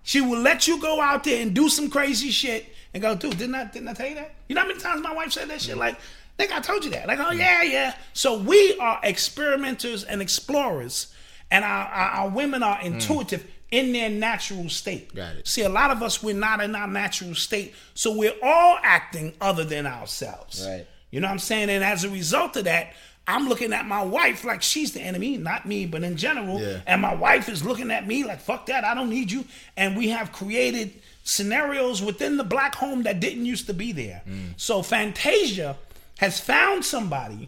She 0.04 0.22
will 0.22 0.40
let 0.40 0.68
you 0.68 0.80
go 0.80 1.02
out 1.02 1.24
there 1.24 1.42
and 1.42 1.54
do 1.54 1.70
some 1.70 1.90
crazy 1.90 2.30
shit 2.30 2.74
and 2.94 3.02
go, 3.02 3.16
dude, 3.16 3.38
didn't 3.38 3.56
I 3.56 3.66
didn't 3.66 3.88
I 3.88 3.94
tell 3.94 4.08
you 4.08 4.16
that? 4.16 4.36
You 4.48 4.56
know 4.56 4.62
how 4.62 4.68
many 4.68 4.80
times 4.80 5.02
my 5.02 5.14
wife 5.14 5.32
said 5.32 5.50
that 5.50 5.62
shit? 5.62 5.78
Like, 5.78 5.98
think 6.38 6.52
I 6.52 6.60
told 6.60 6.84
you 6.84 6.92
that. 6.92 7.08
Like, 7.08 7.20
oh 7.20 7.32
yeah, 7.32 7.64
yeah. 7.64 7.96
So 8.14 8.38
we 8.38 8.78
are 8.80 9.00
experimenters 9.04 10.04
and 10.04 10.22
explorers, 10.22 11.14
and 11.50 11.64
our, 11.64 11.86
our, 11.86 12.10
our 12.10 12.30
women 12.30 12.64
are 12.64 12.78
hmm. 12.78 12.88
intuitive 12.88 13.50
in 13.72 13.92
their 13.92 14.10
natural 14.10 14.70
state. 14.70 15.16
Got 15.16 15.38
it. 15.38 15.48
See, 15.48 15.64
a 15.64 15.70
lot 15.70 15.92
of 15.92 16.04
us 16.04 16.22
we're 16.22 16.36
not 16.36 16.62
in 16.62 16.76
our 16.76 16.88
natural 16.88 17.34
state, 17.34 17.74
so 17.94 18.16
we're 18.16 18.36
all 18.44 18.78
acting 18.84 19.34
other 19.42 19.64
than 19.64 19.88
ourselves. 19.88 20.66
Right. 20.68 20.86
You 21.14 21.20
know 21.20 21.28
what 21.28 21.34
I'm 21.34 21.40
saying? 21.40 21.70
And 21.70 21.84
as 21.84 22.04
a 22.04 22.10
result 22.10 22.58
of 22.58 22.64
that, 22.64 22.94
I'm 23.28 23.48
looking 23.48 23.72
at 23.72 23.86
my 23.86 24.02
wife 24.02 24.44
like 24.44 24.64
she's 24.64 24.94
the 24.94 25.02
enemy, 25.02 25.38
not 25.38 25.64
me, 25.64 25.86
but 25.86 26.02
in 26.02 26.18
general. 26.18 26.60
Yeah. 26.60 26.80
And 26.88 27.04
my 27.04 27.14
wife 27.14 27.50
is 27.50 27.64
looking 27.64 27.92
at 27.92 28.08
me 28.08 28.24
like, 28.24 28.42
fuck 28.42 28.66
that, 28.66 28.84
I 28.84 28.96
don't 28.96 29.12
need 29.12 29.32
you. 29.32 29.46
And 29.78 29.96
we 29.96 30.10
have 30.10 30.32
created 30.32 30.92
scenarios 31.24 32.02
within 32.02 32.38
the 32.38 32.44
black 32.44 32.74
home 32.74 33.04
that 33.04 33.20
didn't 33.20 33.46
used 33.46 33.68
to 33.68 33.76
be 33.76 33.92
there. 33.92 34.24
Mm. 34.28 34.54
So 34.58 34.82
Fantasia 34.82 35.78
has 36.18 36.40
found 36.40 36.84
somebody 36.84 37.48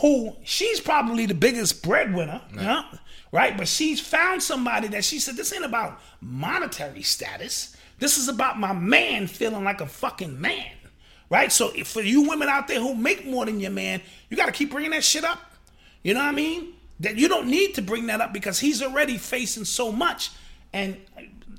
who 0.00 0.34
she's 0.42 0.80
probably 0.80 1.26
the 1.26 1.34
biggest 1.34 1.84
breadwinner, 1.84 2.42
yeah, 2.56 2.82
right? 3.30 3.56
But 3.56 3.68
she's 3.68 4.00
found 4.00 4.42
somebody 4.42 4.88
that 4.88 5.04
she 5.04 5.20
said, 5.20 5.36
this 5.36 5.52
ain't 5.52 5.64
about 5.64 6.00
monetary 6.20 7.02
status. 7.02 7.76
This 8.00 8.18
is 8.18 8.26
about 8.26 8.58
my 8.58 8.72
man 8.72 9.28
feeling 9.28 9.62
like 9.62 9.80
a 9.80 9.86
fucking 9.86 10.40
man 10.40 10.72
right? 11.30 11.50
So 11.52 11.68
for 11.84 12.02
you 12.02 12.28
women 12.28 12.48
out 12.48 12.68
there 12.68 12.80
who 12.80 12.94
make 12.94 13.26
more 13.26 13.44
than 13.46 13.60
your 13.60 13.70
man, 13.70 14.00
you 14.28 14.36
got 14.36 14.46
to 14.46 14.52
keep 14.52 14.70
bringing 14.70 14.92
that 14.92 15.04
shit 15.04 15.24
up. 15.24 15.40
You 16.02 16.14
know 16.14 16.20
what 16.20 16.28
I 16.28 16.32
mean? 16.32 16.74
That 17.00 17.16
you 17.16 17.28
don't 17.28 17.48
need 17.48 17.74
to 17.74 17.82
bring 17.82 18.06
that 18.06 18.20
up 18.20 18.32
because 18.32 18.58
he's 18.58 18.82
already 18.82 19.18
facing 19.18 19.64
so 19.64 19.92
much. 19.92 20.30
And 20.72 20.96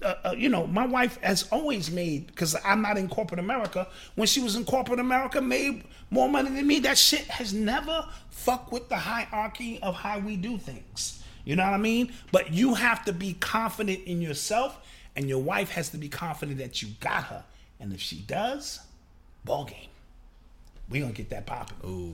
uh, 0.01 0.15
uh, 0.25 0.35
you 0.37 0.49
know, 0.49 0.67
my 0.67 0.85
wife 0.85 1.19
has 1.21 1.47
always 1.51 1.91
made 1.91 2.27
because 2.27 2.55
I'm 2.63 2.81
not 2.81 2.97
in 2.97 3.09
corporate 3.09 3.39
America. 3.39 3.87
When 4.15 4.27
she 4.27 4.39
was 4.39 4.55
in 4.55 4.65
corporate 4.65 4.99
America, 4.99 5.41
made 5.41 5.83
more 6.09 6.29
money 6.29 6.49
than 6.49 6.67
me. 6.67 6.79
That 6.79 6.97
shit 6.97 7.25
has 7.25 7.53
never 7.53 8.07
fucked 8.29 8.71
with 8.71 8.89
the 8.89 8.97
hierarchy 8.97 9.79
of 9.81 9.95
how 9.95 10.19
we 10.19 10.37
do 10.37 10.57
things. 10.57 11.23
You 11.45 11.55
know 11.55 11.63
what 11.63 11.73
I 11.73 11.77
mean? 11.77 12.13
But 12.31 12.53
you 12.53 12.73
have 12.75 13.05
to 13.05 13.13
be 13.13 13.33
confident 13.33 14.03
in 14.05 14.21
yourself, 14.21 14.77
and 15.15 15.29
your 15.29 15.39
wife 15.41 15.71
has 15.71 15.89
to 15.89 15.97
be 15.97 16.09
confident 16.09 16.59
that 16.59 16.81
you 16.81 16.89
got 16.99 17.23
her. 17.25 17.43
And 17.79 17.93
if 17.93 18.01
she 18.01 18.17
does, 18.17 18.79
ball 19.47 19.65
game. 19.65 19.87
We 20.89 20.99
gonna 20.99 21.13
get 21.13 21.29
that 21.31 21.45
popping. 21.45 21.77
Ooh. 21.85 22.13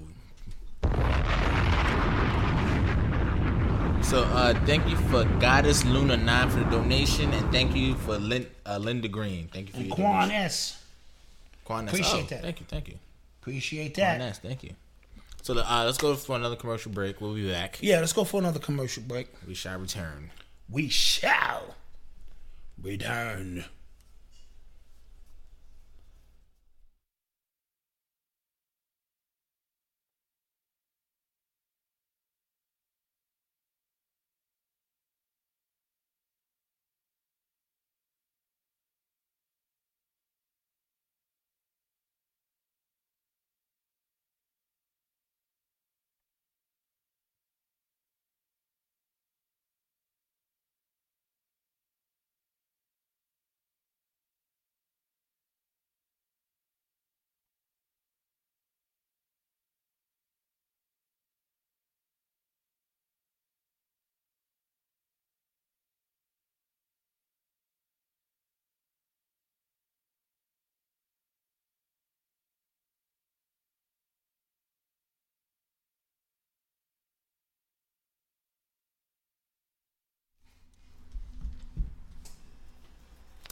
So 4.03 4.23
uh, 4.25 4.53
thank 4.65 4.88
you 4.89 4.95
for 4.97 5.23
Goddess 5.39 5.86
Luna 5.86 6.17
Nine 6.17 6.49
for 6.49 6.59
the 6.59 6.65
donation, 6.65 7.31
and 7.34 7.51
thank 7.51 7.73
you 7.75 7.95
for 7.95 8.17
Lin- 8.17 8.47
uh, 8.65 8.77
Linda 8.77 9.07
Green. 9.07 9.47
Thank 9.51 9.67
you 9.69 9.73
for 9.73 9.81
your 9.81 9.95
Quan 9.95 10.27
donation. 10.27 10.45
S. 10.45 10.84
Quan 11.63 11.88
S. 11.88 11.93
Appreciate 11.93 12.23
Oh, 12.25 12.27
that. 12.27 12.41
Thank 12.41 12.59
you, 12.59 12.65
thank 12.69 12.88
you. 12.89 12.95
Appreciate 13.41 13.95
Quan 13.95 14.19
that. 14.19 14.29
S. 14.29 14.39
Thank 14.39 14.63
you. 14.63 14.71
So 15.41 15.57
uh, 15.57 15.84
let's 15.86 15.97
go 15.97 16.15
for 16.15 16.36
another 16.36 16.55
commercial 16.55 16.91
break. 16.91 17.21
We'll 17.21 17.34
be 17.34 17.49
back. 17.49 17.79
Yeah, 17.81 17.99
let's 18.01 18.13
go 18.13 18.23
for 18.23 18.39
another 18.39 18.59
commercial 18.59 19.03
break. 19.03 19.29
We 19.47 19.53
shall 19.55 19.79
return. 19.79 20.29
We 20.69 20.89
shall 20.89 21.75
return. 22.81 23.65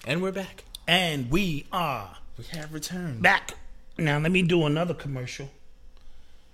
And 0.05 0.21
we're 0.21 0.31
back. 0.31 0.63
And 0.87 1.29
we 1.29 1.65
are 1.71 2.17
We 2.37 2.45
have 2.57 2.73
returned. 2.73 3.21
back. 3.21 3.53
Now 3.97 4.17
let 4.19 4.31
me 4.31 4.41
do 4.41 4.65
another 4.65 4.93
commercial. 4.93 5.49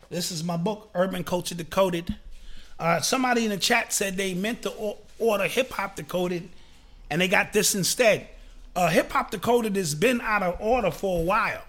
This 0.10 0.32
is 0.32 0.44
my 0.44 0.58
book, 0.58 0.90
Urban 0.96 1.24
Culture 1.24 1.56
Decoded. 1.56 2.16
Uh, 2.80 3.00
somebody 3.02 3.46
in 3.46 3.52
the 3.52 3.58
chat 3.58 3.92
said 3.94 4.18
they 4.18 4.34
meant 4.34 4.62
to 4.64 4.96
order 5.20 5.46
Hip 5.48 5.72
Hop 5.72 5.96
Decoded, 5.96 6.48
and 7.10 7.22
they 7.22 7.28
got 7.28 7.54
this 7.54 7.74
instead. 7.74 8.28
Uh, 8.76 8.90
Hip 8.90 9.12
Hop 9.12 9.32
Decoded 9.32 9.76
has 9.76 9.96
been 9.96 10.22
out 10.22 10.44
of 10.44 10.58
order 10.62 10.92
for 10.92 11.20
a 11.20 11.24
while, 11.24 11.64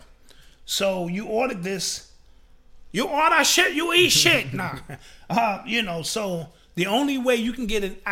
so 0.67 1.07
you 1.09 1.27
ordered 1.27 1.63
this. 1.63 2.11
You 2.93 3.07
order 3.07 3.43
shit, 3.45 3.75
you 3.75 3.93
eat 3.95 4.11
shit. 4.11 4.53
Nah, 4.53 4.79
uh, 5.31 5.63
you 5.67 5.83
know. 5.83 6.03
So 6.03 6.49
the 6.75 6.87
only 6.87 7.19
way 7.19 7.37
you 7.37 7.53
can 7.53 7.67
get 7.67 7.83
it, 7.85 8.03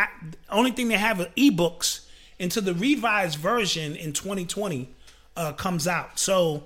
only 0.49 0.71
thing 0.71 0.87
they 0.87 0.97
have 0.97 1.19
are 1.19 1.25
ebooks 1.37 2.01
until 2.39 2.63
the 2.63 2.73
revised 2.73 3.37
version 3.39 3.95
in 3.95 4.13
2020 4.13 4.89
uh, 5.35 5.53
comes 5.53 5.87
out. 5.87 6.19
So 6.19 6.63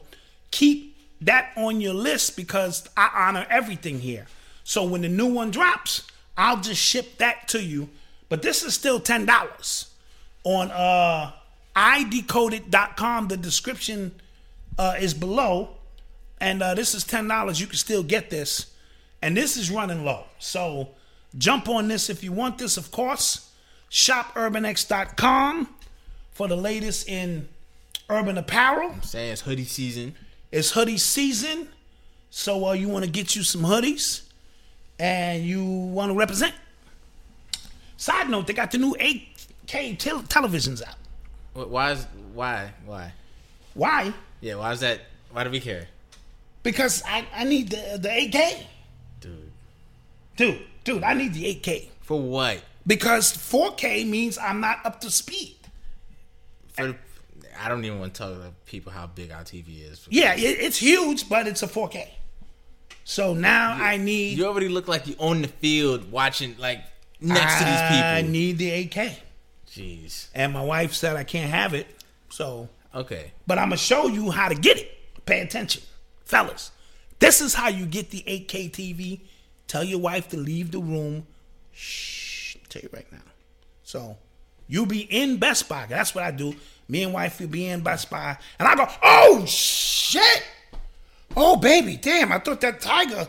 keep 0.51 0.97
that 1.21 1.51
on 1.55 1.81
your 1.81 1.93
list 1.93 2.35
because 2.35 2.87
I 2.97 3.09
honor 3.13 3.45
everything 3.49 3.99
here. 3.99 4.25
So 4.63 4.83
when 4.83 5.01
the 5.01 5.09
new 5.09 5.27
one 5.27 5.51
drops, 5.51 6.07
I'll 6.37 6.61
just 6.61 6.81
ship 6.81 7.17
that 7.17 7.47
to 7.49 7.61
you. 7.61 7.89
But 8.29 8.41
this 8.41 8.63
is 8.63 8.73
still 8.73 8.99
ten 8.99 9.25
dollars 9.25 9.91
on 10.43 10.71
uh 10.71 11.31
idecoded.com. 11.75 13.27
The 13.27 13.37
description 13.37 14.13
uh, 14.77 14.95
is 14.99 15.13
below. 15.13 15.69
and 16.39 16.63
uh, 16.63 16.73
this 16.75 16.95
is 16.95 17.03
ten 17.03 17.27
dollars. 17.27 17.59
You 17.61 17.67
can 17.67 17.77
still 17.77 18.03
get 18.03 18.29
this, 18.29 18.73
and 19.21 19.35
this 19.37 19.57
is 19.57 19.69
running 19.69 20.03
low. 20.05 20.25
So 20.39 20.89
jump 21.37 21.69
on 21.69 21.87
this 21.87 22.09
if 22.09 22.23
you 22.23 22.31
want 22.31 22.57
this. 22.57 22.77
Of 22.77 22.91
course, 22.91 23.50
shopurbanx.com 23.91 25.69
for 26.31 26.47
the 26.47 26.55
latest 26.55 27.07
in 27.07 27.47
urban 28.09 28.37
apparel. 28.37 28.91
I'm 28.91 29.01
Saying 29.03 29.33
it's 29.33 29.41
hoodie 29.41 29.65
season. 29.65 30.15
It's 30.51 30.71
hoodie 30.71 30.97
season, 30.97 31.67
so 32.29 32.67
uh, 32.67 32.73
you 32.73 32.89
want 32.89 33.05
to 33.05 33.11
get 33.11 33.35
you 33.35 33.43
some 33.43 33.61
hoodies, 33.61 34.23
and 34.99 35.43
you 35.43 35.63
want 35.65 36.11
to 36.11 36.17
represent. 36.17 36.53
Side 37.97 38.29
note: 38.29 38.47
They 38.47 38.53
got 38.53 38.71
the 38.71 38.77
new 38.77 38.93
8K 38.95 39.97
tel- 39.97 40.23
televisions 40.23 40.81
out. 40.85 40.95
Why 41.69 41.91
is 41.91 42.05
why 42.33 42.71
why? 42.85 43.13
Why? 43.73 44.13
Yeah, 44.41 44.55
why 44.55 44.71
is 44.73 44.79
that? 44.81 45.01
Why 45.31 45.45
do 45.45 45.49
we 45.49 45.61
care, 45.61 45.87
Because 46.63 47.01
I, 47.07 47.25
I 47.33 47.45
need 47.45 47.69
the 47.69 47.97
the 47.97 48.09
8K, 48.09 48.63
dude? 49.21 49.51
dude. 50.35 50.61
Dude, 50.83 51.03
I 51.03 51.13
need 51.13 51.33
the 51.33 51.43
8K 51.55 51.87
For 52.01 52.19
what? 52.19 52.61
Because 52.87 53.33
4K 53.33 54.07
means 54.07 54.37
I'm 54.37 54.59
not 54.61 54.79
up 54.85 55.01
to 55.01 55.11
speed. 55.11 55.57
For 56.73 56.95
I 57.61 57.69
don't 57.69 57.83
even 57.85 57.99
want 57.99 58.13
to 58.15 58.17
tell 58.17 58.33
the 58.33 58.51
people 58.65 58.91
how 58.91 59.07
big 59.07 59.31
our 59.31 59.43
TV 59.43 59.89
is. 59.91 60.07
Yeah, 60.09 60.33
it, 60.33 60.39
it's 60.39 60.77
huge, 60.77 61.29
but 61.29 61.47
it's 61.47 61.61
a 61.63 61.67
4K. 61.67 62.07
So 63.03 63.33
now 63.33 63.73
I 63.73 63.97
need 63.97 64.37
You 64.37 64.45
already 64.47 64.69
look 64.69 64.87
like 64.87 65.07
you 65.07 65.15
own 65.19 65.41
the 65.41 65.47
field 65.47 66.11
watching 66.11 66.55
like 66.57 66.81
next 67.19 67.59
to 67.59 67.65
these 67.65 67.81
people. 67.81 68.07
I 68.07 68.21
need 68.21 68.57
the 68.57 68.69
8K, 68.87 69.15
Jeez. 69.69 70.27
and 70.33 70.53
my 70.53 70.63
wife 70.63 70.93
said 70.93 71.15
I 71.15 71.23
can't 71.23 71.49
have 71.51 71.73
it. 71.73 71.87
So 72.29 72.69
Okay. 72.95 73.31
but 73.47 73.57
I'm 73.57 73.65
gonna 73.69 73.77
show 73.77 74.07
you 74.07 74.31
how 74.31 74.47
to 74.49 74.55
get 74.55 74.77
it. 74.77 74.91
Pay 75.25 75.41
attention, 75.41 75.83
fellas. 76.25 76.71
This 77.19 77.41
is 77.41 77.53
how 77.53 77.67
you 77.69 77.85
get 77.85 78.09
the 78.11 78.23
8K 78.27 78.71
TV. 78.71 79.19
Tell 79.67 79.83
your 79.83 79.99
wife 79.99 80.29
to 80.29 80.37
leave 80.37 80.71
the 80.71 80.79
room. 80.79 81.27
Shh. 81.73 82.30
Tell 82.71 82.81
you 82.81 82.89
right 82.93 83.11
now. 83.11 83.19
So 83.83 84.17
you 84.69 84.85
be 84.85 85.01
in 85.01 85.37
Best 85.37 85.67
Buy. 85.67 85.85
That's 85.89 86.15
what 86.15 86.23
I 86.23 86.31
do. 86.31 86.55
Me 86.87 87.03
and 87.03 87.13
wife 87.13 87.41
will 87.41 87.47
be 87.47 87.67
in 87.67 87.81
Best 87.81 88.09
Buy, 88.09 88.37
and 88.57 88.67
I 88.67 88.75
go, 88.75 88.87
"Oh 89.03 89.45
shit! 89.45 90.43
Oh 91.35 91.57
baby, 91.57 91.97
damn! 91.97 92.31
I 92.31 92.39
thought 92.39 92.61
that 92.61 92.79
tiger 92.79 93.27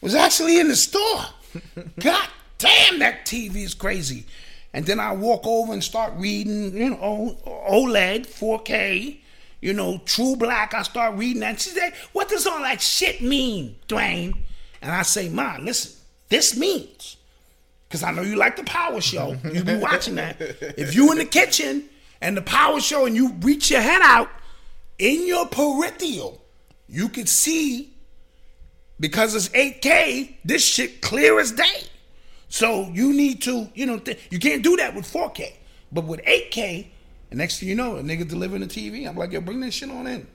was 0.00 0.14
actually 0.14 0.58
in 0.58 0.68
the 0.68 0.76
store. 0.76 1.26
God 2.00 2.28
damn, 2.56 2.98
that 3.00 3.26
TV 3.26 3.56
is 3.56 3.74
crazy." 3.74 4.24
And 4.72 4.86
then 4.86 4.98
I 4.98 5.12
walk 5.12 5.46
over 5.46 5.74
and 5.74 5.84
start 5.84 6.14
reading, 6.16 6.74
you 6.74 6.90
know, 6.90 7.38
OLED, 7.46 8.26
4K, 8.26 9.18
you 9.60 9.74
know, 9.74 10.00
True 10.06 10.34
Black. 10.34 10.72
I 10.72 10.80
start 10.80 11.16
reading 11.16 11.40
that. 11.40 11.60
She 11.60 11.70
said, 11.70 11.92
"What 12.14 12.30
does 12.30 12.46
all 12.46 12.60
that 12.60 12.80
shit 12.80 13.20
mean, 13.20 13.76
Duane?" 13.86 14.42
And 14.80 14.90
I 14.90 15.02
say, 15.02 15.28
"Ma, 15.28 15.58
listen, 15.60 15.92
this 16.30 16.56
means." 16.56 17.18
Because 17.92 18.04
I 18.04 18.10
know 18.10 18.22
you 18.22 18.36
like 18.36 18.56
the 18.56 18.64
power 18.64 19.02
show. 19.02 19.36
You 19.52 19.62
be 19.62 19.76
watching 19.90 20.14
that. 20.14 20.36
If 20.78 20.94
you 20.94 21.12
in 21.12 21.18
the 21.18 21.26
kitchen 21.26 21.90
and 22.22 22.34
the 22.34 22.40
power 22.40 22.80
show 22.80 23.04
and 23.04 23.14
you 23.14 23.34
reach 23.42 23.70
your 23.70 23.82
head 23.82 24.00
out, 24.02 24.30
in 24.98 25.26
your 25.26 25.46
peripheral, 25.46 26.42
you 26.88 27.10
could 27.10 27.28
see 27.28 27.92
because 28.98 29.34
it's 29.34 29.50
8K, 29.50 30.36
this 30.42 30.64
shit 30.64 31.02
clear 31.02 31.38
as 31.38 31.52
day. 31.52 31.82
So 32.48 32.88
you 32.94 33.12
need 33.12 33.42
to, 33.42 33.68
you 33.74 33.84
know, 33.84 33.98
th- 33.98 34.18
you 34.30 34.38
can't 34.38 34.62
do 34.62 34.74
that 34.76 34.94
with 34.94 35.04
4K. 35.04 35.52
But 35.92 36.04
with 36.04 36.22
8K, 36.22 36.86
the 37.28 37.36
next 37.36 37.60
thing 37.60 37.68
you 37.68 37.74
know, 37.74 37.96
a 37.96 38.02
nigga 38.02 38.26
delivering 38.26 38.62
the 38.62 38.68
TV. 38.68 39.06
I'm 39.06 39.18
like, 39.18 39.32
yo, 39.32 39.42
bring 39.42 39.60
this 39.60 39.74
shit 39.74 39.90
on 39.90 40.06
in. 40.06 40.26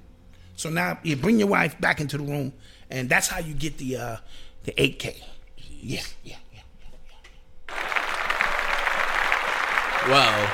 So 0.55 0.69
now 0.69 0.99
you 1.01 1.15
bring 1.15 1.39
your 1.39 1.47
wife 1.47 1.81
back 1.81 2.01
into 2.01 2.19
the 2.19 2.23
room, 2.23 2.53
and 2.91 3.09
that's 3.09 3.27
how 3.27 3.39
you 3.39 3.55
get 3.55 3.79
the 3.79 3.97
uh 3.97 4.17
the 4.63 4.73
8K. 4.73 5.15
Yeah, 5.57 6.01
yeah, 6.23 6.35
Well, 10.07 10.49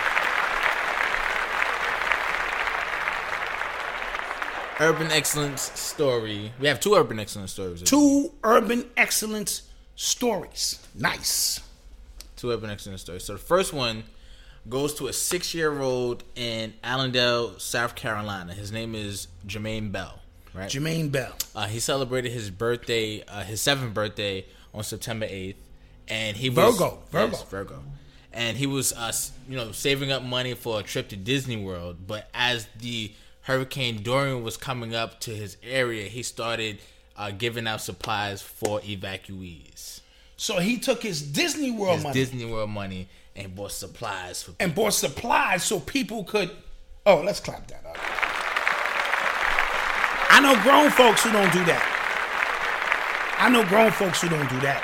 urban 4.80 5.12
excellence 5.12 5.62
story. 5.80 6.52
We 6.60 6.68
have 6.68 6.80
two 6.80 6.96
urban 6.96 7.20
excellence 7.20 7.52
stories. 7.52 7.84
Two 7.84 8.32
urban 8.44 8.86
excellence 8.98 9.62
stories. 9.96 10.80
Nice. 10.96 11.60
Two 12.36 12.50
urban 12.50 12.72
excellence 12.72 13.02
stories. 13.02 13.24
So 13.26 13.34
the 13.34 13.40
first 13.40 13.74
one 13.74 14.06
goes 14.68 14.96
to 14.96 15.08
a 15.08 15.14
six-year-old 15.14 16.24
in 16.36 16.74
Allendale, 16.84 17.60
South 17.60 17.94
Carolina. 17.96 18.54
His 18.54 18.72
name 18.72 18.96
is 18.96 19.28
Jermaine 19.46 19.92
Bell. 19.92 20.20
Right. 20.54 20.70
Jermaine 20.70 21.12
Bell. 21.12 21.34
Uh, 21.56 21.68
he 21.68 21.80
celebrated 21.80 22.32
his 22.32 22.50
birthday, 22.50 23.24
uh, 23.28 23.44
his 23.44 23.62
seventh 23.62 23.94
birthday, 23.94 24.46
on 24.74 24.84
September 24.84 25.28
eighth, 25.30 25.62
and 26.08 26.38
he 26.38 26.50
was 26.50 26.76
Virgo, 26.76 27.04
Virgo. 27.12 27.32
Yes, 27.34 27.44
Virgo, 27.44 27.84
and 28.34 28.58
he 28.58 28.66
was, 28.66 28.94
uh, 28.94 29.12
you 29.48 29.56
know, 29.56 29.72
saving 29.72 30.12
up 30.12 30.24
money 30.24 30.54
for 30.54 30.80
a 30.80 30.84
trip 30.84 31.10
to 31.10 31.16
Disney 31.16 31.58
World. 31.58 32.08
But 32.08 32.30
as 32.34 32.68
the 32.80 33.12
Hurricane 33.42 34.02
Dorian 34.04 34.44
was 34.44 34.58
coming 34.58 34.96
up 34.96 35.20
to 35.22 35.32
his 35.32 35.58
area, 35.64 36.06
he 36.08 36.24
started 36.24 36.80
uh, 37.16 37.32
giving 37.32 37.68
out 37.68 37.82
supplies 37.82 38.42
for 38.42 38.80
evacuees. 38.82 40.02
So 40.36 40.60
he 40.60 40.78
took 40.80 41.04
his 41.04 41.22
Disney 41.22 41.72
World 41.72 41.96
His 41.96 42.04
money 42.04 42.14
Disney 42.14 42.46
World 42.46 42.70
money 42.70 43.08
and 43.36 43.56
bought 43.56 43.72
supplies 43.72 44.44
for. 44.44 44.54
and 44.60 44.74
bought 44.74 44.94
supplies 44.94 45.64
so 45.64 45.80
people 45.80 46.24
could. 46.24 46.52
Oh, 47.06 47.22
let's 47.22 47.40
clap 47.40 47.68
that 47.68 47.86
up. 47.86 47.98
I 50.30 50.40
know 50.42 50.60
grown 50.64 50.90
folks 50.90 51.24
who 51.24 51.32
don't 51.32 51.54
do 51.54 51.64
that. 51.66 51.90
I 53.40 53.50
know 53.50 53.64
grown 53.66 53.92
folks 53.92 54.22
who 54.22 54.30
don't 54.30 54.50
do 54.50 54.60
that. 54.62 54.84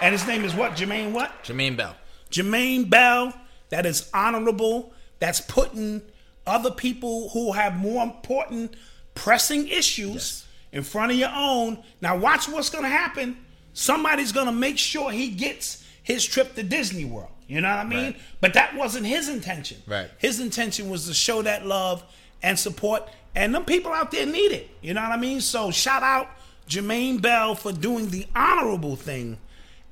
And 0.00 0.12
his 0.12 0.26
name 0.26 0.44
is 0.44 0.54
what? 0.54 0.72
Jermaine 0.72 1.12
what? 1.12 1.42
Jermaine 1.42 1.76
Bell. 1.76 1.96
Jermaine 2.32 2.90
Bell. 2.90 3.32
That 3.68 3.86
is 3.86 4.10
honorable. 4.12 4.92
That's 5.20 5.40
putting 5.40 6.02
other 6.46 6.70
people 6.70 7.28
who 7.30 7.52
have 7.52 7.76
more 7.76 8.02
important, 8.02 8.74
pressing 9.14 9.68
issues 9.68 10.44
in 10.72 10.82
front 10.82 11.12
of 11.12 11.18
your 11.18 11.32
own. 11.34 11.78
Now, 12.00 12.16
watch 12.18 12.48
what's 12.48 12.70
going 12.70 12.84
to 12.84 12.90
happen. 12.90 13.36
Somebody's 13.72 14.32
going 14.32 14.46
to 14.46 14.52
make 14.52 14.78
sure 14.78 15.10
he 15.10 15.28
gets 15.28 15.86
his 16.02 16.24
trip 16.24 16.54
to 16.56 16.62
Disney 16.62 17.04
World. 17.04 17.28
You 17.46 17.60
know 17.60 17.68
what 17.68 17.78
I 17.78 17.84
mean? 17.84 18.12
Right. 18.12 18.20
But 18.40 18.54
that 18.54 18.74
wasn't 18.74 19.06
his 19.06 19.28
intention. 19.28 19.78
Right. 19.86 20.10
His 20.18 20.40
intention 20.40 20.90
was 20.90 21.06
to 21.06 21.14
show 21.14 21.42
that 21.42 21.66
love 21.66 22.02
and 22.42 22.58
support, 22.58 23.08
and 23.34 23.54
them 23.54 23.64
people 23.64 23.92
out 23.92 24.10
there 24.10 24.26
need 24.26 24.52
it. 24.52 24.68
You 24.80 24.94
know 24.94 25.02
what 25.02 25.12
I 25.12 25.16
mean? 25.16 25.40
So 25.40 25.70
shout 25.70 26.02
out 26.02 26.28
Jermaine 26.68 27.22
Bell 27.22 27.54
for 27.54 27.72
doing 27.72 28.10
the 28.10 28.26
honorable 28.34 28.96
thing 28.96 29.38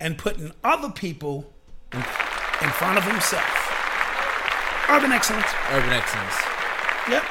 and 0.01 0.19
putting 0.19 0.53
other 0.65 0.91
people 0.91 1.53
in, 1.93 2.03
in 2.63 2.69
front 2.71 2.99
of 2.99 3.05
himself. 3.05 3.71
Urban 4.89 5.13
excellence. 5.13 5.47
Urban 5.71 5.91
excellence. 5.91 6.35
Yep. 7.09 7.23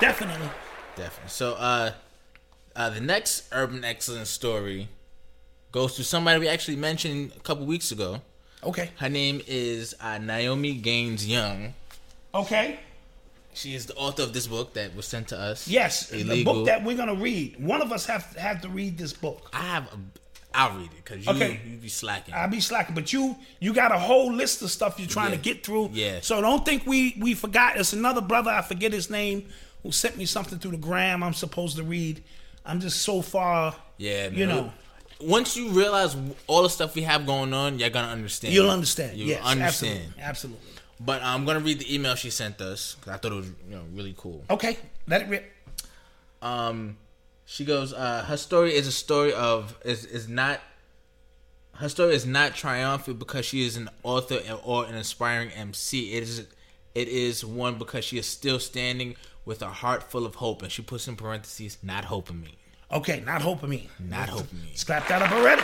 Definitely. 0.00 0.48
Definitely. 0.96 1.28
So, 1.28 1.54
uh, 1.54 1.92
uh, 2.76 2.90
the 2.90 3.00
next 3.00 3.48
urban 3.52 3.84
excellence 3.84 4.30
story 4.30 4.88
goes 5.72 5.94
to 5.96 6.04
somebody 6.04 6.40
we 6.40 6.48
actually 6.48 6.76
mentioned 6.76 7.32
a 7.36 7.40
couple 7.40 7.66
weeks 7.66 7.92
ago. 7.92 8.20
Okay. 8.62 8.90
Her 8.96 9.08
name 9.08 9.40
is 9.46 9.94
uh, 10.00 10.18
Naomi 10.18 10.74
Gaines 10.74 11.26
Young. 11.26 11.74
Okay. 12.34 12.78
She 13.52 13.74
is 13.74 13.86
the 13.86 13.94
author 13.96 14.22
of 14.22 14.32
this 14.32 14.46
book 14.46 14.74
that 14.74 14.94
was 14.94 15.06
sent 15.06 15.28
to 15.28 15.38
us. 15.38 15.66
Yes, 15.66 16.08
the 16.08 16.44
book 16.44 16.66
that 16.66 16.84
we're 16.84 16.96
gonna 16.96 17.14
read. 17.14 17.58
One 17.58 17.82
of 17.82 17.90
us 17.90 18.06
have 18.06 18.24
have 18.36 18.60
to 18.62 18.68
read 18.68 18.96
this 18.96 19.12
book. 19.12 19.50
I 19.52 19.62
have. 19.62 19.88
I'll 20.52 20.76
read 20.76 20.86
it 20.86 20.96
because 21.04 21.24
you 21.24 21.32
Okay. 21.32 21.60
you 21.66 21.76
be 21.76 21.88
slacking. 21.88 22.34
I'll 22.34 22.48
be 22.48 22.60
slacking, 22.60 22.94
but 22.94 23.12
you 23.12 23.36
you 23.60 23.72
got 23.72 23.92
a 23.92 23.98
whole 23.98 24.32
list 24.32 24.62
of 24.62 24.70
stuff 24.70 24.98
you're 24.98 25.08
trying 25.08 25.30
Yeah. 25.30 25.36
to 25.36 25.42
get 25.42 25.64
through. 25.64 25.90
Yeah. 25.92 26.18
So 26.22 26.40
don't 26.40 26.64
think 26.64 26.86
we 26.86 27.14
we 27.20 27.34
forgot. 27.34 27.76
It's 27.76 27.92
another 27.92 28.20
brother. 28.20 28.50
I 28.50 28.62
forget 28.62 28.92
his 28.92 29.10
name 29.10 29.48
who 29.82 29.92
sent 29.92 30.16
me 30.16 30.26
something 30.26 30.58
through 30.58 30.72
the 30.72 30.76
gram. 30.76 31.22
I'm 31.22 31.34
supposed 31.34 31.76
to 31.76 31.82
read. 31.84 32.22
I'm 32.66 32.80
just 32.80 33.02
so 33.02 33.22
far. 33.22 33.74
yeah, 33.96 34.28
You 34.28 34.46
know. 34.46 34.72
Once 35.22 35.54
you 35.56 35.68
realize 35.68 36.16
all 36.46 36.62
the 36.62 36.70
stuff 36.70 36.94
we 36.94 37.02
have 37.02 37.26
going 37.26 37.52
on, 37.52 37.78
you're 37.78 37.90
gonna 37.90 38.08
understand. 38.08 38.54
You'll 38.54 38.70
understand. 38.70 39.18
You'll 39.18 39.28
yes, 39.28 39.42
understand. 39.44 39.98
absolutely, 40.16 40.22
absolutely. 40.22 40.66
But 40.98 41.22
I'm 41.22 41.44
gonna 41.44 41.60
read 41.60 41.78
the 41.78 41.94
email 41.94 42.14
she 42.14 42.30
sent 42.30 42.60
us 42.60 42.96
'cause 43.00 43.12
I 43.14 43.16
thought 43.18 43.32
it 43.32 43.36
was 43.36 43.46
you 43.46 43.76
know 43.76 43.84
really 43.92 44.14
cool. 44.16 44.44
Okay, 44.50 44.78
let 45.06 45.20
it 45.22 45.28
rip. 45.28 45.52
um 46.42 46.96
she 47.50 47.64
goes 47.64 47.92
uh 47.92 48.22
her 48.28 48.36
story 48.36 48.76
is 48.76 48.86
a 48.86 48.92
story 48.92 49.32
of 49.32 49.76
is 49.84 50.04
is 50.04 50.28
not 50.28 50.60
her 51.78 51.88
story 51.88 52.14
is 52.14 52.24
not 52.24 52.54
triumphant 52.54 53.18
because 53.18 53.44
she 53.44 53.66
is 53.66 53.76
an 53.76 53.88
author 54.04 54.38
or 54.62 54.84
an 54.84 54.94
aspiring 54.94 55.50
MC. 55.50 56.12
It 56.12 56.22
is 56.22 56.46
it 56.94 57.08
is 57.08 57.44
one 57.44 57.76
because 57.76 58.04
she 58.04 58.18
is 58.18 58.26
still 58.26 58.60
standing 58.60 59.16
with 59.44 59.62
a 59.62 59.68
heart 59.68 60.04
full 60.04 60.26
of 60.26 60.36
hope 60.36 60.62
and 60.62 60.70
she 60.70 60.82
puts 60.82 61.08
in 61.08 61.16
parentheses 61.16 61.78
not 61.82 62.04
hoping 62.04 62.40
me. 62.40 62.56
Okay, 62.92 63.20
not 63.26 63.42
hoping 63.42 63.70
me. 63.70 63.88
Not 63.98 64.28
hoping 64.28 64.60
me. 64.60 64.68
Let's 64.68 64.84
clap 64.84 65.08
that 65.08 65.22
up 65.22 65.32
already. 65.32 65.62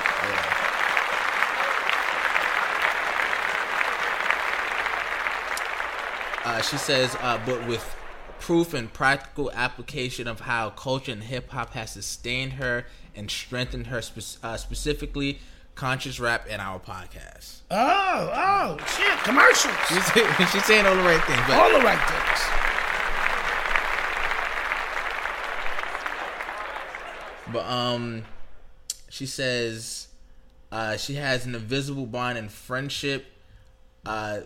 Uh, 6.45 6.63
she 6.63 6.79
says, 6.79 7.15
uh, 7.21 7.41
but 7.45 7.67
with 7.69 7.85
proof 8.41 8.75
and 8.75 8.93
practical 8.93 9.51
application 9.53 10.29
of 10.29 10.41
how 10.41 10.71
culture 10.71 11.13
and 11.13 11.25
hip 11.25 11.51
hop 11.51 11.73
has 11.73 11.93
sustained 11.93 12.55
her 12.55 12.87
and 13.15 13.31
strengthened 13.31 13.89
her, 13.89 14.03
spe- 14.03 14.39
uh, 14.45 14.57
specifically 14.57 15.41
conscious 15.75 16.19
rap 16.19 16.47
and 16.49 16.61
our 16.61 16.79
podcast. 16.79 17.61
Oh, 17.71 18.31
oh, 18.35 18.77
shit, 18.97 19.19
commercials. 19.25 19.75
She's, 19.89 20.49
she's 20.53 20.65
saying 20.65 20.87
all 20.87 20.97
the 20.97 21.03
right 21.03 21.23
things, 21.25 21.41
All 21.51 21.71
the 21.73 21.85
right 21.85 21.99
things. 22.09 22.67
But 27.53 27.67
um, 27.67 28.25
she 29.09 29.27
says 29.27 30.09
uh, 30.73 30.97
she 30.97 31.15
has 31.15 31.47
an 31.47 31.55
invisible 31.55 32.07
bond 32.07 32.39
and 32.39 32.51
friendship 32.51 33.27
uh, 34.05 34.41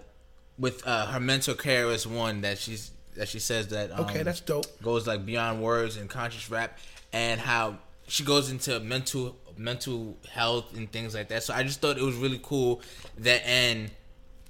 with 0.59 0.87
uh, 0.87 1.07
her 1.07 1.21
mental 1.21 1.55
care 1.55 1.87
is 1.91 2.07
one 2.07 2.43
that 2.43 2.59
she's 2.59 2.91
that 3.15 3.29
she 3.29 3.39
says 3.39 3.69
that 3.69 3.91
um, 3.93 4.01
Okay, 4.01 4.23
that's 4.23 4.41
dope. 4.41 4.67
goes 4.83 5.07
like 5.07 5.25
beyond 5.27 5.63
words 5.63 5.97
and 5.97 6.09
conscious 6.09 6.51
rap 6.51 6.79
and 7.13 7.41
how 7.41 7.79
she 8.09 8.25
goes 8.25 8.51
into 8.51 8.79
mental 8.81 9.37
mental 9.57 10.17
health 10.31 10.75
and 10.77 10.91
things 10.91 11.15
like 11.15 11.29
that. 11.29 11.43
So 11.43 11.53
I 11.55 11.63
just 11.63 11.81
thought 11.81 11.99
it 11.99 12.03
was 12.03 12.17
really 12.17 12.41
cool 12.43 12.81
that 13.19 13.47
and 13.47 13.91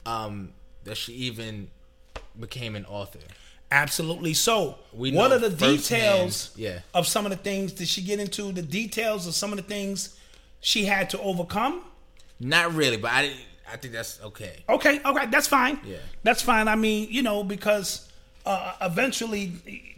um 0.06 0.52
that 0.84 0.96
she 0.96 1.12
even 1.14 1.68
became 2.38 2.76
an 2.76 2.84
author. 2.86 3.18
Absolutely. 3.72 4.34
So, 4.34 4.78
We 4.92 5.12
what 5.12 5.28
know 5.28 5.36
are 5.36 5.38
the 5.38 5.50
details 5.50 6.50
yeah. 6.56 6.80
of 6.92 7.06
some 7.06 7.24
of 7.24 7.30
the 7.30 7.36
things? 7.36 7.72
Did 7.72 7.86
she 7.86 8.02
get 8.02 8.18
into 8.18 8.50
the 8.50 8.62
details 8.62 9.28
of 9.28 9.34
some 9.34 9.52
of 9.52 9.58
the 9.58 9.62
things 9.62 10.18
she 10.60 10.86
had 10.86 11.08
to 11.10 11.20
overcome? 11.20 11.82
Not 12.40 12.74
really, 12.74 12.96
but 12.96 13.12
I 13.12 13.32
I 13.72 13.76
think 13.76 13.94
that's 13.94 14.20
okay. 14.22 14.64
Okay, 14.68 15.00
okay, 15.04 15.26
that's 15.26 15.46
fine. 15.46 15.78
Yeah. 15.84 15.98
That's 16.24 16.42
fine. 16.42 16.66
I 16.66 16.74
mean, 16.74 17.08
you 17.10 17.22
know, 17.22 17.44
because 17.44 18.09
uh, 18.46 18.74
eventually 18.80 19.52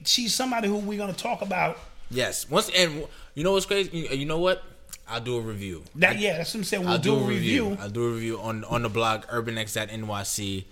she's 0.05 0.35
somebody 0.35 0.69
who 0.69 0.77
we're 0.77 0.99
going 0.99 1.15
to 1.15 1.21
talk 1.21 1.43
about. 1.43 1.79
Yes. 2.11 2.49
Once 2.49 2.71
and 2.77 3.07
you 3.35 3.45
know 3.45 3.53
what's 3.53 3.67
crazy? 3.67 4.09
You, 4.13 4.27
know 4.27 4.39
what? 4.39 4.63
I'll 5.09 5.21
do 5.21 5.37
a 5.37 5.41
review. 5.41 5.83
That 5.97 6.19
yeah, 6.19 6.37
that's 6.39 6.55
what 6.55 6.61
I'm 6.61 6.65
saying. 6.65 6.83
We'll 6.85 6.93
I'll 6.93 6.99
do, 6.99 7.17
a 7.17 7.25
review. 7.25 7.77
I'll 7.81 7.91
do 7.91 8.05
a 8.05 8.13
review 8.13 8.41
on 8.41 8.65
on 8.65 8.83
the 8.83 8.89
blog 8.89 9.25
urbanx.nyc. 9.27 10.65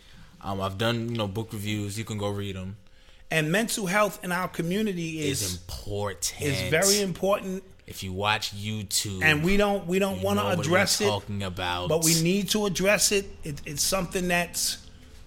Um, 0.43 0.61
I've 0.61 0.79
done 0.79 1.09
you 1.11 1.17
know 1.17 1.27
book 1.27 1.53
reviews. 1.53 1.99
You 1.99 2.05
can 2.05 2.19
go 2.19 2.29
read 2.31 2.57
them. 2.57 2.77
And 3.31 3.53
mental 3.53 3.87
health 3.87 4.25
in 4.25 4.33
our 4.33 4.49
community 4.49 5.21
It's 5.21 5.43
is 5.43 5.55
important. 5.55 6.35
is 6.41 6.63
very 6.69 7.01
important, 7.01 7.63
If 7.87 8.03
you 8.03 8.13
watch 8.13 8.53
YouTube, 8.57 9.23
and 9.23 9.45
we 9.45 9.57
don't 9.57 9.87
we 9.87 10.01
don't 10.01 10.21
want 10.21 10.41
to 10.41 10.49
address 10.49 11.01
it. 11.01 11.07
Talking 11.07 11.45
about, 11.45 11.89
but 11.89 12.05
we 12.05 12.21
need 12.23 12.51
to 12.51 12.67
address 12.67 13.13
it. 13.13 13.27
it 13.45 13.61
it's 13.65 13.85
something 13.85 14.27
that's, 14.27 14.79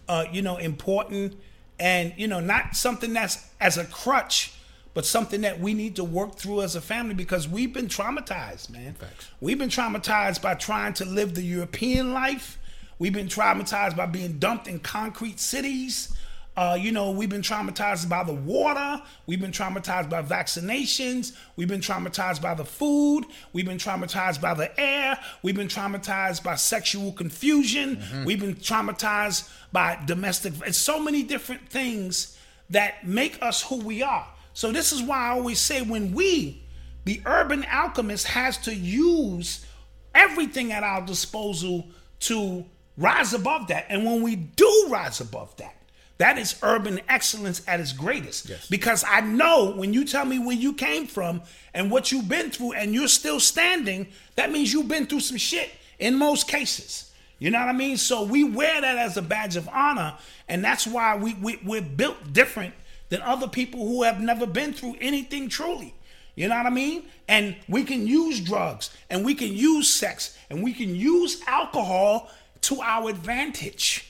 uh, 0.09 0.25
you 0.33 0.41
know, 0.41 0.57
important, 0.57 1.35
and 1.79 2.13
you 2.17 2.27
know, 2.27 2.39
not 2.39 2.75
something 2.75 3.13
that's 3.13 3.45
as 3.59 3.77
a 3.77 3.85
crutch, 3.85 4.53
but 4.93 5.05
something 5.05 5.41
that 5.41 5.59
we 5.59 5.73
need 5.73 5.95
to 5.95 6.03
work 6.03 6.35
through 6.35 6.61
as 6.61 6.75
a 6.75 6.81
family 6.81 7.13
because 7.13 7.47
we've 7.47 7.73
been 7.73 7.87
traumatized, 7.87 8.69
man. 8.69 8.93
Facts. 8.93 9.29
We've 9.41 9.57
been 9.57 9.69
traumatized 9.69 10.41
by 10.41 10.53
trying 10.55 10.93
to 10.93 11.05
live 11.05 11.33
the 11.33 11.41
European 11.41 12.13
life. 12.13 12.59
We've 12.99 13.13
been 13.13 13.27
traumatized 13.27 13.97
by 13.97 14.05
being 14.05 14.37
dumped 14.37 14.67
in 14.67 14.79
concrete 14.79 15.39
cities. 15.39 16.15
Uh, 16.55 16.77
you 16.79 16.91
know, 16.91 17.09
we've 17.09 17.29
been 17.29 17.41
traumatized 17.41 18.07
by 18.07 18.23
the 18.23 18.33
water. 18.33 19.01
We've 19.25 19.41
been 19.41 19.51
traumatized 19.51 20.09
by 20.09 20.21
vaccinations. 20.21 21.35
We've 21.55 21.67
been 21.67 21.81
traumatized 21.81 22.41
by 22.41 22.53
the 22.53 22.65
food. 22.65 23.25
We've 23.53 23.65
been 23.65 23.79
traumatized 23.79 24.39
by 24.39 24.53
the 24.53 24.79
air. 24.79 25.17
We've 25.41 25.55
been 25.55 25.67
traumatized 25.67 26.43
by 26.43 26.55
sexual 26.55 27.11
confusion. 27.11 28.01
We've 28.25 28.39
been 28.39 28.55
traumatized 28.55 29.49
by 29.71 29.99
domestic. 30.05 30.53
It's 30.65 30.77
so 30.77 30.99
many 30.99 31.23
different 31.23 31.69
things 31.69 32.37
that 32.69 33.05
make 33.07 33.41
us 33.41 33.63
who 33.63 33.77
we 33.77 34.03
are. 34.03 34.27
So 34.53 34.71
this 34.71 34.91
is 34.91 35.01
why 35.01 35.17
I 35.17 35.29
always 35.29 35.59
say 35.59 35.81
when 35.81 36.13
we, 36.13 36.63
the 37.05 37.21
urban 37.25 37.65
alchemist, 37.65 38.27
has 38.27 38.59
to 38.59 38.75
use 38.75 39.65
everything 40.13 40.71
at 40.71 40.83
our 40.83 41.01
disposal 41.01 41.87
to 42.21 42.63
rise 42.95 43.33
above 43.33 43.67
that. 43.69 43.87
And 43.89 44.05
when 44.05 44.21
we 44.21 44.35
do 44.35 44.85
rise 44.89 45.19
above 45.19 45.55
that, 45.57 45.75
that 46.23 46.37
is 46.37 46.55
urban 46.63 47.01
excellence 47.09 47.61
at 47.67 47.81
its 47.81 47.91
greatest. 47.91 48.47
Yes. 48.47 48.69
Because 48.69 49.03
I 49.05 49.19
know 49.19 49.73
when 49.75 49.93
you 49.93 50.05
tell 50.05 50.23
me 50.23 50.39
where 50.39 50.55
you 50.55 50.71
came 50.71 51.05
from 51.05 51.41
and 51.73 51.91
what 51.91 52.13
you've 52.13 52.29
been 52.29 52.49
through 52.49 52.71
and 52.71 52.93
you're 52.93 53.09
still 53.09 53.41
standing, 53.41 54.07
that 54.35 54.49
means 54.49 54.71
you've 54.71 54.87
been 54.87 55.05
through 55.05 55.19
some 55.19 55.35
shit 55.35 55.69
in 55.99 56.17
most 56.17 56.47
cases. 56.47 57.11
You 57.39 57.51
know 57.51 57.59
what 57.59 57.67
I 57.67 57.73
mean? 57.73 57.97
So 57.97 58.23
we 58.23 58.45
wear 58.45 58.79
that 58.79 58.97
as 58.97 59.17
a 59.17 59.21
badge 59.21 59.57
of 59.57 59.67
honor, 59.67 60.15
and 60.47 60.63
that's 60.63 60.87
why 60.87 61.17
we, 61.17 61.33
we 61.33 61.59
we're 61.61 61.81
built 61.81 62.31
different 62.31 62.73
than 63.09 63.21
other 63.21 63.49
people 63.49 63.85
who 63.85 64.03
have 64.03 64.21
never 64.21 64.45
been 64.45 64.71
through 64.71 64.95
anything 65.01 65.49
truly. 65.49 65.93
You 66.35 66.47
know 66.47 66.55
what 66.55 66.67
I 66.67 66.69
mean? 66.69 67.03
And 67.27 67.57
we 67.67 67.83
can 67.83 68.07
use 68.07 68.39
drugs, 68.39 68.91
and 69.09 69.25
we 69.25 69.35
can 69.35 69.51
use 69.51 69.93
sex, 69.93 70.37
and 70.49 70.63
we 70.63 70.71
can 70.71 70.95
use 70.95 71.41
alcohol 71.47 72.31
to 72.61 72.79
our 72.79 73.09
advantage. 73.09 74.09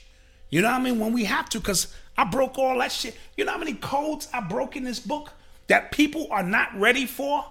You 0.50 0.62
know 0.62 0.70
what 0.70 0.80
I 0.80 0.84
mean? 0.84 1.00
When 1.00 1.12
we 1.12 1.24
have 1.24 1.48
to, 1.48 1.58
because 1.58 1.92
I 2.16 2.24
broke 2.24 2.58
all 2.58 2.78
that 2.78 2.92
shit. 2.92 3.16
You 3.36 3.44
know 3.44 3.52
how 3.52 3.58
many 3.58 3.74
codes 3.74 4.28
I 4.32 4.40
broke 4.40 4.76
in 4.76 4.84
this 4.84 5.00
book 5.00 5.32
that 5.66 5.92
people 5.92 6.28
are 6.30 6.42
not 6.42 6.78
ready 6.78 7.06
for? 7.06 7.44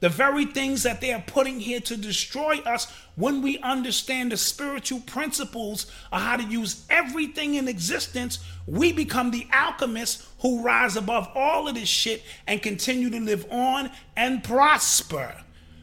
The 0.00 0.08
very 0.10 0.44
things 0.44 0.82
that 0.82 1.00
they 1.00 1.12
are 1.14 1.24
putting 1.26 1.60
here 1.60 1.80
to 1.80 1.96
destroy 1.96 2.58
us 2.58 2.92
when 3.16 3.40
we 3.40 3.58
understand 3.60 4.32
the 4.32 4.36
spiritual 4.36 5.00
principles 5.00 5.90
of 6.12 6.20
how 6.20 6.36
to 6.36 6.42
use 6.42 6.84
everything 6.90 7.54
in 7.54 7.68
existence, 7.68 8.38
we 8.66 8.92
become 8.92 9.30
the 9.30 9.46
alchemists 9.50 10.28
who 10.40 10.62
rise 10.62 10.96
above 10.96 11.30
all 11.34 11.68
of 11.68 11.74
this 11.74 11.88
shit 11.88 12.22
and 12.46 12.60
continue 12.60 13.08
to 13.08 13.20
live 13.20 13.46
on 13.50 13.90
and 14.14 14.44
prosper. 14.44 15.34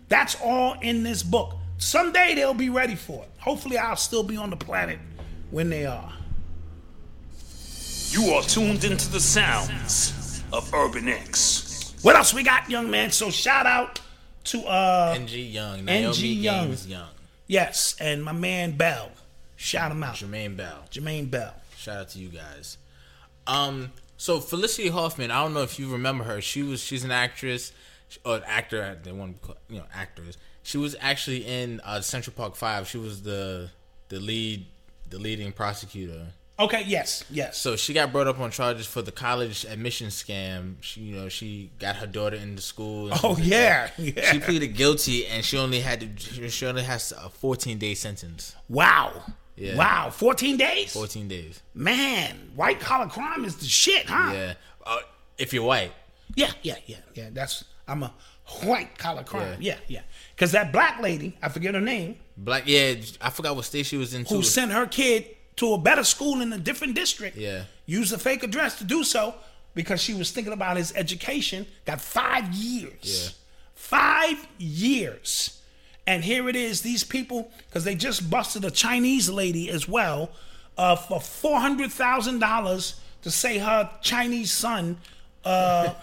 That's 0.08 0.36
all 0.44 0.76
in 0.82 1.04
this 1.04 1.24
book. 1.24 1.56
Someday 1.78 2.36
they'll 2.36 2.54
be 2.54 2.70
ready 2.70 2.96
for 2.96 3.24
it. 3.24 3.30
Hopefully, 3.40 3.78
I'll 3.78 3.96
still 3.96 4.24
be 4.24 4.38
on 4.38 4.52
the 4.52 4.58
planet 4.58 5.00
when 5.50 5.72
they 5.72 5.86
are. 5.88 6.14
You 8.12 8.32
are 8.34 8.44
tuned 8.44 8.84
into 8.84 9.10
the 9.10 9.22
sounds 9.22 10.44
of 10.52 10.70
Urban 10.74 11.08
X. 11.08 11.94
What 12.02 12.18
else 12.18 12.34
we 12.34 12.44
got, 12.44 12.70
young 12.70 12.92
man? 12.92 13.10
So 13.12 13.30
shout 13.32 13.66
out 13.66 14.02
to 14.44 14.64
uh 14.64 15.14
NG 15.16 15.30
Young, 15.30 15.86
Naomi 15.86 16.18
Young. 16.28 16.68
Gaines 16.68 16.88
Young, 16.88 17.08
yes, 17.48 17.96
and 18.02 18.22
my 18.22 18.34
man 18.34 18.76
Bell. 18.76 19.12
Shout 19.56 19.92
him 19.92 20.04
out. 20.04 20.16
Jermaine 20.16 20.58
Bell. 20.58 20.84
Jermaine 20.92 21.32
Bell. 21.32 21.54
Shout 21.78 21.98
out 22.00 22.10
to 22.10 22.20
you 22.20 22.28
guys. 22.28 22.78
Um, 23.48 23.94
so 24.18 24.42
Felicity 24.42 24.90
Huffman, 24.90 25.32
I 25.32 25.42
don't 25.42 25.54
know 25.54 25.62
if 25.64 25.80
you 25.80 25.90
remember 25.90 26.26
her. 26.26 26.42
She 26.42 26.64
was 26.64 26.84
she's 26.84 27.06
an 27.06 27.12
actress 27.12 27.72
or 28.26 28.36
an 28.36 28.44
actor. 28.46 29.00
They 29.02 29.14
want 29.14 29.42
to 29.44 29.56
you 29.70 29.78
know 29.80 29.86
actors. 29.94 30.38
She 30.64 30.78
was 30.78 30.98
actually 31.00 31.48
in 31.48 31.80
uh, 31.86 32.02
Central 32.02 32.34
Park 32.36 32.58
Five. 32.58 32.90
She 32.90 32.98
was 32.98 33.22
the 33.22 33.70
the 34.10 34.20
lead 34.20 34.66
the 35.10 35.18
leading 35.18 35.54
prosecutor. 35.54 36.28
Okay, 36.60 36.84
yes, 36.86 37.24
yes. 37.30 37.58
So 37.58 37.76
she 37.76 37.94
got 37.94 38.12
brought 38.12 38.28
up 38.28 38.40
on 38.40 38.52
charges 38.52 38.86
for 38.86 39.02
the 39.02 39.12
college 39.12 39.66
admission 39.66 40.08
scam. 40.08 40.76
She, 40.82 41.02
you 41.02 41.16
know, 41.16 41.28
she 41.28 41.72
got 41.80 41.96
her 41.96 42.06
daughter 42.08 42.36
into 42.36 42.62
school. 42.62 43.10
Oh 43.24 43.30
like 43.32 43.46
yeah, 43.46 43.90
yeah. 43.98 44.32
She 44.32 44.40
pleaded 44.40 44.76
guilty, 44.76 45.26
and 45.26 45.44
she 45.44 45.58
only 45.58 45.80
had 45.80 46.18
to. 46.18 46.50
She 46.50 46.66
only 46.66 46.84
has 46.84 47.12
a 47.14 47.30
14 47.30 47.78
day 47.78 47.96
sentence. 47.96 48.56
wow. 48.70 49.24
Yeah. 49.58 49.76
Wow. 49.76 50.10
14 50.10 50.58
days? 50.58 50.94
14 50.94 51.28
days. 51.28 51.62
Man, 51.76 52.52
white 52.56 52.80
collar 52.80 53.08
crime 53.08 53.46
is 53.46 53.58
the 53.58 53.66
shit, 53.66 54.08
huh? 54.08 54.34
Yeah. 54.34 54.54
Uh, 54.84 55.00
if 55.38 55.54
you're 55.54 55.64
white. 55.64 55.92
Yeah, 56.36 56.52
yeah, 56.64 56.76
yeah, 56.88 56.98
yeah. 57.14 57.30
That's 57.32 57.66
I'm 57.88 58.02
a 58.02 58.14
white 58.64 58.98
collar 58.98 59.24
crime. 59.24 59.58
Yeah, 59.60 59.78
yeah. 59.88 60.02
Because 60.36 60.54
that 60.54 60.72
black 60.72 61.00
lady, 61.02 61.38
I 61.44 61.50
forget 61.50 61.76
her 61.76 61.82
name, 61.82 62.18
Black, 62.38 62.64
yeah, 62.66 62.96
I 63.20 63.30
forgot 63.30 63.56
what 63.56 63.66
state 63.66 63.86
she 63.86 63.98
was 63.98 64.14
in. 64.16 64.26
who 64.26 64.42
sent 64.42 64.72
her 64.72 64.88
kid 64.88 65.28
to 65.62 65.74
a 65.74 65.78
better 65.78 66.04
school 66.04 66.42
in 66.42 66.52
a 66.52 66.58
different 66.58 66.96
district. 66.96 67.38
Yeah. 67.38 67.66
Used 67.86 68.12
a 68.12 68.18
fake 68.18 68.42
address 68.42 68.80
to 68.80 68.84
do 68.84 69.04
so 69.04 69.36
because 69.76 70.02
she 70.02 70.16
was 70.16 70.32
thinking 70.32 70.54
about 70.54 70.76
his 70.76 70.92
education. 70.96 71.68
Got 71.86 72.02
five 72.02 72.52
years. 72.52 73.00
Yeah. 73.04 73.30
Five 73.76 74.48
years. 74.58 75.62
And 76.08 76.24
here 76.24 76.50
it 76.50 76.56
is, 76.56 76.82
these 76.82 77.04
people, 77.04 77.52
because 77.68 77.84
they 77.84 77.94
just 77.94 78.28
busted 78.28 78.66
a 78.66 78.72
Chinese 78.72 79.30
lady 79.30 79.70
as 79.70 79.88
well 79.88 80.32
uh, 80.80 80.96
for 80.96 81.20
$400,000 81.20 83.00
to 83.22 83.30
say 83.30 83.60
her 83.60 83.88
Chinese 84.02 84.52
son. 84.52 84.98
Uh, 85.46 85.94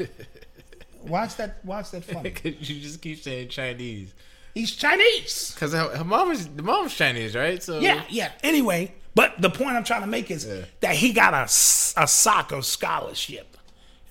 watch 1.02 1.34
that, 1.34 1.64
watch 1.64 1.90
that 1.90 2.04
funny. 2.04 2.32
you 2.44 2.80
just 2.80 3.02
keep 3.02 3.18
saying 3.18 3.48
Chinese. 3.48 4.14
He's 4.54 4.70
Chinese. 4.76 5.56
Cause 5.58 5.72
her, 5.72 5.96
her 5.96 6.04
mom 6.04 6.30
is 6.30 6.46
the 6.46 6.62
mom's 6.62 6.94
Chinese, 6.94 7.34
right? 7.34 7.60
So 7.60 7.80
Yeah, 7.80 8.04
yeah. 8.08 8.30
Anyway, 8.44 8.94
but 9.18 9.42
the 9.42 9.50
point 9.50 9.70
I'm 9.70 9.82
trying 9.82 10.02
to 10.02 10.06
make 10.06 10.30
is 10.30 10.46
that 10.78 10.94
he 10.94 11.12
got 11.12 11.34
a, 11.34 11.42
a 11.42 12.06
soccer 12.06 12.62
scholarship. 12.62 13.56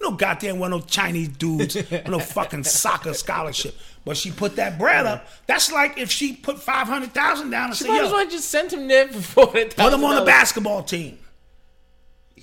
You 0.01 0.09
know, 0.09 0.17
goddamn 0.17 0.59
one 0.59 0.73
of 0.73 0.81
those 0.81 0.91
Chinese 0.91 1.29
dudes 1.29 1.75
with 1.89 2.09
no 2.09 2.19
fucking 2.19 2.65
soccer 2.65 3.13
scholarship. 3.13 3.73
But 4.03 4.17
she 4.17 4.31
put 4.31 4.57
that 4.57 4.77
bread 4.77 5.05
up. 5.05 5.25
That's 5.45 5.71
like 5.71 5.97
if 5.97 6.11
she 6.11 6.33
put 6.33 6.61
five 6.61 6.87
hundred 6.87 7.13
thousand 7.13 7.51
down 7.51 7.69
and 7.69 7.77
She 7.77 7.85
said, 7.85 7.89
might 7.91 8.03
as 8.03 8.11
well 8.11 8.29
just 8.29 8.49
send 8.49 8.73
him 8.73 8.89
there 8.89 9.07
for 9.07 9.21
forty 9.21 9.63
put 9.69 9.93
him 9.93 10.03
on 10.03 10.17
the 10.17 10.25
basketball 10.25 10.83
team." 10.83 11.19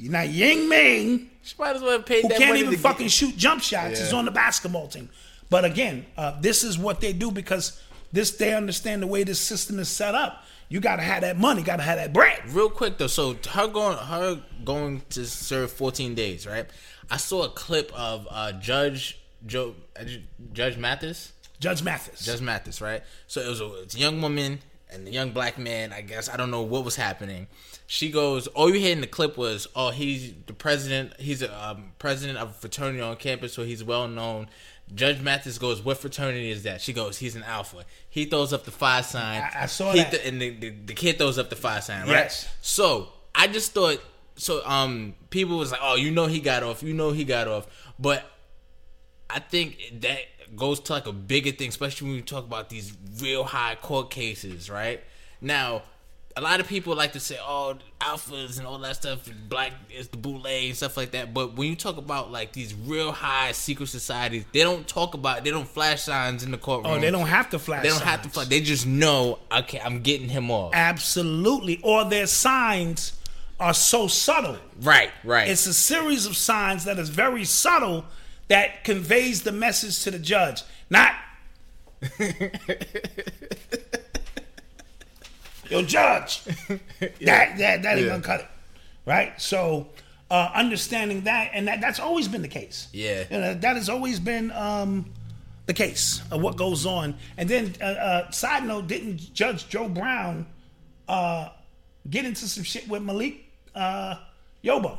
Now, 0.00 0.22
Ying 0.22 0.66
Ming 0.66 1.30
She 1.42 1.54
might 1.58 1.76
as 1.76 1.82
well 1.82 1.92
have 1.92 2.06
paid 2.06 2.22
who 2.22 2.28
that 2.28 2.38
can't 2.38 2.52
money 2.52 2.60
even 2.60 2.78
fucking 2.78 3.04
get- 3.04 3.12
shoot 3.12 3.36
jump 3.36 3.62
shots 3.62 4.00
is 4.00 4.14
on 4.14 4.24
the 4.24 4.30
basketball 4.30 4.88
team. 4.88 5.10
But 5.50 5.66
again, 5.66 6.06
uh, 6.16 6.40
this 6.40 6.64
is 6.64 6.78
what 6.78 7.02
they 7.02 7.12
do 7.12 7.30
because 7.30 7.78
this 8.10 8.30
they 8.30 8.54
understand 8.54 9.02
the 9.02 9.06
way 9.06 9.22
this 9.22 9.38
system 9.38 9.78
is 9.78 9.90
set 9.90 10.14
up. 10.14 10.44
You 10.68 10.80
got 10.80 10.96
to 10.96 11.02
have 11.02 11.22
that 11.22 11.38
money, 11.38 11.62
got 11.62 11.76
to 11.76 11.82
have 11.82 11.98
that 11.98 12.12
bread. 12.12 12.40
Real 12.50 12.70
quick 12.70 12.98
though, 12.98 13.06
so 13.06 13.36
her 13.50 13.68
going 13.68 13.96
her 13.96 14.42
going 14.64 15.02
to 15.10 15.24
serve 15.26 15.70
14 15.72 16.14
days, 16.14 16.46
right? 16.46 16.66
I 17.10 17.18
saw 17.18 17.44
a 17.44 17.50
clip 17.50 17.92
of 17.94 18.26
uh, 18.30 18.52
Judge 18.52 19.20
Joe 19.46 19.74
Judge 20.52 20.76
Mathis. 20.76 21.32
Judge 21.60 21.82
Mathis. 21.82 22.24
Judge 22.24 22.40
Mathis, 22.40 22.80
right? 22.80 23.02
So 23.26 23.40
it 23.40 23.48
was 23.48 23.60
a, 23.60 23.82
it's 23.82 23.94
a 23.94 23.98
young 23.98 24.20
woman 24.20 24.60
and 24.90 25.06
a 25.06 25.10
young 25.10 25.30
black 25.30 25.58
man. 25.58 25.92
I 25.92 26.00
guess 26.00 26.28
I 26.28 26.36
don't 26.36 26.50
know 26.50 26.62
what 26.62 26.84
was 26.84 26.96
happening. 26.96 27.46
She 27.86 28.10
goes, 28.10 28.46
all 28.48 28.72
you 28.72 28.80
hear 28.80 28.92
in 28.92 29.00
the 29.00 29.06
clip 29.06 29.36
was, 29.36 29.66
"Oh, 29.76 29.90
he's 29.90 30.32
the 30.46 30.54
president. 30.54 31.20
He's 31.20 31.42
a 31.42 31.68
um, 31.68 31.92
president 31.98 32.38
of 32.38 32.50
a 32.50 32.52
fraternity 32.52 33.00
on 33.00 33.16
campus, 33.16 33.52
so 33.52 33.64
he's 33.64 33.84
well 33.84 34.08
known." 34.08 34.48
Judge 34.92 35.20
Mathis 35.20 35.58
goes, 35.58 35.80
"What 35.82 35.98
fraternity 35.98 36.50
is 36.50 36.62
that?" 36.64 36.80
She 36.80 36.92
goes, 36.92 37.18
"He's 37.18 37.36
an 37.36 37.42
alpha." 37.44 37.84
He 38.10 38.24
throws 38.26 38.52
up 38.52 38.64
the 38.64 38.70
five 38.70 39.06
sign. 39.06 39.42
I- 39.42 39.62
I 39.62 39.66
saw 39.66 39.92
He 39.92 39.98
that. 40.00 40.10
th- 40.10 40.26
and 40.26 40.40
the, 40.40 40.50
the, 40.50 40.70
the 40.70 40.94
kid 40.94 41.18
throws 41.18 41.38
up 41.38 41.50
the 41.50 41.56
five 41.56 41.84
sign, 41.84 42.02
right? 42.02 42.10
Yes. 42.10 42.48
So 42.60 43.08
I 43.34 43.46
just 43.46 43.72
thought, 43.72 44.00
so 44.36 44.64
um, 44.66 45.14
people 45.30 45.56
was 45.58 45.70
like, 45.72 45.80
"Oh, 45.82 45.96
you 45.96 46.10
know 46.10 46.26
he 46.26 46.40
got 46.40 46.62
off. 46.62 46.82
You 46.82 46.92
know 46.94 47.12
he 47.12 47.24
got 47.24 47.48
off," 47.48 47.66
but 47.98 48.24
I 49.30 49.38
think 49.40 49.78
that 50.00 50.18
goes 50.54 50.78
to 50.80 50.92
like 50.92 51.06
a 51.06 51.12
bigger 51.12 51.50
thing, 51.50 51.68
especially 51.70 52.08
when 52.08 52.16
you 52.16 52.22
talk 52.22 52.44
about 52.44 52.68
these 52.68 52.92
real 53.20 53.42
high 53.44 53.76
court 53.76 54.10
cases, 54.10 54.68
right? 54.70 55.02
Now, 55.40 55.82
a 56.36 56.40
lot 56.40 56.58
of 56.58 56.66
people 56.66 56.96
like 56.96 57.12
to 57.12 57.20
say, 57.20 57.38
"Oh, 57.40 57.76
alphas 58.00 58.58
and 58.58 58.66
all 58.66 58.78
that 58.78 58.96
stuff, 58.96 59.28
black 59.48 59.72
is 59.90 60.08
the 60.08 60.16
boule 60.16 60.46
and 60.46 60.76
stuff 60.76 60.96
like 60.96 61.12
that." 61.12 61.32
But 61.32 61.54
when 61.54 61.68
you 61.68 61.76
talk 61.76 61.96
about 61.96 62.32
like 62.32 62.52
these 62.52 62.74
real 62.74 63.12
high 63.12 63.52
secret 63.52 63.88
societies, 63.88 64.44
they 64.52 64.62
don't 64.62 64.86
talk 64.88 65.14
about, 65.14 65.44
they 65.44 65.50
don't 65.50 65.68
flash 65.68 66.02
signs 66.02 66.42
in 66.42 66.50
the 66.50 66.58
courtroom. 66.58 66.94
oh, 66.94 67.00
they 67.00 67.10
don't 67.10 67.28
have 67.28 67.50
to 67.50 67.58
flash. 67.58 67.82
They 67.82 67.88
don't 67.90 68.02
have 68.02 68.22
to 68.22 68.24
signs. 68.24 68.34
flash. 68.34 68.48
They 68.48 68.60
just 68.60 68.86
know, 68.86 69.38
okay, 69.52 69.80
I'm 69.80 70.00
getting 70.02 70.28
him 70.28 70.50
off. 70.50 70.72
Absolutely. 70.74 71.80
Or 71.82 72.04
their 72.04 72.26
signs 72.26 73.12
are 73.60 73.74
so 73.74 74.08
subtle. 74.08 74.58
Right, 74.80 75.10
right. 75.22 75.48
It's 75.48 75.66
a 75.66 75.74
series 75.74 76.26
of 76.26 76.36
signs 76.36 76.84
that 76.84 76.98
is 76.98 77.10
very 77.10 77.44
subtle 77.44 78.04
that 78.48 78.82
conveys 78.82 79.42
the 79.42 79.52
message 79.52 80.02
to 80.02 80.10
the 80.10 80.18
judge. 80.18 80.62
Not 80.90 81.14
Yo, 85.70 85.82
judge. 85.82 86.42
That 87.20 87.58
that 87.58 87.82
that 87.82 87.98
ain't 87.98 88.08
gonna 88.08 88.22
cut 88.22 88.40
it. 88.40 88.46
Right? 89.06 89.38
So 89.40 89.88
uh, 90.30 90.50
understanding 90.54 91.22
that 91.22 91.50
and 91.52 91.68
that 91.68 91.80
that's 91.80 92.00
always 92.00 92.28
been 92.28 92.42
the 92.42 92.48
case. 92.48 92.88
Yeah. 92.92 93.24
You 93.30 93.38
know, 93.40 93.54
that 93.54 93.76
has 93.76 93.88
always 93.88 94.18
been 94.20 94.50
um, 94.52 95.10
the 95.66 95.74
case 95.74 96.22
of 96.30 96.40
what 96.40 96.56
goes 96.56 96.86
on. 96.86 97.16
And 97.36 97.48
then 97.48 97.74
uh, 97.80 97.84
uh, 97.84 98.30
side 98.30 98.64
note, 98.66 98.86
didn't 98.86 99.32
Judge 99.34 99.68
Joe 99.68 99.88
Brown 99.88 100.46
uh, 101.08 101.48
get 102.08 102.24
into 102.24 102.46
some 102.48 102.64
shit 102.64 102.88
with 102.88 103.02
Malik 103.02 103.44
uh, 103.74 104.16
Yoba? 104.62 104.98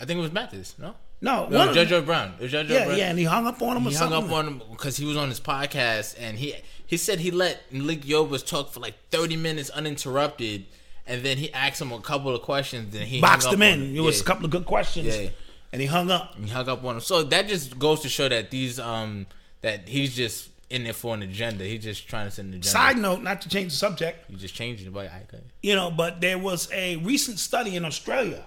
I 0.00 0.04
think 0.04 0.18
it 0.18 0.22
was 0.22 0.32
Mathis, 0.32 0.74
no? 0.78 0.94
No, 1.20 1.48
No, 1.48 1.72
Judge 1.72 1.88
Joe 1.88 2.02
Brown. 2.02 2.34
It 2.38 2.42
was 2.42 2.52
Judge 2.52 2.68
Joe 2.68 2.74
Yeah, 2.74 2.84
Brown. 2.84 2.98
yeah, 2.98 3.10
and 3.10 3.18
he 3.18 3.24
hung 3.24 3.46
up 3.46 3.60
on 3.60 3.76
him 3.76 3.86
or 3.86 3.90
he 3.90 3.96
hung 3.96 4.12
up 4.12 4.30
on 4.30 4.46
him 4.46 4.62
because 4.70 4.96
he 4.96 5.04
was 5.04 5.16
on 5.16 5.28
his 5.28 5.40
podcast 5.40 6.14
and 6.20 6.38
he 6.38 6.54
he 6.88 6.96
said 6.96 7.20
he 7.20 7.30
let 7.30 7.70
Malik 7.72 8.00
Yobas 8.02 8.44
talk 8.44 8.72
for 8.72 8.80
like 8.80 8.94
30 9.10 9.36
minutes 9.36 9.70
uninterrupted 9.70 10.64
and 11.06 11.22
then 11.22 11.36
he 11.38 11.52
asked 11.54 11.80
him 11.80 11.92
a 11.92 12.00
couple 12.00 12.34
of 12.34 12.42
questions 12.42 12.92
and 12.94 13.04
he 13.04 13.20
boxed 13.20 13.52
him 13.52 13.62
in. 13.62 13.80
on 13.90 13.96
It 13.96 14.00
was 14.00 14.16
Yeah. 14.16 14.22
a 14.22 14.24
couple 14.26 14.44
of 14.44 14.50
good 14.50 14.64
questions, 14.66 15.06
Yeah. 15.06 15.28
and 15.72 15.80
he 15.80 15.86
hung 15.86 16.10
up. 16.10 16.34
He 16.42 16.48
hung 16.50 16.68
up 16.68 16.82
on 16.84 16.96
him. 16.96 17.00
So 17.00 17.22
that 17.22 17.46
just 17.48 17.78
goes 17.78 18.00
to 18.00 18.08
show 18.08 18.28
that 18.28 18.50
these 18.50 18.78
um 18.80 19.26
that 19.62 19.88
he's 19.88 20.14
just 20.16 20.48
in 20.70 20.84
there 20.84 20.92
for 20.92 21.14
an 21.14 21.22
agenda. 21.22 21.64
He's 21.64 21.82
just 21.82 22.06
trying 22.08 22.26
to 22.26 22.30
send 22.30 22.48
an 22.48 22.54
agenda. 22.60 22.68
Side 22.68 22.98
note, 22.98 23.22
not 23.22 23.40
to 23.42 23.48
change 23.48 23.72
the 23.72 23.78
subject, 23.78 24.30
You 24.30 24.36
just 24.36 24.54
changed 24.54 24.86
it, 24.86 24.92
but 24.92 25.06
I 25.10 25.22
okay. 25.32 25.42
you 25.62 25.74
know, 25.74 25.90
but 25.90 26.20
there 26.20 26.38
was 26.38 26.68
a 26.72 26.96
recent 26.96 27.38
study 27.38 27.74
in 27.76 27.84
Australia 27.86 28.44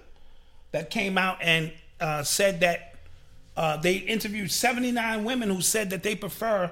that 0.72 0.90
came 0.92 1.18
out 1.18 1.38
and 1.42 1.72
uh, 2.00 2.22
said 2.24 2.60
that 2.62 2.94
uh, 3.58 3.78
they 3.78 3.96
interviewed 3.96 4.52
79 4.52 5.24
women 5.24 5.50
who 5.50 5.62
said 5.62 5.90
that 5.90 6.04
they 6.04 6.16
prefer 6.16 6.72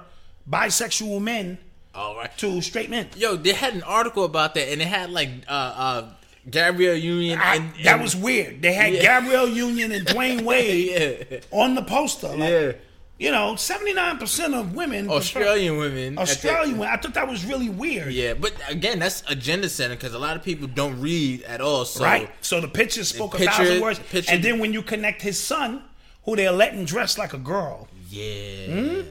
bisexual 0.49 1.21
men 1.21 1.57
All 1.95 2.15
right. 2.15 2.35
to 2.38 2.61
straight 2.61 2.89
men. 2.89 3.07
Yo, 3.15 3.35
they 3.35 3.53
had 3.53 3.73
an 3.73 3.84
article 3.84 4.23
about 4.23 4.53
that, 4.55 4.67
and 4.71 4.81
it 4.81 4.88
had 4.88 5.09
like 5.11 5.30
uh 5.47 5.51
uh 5.51 6.09
Gabrielle 6.49 6.95
Union. 6.95 7.38
I- 7.39 7.55
and, 7.57 7.73
that 7.84 8.01
was 8.01 8.15
weird. 8.15 8.61
They 8.61 8.73
had 8.73 8.93
Yeah. 8.93 9.01
Gabrielle 9.01 9.47
Union 9.49 9.91
and 9.91 10.05
Dwyane 10.05 10.41
Wade 10.49 11.27
yeah, 11.31 11.39
on 11.51 11.76
the 11.76 11.81
poster. 11.84 12.30
Like, 12.30 12.39
yeah. 12.49 12.71
You 13.19 13.31
know, 13.31 13.55
79% 13.55 14.57
of 14.57 14.73
women. 14.76 15.07
prefer- 15.07 15.17
Australian 15.17 15.76
women. 15.76 16.17
Australian 16.17 16.77
women. 16.77 16.93
I 16.93 16.95
thought 17.01 17.13
that 17.15 17.27
was 17.27 17.43
really 17.45 17.67
weird. 17.67 18.13
Yeah, 18.13 18.34
but 18.34 18.53
again, 18.69 18.99
that's 18.99 19.23
agenda 19.27 19.67
setting 19.67 19.97
because 19.97 20.13
a 20.13 20.19
lot 20.19 20.38
of 20.38 20.43
people 20.43 20.67
don't 20.69 21.01
read 21.01 21.41
at 21.43 21.59
all. 21.59 21.84
So 21.84 22.05
right? 22.05 22.30
So 22.39 22.61
the 22.61 22.69
picture 22.69 23.03
spoke 23.03 23.35
a 23.35 23.39
picture- 23.39 23.51
thousand 23.65 23.81
words. 23.81 23.99
picture- 23.99 24.31
and 24.31 24.41
then 24.41 24.57
when 24.59 24.71
you 24.71 24.81
connect 24.81 25.21
his 25.21 25.38
son, 25.38 25.84
who 26.23 26.38
they're 26.38 26.53
letting 26.53 26.85
dress 26.85 27.17
like 27.17 27.34
a 27.34 27.38
girl. 27.38 27.89
yeah, 28.09 29.01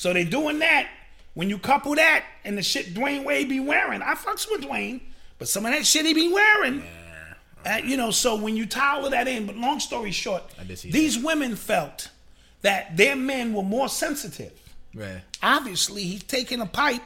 So 0.00 0.14
they 0.14 0.24
doing 0.24 0.60
that. 0.60 0.88
When 1.34 1.50
you 1.50 1.58
couple 1.58 1.94
that 1.96 2.24
and 2.42 2.56
the 2.56 2.62
shit 2.62 2.94
Dwyane 2.94 3.22
Wade 3.22 3.50
be 3.50 3.60
wearing, 3.60 4.00
I 4.00 4.14
fucks 4.14 4.50
with 4.50 4.62
Dwyane, 4.62 5.02
but 5.38 5.46
some 5.46 5.66
of 5.66 5.72
that 5.72 5.84
shit 5.84 6.06
he 6.06 6.14
be 6.14 6.32
wearing. 6.32 6.82
Uh, 7.66 7.80
you 7.84 7.98
know, 7.98 8.10
so 8.10 8.34
when 8.36 8.56
you 8.56 8.64
tie 8.64 8.94
all 8.96 9.04
of 9.04 9.10
that 9.10 9.28
in, 9.28 9.44
but 9.44 9.56
long 9.58 9.78
story 9.78 10.10
short, 10.10 10.42
these 10.84 11.18
women 11.18 11.54
felt 11.54 12.08
that 12.62 12.96
their 12.96 13.14
men 13.14 13.52
were 13.52 13.62
more 13.62 13.90
sensitive. 13.90 14.52
right. 14.94 15.20
Obviously, 15.42 16.02
he's 16.04 16.22
taking 16.22 16.62
a 16.62 16.66
pipe. 16.66 17.02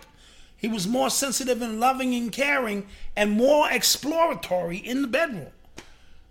He 0.57 0.69
was 0.69 0.87
more 0.87 1.11
sensitive 1.11 1.63
and 1.63 1.81
loving 1.81 2.15
and 2.15 2.31
caring 2.31 2.87
and 3.17 3.33
more 3.33 3.69
exploratory 3.73 4.77
in 4.79 5.03
the 5.03 5.09
bedroom. 5.09 5.49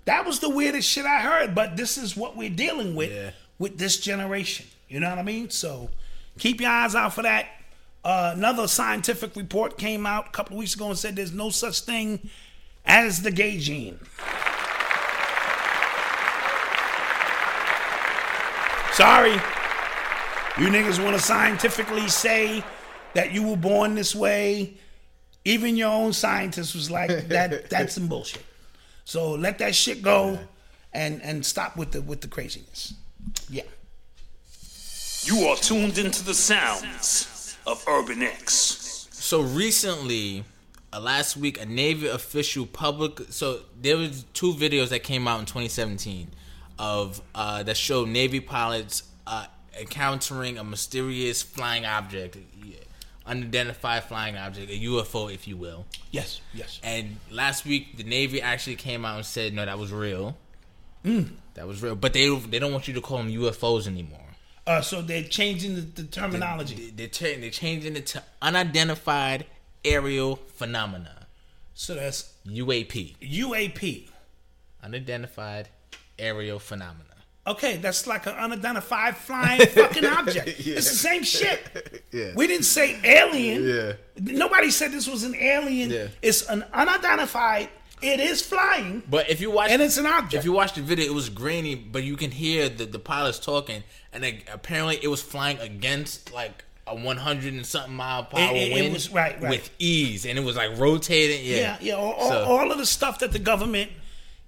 That 0.05 0.25
was 0.25 0.39
the 0.39 0.49
weirdest 0.49 0.87
shit 0.89 1.05
I 1.05 1.19
heard, 1.19 1.53
but 1.53 1.75
this 1.75 1.97
is 1.97 2.15
what 2.15 2.37
we're 2.37 2.49
dealing 2.49 2.95
with 2.95 3.11
Yeah. 3.11 3.31
with 3.59 3.77
this 3.77 3.97
generation. 3.99 4.65
You 4.87 5.01
know 5.01 5.09
what 5.09 5.19
I 5.19 5.23
mean? 5.23 5.49
So 5.49 5.89
keep 6.37 6.61
your 6.61 6.69
eyes 6.69 6.95
out 6.95 7.13
for 7.13 7.23
that. 7.23 7.47
Uh, 8.03 8.33
another 8.35 8.67
scientific 8.67 9.35
report 9.35 9.77
came 9.77 10.05
out 10.05 10.27
a 10.27 10.31
couple 10.31 10.55
of 10.55 10.59
weeks 10.59 10.75
ago 10.75 10.89
and 10.89 10.97
said 10.97 11.15
there's 11.15 11.31
no 11.31 11.49
such 11.49 11.81
thing 11.81 12.29
as 12.85 13.21
the 13.21 13.31
gay 13.31 13.57
gene. 13.57 13.99
Sorry. 18.93 19.33
You 20.55 20.67
niggas 20.67 21.03
want 21.03 21.15
to 21.15 21.21
scientifically 21.21 22.07
say 22.09 22.63
that 23.15 23.31
you 23.31 23.47
were 23.47 23.57
born 23.57 23.95
this 23.95 24.13
way. 24.13 24.75
Even 25.45 25.75
your 25.75 25.89
own 25.89 26.13
scientist 26.13 26.75
was 26.75 26.91
like, 26.91 27.27
that 27.29 27.69
that's 27.69 27.95
some 27.95 28.07
bullshit. 28.07 28.43
So 29.03 29.31
let 29.31 29.57
that 29.59 29.75
shit 29.75 30.01
go 30.01 30.39
and 30.93 31.21
and 31.21 31.45
stop 31.45 31.75
with 31.75 31.91
the 31.91 32.01
with 32.01 32.21
the 32.21 32.27
craziness. 32.27 32.93
Yeah. 33.49 33.63
You 35.25 35.45
are 35.47 35.55
tuned 35.55 35.97
into 35.97 36.21
the 36.21 36.33
sounds 36.33 37.57
of 37.65 37.81
Urban 37.87 38.21
X. 38.23 39.07
So 39.11 39.39
recently, 39.39 40.43
uh, 40.91 40.99
last 40.99 41.37
week, 41.37 41.61
a 41.61 41.65
Navy 41.65 42.07
official 42.07 42.65
public. 42.65 43.21
So 43.29 43.59
there 43.81 43.95
was 43.95 44.25
two 44.33 44.53
videos 44.53 44.89
that 44.89 45.03
came 45.03 45.25
out 45.25 45.39
in 45.39 45.45
2017 45.45 46.27
of 46.77 47.21
uh, 47.33 47.63
that 47.63 47.77
showed 47.77 48.09
Navy 48.09 48.41
pilots 48.41 49.03
uh, 49.25 49.45
encountering 49.79 50.57
a 50.57 50.63
mysterious 50.65 51.41
flying 51.41 51.85
object, 51.85 52.37
unidentified 53.25 54.03
flying 54.03 54.35
object, 54.35 54.69
a 54.69 54.77
UFO, 54.77 55.33
if 55.33 55.47
you 55.47 55.55
will. 55.55 55.85
Yes. 56.11 56.41
Yes. 56.53 56.81
And 56.83 57.15
last 57.31 57.65
week, 57.65 57.95
the 57.95 58.03
Navy 58.03 58.41
actually 58.41 58.75
came 58.75 59.05
out 59.05 59.15
and 59.15 59.25
said, 59.25 59.53
"No, 59.53 59.65
that 59.65 59.79
was 59.79 59.93
real. 59.93 60.35
That 61.03 61.65
was 61.65 61.81
real." 61.81 61.95
But 61.95 62.11
they 62.11 62.27
they 62.35 62.59
don't 62.59 62.73
want 62.73 62.89
you 62.89 62.93
to 62.95 63.01
call 63.01 63.19
them 63.19 63.29
UFOs 63.29 63.87
anymore. 63.87 64.19
Uh, 64.65 64.81
so 64.81 65.01
they're 65.01 65.23
changing 65.23 65.75
the, 65.75 65.81
the 65.81 66.03
terminology. 66.03 66.75
They, 66.75 66.89
they're, 66.91 67.07
cha- 67.07 67.39
they're 67.39 67.49
changing 67.49 67.95
it 67.95 68.05
to 68.07 68.23
unidentified 68.41 69.45
aerial 69.83 70.37
phenomena. 70.55 71.27
So 71.73 71.95
that's 71.95 72.33
UAP, 72.47 73.17
UAP. 73.19 74.07
unidentified 74.83 75.69
aerial 76.19 76.59
phenomena. 76.59 77.03
Okay, 77.45 77.75
that's 77.75 78.07
like 78.07 78.25
an 78.25 78.35
unidentified 78.35 79.17
flying 79.17 79.65
fucking 79.65 80.05
object. 80.05 80.47
It's 80.59 80.89
the 80.89 80.95
same 80.95 81.23
shit. 81.23 82.03
Yeah. 82.13 82.31
We 82.35 82.45
didn't 82.45 82.65
say 82.65 82.99
alien. 83.03 83.67
Yeah. 83.67 83.93
Nobody 84.19 84.69
said 84.69 84.91
this 84.91 85.07
was 85.07 85.23
an 85.23 85.33
alien. 85.35 85.89
Yeah. 85.89 86.07
It's 86.21 86.47
an 86.47 86.63
unidentified. 86.71 87.69
It 88.03 88.19
is 88.19 88.41
flying, 88.41 89.01
But 89.09 89.29
if 89.29 89.39
you 89.39 89.49
watch, 89.51 89.71
and 89.71 89.81
it's 89.81 89.97
an 89.97 90.05
object. 90.05 90.33
if 90.33 90.43
you 90.45 90.51
watch 90.51 90.73
the 90.73 90.81
video, 90.81 91.05
it 91.05 91.13
was 91.13 91.29
grainy, 91.29 91.75
but 91.75 92.03
you 92.03 92.15
can 92.17 92.31
hear 92.31 92.67
the 92.69 92.85
the 92.85 92.99
pilots 92.99 93.39
talking, 93.39 93.83
and 94.11 94.23
they, 94.23 94.43
apparently 94.51 94.99
it 95.01 95.07
was 95.07 95.21
flying 95.21 95.57
against 95.59 96.33
like 96.33 96.65
a 96.85 96.93
100 96.95 97.53
and 97.53 97.65
something 97.65 97.93
mile 97.95 98.25
per 98.25 98.37
hour 98.37 98.53
it- 98.55 98.71
it 98.71 98.73
wind 98.73 98.93
was- 98.93 99.09
right, 99.09 99.41
right. 99.41 99.49
with 99.49 99.69
ease, 99.79 100.25
and 100.25 100.37
it 100.37 100.43
was 100.43 100.57
like 100.57 100.77
rotating. 100.77 101.45
Yeah, 101.45 101.55
yeah, 101.57 101.77
yeah. 101.79 101.93
All, 101.93 102.11
all, 102.11 102.29
So- 102.29 102.43
all 102.43 102.71
of 102.71 102.77
the 102.77 102.85
stuff 102.85 103.19
that 103.19 103.31
the 103.31 103.39
government 103.39 103.89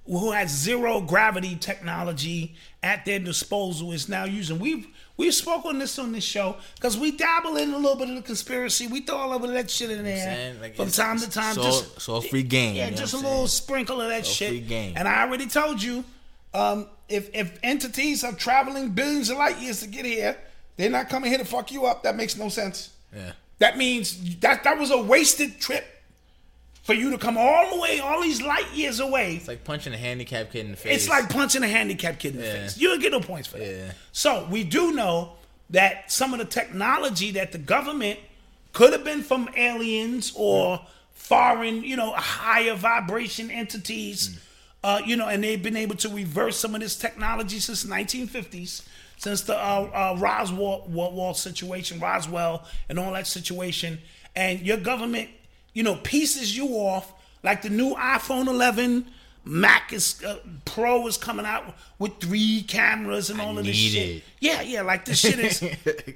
who 0.06 0.32
has 0.32 0.52
zero 0.52 1.00
gravity 1.02 1.56
technology 1.56 2.54
at 2.84 3.06
their 3.06 3.20
disposal 3.20 3.92
is 3.94 4.08
now 4.10 4.26
using. 4.26 4.60
We've 4.60 4.86
we've 5.18 5.34
spoken 5.34 5.80
this 5.80 5.98
on 6.00 6.12
this 6.12 6.24
show 6.24 6.58
because 6.76 6.98
we 6.98 7.12
dabble 7.12 7.58
in 7.58 7.74
a 7.74 7.78
little 7.78 7.96
bit 7.96 8.10
of 8.10 8.16
the 8.16 8.22
conspiracy. 8.22 8.88
We 8.88 9.02
throw 9.02 9.22
a 9.22 9.26
little 9.26 9.40
bit 9.40 9.50
of 9.50 9.56
that 9.56 9.70
shit 9.70 9.92
in 9.92 10.04
there? 10.04 10.54
Like, 10.62 10.76
from 10.76 10.92
time 10.92 11.20
to 11.20 11.30
time. 11.30 11.56
so- 11.56 11.64
just 11.64 12.02
so 12.02 12.22
free 12.22 12.44
game, 12.44 12.76
Yeah, 12.76 12.90
just 12.92 13.14
a 13.14 13.18
I'm 13.18 13.24
little 13.24 13.48
sprinkle 13.48 14.02
of 14.02 14.10
that 14.10 14.26
So 14.26 14.32
shit. 14.32 14.50
free 14.50 14.60
game. 14.62 14.94
And 14.96 15.08
I 15.08 15.22
already 15.24 15.48
told 15.48 15.82
you, 15.82 16.04
um, 16.54 16.88
if 17.10 17.30
if 17.34 17.58
entities 17.64 18.24
are 18.24 18.34
traveling 18.34 18.90
billions 18.90 19.30
of 19.30 19.38
light 19.38 19.58
years 19.60 19.82
to 19.82 19.88
get 19.88 20.06
here, 20.06 20.38
they're 20.78 20.90
not 20.90 21.10
coming 21.10 21.30
here 21.30 21.38
to 21.40 21.46
fuck 21.46 21.72
you 21.72 21.86
up. 21.86 22.04
That 22.04 22.16
makes 22.16 22.36
no 22.36 22.50
sense. 22.50 22.90
Yeah. 23.16 23.32
That 23.60 23.78
means 23.78 24.38
that 24.40 24.64
that 24.64 24.78
was 24.78 24.92
a 24.92 24.98
wasted 25.02 25.62
trip 25.62 25.86
for 26.86 26.94
you 26.94 27.10
to 27.10 27.18
come 27.18 27.36
all 27.36 27.76
the 27.76 27.82
way, 27.82 28.00
all 28.00 28.22
these 28.22 28.44
light 28.44 28.72
years 28.72 29.00
away. 29.00 29.38
It's 29.38 29.48
like 29.48 29.64
punching 29.64 29.92
a 29.92 29.98
handicapped 29.98 30.52
kid 30.52 30.66
in 30.66 30.72
the 30.72 30.78
face. 30.78 30.96
It's 30.96 31.10
like 31.10 31.30
punching 31.30 31.64
a 31.64 31.68
handicapped 31.68 32.20
kid 32.20 32.36
in 32.36 32.42
the 32.42 32.48
face. 32.48 32.78
You 32.78 32.90
don't 32.90 33.02
get 33.02 33.12
no 33.12 33.20
points 33.22 33.48
for 33.48 33.58
that. 33.58 33.68
Yeah. 33.68 33.92
So 34.12 34.48
we 34.52 34.64
do 34.64 34.94
know 34.94 35.34
that 35.72 36.12
some 36.12 36.32
of 36.32 36.40
the 36.40 36.46
technology 36.46 37.32
that 37.32 37.52
the 37.52 37.58
government 37.58 38.20
could 38.72 38.94
have 38.94 39.04
been 39.04 39.24
from 39.24 39.50
aliens 39.58 40.32
or 40.36 40.80
foreign, 41.12 41.84
you 41.84 41.96
know, 41.96 42.12
higher 42.12 42.76
vibration 42.76 43.50
entities, 43.50 44.40
uh, 44.84 45.02
you 45.04 45.16
know, 45.16 45.28
and 45.28 45.44
they've 45.44 45.64
been 45.64 45.76
able 45.76 45.96
to 45.96 46.10
reverse 46.10 46.56
some 46.56 46.76
of 46.76 46.82
this 46.82 46.96
technology 46.96 47.58
since 47.58 47.82
the 47.82 47.92
1950s, 47.92 48.86
since 49.18 49.42
the 49.42 49.58
uh, 49.58 49.90
uh, 50.14 50.20
Roswell 50.20 50.86
Wall 50.88 51.34
situation, 51.34 52.00
Roswell, 52.00 52.64
and 52.90 53.00
all 53.00 53.14
that 53.14 53.26
situation. 53.26 53.98
And 54.36 54.62
your 54.62 54.78
government, 54.78 55.30
you 55.76 55.84
know, 55.84 55.96
pieces 55.98 56.58
you 56.58 56.70
off 56.70 57.14
like 57.44 57.62
the 57.62 57.70
new 57.70 57.94
iPhone 57.94 58.48
11. 58.48 59.06
Mac 59.48 59.94
is 59.94 60.24
uh, 60.24 60.38
Pro 60.66 61.06
is 61.06 61.18
coming 61.18 61.46
out 61.46 61.76
with 62.00 62.18
three 62.20 62.64
cameras 62.64 63.30
and 63.30 63.40
all 63.40 63.60
of 63.60 63.66
this 63.66 63.76
shit. 63.76 64.10
it. 64.18 64.24
Yeah, 64.40 64.62
yeah, 64.64 64.82
like 64.82 65.06
this 65.06 65.20
shit 65.20 65.38
is 65.38 65.64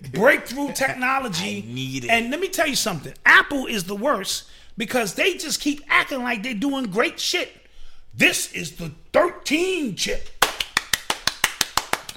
breakthrough 0.13 0.73
technology. 0.73 1.63
I 1.69 1.71
need 1.73 2.05
it. 2.05 2.09
And 2.09 2.31
let 2.31 2.39
me 2.39 2.47
tell 2.47 2.65
you 2.65 2.75
something. 2.75 3.13
Apple 3.27 3.67
is 3.67 3.83
the 3.83 3.95
worst 3.95 4.49
because 4.77 5.13
they 5.13 5.35
just 5.35 5.61
keep 5.61 5.83
acting 5.89 6.23
like 6.23 6.41
they're 6.41 6.55
doing 6.55 6.85
great 6.85 7.19
shit. 7.19 7.51
This 8.15 8.51
is 8.53 8.77
the 8.77 8.91
13 9.13 9.95
chip. 9.95 10.27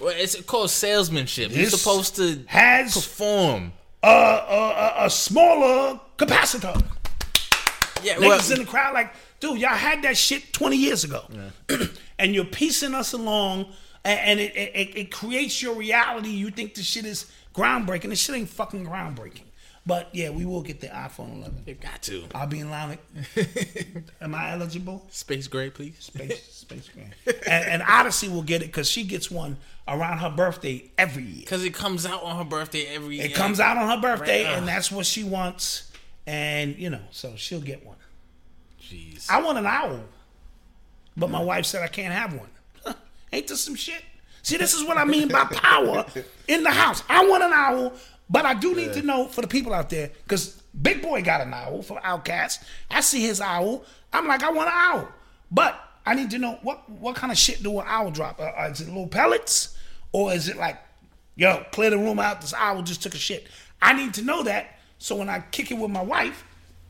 Well, 0.01 0.15
it's 0.17 0.41
called 0.43 0.71
salesmanship. 0.71 1.55
You're 1.55 1.69
supposed 1.69 2.17
to 2.17 2.43
has- 2.47 2.95
perform. 2.95 3.73
Uh, 4.03 4.95
a, 4.99 5.05
a 5.05 5.11
smaller 5.11 6.01
capacitor. 6.17 6.83
Yeah, 8.03 8.15
Niggas 8.17 8.53
in 8.53 8.61
the 8.61 8.65
crowd 8.65 8.95
like, 8.95 9.13
dude, 9.41 9.61
y'all 9.61 9.71
had 9.71 10.03
that 10.03 10.17
shit 10.17 10.53
20 10.53 10.77
years 10.77 11.05
ago. 11.05 11.25
and 12.19 12.35
you're 12.35 12.45
piecing 12.45 12.95
us 12.95 13.13
along 13.13 13.67
and, 14.05 14.41
it, 14.41 14.55
it, 14.57 14.97
it 14.97 15.13
creates 15.13 15.63
your 15.63 15.75
reality. 15.75 16.31
You 16.31 16.51
think 16.51 16.75
the 16.75 16.83
shit 16.83 17.05
is 17.05 17.31
groundbreaking. 17.55 18.09
This 18.11 18.21
shit 18.21 18.35
ain't 18.37 18.49
fucking 18.49 18.85
groundbreaking. 18.87 19.43
But 19.85 20.11
yeah, 20.13 20.31
we 20.31 20.45
will 20.45 20.63
get 20.63 20.81
the 20.81 20.87
iPhone 20.89 21.39
11. 21.39 21.65
you 21.67 21.75
got 21.75 22.03
to 22.03 22.25
I'll 22.37 22.47
be 22.47 22.61
in 22.61 22.71
line. 22.71 22.99
Am 24.21 24.33
I 24.35 24.53
eligible? 24.53 25.05
space 25.11 25.49
gray, 25.49 25.71
please. 25.71 25.97
Space, 25.99 26.41
space 26.53 26.89
grant. 26.95 27.13
And, 27.49 27.65
and 27.65 27.83
Odyssey 27.83 28.29
will 28.29 28.43
get 28.45 28.63
it 28.63 28.67
because 28.67 28.89
she 28.89 29.03
gets 29.03 29.29
one 29.29 29.57
around 29.89 30.19
her 30.19 30.31
birthday 30.31 30.91
every 30.97 31.25
year. 31.25 31.41
Because 31.41 31.65
it 31.65 31.75
comes 31.75 32.07
out 32.07 32.23
on 32.23 32.37
her 32.39 32.45
birthday 32.49 32.87
every 32.87 33.17
year. 33.17 33.25
It 33.27 33.35
comes 33.35 33.59
out 33.59 33.77
on 33.77 33.89
her 33.89 34.01
birthday, 34.01 34.45
Right. 34.45 34.57
and 34.57 34.69
that's 34.69 34.93
what 34.93 35.05
she 35.05 35.25
wants. 35.25 35.91
And 36.29 36.77
you 36.79 36.89
know, 36.89 37.01
so 37.11 37.35
she'll 37.37 37.61
get 37.61 37.85
one. 37.85 37.92
Jeez. 38.93 39.31
I 39.31 39.41
want 39.43 39.59
an 39.59 39.67
owl, 39.67 40.01
but 41.17 41.31
my 41.31 41.43
wife 41.43 41.67
said 41.67 41.83
I 41.83 41.89
can't 41.89 42.13
have 42.13 42.35
one. 42.35 42.49
Huh, 42.85 42.95
ain't 43.33 43.49
this 43.49 43.63
some 43.63 43.75
shit? 43.75 44.03
See, 44.43 44.57
this 44.57 44.75
is 44.75 44.85
what 44.85 44.99
I 44.99 45.05
mean 45.05 45.29
by 45.29 45.45
power 45.45 46.05
in 46.49 46.65
the 46.65 46.71
house. 46.71 47.03
I 47.09 47.27
want 47.27 47.45
an 47.45 47.53
owl, 47.53 47.93
but 48.29 48.45
I 48.45 48.55
do 48.55 48.75
need 48.75 48.93
to 48.95 49.03
know 49.03 49.27
for 49.27 49.41
the 49.41 49.47
people 49.47 49.73
out 49.73 49.89
there, 49.89 50.11
because 50.25 50.61
Big 50.81 51.01
Boi 51.01 51.23
got 51.23 51.41
an 51.41 51.55
owl 51.55 51.83
for 51.83 52.01
OutKast. 52.01 52.65
I 52.91 53.01
see 53.01 53.23
his 53.23 53.41
owl. 53.41 53.85
I'm 54.13 54.27
like, 54.27 54.43
I 54.43 54.51
want 54.51 54.69
an 54.69 54.75
owl, 54.75 55.09
but 55.51 55.81
I 56.05 56.15
need 56.15 56.31
to 56.31 56.39
know 56.39 56.59
what 56.63 56.89
what 56.91 57.15
kind 57.15 57.31
of 57.31 57.39
shit 57.39 57.63
do 57.63 57.79
an 57.79 57.87
owl 57.87 58.11
drop? 58.11 58.41
Uh, 58.41 58.51
uh, 58.59 58.69
is 58.71 58.81
it 58.81 58.89
little 58.89 59.07
pellets, 59.07 59.77
or 60.11 60.33
is 60.33 60.49
it 60.49 60.57
like, 60.57 60.79
yo, 61.37 61.65
clear 61.71 61.91
the 61.91 61.99
room 61.99 62.19
out? 62.19 62.41
This 62.41 62.55
owl 62.55 62.83
just 62.83 63.03
took 63.03 63.15
a 63.15 63.19
shit. 63.19 63.47
I 63.81 63.93
need 63.93 64.15
to 64.15 64.23
know 64.23 64.43
that, 64.43 64.79
so 64.99 65.17
when 65.17 65.29
I 65.29 65.41
kick 65.53 65.71
it 65.71 65.79
with 65.79 65.91
my 65.91 66.03
wife, 66.03 66.45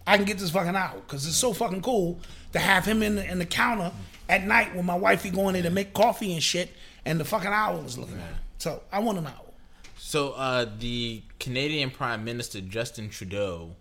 I 0.06 0.16
can 0.16 0.24
get 0.26 0.38
this 0.38 0.50
fucking 0.50 0.76
owl 0.76 1.00
because 1.06 1.26
it's 1.26 1.36
so 1.36 1.52
fucking 1.52 1.82
cool 1.82 2.20
to 2.52 2.58
have 2.58 2.84
him 2.84 3.02
in 3.02 3.16
the, 3.16 3.30
in 3.30 3.38
the 3.38 3.46
counter 3.46 3.92
at 4.28 4.44
night 4.44 4.74
when 4.74 4.86
my 4.86 4.94
wife 4.94 5.24
wifey 5.24 5.30
going 5.30 5.56
in 5.56 5.62
to 5.64 5.70
make 5.70 5.92
coffee 5.92 6.32
and 6.32 6.42
shit, 6.42 6.70
and 7.04 7.20
the 7.20 7.24
fucking 7.24 7.50
owl 7.50 7.84
is 7.84 7.98
looking 7.98 8.16
at 8.16 8.22
her. 8.22 8.38
So 8.58 8.82
I 8.90 9.00
want 9.00 9.18
an 9.18 9.26
owl. 9.26 9.54
So 9.98 10.32
uh, 10.32 10.66
the 10.78 11.22
Canadian 11.38 11.90
Prime 11.90 12.24
Minister 12.24 12.60
Justin 12.60 13.08
Trudeau, 13.08 13.76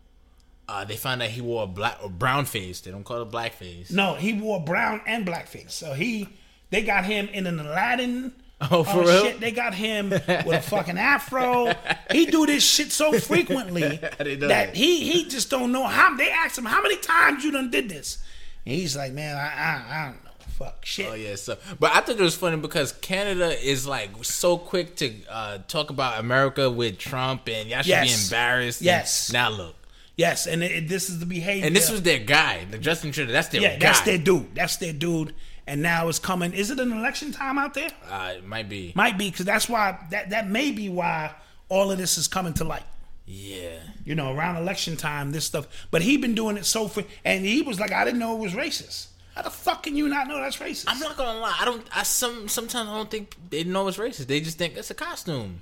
uh, 0.67 0.85
they 0.85 0.95
found 0.95 1.21
out 1.21 1.29
he 1.29 1.41
wore 1.41 1.63
a 1.63 1.67
black 1.67 1.97
or 2.03 2.09
brown 2.09 2.45
face. 2.45 2.81
They 2.81 2.91
don't 2.91 3.03
call 3.03 3.21
it 3.21 3.25
black 3.31 3.53
face. 3.53 3.91
No, 3.91 4.15
he 4.15 4.33
wore 4.33 4.63
brown 4.63 5.01
and 5.05 5.25
blackface. 5.25 5.71
So 5.71 5.93
he, 5.93 6.29
they 6.69 6.83
got 6.83 7.05
him 7.05 7.27
in 7.29 7.47
an 7.47 7.59
Aladdin. 7.59 8.33
Oh, 8.69 8.83
for 8.83 8.99
uh, 9.01 9.05
real? 9.05 9.23
Shit. 9.23 9.39
They 9.39 9.51
got 9.51 9.73
him 9.73 10.09
with 10.11 10.27
a 10.27 10.61
fucking 10.61 10.97
afro. 10.97 11.73
He 12.11 12.25
do 12.27 12.45
this 12.45 12.63
shit 12.63 12.91
so 12.91 13.11
frequently 13.19 13.81
that 14.17 14.37
that. 14.41 14.75
he 14.75 15.09
he 15.11 15.27
just 15.27 15.49
don't 15.49 15.71
know 15.71 15.85
how. 15.87 16.15
They 16.15 16.29
asked 16.29 16.57
him 16.57 16.65
how 16.65 16.81
many 16.81 16.97
times 16.97 17.43
you 17.43 17.51
done 17.51 17.71
did 17.71 17.89
this, 17.89 18.19
and 18.65 18.75
he's 18.75 18.95
like, 18.95 19.13
man, 19.13 19.35
I 19.35 19.39
I, 19.39 20.01
I 20.01 20.05
don't 20.05 20.23
know, 20.23 20.31
fuck 20.59 20.85
shit. 20.85 21.07
Oh 21.09 21.13
yeah, 21.15 21.35
so 21.35 21.57
but 21.79 21.91
I 21.95 22.01
thought 22.01 22.17
it 22.19 22.21
was 22.21 22.35
funny 22.35 22.57
because 22.57 22.91
Canada 22.91 23.49
is 23.67 23.87
like 23.87 24.11
so 24.23 24.57
quick 24.57 24.95
to 24.97 25.11
uh, 25.29 25.57
talk 25.67 25.89
about 25.89 26.19
America 26.19 26.69
with 26.69 26.99
Trump 26.99 27.47
and 27.49 27.67
y'all 27.69 27.79
should 27.81 27.87
Yes. 27.89 28.29
be 28.29 28.35
embarrassed. 28.35 28.81
Yes. 28.81 29.31
now 29.31 29.49
look, 29.49 29.75
Yes, 30.17 30.45
and 30.45 30.61
it, 30.61 30.87
this 30.87 31.09
is 31.09 31.19
the 31.19 31.25
behavior. 31.25 31.65
and 31.65 31.75
this 31.75 31.89
was 31.89 32.03
their 32.03 32.19
guy, 32.19 32.65
the 32.69 32.77
Justin 32.77 33.11
Trudeau. 33.11 33.31
That's 33.31 33.47
their 33.47 33.61
yeah, 33.61 33.73
guy. 33.73 33.79
that's 33.87 34.01
their 34.01 34.17
dude. 34.19 34.53
That's 34.53 34.75
their 34.75 34.93
dude. 34.93 35.33
And 35.67 35.81
now 35.81 36.07
it's 36.09 36.19
coming. 36.19 36.53
Is 36.53 36.71
it 36.71 36.79
an 36.79 36.91
election 36.91 37.31
time 37.31 37.57
out 37.57 37.73
there? 37.73 37.89
Uh, 38.09 38.33
it 38.37 38.45
might 38.45 38.67
be. 38.67 38.91
Might 38.95 39.17
be 39.17 39.29
because 39.29 39.45
that's 39.45 39.69
why 39.69 39.97
that 40.09 40.31
that 40.31 40.49
may 40.49 40.71
be 40.71 40.89
why 40.89 41.33
all 41.69 41.91
of 41.91 41.97
this 41.97 42.17
is 42.17 42.27
coming 42.27 42.53
to 42.55 42.63
light. 42.63 42.83
Yeah. 43.25 43.77
You 44.03 44.15
know, 44.15 44.33
around 44.35 44.57
election 44.57 44.97
time, 44.97 45.31
this 45.31 45.45
stuff. 45.45 45.67
But 45.91 46.01
he 46.01 46.17
been 46.17 46.35
doing 46.35 46.57
it 46.57 46.65
so 46.65 46.87
for, 46.87 47.03
and 47.23 47.45
he 47.45 47.61
was 47.61 47.79
like, 47.79 47.91
I 47.93 48.03
didn't 48.03 48.19
know 48.19 48.35
it 48.35 48.39
was 48.39 48.53
racist. 48.53 49.07
How 49.35 49.43
the 49.43 49.49
fuck 49.49 49.83
can 49.83 49.95
you 49.95 50.09
not 50.09 50.27
know 50.27 50.41
that's 50.41 50.57
racist? 50.57 50.85
I'm 50.87 50.99
not 50.99 51.15
gonna 51.15 51.39
lie. 51.39 51.55
I 51.59 51.63
don't. 51.63 51.85
I 51.95 52.03
some 52.03 52.49
sometimes 52.49 52.89
I 52.89 52.93
don't 52.95 53.09
think 53.09 53.37
they 53.49 53.63
know 53.63 53.87
it's 53.87 53.97
racist. 53.97 54.27
They 54.27 54.41
just 54.41 54.57
think 54.57 54.75
it's 54.75 54.91
a 54.91 54.95
costume. 54.95 55.61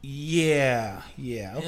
Yeah, 0.00 1.02
yeah, 1.16 1.54
okay, 1.56 1.66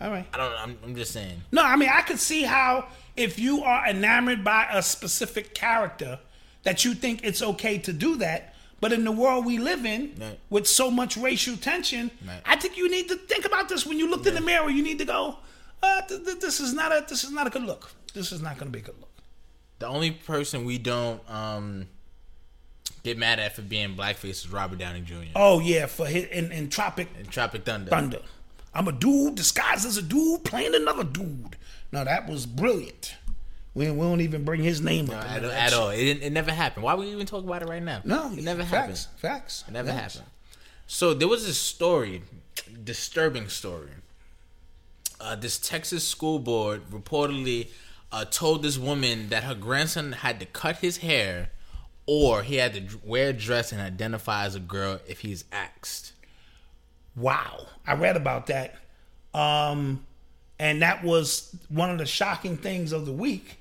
Yeah. 0.00 0.06
all 0.06 0.12
right. 0.12 0.26
I 0.32 0.36
don't. 0.36 0.52
I'm, 0.52 0.78
I'm 0.84 0.94
just 0.94 1.12
saying. 1.12 1.42
No, 1.50 1.62
I 1.62 1.76
mean 1.76 1.88
I 1.92 2.02
could 2.02 2.20
see 2.20 2.42
how 2.42 2.86
if 3.16 3.38
you 3.38 3.64
are 3.64 3.88
enamored 3.88 4.44
by 4.44 4.68
a 4.72 4.82
specific 4.82 5.54
character, 5.54 6.20
that 6.64 6.84
you 6.84 6.94
think 6.94 7.20
it's 7.24 7.42
okay 7.42 7.78
to 7.78 7.92
do 7.92 8.16
that. 8.16 8.54
But 8.80 8.92
in 8.92 9.04
the 9.04 9.12
world 9.12 9.46
we 9.46 9.58
live 9.58 9.86
in, 9.86 10.14
Right. 10.18 10.38
with 10.50 10.66
so 10.66 10.90
much 10.90 11.16
racial 11.16 11.56
tension, 11.56 12.10
Right. 12.26 12.42
I 12.44 12.56
think 12.56 12.76
you 12.76 12.90
need 12.90 13.08
to 13.08 13.16
think 13.16 13.44
about 13.46 13.68
this 13.68 13.86
when 13.86 13.98
you 13.98 14.10
look 14.10 14.26
in 14.26 14.34
the 14.34 14.40
mirror. 14.40 14.68
You 14.68 14.82
need 14.82 14.98
to 14.98 15.04
go, 15.06 15.38
uh, 15.82 16.02
th- 16.02 16.24
th- 16.24 16.40
"This 16.40 16.60
is 16.60 16.74
not 16.74 16.92
a 16.92 17.04
this 17.08 17.24
is 17.24 17.30
not 17.30 17.46
a 17.46 17.50
good 17.50 17.62
look. 17.62 17.92
This 18.12 18.30
is 18.32 18.42
not 18.42 18.58
going 18.58 18.70
to 18.70 18.76
be 18.76 18.80
a 18.80 18.82
good 18.82 18.98
look." 19.00 19.10
The 19.78 19.86
only 19.86 20.10
person 20.10 20.64
we 20.64 20.78
don't 20.78 21.20
um 21.30 21.86
get 23.02 23.16
mad 23.18 23.38
at 23.38 23.54
for 23.54 23.62
being 23.62 23.94
blackface 23.96 24.30
is 24.44 24.48
Robert 24.50 24.78
Downey 24.78 25.00
Jr. 25.00 25.14
Oh 25.36 25.60
yeah, 25.60 25.86
for 25.86 26.06
his 26.06 26.24
in, 26.26 26.52
in 26.52 26.68
Tropic 26.68 27.08
in 27.18 27.26
Tropic 27.26 27.64
Thunder. 27.64 27.90
Thunder, 27.90 28.20
I'm 28.74 28.88
a 28.88 28.92
dude 28.92 29.34
disguised 29.36 29.86
as 29.86 29.96
a 29.96 30.02
dude 30.02 30.44
playing 30.44 30.74
another 30.74 31.04
dude. 31.04 31.56
Now 31.92 32.04
that 32.04 32.28
was 32.28 32.44
brilliant. 32.46 33.14
We, 33.74 33.90
we 33.90 34.00
don't 34.00 34.20
even 34.20 34.44
bring 34.44 34.62
his 34.62 34.80
name 34.80 35.10
up. 35.10 35.24
At, 35.24 35.44
at 35.44 35.72
all. 35.72 35.90
It, 35.90 36.22
it 36.22 36.32
never 36.32 36.52
happened. 36.52 36.84
Why 36.84 36.94
would 36.94 37.06
we 37.06 37.12
even 37.12 37.26
talk 37.26 37.42
about 37.42 37.62
it 37.62 37.68
right 37.68 37.82
now? 37.82 38.02
No, 38.04 38.32
it 38.32 38.44
never 38.44 38.62
facts, 38.62 38.72
happened. 38.72 39.20
Facts. 39.20 39.64
It 39.66 39.72
never 39.72 39.88
Facts. 39.88 40.14
happened. 40.14 40.30
So 40.86 41.12
there 41.14 41.28
was 41.28 41.46
this 41.46 41.58
story, 41.58 42.22
disturbing 42.84 43.48
story. 43.48 43.90
Uh, 45.20 45.34
this 45.34 45.58
Texas 45.58 46.06
school 46.06 46.38
board 46.38 46.82
reportedly 46.90 47.68
uh, 48.12 48.24
told 48.26 48.62
this 48.62 48.78
woman 48.78 49.28
that 49.30 49.42
her 49.44 49.54
grandson 49.54 50.12
had 50.12 50.38
to 50.38 50.46
cut 50.46 50.76
his 50.76 50.98
hair, 50.98 51.50
or 52.06 52.42
he 52.42 52.56
had 52.56 52.74
to 52.74 52.98
wear 53.02 53.30
a 53.30 53.32
dress 53.32 53.72
and 53.72 53.80
identify 53.80 54.44
as 54.44 54.54
a 54.54 54.60
girl 54.60 55.00
if 55.08 55.20
he's 55.20 55.44
asked. 55.50 56.12
Wow, 57.16 57.66
I 57.86 57.94
read 57.94 58.16
about 58.16 58.48
that, 58.48 58.76
um, 59.32 60.04
and 60.58 60.82
that 60.82 61.02
was 61.02 61.56
one 61.68 61.90
of 61.90 61.98
the 61.98 62.06
shocking 62.06 62.56
things 62.56 62.92
of 62.92 63.06
the 63.06 63.12
week. 63.12 63.58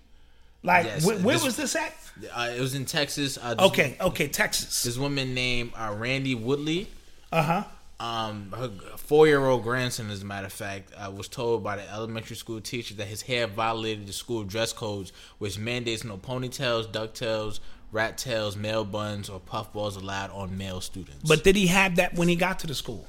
Like, 0.64 0.86
Yes, 0.86 1.06
where, 1.06 1.18
where 1.18 1.36
this- 1.36 1.44
was 1.46 1.58
this 1.58 1.76
at? 1.76 1.94
Uh, 2.34 2.52
it 2.56 2.60
was 2.60 2.76
in 2.76 2.86
Texas. 2.86 3.38
Uh, 3.38 3.56
Okay, 3.60 3.98
okay, 4.00 4.28
Texas. 4.28 4.84
This 4.84 4.98
woman 4.98 5.34
named 5.34 5.74
uh, 5.76 5.94
Randy 5.98 6.36
Woodley. 6.36 6.88
Uh 7.32 7.42
huh. 7.44 7.64
Um, 8.00 8.52
her 8.56 8.70
four-year-old 8.98 9.64
grandson, 9.64 10.10
as 10.10 10.22
a 10.22 10.26
matter 10.26 10.48
of 10.48 10.54
fact, 10.54 10.92
uh, 10.98 11.10
was 11.10 11.28
told 11.28 11.64
by 11.64 11.78
the 11.78 11.90
elementary 11.92 12.36
school 12.36 12.60
teacher 12.60 12.94
that 12.96 13.08
his 13.08 13.22
hair 13.22 13.48
violated 13.48 14.08
the 14.08 14.14
school 14.14 14.44
dress 14.44 14.74
codes, 14.74 15.12
which 15.38 15.58
mandates 15.58 16.04
no 16.04 16.18
ponytails, 16.18 16.86
ducktails, 16.92 17.60
rat 17.92 18.18
tails, 18.18 18.58
male 18.58 18.84
buns, 18.84 19.30
or 19.30 19.40
puffballs 19.40 19.96
allowed 19.96 20.32
on 20.32 20.58
male 20.58 20.82
students. 20.82 21.28
But 21.28 21.44
did 21.44 21.56
he 21.56 21.68
have 21.68 21.96
that 21.96 22.16
when 22.16 22.28
he 22.28 22.36
got 22.36 22.60
to 22.60 22.68
the 22.68 22.76
school? 22.76 23.08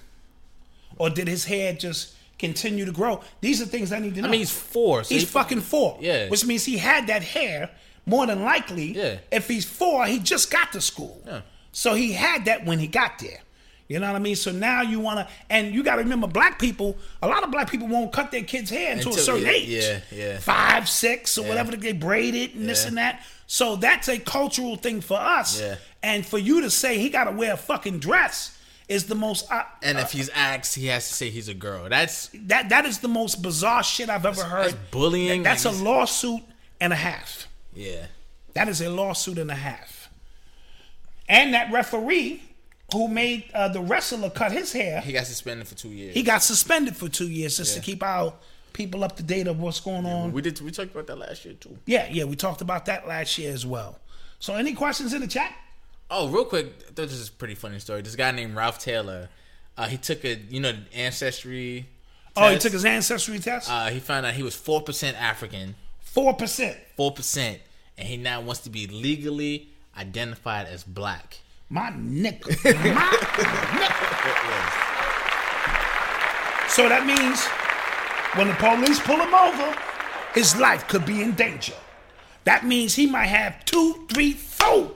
Or 0.97 1.11
did 1.11 1.27
his 1.29 1.45
hair 1.47 1.73
just 1.73 2.15
continue 2.47 2.85
to 2.85 2.93
grow? 2.93 3.21
These 3.41 3.61
are 3.63 3.67
things 3.67 3.93
I 3.93 3.99
need 3.99 4.15
to 4.17 4.23
know. 4.23 4.29
I 4.29 4.31
mean, 4.31 4.41
he's 4.41 4.51
four. 4.51 5.05
So 5.05 5.15
he's 5.15 5.23
he- 5.23 5.29
fucking 5.29 5.61
four. 5.63 5.99
Yeah. 6.01 6.29
Which 6.29 6.45
means 6.45 6.65
he 6.65 6.77
had 6.79 7.07
that 7.09 7.23
hair 7.23 7.71
more 8.07 8.27
than 8.27 8.43
likely. 8.43 8.93
Yeah. 8.93 9.19
If 9.31 9.49
he's 9.49 9.65
four, 9.65 10.07
he 10.07 10.19
just 10.19 10.51
got 10.51 10.73
to 10.73 10.81
school. 10.81 11.23
Yeah. 11.27 11.41
So 11.73 11.95
he 11.95 12.13
had 12.13 12.45
that 12.45 12.65
when 12.67 12.79
he 12.79 12.87
got 12.87 13.19
there. 13.19 13.41
You 13.89 13.99
know 13.99 14.07
what 14.07 14.17
I 14.17 14.19
mean? 14.21 14.37
So 14.37 14.51
now 14.51 14.81
you 14.81 14.99
want 14.99 15.19
to, 15.21 15.29
and 15.51 15.75
you 15.75 15.83
got 15.83 15.97
to 15.97 16.03
remember, 16.03 16.27
black 16.27 16.59
people. 16.59 16.97
A 17.21 17.29
lot 17.29 17.43
of 17.45 17.51
black 17.51 17.71
people 17.71 17.87
won't 17.87 18.13
cut 18.13 18.31
their 18.31 18.43
kids' 18.43 18.71
hair 18.71 18.93
until, 18.93 19.13
a 19.13 19.19
certain 19.19 19.45
yeah, 19.45 19.51
age. 19.51 19.69
yeah, 19.69 20.01
yeah. 20.11 20.39
Five, 20.39 20.89
six, 20.89 21.37
or 21.37 21.43
Yeah. 21.43 21.49
whatever 21.51 21.77
they 21.77 21.93
braid 21.93 22.35
it 22.35 22.55
and 22.55 22.67
this 22.69 22.87
and 22.87 22.97
that. 22.97 23.23
So 23.47 23.77
that's 23.77 24.09
a 24.09 24.19
cultural 24.19 24.77
thing 24.77 25.03
for 25.03 25.19
us. 25.19 25.61
Yeah. 25.61 25.77
And 26.03 26.25
for 26.25 26.39
you 26.39 26.63
to 26.63 26.71
say 26.71 26.99
he 26.99 27.11
got 27.11 27.25
to 27.25 27.33
wear 27.33 27.53
a 27.53 27.57
fucking 27.59 27.99
dress 27.99 28.54
is 28.89 29.07
the 29.07 29.15
most. 29.15 29.51
Uh, 29.51 29.65
and 29.83 29.99
if 29.99 30.13
he's 30.13 30.29
asked, 30.31 30.75
he 30.75 30.87
has 30.89 31.09
to 31.09 31.15
say 31.15 31.31
he's 31.31 31.49
a 31.49 31.55
girl. 31.55 31.89
That's 31.89 32.29
that 32.35 32.69
that 32.69 32.85
is 32.87 32.99
the 32.99 33.09
most 33.09 33.43
bizarre 33.43 33.83
shit 33.83 34.09
I've 34.11 34.27
ever 34.27 34.45
heard. 34.45 34.65
that's 34.73 34.91
bullying. 34.91 35.43
That- 35.43 35.51
that's 35.63 35.65
a 35.65 35.71
lawsuit 35.71 36.43
and 36.81 36.93
a 36.93 36.97
half. 36.97 37.49
Yeah. 37.75 38.07
That 38.55 38.69
is 38.69 38.81
a 38.81 38.89
lawsuit 38.91 39.39
and 39.39 39.51
a 39.51 39.55
half. 39.55 40.09
And 41.29 41.55
that 41.55 41.73
referee 41.73 42.43
who 42.93 43.09
made 43.09 43.45
uh, 43.55 43.69
the 43.69 43.81
wrestler 43.81 44.31
cut 44.31 44.53
his 44.53 44.73
hair, 44.73 45.01
He 45.01 45.13
got 45.13 45.27
suspended 45.27 45.67
for 45.67 45.75
two 45.75 45.89
years. 45.89 46.15
he 46.15 46.23
got 46.23 46.43
suspended 46.43 46.97
for 46.97 47.09
two 47.09 47.29
years 47.29 47.57
just 47.57 47.75
Yeah. 47.75 47.81
to 47.81 47.87
keep 47.87 48.03
our 48.03 48.35
people 48.75 49.03
up 49.03 49.17
to 49.17 49.23
date 49.23 49.47
of 49.47 49.59
what's 49.59 49.81
going 49.81 50.05
on. 50.05 50.33
we 50.33 50.43
did. 50.43 50.61
We 50.61 50.71
talked 50.71 50.91
about 50.93 51.07
that 51.07 51.19
last 51.19 51.45
year 51.45 51.55
too. 51.55 51.79
yeah, 51.87 52.09
yeah, 52.11 52.25
we 52.25 52.37
talked 52.37 52.61
about 52.61 52.87
that 52.87 53.09
last 53.09 53.39
year 53.39 53.53
as 53.53 53.65
well. 53.65 53.99
So, 54.39 54.55
any 54.55 54.75
questions 54.75 55.15
in 55.15 55.23
the 55.23 55.27
chat? 55.27 55.53
Oh, 56.11 56.29
real 56.29 56.45
quick, 56.45 56.95
this 56.95 57.13
is 57.13 57.29
a 57.29 57.33
pretty 57.33 57.55
funny 57.55 57.79
story. 57.79 58.03
This 58.03 58.15
guy 58.17 58.31
named 58.31 58.55
Ralph 58.55 58.79
Taylor, 58.79 59.29
uh, 59.77 59.87
he 59.89 59.97
took 59.97 60.25
a 60.25 60.35
you 60.49 60.61
know 60.61 60.75
ancestry. 60.93 61.87
Oh, 62.37 62.51
he 62.51 62.59
took 62.59 62.73
his 62.73 62.85
ancestry 62.85 63.39
test. 63.39 63.71
Uh, 63.71 63.87
he 63.89 64.01
found 64.01 64.27
out 64.27 64.35
he 64.35 64.43
was 64.43 64.55
four 64.55 64.83
percent 64.83 65.21
African, 65.21 65.75
Four 66.01 66.35
percent. 66.35 66.77
four 66.97 67.13
percent, 67.13 67.61
and 67.97 68.07
he 68.09 68.17
now 68.17 68.41
wants 68.41 68.61
to 68.63 68.71
be 68.71 68.87
legally 68.87 69.69
identified 69.97 70.67
as 70.67 70.83
black. 70.85 71.39
My 71.71 71.91
nigga. 71.91 72.47
My 72.95 73.11
nigga. 73.81 74.81
So 76.71 76.89
that 76.89 77.07
means 77.07 77.45
when 78.37 78.49
the 78.49 78.55
police 78.55 78.99
pull 79.01 79.17
him 79.21 79.33
over, 79.35 79.77
his 80.35 80.57
life 80.57 80.87
could 80.89 81.07
be 81.07 81.23
in 81.23 81.33
danger. 81.35 81.75
That 82.45 82.67
means 82.67 82.95
he 82.95 83.07
might 83.07 83.27
have 83.27 83.65
two, 83.65 84.07
three, 84.13 84.33
four, 84.33 84.91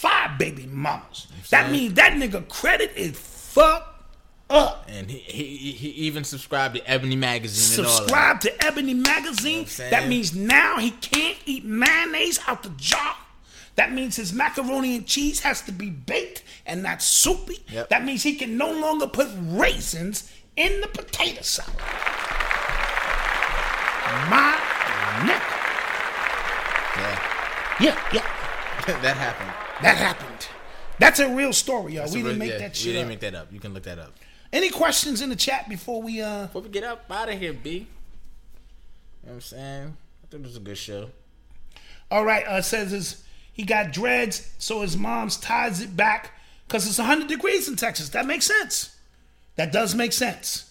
five 0.00 0.38
baby 0.38 0.66
mamas. 0.66 1.26
That 1.50 1.70
means 1.70 1.94
that 1.94 2.14
nigga 2.14 2.48
credit 2.48 2.92
is 2.96 3.18
fucked 3.18 4.02
up. 4.48 4.86
And 4.88 5.10
he, 5.10 5.18
he 5.18 5.72
he 5.72 5.88
even 6.06 6.24
subscribed 6.24 6.76
to 6.76 6.90
Ebony 6.90 7.16
magazine 7.16 7.80
and 7.80 7.86
all 7.86 7.92
that. 7.92 7.98
Subscribe 7.98 8.40
to 8.40 8.64
Ebony 8.64 8.94
Magazine. 8.94 9.66
saying? 9.66 9.90
that 9.90 10.08
means 10.08 10.34
now 10.34 10.78
he 10.78 10.90
can't 10.90 11.36
eat 11.44 11.64
mayonnaise 11.66 12.40
out 12.46 12.62
the 12.62 12.70
jar. 12.70 13.16
That 13.76 13.92
means 13.92 14.16
his 14.16 14.32
macaroni 14.32 14.96
and 14.96 15.06
cheese 15.06 15.40
has 15.40 15.62
to 15.62 15.72
be 15.72 15.90
baked 15.90 16.42
and 16.66 16.82
not 16.82 17.02
soupy. 17.02 17.58
Yep. 17.68 17.90
That 17.90 18.04
means 18.04 18.22
he 18.22 18.34
can 18.36 18.56
no 18.56 18.72
longer 18.72 19.06
put 19.06 19.28
raisins 19.38 20.32
in 20.56 20.80
the 20.80 20.88
potato 20.88 21.42
salad. 21.42 21.76
My 24.28 24.56
neck. 25.26 25.42
Yeah, 26.96 27.76
Yeah, 27.80 28.00
yeah. 28.12 29.00
that 29.02 29.16
happened. 29.16 29.69
That 29.82 29.96
happened. 29.96 30.48
That's 30.98 31.18
a 31.18 31.28
real 31.34 31.52
story, 31.52 31.94
y'all. 31.94 32.02
That's 32.02 32.12
we 32.14 32.18
didn't 32.22 32.32
real- 32.32 32.38
make 32.38 32.50
yeah, 32.52 32.58
that 32.68 32.78
We 32.78 32.84
didn't 32.92 33.02
up. 33.02 33.08
make 33.08 33.20
that 33.20 33.34
up. 33.34 33.52
You 33.52 33.60
can 33.60 33.72
look 33.74 33.84
that 33.84 33.98
up. 33.98 34.12
Any 34.52 34.68
questions 34.70 35.20
in 35.22 35.30
the 35.30 35.36
chat 35.36 35.68
before 35.68 36.02
we 36.02 36.20
uh 36.20 36.42
Before 36.46 36.62
we 36.62 36.68
get 36.68 36.84
up 36.84 37.04
out 37.10 37.28
of 37.28 37.38
here, 37.38 37.52
B. 37.52 37.70
You 37.70 37.78
know 37.78 37.86
what 39.22 39.32
I'm 39.34 39.40
saying? 39.40 39.96
I 40.24 40.26
think 40.30 40.42
it 40.44 40.46
was 40.46 40.56
a 40.56 40.60
good 40.60 40.78
show. 40.78 41.10
All 42.10 42.24
right, 42.24 42.44
uh, 42.46 42.60
says 42.60 42.90
his, 42.90 43.22
he 43.52 43.62
got 43.62 43.92
dreads, 43.92 44.52
so 44.58 44.80
his 44.80 44.96
mom's 44.96 45.36
ties 45.36 45.80
it 45.80 45.96
back 45.96 46.32
because 46.66 46.86
it's 46.88 46.98
100 46.98 47.28
degrees 47.28 47.68
in 47.68 47.76
Texas. 47.76 48.08
That 48.08 48.26
makes 48.26 48.46
sense. 48.46 48.96
That 49.56 49.70
does 49.72 49.94
make 49.94 50.12
sense. 50.12 50.70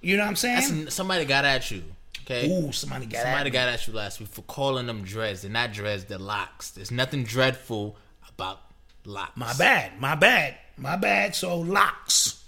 You 0.00 0.16
know 0.16 0.22
what 0.22 0.30
I'm 0.30 0.36
saying? 0.36 0.84
That's, 0.84 0.94
somebody 0.94 1.24
got 1.26 1.44
at 1.44 1.70
you. 1.70 1.82
Okay. 2.24 2.48
Ooh, 2.50 2.72
somebody 2.72 3.06
got 3.06 3.22
Somebody 3.22 3.40
at 3.40 3.44
me. 3.44 3.50
got 3.50 3.68
at 3.68 3.86
you 3.86 3.92
last 3.92 4.20
week 4.20 4.28
for 4.30 4.42
calling 4.42 4.86
them 4.86 5.02
dreads. 5.02 5.42
They're 5.42 5.50
not 5.50 5.72
dreads. 5.72 6.04
They're 6.04 6.18
locks. 6.18 6.70
There's 6.70 6.90
nothing 6.90 7.24
dreadful 7.24 7.96
about 8.38 8.60
locks. 9.04 9.36
My 9.36 9.52
bad, 9.54 10.00
my 10.00 10.14
bad, 10.14 10.56
my 10.76 10.94
bad. 10.94 11.34
So 11.34 11.58
locks, 11.58 12.44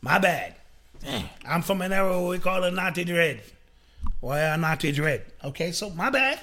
my 0.00 0.18
bad. 0.18 0.54
Dang. 1.04 1.28
I'm 1.46 1.60
from 1.62 1.82
an 1.82 1.92
era 1.92 2.18
where 2.18 2.30
we 2.30 2.38
call 2.38 2.64
it 2.64 2.72
Nazi 2.72 3.04
dread. 3.04 3.42
Well, 4.22 4.56
Nazi 4.58 4.90
dread. 4.90 5.26
Okay, 5.44 5.72
so 5.72 5.90
my 5.90 6.08
bad. 6.08 6.40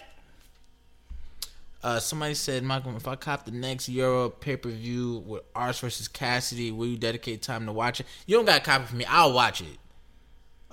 Uh, 1.83 1.99
somebody 1.99 2.35
said, 2.35 2.63
Michael, 2.63 2.95
if 2.95 3.07
I 3.07 3.15
cop 3.15 3.45
the 3.45 3.51
next 3.51 3.89
URL 3.89 4.39
pay 4.39 4.55
per 4.55 4.69
view 4.69 5.23
with 5.25 5.43
Arts 5.55 5.79
versus 5.79 6.07
Cassidy, 6.07 6.71
will 6.71 6.87
you 6.87 6.97
dedicate 6.97 7.41
time 7.41 7.65
to 7.65 7.71
watch 7.71 7.99
it? 7.99 8.05
You 8.27 8.37
don't 8.37 8.45
got 8.45 8.59
to 8.59 8.61
copy 8.63 8.85
for 8.85 8.95
me. 8.95 9.05
I'll 9.05 9.33
watch 9.33 9.61
it. 9.61 9.77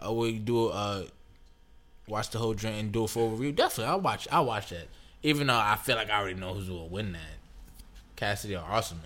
Uh, 0.05 0.13
will 0.13 0.29
you 0.29 0.39
do 0.39 0.69
uh, 0.69 1.05
watch 2.09 2.31
the 2.31 2.39
whole 2.39 2.55
drink 2.55 2.77
and 2.79 2.93
do 2.93 3.05
a 3.05 3.09
full 3.09 3.31
review? 3.31 3.53
Definitely, 3.53 3.91
I'll 3.91 4.01
watch. 4.01 4.29
I'll 4.31 4.47
watch 4.47 4.69
that. 4.71 4.89
Even 5.23 5.47
though 5.47 5.55
I 5.55 5.77
feel 5.77 5.97
like 5.97 6.11
I 6.11 6.19
already 6.19 6.39
know 6.39 6.55
who's 6.55 6.69
gonna 6.69 6.85
win 6.85 7.13
that, 7.13 7.42
Cassidy 8.23 8.55
or 8.55 8.61
Arsonal. 8.63 8.99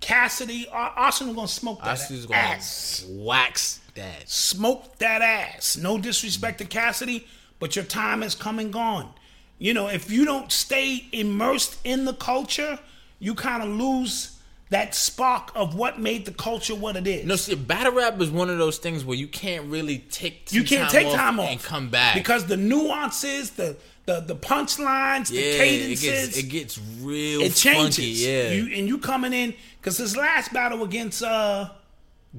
Cassidy, 0.00 0.68
Ar- 0.70 0.94
Arsonal 1.10 1.34
gonna 1.34 1.48
smoke 1.48 1.78
that 1.78 1.98
Cassidy's 1.98 2.26
gonna 2.26 2.40
ass. 2.40 3.04
wax 3.08 3.80
that. 3.96 4.28
smoke 4.28 4.96
that 4.98 5.22
ass. 5.22 5.76
No 5.76 5.98
disrespect 5.98 6.58
to 6.58 6.64
Cassidy, 6.64 7.26
but 7.58 7.74
your 7.74 7.84
time 7.84 8.22
has 8.22 8.36
come 8.36 8.60
and 8.60 8.72
gone. 8.72 9.12
You 9.58 9.74
know, 9.74 9.88
if 9.88 10.08
you 10.08 10.24
don't 10.24 10.52
stay 10.52 11.08
immersed 11.10 11.78
in 11.82 12.04
the 12.04 12.14
culture, 12.14 12.78
you 13.18 13.34
kind 13.34 13.60
of 13.60 13.68
lose 13.70 14.38
that 14.70 14.94
spark 14.94 15.50
of 15.56 15.74
what 15.74 15.98
made 15.98 16.24
the 16.24 16.32
culture 16.32 16.76
what 16.76 16.94
it 16.94 17.08
is. 17.08 17.26
No, 17.26 17.34
see, 17.34 17.56
battle 17.56 17.92
rap 17.92 18.20
is 18.20 18.30
one 18.30 18.50
of 18.50 18.58
those 18.58 18.78
things 18.78 19.04
where 19.04 19.16
you 19.16 19.26
can't 19.26 19.66
really 19.66 19.98
take 19.98 20.52
you 20.52 20.62
can't 20.62 20.90
take 20.90 21.12
time 21.12 21.40
off 21.40 21.48
and 21.48 21.62
come 21.62 21.90
back 21.90 22.14
because 22.14 22.46
the 22.46 22.56
nuances, 22.56 23.50
the 23.50 23.76
the 24.06 24.20
the 24.20 24.36
punchlines, 24.36 25.30
yeah, 25.30 25.40
the 25.40 25.48
it 25.48 25.58
cadences, 25.58 26.00
gets 26.02 26.38
it 26.38 26.48
gets 26.48 26.78
real 27.00 27.40
it 27.42 27.54
changes. 27.54 27.96
funky. 27.96 28.06
Yeah, 28.10 28.50
you, 28.52 28.76
and 28.78 28.88
you 28.88 28.98
coming 28.98 29.32
in 29.32 29.54
because 29.80 29.98
his 29.98 30.16
last 30.16 30.52
battle 30.52 30.82
against 30.82 31.22
uh 31.22 31.70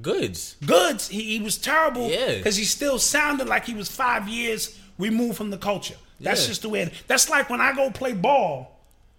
Goodz. 0.02 0.56
Goodz, 0.66 1.08
he, 1.08 1.38
he 1.38 1.40
was 1.42 1.56
terrible. 1.56 2.10
Yeah. 2.10 2.34
Because 2.36 2.56
he 2.56 2.64
still 2.64 2.98
sounded 2.98 3.48
like 3.48 3.64
he 3.64 3.74
was 3.74 3.88
five 3.88 4.28
years 4.28 4.76
removed 4.98 5.36
from 5.36 5.50
the 5.50 5.56
culture. 5.56 5.94
That's 6.20 6.42
Yeah. 6.42 6.48
just 6.48 6.62
the 6.62 6.68
way. 6.68 6.80
It, 6.82 6.92
that's 7.06 7.28
like 7.30 7.48
when 7.48 7.60
I 7.60 7.72
go 7.74 7.90
play 7.90 8.12
ball 8.12 8.73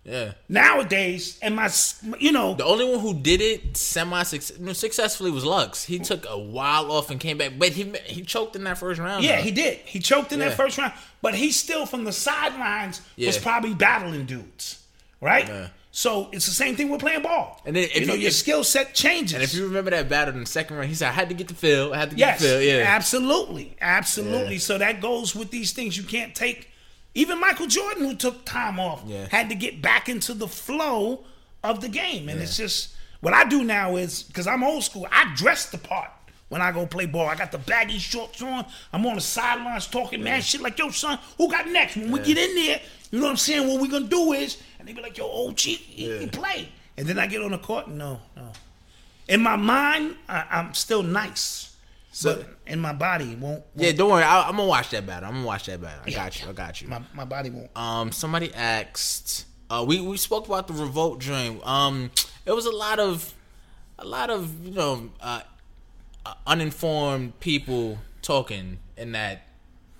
Yeah. 0.08 0.34
nowadays, 0.48 1.40
and 1.42 1.56
my, 1.56 1.70
you 2.20 2.32
know, 2.32 2.54
The 2.54 2.64
only 2.66 2.86
one 2.86 3.00
who 3.00 3.14
did 3.16 3.42
it 3.42 3.76
semi 3.76 4.22
successfully 4.24 5.32
was 5.32 5.44
Lux. 5.46 5.84
He 5.84 6.00
took 6.00 6.26
a 6.30 6.38
while 6.38 6.92
off 6.92 7.10
and 7.10 7.20
came 7.20 7.38
back, 7.40 7.54
but 7.58 7.70
he 7.70 7.92
he 8.06 8.22
choked 8.22 8.56
in 8.56 8.64
that 8.66 8.78
first 8.78 9.00
round. 9.00 9.24
yeah, 9.24 9.38
though. 9.38 9.42
he 9.44 9.52
did. 9.52 9.78
He 9.86 10.00
choked 10.00 10.32
in 10.32 10.40
Yeah. 10.40 10.50
that 10.50 10.58
first 10.58 10.78
round, 10.78 10.94
but 11.22 11.34
he 11.36 11.52
still 11.52 11.86
from 11.86 12.04
the 12.04 12.12
sidelines 12.12 13.02
was 13.18 13.38
probably 13.38 13.74
battling 13.74 14.26
dudes, 14.26 14.80
right? 15.22 15.48
Yeah. 15.48 15.68
So 15.92 16.30
it's 16.34 16.46
the 16.46 16.52
same 16.52 16.76
thing 16.76 16.90
with 16.90 17.00
playing 17.00 17.22
ball. 17.22 17.62
And 17.66 17.74
then 17.76 17.84
if 17.86 18.02
you 18.02 18.06
know 18.06 18.14
you- 18.16 18.20
your 18.22 18.28
if- 18.28 18.36
skill 18.36 18.64
set 18.66 18.94
changes. 18.94 19.34
And 19.34 19.42
if 19.44 19.54
you 19.54 19.64
remember 19.66 19.92
that 19.92 20.10
battle 20.10 20.34
in 20.34 20.42
the 20.42 20.46
second 20.46 20.76
round, 20.76 20.90
he 20.90 20.96
said, 20.96 21.08
"I 21.08 21.14
had 21.14 21.30
to 21.30 21.36
get 21.36 21.48
the 21.48 21.54
feel. 21.54 21.94
I 21.94 21.98
had 22.00 22.10
to 22.10 22.16
get 22.18 22.28
Yes, 22.28 22.42
the 22.42 22.48
feel." 22.50 22.62
Yeah, 22.62 22.84
absolutely, 22.86 23.76
absolutely. 23.82 24.54
Yeah. 24.56 24.60
So 24.60 24.78
that 24.78 25.00
goes 25.02 25.34
with 25.34 25.52
these 25.52 25.72
things. 25.72 25.96
You 25.98 26.04
can't 26.04 26.36
take. 26.36 26.70
Even 27.16 27.40
Michael 27.40 27.68
Jordan, 27.68 28.04
who 28.06 28.16
took 28.16 28.46
time 28.46 28.80
off, 28.80 29.02
Yeah. 29.06 29.28
had 29.32 29.50
to 29.50 29.56
get 29.56 29.82
back 29.82 30.10
into 30.10 30.34
the 30.34 30.48
flow 30.48 31.24
of 31.64 31.82
the 31.82 31.88
game. 31.90 32.28
And 32.30 32.42
it's 32.42 32.58
just 32.58 32.90
what 33.22 33.34
I 33.34 33.46
do 33.46 33.64
now 33.64 33.96
is 33.96 34.22
because 34.24 34.46
I'm 34.48 34.64
old 34.64 34.84
school. 34.84 35.08
I 35.12 35.34
dress 35.36 35.68
the 35.68 35.78
part 35.78 36.12
when 36.50 36.62
I 36.62 36.72
go 36.74 36.86
play 36.86 37.06
ball. 37.06 37.28
I 37.28 37.36
got 37.36 37.52
the 37.52 37.58
baggy 37.58 37.98
shorts 37.98 38.42
on. 38.42 38.66
I'm 38.92 39.06
on 39.06 39.16
the 39.16 39.22
sidelines 39.22 39.88
talking 39.88 40.22
man 40.22 40.42
shit 40.42 40.62
like, 40.62 40.78
"Yo, 40.78 40.90
son, 40.92 41.18
who 41.38 41.50
got 41.50 41.68
next?" 41.70 41.96
When 41.96 42.12
we 42.12 42.20
get 42.20 42.38
in 42.38 42.54
there, 42.56 42.82
you 43.12 43.20
know 43.20 43.26
what 43.26 43.32
I'm 43.32 43.38
saying? 43.38 43.66
What 43.68 43.80
we 43.82 43.88
gonna 43.88 44.06
do 44.08 44.34
is, 44.34 44.58
and 44.78 44.88
they 44.88 44.92
be 44.94 45.02
like, 45.02 45.18
"Yo, 45.18 45.26
OG, 45.26 45.66
you, 45.96 46.20
you 46.20 46.28
play." 46.28 46.70
And 46.98 47.08
then 47.08 47.18
I 47.18 47.28
get 47.28 47.42
on 47.42 47.52
the 47.52 47.58
court. 47.58 47.88
No, 47.88 48.22
no. 48.36 48.52
In 49.28 49.42
my 49.42 49.56
mind, 49.56 50.16
I, 50.30 50.46
I'm 50.52 50.74
still 50.74 51.02
nice. 51.02 51.75
But 52.24 52.48
in 52.68 52.80
my 52.80 52.94
body, 52.94 53.32
it 53.34 53.40
won't. 53.40 53.64
yeah. 53.76 53.92
Don't 53.92 54.10
worry, 54.12 54.24
I, 54.24 54.48
I'm 54.48 54.56
gonna 54.56 54.68
watch 54.68 54.90
that 54.92 55.06
battle. 55.06 55.28
I'm 55.30 55.36
gonna 55.36 55.46
watch 55.48 55.66
that 55.66 55.82
battle. 55.82 56.02
I 56.06 56.10
Yeah. 56.10 56.16
got 56.16 56.42
you. 56.42 56.50
I 56.50 56.54
got 56.54 56.82
you. 56.82 56.88
My, 56.88 57.02
my 57.14 57.26
body 57.26 57.50
won't. 57.50 57.70
Um, 57.78 58.12
somebody 58.12 58.54
asked. 58.54 59.46
Uh, 59.70 59.84
we 59.88 60.00
we 60.00 60.16
spoke 60.18 60.46
about 60.48 60.68
the 60.68 60.74
revolt 60.74 61.20
dream. 61.20 61.60
Um, 61.64 62.12
it 62.46 62.52
was 62.54 62.66
a 62.66 62.72
lot 62.72 63.00
of, 63.00 63.34
a 64.00 64.06
lot 64.06 64.30
of 64.30 64.66
you 64.66 64.72
know, 64.72 65.10
uh, 65.20 65.42
uh, 66.26 66.34
uninformed 66.48 67.40
people 67.40 67.98
talking 68.22 68.78
in 68.98 69.12
that 69.14 69.44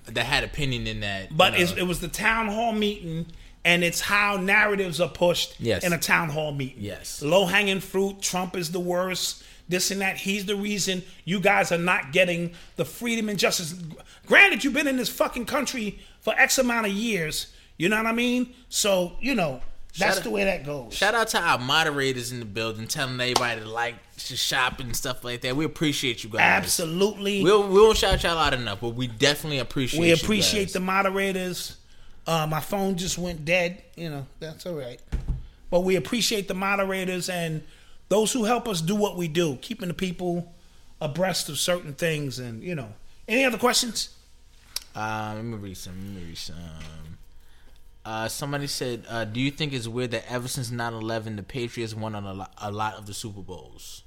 that 0.06 0.26
had 0.26 0.44
opinion 0.44 0.86
in 0.88 1.00
that. 1.02 1.32
you 1.32 1.36
But 1.36 1.54
know. 1.54 1.60
it 1.78 1.84
was 1.88 2.00
the 2.00 2.08
town 2.08 2.48
hall 2.48 2.72
meeting, 2.72 3.26
and 3.66 3.84
it's 3.84 4.00
how 4.02 4.38
narratives 4.38 5.02
are 5.02 5.10
pushed 5.10 5.56
Yes. 5.60 5.84
in 5.84 5.92
a 5.94 5.98
town 5.98 6.30
hall 6.30 6.52
meeting. 6.52 6.78
Yes. 6.84 7.22
Low 7.24 7.46
hanging 7.46 7.80
fruit, 7.80 8.22
Trump 8.22 8.56
is 8.56 8.72
the 8.72 8.80
worst, 8.80 9.44
this 9.68 9.92
and 9.92 10.02
that. 10.02 10.18
He's 10.18 10.46
the 10.46 10.56
reason 10.56 11.04
you 11.24 11.40
guys 11.40 11.72
are 11.72 11.78
not 11.78 12.12
getting 12.12 12.54
the 12.76 12.86
freedom 12.86 13.30
and 13.30 13.38
justice. 13.40 13.74
Granted, 14.26 14.64
you've 14.64 14.74
been 14.74 14.88
in 14.88 14.98
this 14.98 15.10
fucking 15.10 15.46
country 15.46 16.00
for 16.22 16.34
X 16.38 16.58
amount 16.58 16.88
of 16.88 16.92
years. 16.94 17.54
You 17.78 17.90
know 17.90 17.98
what 17.98 18.06
I 18.06 18.12
mean? 18.14 18.54
So, 18.70 19.14
you 19.20 19.36
know, 19.36 19.62
that's 19.98 20.16
Shout 20.16 20.24
the 20.24 20.30
out- 20.30 20.34
way 20.34 20.44
that 20.46 20.66
goes. 20.66 20.94
Shout 20.94 21.16
out 21.16 21.28
to 21.30 21.40
our 21.40 21.58
moderators 21.58 22.32
in 22.32 22.40
the 22.40 22.46
building, 22.46 22.88
telling 22.88 23.20
everybody 23.20 23.62
to 23.62 23.70
like 23.70 23.96
to 24.18 24.36
shop 24.38 24.80
and 24.80 24.96
stuff 24.96 25.24
like 25.24 25.42
that. 25.42 25.56
We 25.56 25.66
appreciate 25.66 26.24
you 26.24 26.30
guys. 26.30 26.42
Absolutely. 26.42 27.44
We'll, 27.44 27.68
we 27.68 27.80
won't 27.80 27.98
shout 27.98 28.24
y'all 28.24 28.38
out 28.38 28.54
enough, 28.54 28.82
but 28.82 28.90
we 28.90 29.08
definitely 29.08 29.60
appreciate. 29.60 30.00
we 30.00 30.12
appreciate 30.12 30.74
the 30.74 30.80
moderators. 30.80 31.78
Uh, 32.28 32.48
my 32.50 32.60
phone 32.60 32.96
just 32.96 33.18
went 33.18 33.46
dead. 33.46 33.82
You 33.96 34.10
know, 34.10 34.26
that's 34.40 34.66
all 34.66 34.74
right. 34.76 35.00
But 35.70 35.82
we 35.82 35.96
appreciate 35.96 36.48
the 36.48 36.54
moderators 36.54 37.30
and 37.30 37.62
those 38.10 38.32
who 38.32 38.44
help 38.44 38.68
us 38.68 38.82
do 38.82 38.96
what 38.96 39.18
we 39.18 39.28
do, 39.28 39.58
keeping 39.58 39.88
the 39.88 39.94
people 39.94 40.54
abreast 41.02 41.50
of 41.50 41.58
certain 41.58 41.94
things. 41.94 42.40
And, 42.40 42.64
you 42.64 42.76
know, 42.76 42.94
any 43.28 43.46
other 43.46 43.58
questions? 43.58 44.10
Uh, 44.96 45.34
let 45.36 45.44
me 45.44 45.58
read 45.58 45.78
some. 45.78 45.94
Let 45.94 46.22
me 46.22 46.30
read 46.30 46.38
some. 46.38 46.56
Uh, 48.06 48.28
somebody 48.28 48.68
said, 48.68 49.04
uh, 49.10 49.26
"Do 49.26 49.40
you 49.40 49.50
think 49.50 49.74
it's 49.74 49.88
weird 49.88 50.12
that 50.12 50.32
ever 50.32 50.48
since 50.48 50.70
9-11, 50.70 51.36
the 51.36 51.44
Patriots 51.44 51.96
won 51.96 52.14
on 52.14 52.24
a 52.24 52.34
lot, 52.34 52.54
a 52.60 52.72
lot 52.72 52.96
of 52.96 53.08
the 53.08 53.14
Super 53.14 53.42
Bowls?" 53.42 54.04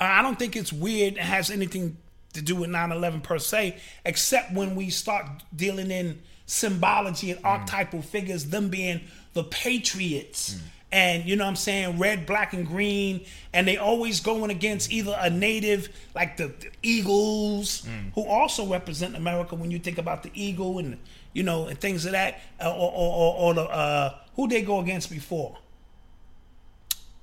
I 0.00 0.22
don't 0.22 0.38
think 0.38 0.56
it's 0.56 0.72
weird. 0.72 1.14
It 1.14 1.20
has 1.20 1.50
anything 1.50 1.96
to 2.34 2.42
do 2.42 2.54
with 2.56 2.68
9 2.70 2.92
11 2.92 3.22
per 3.22 3.38
se, 3.38 3.78
except 4.04 4.52
when 4.52 4.74
we 4.76 4.90
start 4.90 5.26
dealing 5.54 5.90
in 5.90 6.20
symbology 6.46 7.30
and 7.30 7.40
archetypal 7.44 8.02
figures, 8.02 8.46
them 8.46 8.68
being 8.68 9.00
the 9.32 9.44
Patriots. 9.44 10.58
And 10.94 11.24
you 11.26 11.34
know 11.34 11.42
what 11.42 11.50
I'm 11.50 11.56
saying? 11.56 11.98
Red, 11.98 12.24
black, 12.24 12.52
and 12.52 12.64
green. 12.64 13.26
And 13.52 13.66
they 13.66 13.78
always 13.78 14.20
going 14.20 14.52
against 14.52 14.92
either 14.92 15.16
a 15.18 15.28
native, 15.28 15.88
like 16.14 16.36
the, 16.36 16.46
the 16.46 16.70
Eagles, 16.84 17.84
who 18.14 18.24
also 18.24 18.64
represent 18.70 19.16
America 19.16 19.56
when 19.56 19.72
you 19.72 19.80
think 19.80 19.98
about 19.98 20.22
the 20.22 20.30
Eagle 20.34 20.78
and, 20.78 20.96
you 21.32 21.42
know, 21.42 21.66
and 21.66 21.80
things 21.80 22.06
of 22.06 22.12
that. 22.12 22.40
Or, 22.60 22.68
or, 22.68 22.92
or, 22.92 23.34
or 23.38 23.54
the, 23.54 23.62
uh, 23.62 24.14
who 24.36 24.46
they 24.46 24.62
go 24.62 24.78
against 24.78 25.10
before? 25.10 25.58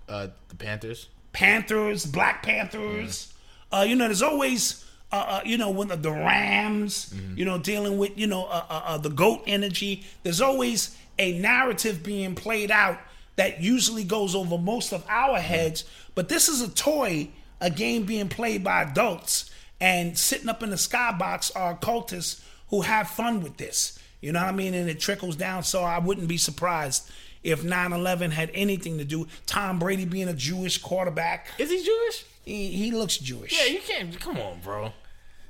Uh, 0.09 0.27
the 0.49 0.55
Panthers. 0.55 1.07
Panthers, 1.31 2.05
Black 2.05 2.43
Panthers. 2.43 3.33
Uh, 3.71 3.85
you 3.87 3.95
know, 3.95 4.03
there's 4.03 4.21
always, 4.21 4.85
uh, 5.13 5.15
uh, 5.15 5.41
you 5.45 5.57
know, 5.57 5.69
when 5.69 5.87
the, 5.87 5.95
the 5.95 6.11
Rams, 6.11 7.15
you 7.37 7.45
know, 7.45 7.57
dealing 7.57 7.97
with, 7.97 8.17
you 8.17 8.27
know, 8.27 8.47
uh, 8.47 8.65
uh, 8.69 8.81
uh, 8.85 8.97
the 8.97 9.09
goat 9.09 9.43
energy. 9.47 10.03
There's 10.23 10.41
always 10.41 10.97
a 11.17 11.39
narrative 11.39 12.03
being 12.03 12.35
played 12.35 12.69
out 12.69 12.99
that 13.35 13.61
usually 13.61 14.03
goes 14.03 14.35
over 14.35 14.57
most 14.57 14.91
of 14.91 15.05
our 15.09 15.39
heads. 15.39 15.83
But 16.15 16.29
this 16.29 16.49
is 16.49 16.61
a 16.61 16.69
toy, 16.69 17.29
a 17.59 17.69
game 17.69 18.03
being 18.03 18.27
played 18.29 18.63
by 18.63 18.83
adults, 18.83 19.49
and 19.79 20.17
sitting 20.17 20.49
up 20.49 20.61
in 20.63 20.69
the 20.69 20.75
skybox 20.75 21.51
are 21.55 21.75
cultists 21.77 22.41
who 22.69 22.81
have 22.81 23.09
fun 23.09 23.41
with 23.41 23.57
this. 23.57 23.97
You 24.21 24.31
know 24.31 24.39
what 24.41 24.49
I 24.49 24.51
mean? 24.51 24.73
And 24.73 24.89
it 24.89 24.99
trickles 24.99 25.35
down. 25.35 25.63
So 25.63 25.81
I 25.83 25.97
wouldn't 25.99 26.27
be 26.27 26.37
surprised 26.37 27.09
if 27.43 27.63
9-11 27.63 28.31
had 28.31 28.51
anything 28.53 28.99
to 28.99 29.03
do 29.03 29.27
Tom 29.47 29.79
Brady 29.79 30.05
being 30.05 30.27
a 30.27 30.33
Jewish 30.33 30.77
quarterback. 30.77 31.47
Is 31.57 31.71
he 31.71 31.83
Jewish? 31.83 32.25
He, 32.45 32.67
he 32.71 32.91
looks 32.91 33.17
Jewish. 33.17 33.57
Yeah, 33.57 33.65
you 33.73 33.79
can't. 33.79 34.19
Come 34.19 34.37
on, 34.37 34.59
bro. 34.63 34.93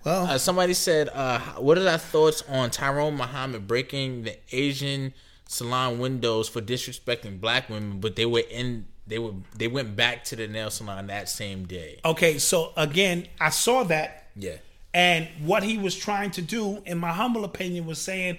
well, 0.05 0.25
Uh, 0.25 0.37
somebody 0.37 0.73
said, 0.73 1.09
uh, 1.09 1.39
"What 1.57 1.77
are 1.77 1.87
our 1.89 1.97
thoughts 1.97 2.43
on 2.47 2.69
Tyrone 2.69 3.15
Muhammad 3.17 3.67
breaking 3.67 4.23
the 4.23 4.37
Asian 4.51 5.13
salon 5.51 5.99
windows 5.99 6.47
for 6.49 6.61
disrespecting 6.61 7.39
black 7.41 7.69
women? 7.69 7.99
But 7.99 8.15
they 8.15 8.25
were 8.25 8.43
in. 8.49 8.85
They 9.07 9.19
were. 9.19 9.33
They 9.57 9.67
went 9.67 9.95
back 9.95 10.23
to 10.25 10.35
the 10.35 10.47
nail 10.47 10.69
salon 10.71 11.07
that 11.07 11.27
same 11.29 11.65
day. 11.65 11.99
okay, 12.05 12.37
so 12.37 12.71
again, 12.77 13.27
I 13.39 13.49
saw 13.49 13.83
that, 13.85 14.27
Yeah. 14.35 14.57
and 14.93 15.27
what 15.43 15.63
he 15.63 15.77
was 15.77 15.95
trying 15.95 16.31
to 16.31 16.41
do, 16.41 16.81
in 16.85 16.97
my 16.97 17.11
humble 17.11 17.43
opinion, 17.43 17.85
was 17.85 17.99
saying, 17.99 18.37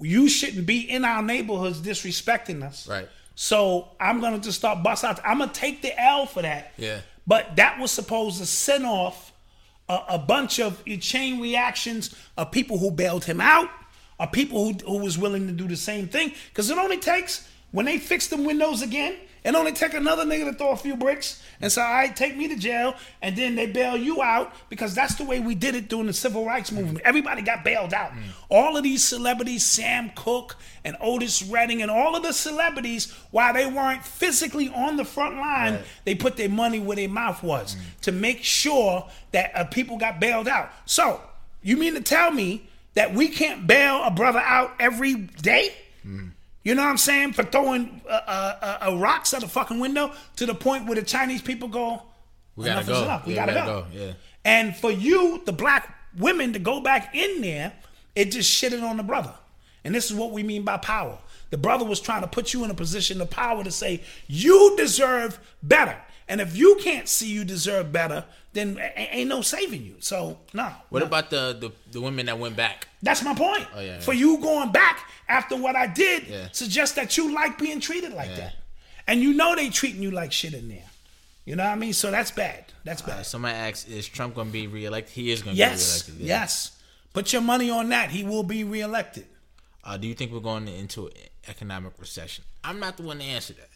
you 0.00 0.28
shouldn't 0.28 0.66
be 0.66 0.80
in 0.80 1.04
our 1.04 1.22
neighborhoods 1.22 1.80
disrespecting 1.80 2.62
us. 2.64 2.88
Right. 2.88 3.08
So 3.34 3.88
I'm 4.00 4.20
gonna 4.20 4.38
just 4.38 4.58
start 4.58 4.82
bust 4.82 5.04
out. 5.04 5.20
I'm 5.24 5.38
gonna 5.38 5.52
take 5.52 5.82
the 5.82 5.92
L 6.00 6.26
for 6.26 6.42
that. 6.42 6.72
Yeah. 6.76 7.00
But 7.26 7.56
that 7.56 7.78
was 7.78 7.90
supposed 7.90 8.38
to 8.38 8.46
send 8.46 8.84
off 8.84 9.32
a, 9.88 9.98
a 10.10 10.18
bunch 10.18 10.58
of 10.58 10.82
chain 11.00 11.40
reactions 11.40 12.14
of 12.36 12.50
people 12.50 12.78
who 12.78 12.90
bailed 12.90 13.24
him 13.24 13.40
out, 13.40 13.68
of 14.22 14.32
people 14.32 14.64
who, 14.64 14.72
who 14.86 14.98
was 14.98 15.18
willing 15.18 15.46
to 15.48 15.52
do 15.52 15.66
the 15.66 15.76
same 15.76 16.08
thing. 16.08 16.32
Because 16.48 16.70
it 16.70 16.78
only 16.78 16.98
takes 16.98 17.48
when 17.72 17.86
they 17.86 17.98
fix 17.98 18.28
them 18.28 18.44
windows 18.44 18.82
again, 18.82 19.16
it 19.44 19.56
only 19.56 19.72
take 19.72 19.94
another 19.94 20.24
nigga 20.24 20.52
to 20.52 20.56
throw 20.56 20.70
a 20.70 20.76
few 20.76 20.94
bricks 20.94 21.42
and 21.60 21.72
say, 21.72 21.80
"All 21.80 21.92
right, 21.92 22.14
take 22.14 22.36
me 22.36 22.46
to 22.46 22.56
jail," 22.56 22.94
and 23.20 23.34
then 23.34 23.56
they 23.56 23.66
bail 23.66 23.96
you 23.96 24.22
out 24.22 24.54
because 24.68 24.94
that's 24.94 25.16
the 25.16 25.24
way 25.24 25.40
we 25.40 25.56
did 25.56 25.74
it 25.74 25.88
during 25.88 26.06
the 26.06 26.12
civil 26.12 26.46
rights 26.46 26.70
movement. 26.70 27.00
Everybody 27.04 27.42
got 27.42 27.64
bailed 27.64 27.92
out. 27.92 28.12
All 28.48 28.76
of 28.76 28.84
these 28.84 29.02
celebrities, 29.02 29.66
Sam 29.66 30.12
Cooke 30.14 30.54
and 30.84 30.96
Otis 31.00 31.42
Redding, 31.42 31.82
and 31.82 31.90
all 31.90 32.14
of 32.14 32.22
the 32.22 32.32
celebrities, 32.32 33.10
while 33.32 33.52
they 33.52 33.66
weren't 33.66 34.04
physically 34.04 34.68
on 34.68 34.96
the 34.96 35.04
front 35.04 35.36
line, 35.36 35.80
they 36.04 36.14
put 36.14 36.36
their 36.36 36.48
money 36.48 36.78
where 36.78 36.96
their 36.96 37.08
mouth 37.08 37.42
was 37.42 37.76
to 38.02 38.12
make 38.12 38.44
sure 38.44 39.08
that 39.32 39.50
uh, 39.56 39.64
people 39.64 39.98
got 39.98 40.20
bailed 40.20 40.46
out. 40.46 40.70
So, 40.84 41.20
you 41.62 41.76
mean 41.76 41.94
to 41.94 42.00
tell 42.00 42.30
me 42.30 42.68
that 42.94 43.14
we 43.14 43.28
can't 43.28 43.66
bail 43.66 44.02
a 44.04 44.10
brother 44.10 44.40
out 44.40 44.74
every 44.80 45.14
day? 45.14 45.74
You 46.64 46.74
know 46.76 46.82
what 46.82 46.90
I'm 46.90 46.98
saying? 46.98 47.32
For 47.32 47.42
throwing 47.42 48.00
uh, 48.08 48.12
uh, 48.12 48.78
uh, 48.90 48.96
rocks 48.98 49.34
at 49.34 49.42
a 49.42 49.48
fucking 49.48 49.80
window 49.80 50.12
to 50.36 50.46
the 50.46 50.54
point 50.54 50.86
where 50.86 50.94
the 50.94 51.02
Chinese 51.02 51.42
people 51.42 51.68
go, 51.68 52.02
We 52.54 52.66
gotta 52.66 52.86
go. 52.86 53.02
enough. 53.02 53.26
We 53.26 53.34
Yeah, 53.34 53.46
gotta, 53.46 53.52
we 53.52 53.58
go. 53.66 53.66
gotta 53.82 53.96
go. 53.98 54.04
Yeah. 54.06 54.12
And 54.44 54.76
for 54.76 54.90
you, 54.92 55.42
the 55.44 55.52
black 55.52 55.92
women, 56.18 56.52
to 56.52 56.58
go 56.60 56.80
back 56.80 57.14
in 57.14 57.40
there, 57.40 57.72
it 58.14 58.26
just 58.26 58.50
shitted 58.50 58.82
on 58.82 58.96
the 58.96 59.02
brother. 59.02 59.34
And 59.84 59.92
this 59.94 60.08
is 60.10 60.16
what 60.16 60.30
we 60.30 60.42
mean 60.44 60.62
by 60.62 60.76
power. 60.76 61.18
The 61.50 61.58
brother 61.58 61.84
was 61.84 62.00
trying 62.00 62.22
to 62.22 62.28
put 62.28 62.52
you 62.52 62.62
in 62.64 62.70
a 62.70 62.74
position 62.74 63.20
of 63.20 63.28
power 63.30 63.64
to 63.64 63.70
say, 63.72 64.02
you 64.28 64.74
deserve 64.76 65.40
better. 65.62 65.96
And 66.32 66.40
if 66.40 66.56
you 66.56 66.78
can't 66.82 67.06
see 67.06 67.28
you 67.30 67.44
deserve 67.44 67.92
better, 67.92 68.24
then 68.54 68.80
ain't 68.96 69.28
no 69.28 69.42
saving 69.42 69.82
you. 69.82 69.96
So, 70.00 70.38
no. 70.54 70.72
What 70.88 71.00
no. 71.00 71.06
about 71.06 71.28
the, 71.28 71.54
the 71.60 71.72
the 71.92 72.00
women 72.00 72.24
that 72.24 72.38
went 72.38 72.56
back? 72.56 72.88
That's 73.02 73.22
my 73.22 73.34
point. 73.34 73.66
Oh, 73.76 73.80
yeah, 73.82 74.00
For 74.00 74.14
you 74.14 74.38
going 74.38 74.72
back 74.72 74.96
after 75.28 75.56
what 75.56 75.76
I 75.76 75.86
did 75.88 76.26
Yeah. 76.26 76.48
suggests 76.52 76.94
that 76.96 77.18
you 77.18 77.34
like 77.34 77.58
being 77.58 77.80
treated 77.80 78.14
like 78.14 78.30
Yeah. 78.30 78.36
that. 78.36 78.54
And 79.06 79.20
you 79.20 79.34
know 79.34 79.54
they 79.54 79.68
treating 79.68 80.02
you 80.02 80.10
like 80.10 80.32
shit 80.32 80.54
in 80.54 80.70
there. 80.70 80.88
You 81.44 81.54
know 81.56 81.64
what 81.64 81.72
I 81.72 81.74
mean? 81.84 81.92
So 81.92 82.10
that's 82.10 82.30
bad. 82.30 82.64
That's 82.84 83.02
bad. 83.02 83.18
Uh, 83.20 83.22
somebody 83.24 83.54
asked, 83.56 83.88
"Is 83.88 84.08
Trump 84.08 84.34
going 84.34 84.46
to 84.46 84.52
be 84.52 84.66
reelected?" 84.68 85.12
He 85.12 85.30
is 85.32 85.42
going 85.42 85.54
to 85.56 85.58
yes. 85.58 86.04
be 86.04 86.12
reelected. 86.12 86.26
yeah. 86.28 86.40
Yes. 86.40 86.70
Put 87.12 87.32
your 87.34 87.42
money 87.42 87.68
on 87.68 87.90
that. 87.90 88.08
He 88.10 88.24
will 88.24 88.42
be 88.56 88.64
reelected. 88.64 89.26
Uh, 89.84 89.98
do 89.98 90.08
you 90.08 90.14
think 90.14 90.32
we're 90.32 90.40
going 90.52 90.66
into 90.68 91.08
an 91.08 91.12
economic 91.48 91.92
recession? 91.98 92.44
I'm 92.64 92.78
not 92.80 92.96
the 92.96 93.02
one 93.02 93.18
to 93.18 93.24
answer 93.24 93.52
that. 93.54 93.68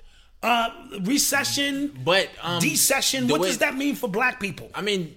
Uh 0.47 0.71
recession, 1.01 1.99
But 2.05 2.29
um, 2.43 2.61
decession, 2.61 3.29
what 3.29 3.41
way- 3.41 3.49
does 3.49 3.59
that 3.59 3.77
mean 3.77 3.95
for 3.97 4.09
black 4.09 4.41
people? 4.41 4.71
I 4.75 4.81
mean, 4.83 5.17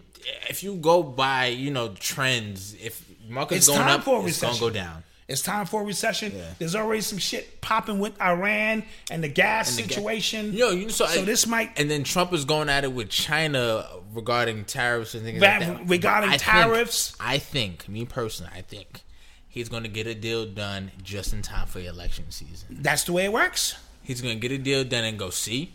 if 0.49 0.63
you 0.63 0.75
go 0.75 1.03
by, 1.03 1.47
you 1.47 1.71
know, 1.71 1.89
trends, 1.99 2.73
if 2.81 3.03
market's 3.27 3.59
It's 3.59 3.67
going 3.67 3.79
time 3.79 3.99
up, 3.99 4.03
for 4.05 4.21
a 4.23 4.25
it's 4.27 4.39
to 4.39 4.59
go 4.59 4.69
down. 4.69 5.03
It's 5.27 5.43
time 5.43 5.67
for 5.67 5.81
a 5.81 5.85
recession. 5.85 6.33
Yeah. 6.35 6.45
There's 6.57 6.73
already 6.75 7.01
some 7.01 7.19
shit 7.19 7.61
popping 7.61 7.99
with 7.99 8.19
Iran 8.19 8.83
and 9.11 9.23
the 9.23 9.27
gas 9.27 9.69
And 9.69 9.77
the 9.77 9.81
ga- 9.83 9.95
situation. 9.95 10.53
Yo, 10.53 10.71
you 10.71 10.83
know, 10.85 10.87
so, 10.89 11.05
so 11.05 11.21
I- 11.21 11.25
this 11.25 11.45
might 11.45 11.79
And 11.79 11.89
then 11.91 12.03
Trump 12.03 12.33
is 12.33 12.45
going 12.45 12.67
at 12.67 12.83
it 12.83 12.91
with 12.91 13.09
China 13.09 13.85
regarding 14.11 14.65
tariffs 14.65 15.13
and 15.13 15.23
things 15.23 15.39
That- 15.41 15.61
like 15.61 15.77
that. 15.77 15.87
regarding 15.87 16.29
I 16.31 16.37
think- 16.37 16.41
tariffs? 16.41 17.13
I 17.19 17.37
think, 17.37 17.87
me 17.87 18.05
personally, 18.05 18.51
I 18.55 18.61
think 18.61 19.01
he's 19.47 19.69
going 19.69 19.83
to 19.83 19.89
get 19.89 20.07
a 20.07 20.15
deal 20.15 20.47
done 20.47 20.91
just 21.03 21.31
in 21.31 21.43
time 21.43 21.67
for 21.67 21.77
the 21.77 21.85
election 21.85 22.25
season. 22.31 22.77
that's 22.81 23.03
the 23.03 23.13
way 23.13 23.25
it 23.25 23.31
works. 23.31 23.75
He's 24.09 24.21
going 24.21 24.39
to 24.39 24.47
get 24.47 24.51
a 24.51 24.57
deal 24.61 24.83
done 24.83 25.03
and 25.03 25.19
go, 25.19 25.29
see, 25.29 25.71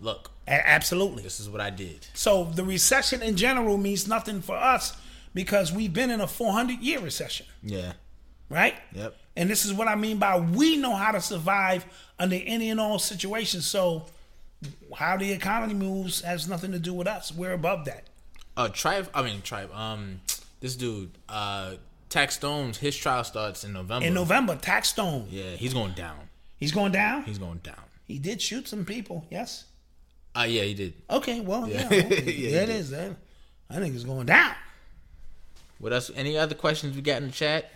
look, 0.00 0.30
A- 0.46 0.52
absolutely. 0.68 1.24
this 1.24 1.40
is 1.40 1.48
what 1.50 1.60
I 1.60 1.70
did. 1.70 2.06
So 2.14 2.44
the 2.44 2.62
recession 2.64 3.20
in 3.20 3.36
general 3.36 3.76
means 3.78 4.06
nothing 4.06 4.42
for 4.42 4.54
us 4.56 4.96
because 5.34 5.72
we've 5.72 5.92
been 5.92 6.10
in 6.12 6.20
a 6.20 6.28
400 6.28 6.78
year 6.78 7.00
recession, 7.00 7.46
Yeah. 7.64 7.94
right? 8.48 8.74
Yep. 8.94 9.16
And 9.36 9.50
this 9.50 9.64
is 9.64 9.72
what 9.72 9.88
I 9.88 9.96
mean 9.96 10.18
by 10.18 10.38
we 10.38 10.76
know 10.76 10.94
how 10.94 11.10
to 11.10 11.20
survive 11.20 11.84
under 12.16 12.36
any 12.36 12.70
and 12.70 12.78
all 12.78 13.00
situations. 13.00 13.66
So 13.66 14.06
how 14.96 15.16
the 15.16 15.32
economy 15.32 15.74
moves 15.74 16.20
has 16.20 16.46
nothing 16.48 16.70
to 16.70 16.78
do 16.78 16.94
with 16.94 17.08
us. 17.08 17.32
We're 17.32 17.54
above 17.54 17.86
that. 17.86 18.04
Uh, 18.56 18.68
Tribe, 18.68 19.10
I 19.12 19.22
mean, 19.22 19.42
Tribe, 19.42 19.72
um, 19.74 20.20
this 20.60 20.76
dude, 20.76 21.10
uh, 21.28 21.74
Tax 22.08 22.36
Stones, 22.36 22.78
his 22.78 22.96
trial 22.96 23.24
starts 23.24 23.64
in 23.64 23.72
November. 23.72 24.06
In 24.06 24.14
November, 24.14 24.54
Tax 24.54 24.90
Stone, 24.90 25.26
Yeah, 25.30 25.50
he's 25.56 25.74
going 25.74 25.92
down. 25.94 26.27
He's 26.58 26.72
going 26.72 26.92
down. 26.92 27.24
He's 27.24 27.38
going 27.38 27.58
down. 27.58 27.76
He 28.04 28.18
did 28.18 28.40
shoot 28.40 28.68
some 28.68 28.84
people. 28.84 29.26
Yes. 29.30 29.64
Uh, 30.36 30.46
yeah, 30.48 30.62
he 30.62 30.74
did. 30.74 30.94
Okay. 31.10 31.40
Well, 31.40 31.68
yeah. 31.68 31.88
Yeah. 31.90 31.98
okay. 32.04 32.32
Yeah, 32.32 32.50
there 32.50 32.62
it 32.64 32.68
he 32.68 32.74
is. 32.74 32.90
Then 32.90 33.16
I 33.70 33.76
think 33.76 33.94
it's 33.94 34.04
going 34.04 34.26
down. 34.26 34.54
What 35.78 35.92
else? 35.92 36.10
Any 36.14 36.36
other 36.36 36.54
questions 36.54 36.96
we 36.96 37.02
got 37.02 37.22
in 37.22 37.28
the 37.28 37.32
chat? 37.32 37.70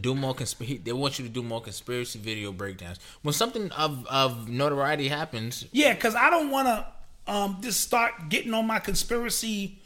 do 0.00 0.14
more 0.14 0.34
conspiracy. 0.34 0.78
They 0.78 0.92
want 0.92 1.18
you 1.18 1.24
to 1.26 1.30
do 1.30 1.42
more 1.42 1.60
conspiracy 1.60 2.18
video 2.18 2.50
breakdowns. 2.50 2.98
When 3.22 3.32
something 3.32 3.70
of 3.72 4.04
of 4.08 4.48
notoriety 4.48 5.08
happens, 5.08 5.66
Yeah, 5.70 5.94
because 5.94 6.16
I 6.16 6.30
don't 6.30 6.50
want 6.50 6.66
to 6.66 7.32
um, 7.32 7.58
just 7.60 7.80
start 7.80 8.28
getting 8.28 8.52
on 8.54 8.66
my 8.66 8.78
conspiracy 8.80 9.78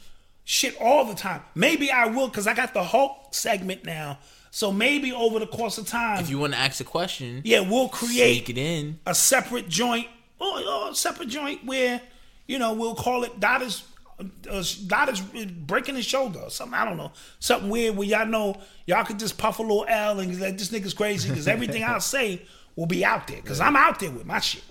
shit 0.43 0.75
all 0.79 1.05
the 1.05 1.13
time. 1.13 1.41
Maybe 1.53 1.91
I 1.91 2.07
will 2.07 2.27
because 2.27 2.47
I 2.47 2.53
got 2.53 2.73
the 2.73 2.83
Hulk 2.83 3.33
segment 3.33 3.85
now. 3.85 4.19
So 4.53 4.71
maybe 4.71 5.13
over 5.13 5.39
the 5.39 5.47
course 5.47 5.77
of 5.77 5.87
time, 5.87 6.19
if 6.19 6.29
you 6.29 6.37
want 6.37 6.53
to 6.53 6.59
ask 6.59 6.81
a 6.81 6.83
question, 6.83 7.41
yeah, 7.45 7.61
we'll 7.61 7.87
create 7.87 8.49
it 8.49 8.57
in. 8.57 8.99
a 9.05 9.15
separate 9.15 9.69
joint 9.69 10.07
or, 10.39 10.59
or 10.59 10.89
a 10.89 10.95
separate 10.95 11.29
joint 11.29 11.65
where 11.65 12.01
you 12.47 12.59
know 12.59 12.73
we'll 12.73 12.95
call 12.95 13.23
it 13.23 13.39
Dot 13.39 13.61
is 13.61 13.83
uh, 14.19 14.63
Dot 14.87 15.07
is 15.09 15.21
breaking 15.21 15.95
his 15.95 16.05
shoulder 16.05 16.39
or 16.39 16.49
something. 16.49 16.77
I 16.77 16.83
don't 16.83 16.97
know 16.97 17.13
something 17.39 17.69
weird 17.69 17.95
where 17.95 18.07
y'all 18.07 18.25
know 18.25 18.59
y'all 18.85 19.05
could 19.05 19.19
just 19.19 19.37
puff 19.37 19.59
a 19.59 19.61
little 19.61 19.85
L 19.87 20.19
and 20.19 20.37
like 20.39 20.57
this 20.57 20.69
nigga's 20.69 20.93
crazy 20.93 21.29
because 21.29 21.47
everything 21.47 21.83
I'll 21.83 22.01
say 22.01 22.41
will 22.75 22.87
be 22.87 23.05
out 23.05 23.27
there 23.27 23.41
because 23.41 23.61
I'm 23.61 23.77
out 23.77 23.99
there 23.99 24.11
with 24.11 24.25
my 24.25 24.39
shit. 24.39 24.63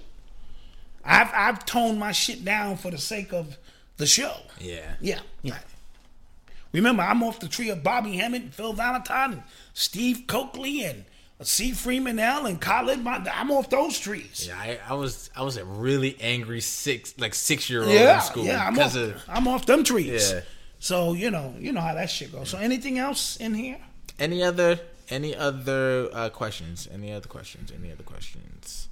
I've 1.03 1.31
I've 1.33 1.65
toned 1.65 1.99
my 1.99 2.13
shit 2.13 2.45
down 2.45 2.77
for 2.77 2.91
the 2.91 2.99
sake 2.99 3.33
of 3.33 3.57
the 3.97 4.07
show. 4.07 4.35
Yeah. 4.59 4.95
Yeah, 5.01 5.21
yeah. 5.43 5.59
Remember, 6.73 7.03
I'm 7.03 7.23
off 7.23 7.41
the 7.41 7.49
tree 7.49 7.69
of 7.71 7.83
Bobby 7.83 8.17
Hemmitt, 8.17 8.43
and 8.43 8.55
Phil 8.55 8.73
Valentine, 8.73 9.33
and 9.33 9.43
Steve 9.75 10.25
Cokely, 10.27 10.85
and 10.85 11.05
C. 11.43 11.73
Freeman 11.73 12.19
L. 12.19 12.47
and 12.47 12.61
Colin. 12.61 13.03
Mon- 13.03 13.27
I'm 13.33 13.51
off 13.51 13.71
those 13.71 13.99
trees. 13.99 14.47
Yeah, 14.47 14.59
I, 14.59 14.79
I 14.89 14.95
was 14.95 15.31
I 15.35 15.43
was 15.43 15.57
a 15.57 15.65
really 15.65 16.17
angry 16.21 16.61
six 16.61 17.15
like 17.19 17.35
six 17.35 17.69
year 17.71 17.83
old 17.83 17.93
Yeah, 17.93 18.17
in 18.17 18.21
school 18.21 18.45
yeah, 18.45 18.67
I'm 18.67 18.75
because 18.75 18.97
off, 18.97 19.03
of 19.17 19.25
I'm 19.29 19.49
off 19.49 19.67
them 19.67 19.83
trees. 19.83 20.33
Yeah. 20.33 20.41
So 20.79 21.15
you 21.15 21.31
know, 21.31 21.55
you 21.59 21.73
know 21.73 21.81
how 21.81 21.95
that 21.95 22.11
shit 22.11 22.31
goes. 22.31 22.51
So 22.51 22.59
anything 22.59 22.99
else 22.99 23.37
in 23.37 23.55
here? 23.55 23.79
any 24.19 24.43
other 24.43 24.79
any 25.09 25.35
other 25.35 26.09
uh, 26.13 26.29
questions? 26.29 26.87
Any 26.93 27.11
other 27.13 27.27
questions? 27.27 27.73
Any 27.73 27.91
other 27.91 28.03
questions? 28.05 28.89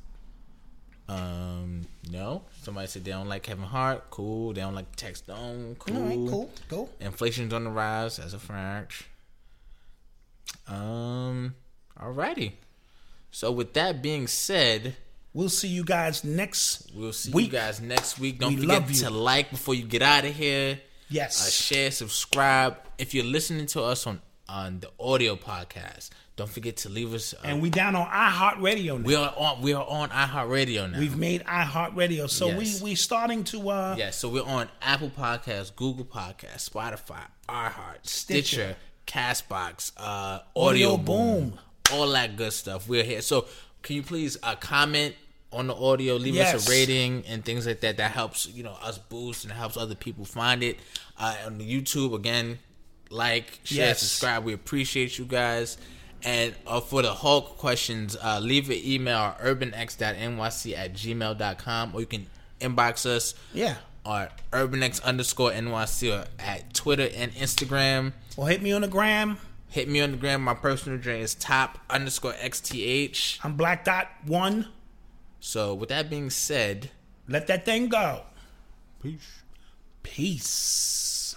Um, 1.09 1.87
no. 2.11 2.43
Somebody 2.63 2.87
said 2.89 3.05
they 3.05 3.13
don't 3.13 3.29
like 3.29 3.43
Kevin 3.43 3.65
Hart. 3.65 4.11
Cool. 4.11 4.53
They 4.53 4.61
don't 4.61 4.75
like 4.75 4.95
Tax 4.97 5.19
Stone. 5.21 5.77
Cool. 5.79 5.97
All 5.97 6.03
right, 6.03 6.31
cool, 6.31 6.51
cool. 6.69 6.91
Inflation's 7.01 7.53
on 7.55 7.65
the 7.65 7.71
rise 7.71 8.19
as 8.19 8.35
a 8.35 8.39
fact. 8.39 9.05
Um. 10.67 11.55
Alrighty. 11.99 12.53
So 13.31 13.51
with 13.53 13.73
that 13.75 14.03
being 14.03 14.27
said, 14.27 14.97
We'll 15.35 15.49
see 15.49 15.69
you 15.69 15.85
guys 15.85 16.25
next. 16.25 16.91
we'll 16.95 17.13
see 17.13 17.31
week. 17.33 17.47
you 17.47 17.53
guys 17.53 17.81
next 17.81 18.19
week. 18.19 18.39
Don't 18.39 18.55
We 18.57 18.63
forget 18.63 18.89
to 18.89 19.11
like 19.11 19.51
before 19.51 19.75
you 19.75 19.85
get 19.85 20.03
out 20.03 20.25
of 20.25 20.35
here. 20.35 20.81
Yes. 21.11 21.47
Uh, 21.47 21.51
share, 21.51 21.91
subscribe. 21.91 22.77
If 22.99 23.15
you're 23.15 23.25
listening 23.25 23.67
to 23.67 23.83
us 23.83 24.07
on 24.07 24.21
on 24.49 24.81
the 24.81 24.91
audio 24.99 25.37
podcast, 25.37 26.11
don't 26.39 26.49
forget 26.49 26.79
to 26.79 26.89
leave 26.89 27.13
us. 27.13 27.35
And 27.45 27.61
we 27.61 27.69
down 27.69 27.95
on 27.95 28.07
iHeartRadio 28.07 28.99
now. 29.01 29.05
we 29.07 29.15
are 29.15 29.35
on 29.37 29.61
we 29.61 29.75
are 29.75 29.85
on 29.87 30.09
iHeartRadio 30.09 30.91
now. 30.93 30.99
We've 30.99 31.17
made 31.19 31.45
iHeartRadio, 31.45 32.31
so 32.31 32.47
Yes. 32.49 32.81
we 32.81 32.91
we 32.91 32.95
starting 32.95 33.45
to 33.45 33.69
uh 33.69 33.95
yeah, 33.99 34.11
so 34.11 34.31
we're 34.31 34.43
on 34.45 34.69
Apple 34.81 35.11
Podcasts, 35.11 35.75
Google 35.77 36.07
Podcasts, 36.07 36.71
Spotify, 36.71 37.21
iHeart, 37.49 37.99
Stitcher, 38.05 38.43
Stitcher. 38.43 38.77
Castbox, 39.07 39.93
uh, 39.97 40.41
Audio 40.57 40.93
Audio 40.95 40.97
Boom. 40.97 41.51
Boom, 41.51 41.59
all 41.93 42.09
that 42.11 42.37
good 42.37 42.53
stuff. 42.53 42.89
We're 42.89 43.05
here. 43.05 43.21
So 43.23 43.47
can 43.83 43.97
you 43.97 44.03
please 44.03 44.37
uh, 44.43 44.55
comment 44.57 45.15
on 45.51 45.67
the 45.67 45.75
audio, 45.75 46.17
leave 46.17 46.37
us 46.37 46.69
a 46.69 46.71
rating 46.71 47.25
and 47.27 47.43
things 47.45 47.67
like 47.67 47.81
that. 47.81 47.97
That 47.97 48.11
helps 48.13 48.47
you 48.47 48.63
know 48.63 48.77
us 48.83 48.99
boost 48.99 49.45
and 49.45 49.53
helps 49.53 49.77
other 49.77 49.95
people 49.95 50.25
find 50.25 50.63
it. 50.63 50.79
Uh, 51.19 51.35
on 51.47 51.59
the 51.59 51.65
YouTube 51.65 52.15
again, 52.15 52.59
like, 53.11 53.59
share, 53.65 53.87
Yes. 53.89 54.01
subscribe. 54.01 54.45
We 54.45 54.53
appreciate 54.53 55.19
you 55.19 55.25
guys. 55.25 55.79
And 56.25 56.55
uh, 56.67 56.81
for 56.81 57.03
the 57.03 57.13
Hulk 57.15 57.59
questions, 57.59 58.17
uh, 58.21 58.41
leave 58.43 58.71
an 58.71 58.79
email 58.85 59.19
at 59.19 59.41
urbanx.nyc 59.41 60.77
at 60.77 60.93
gmail.com 60.95 61.91
or 61.95 62.01
you 62.01 62.07
can 62.07 62.27
inbox 62.61 63.07
us 63.07 63.35
yeah. 63.55 63.77
or 64.05 64.29
urbanx 64.53 65.03
underscore 65.05 65.51
NYC 65.53 66.13
or 66.13 66.27
at 66.39 66.75
Twitter 66.75 67.09
and 67.15 67.33
Instagram. 67.33 68.13
Or 68.37 68.49
hit 68.49 68.63
me 68.63 68.73
on 68.73 68.83
the 68.83 68.89
gram. 68.89 69.39
Hit 69.69 69.89
me 69.89 70.01
on 70.01 70.13
the 70.13 70.17
gram. 70.17 70.43
My 70.43 70.55
personal 70.55 70.99
address 70.99 71.23
is 71.23 71.35
top 71.35 71.79
underscore 71.91 72.33
XTH. 72.33 73.39
I'm 73.45 73.57
Black 73.57 73.85
Dot 73.85 74.09
One. 74.27 74.69
So 75.41 75.75
with 75.75 75.91
that 75.91 76.11
being 76.11 76.31
said, 76.31 76.91
Let 77.29 77.47
that 77.47 77.65
thing 77.65 77.89
go. 77.89 78.23
peace. 79.03 79.43
Peace. 80.03 81.37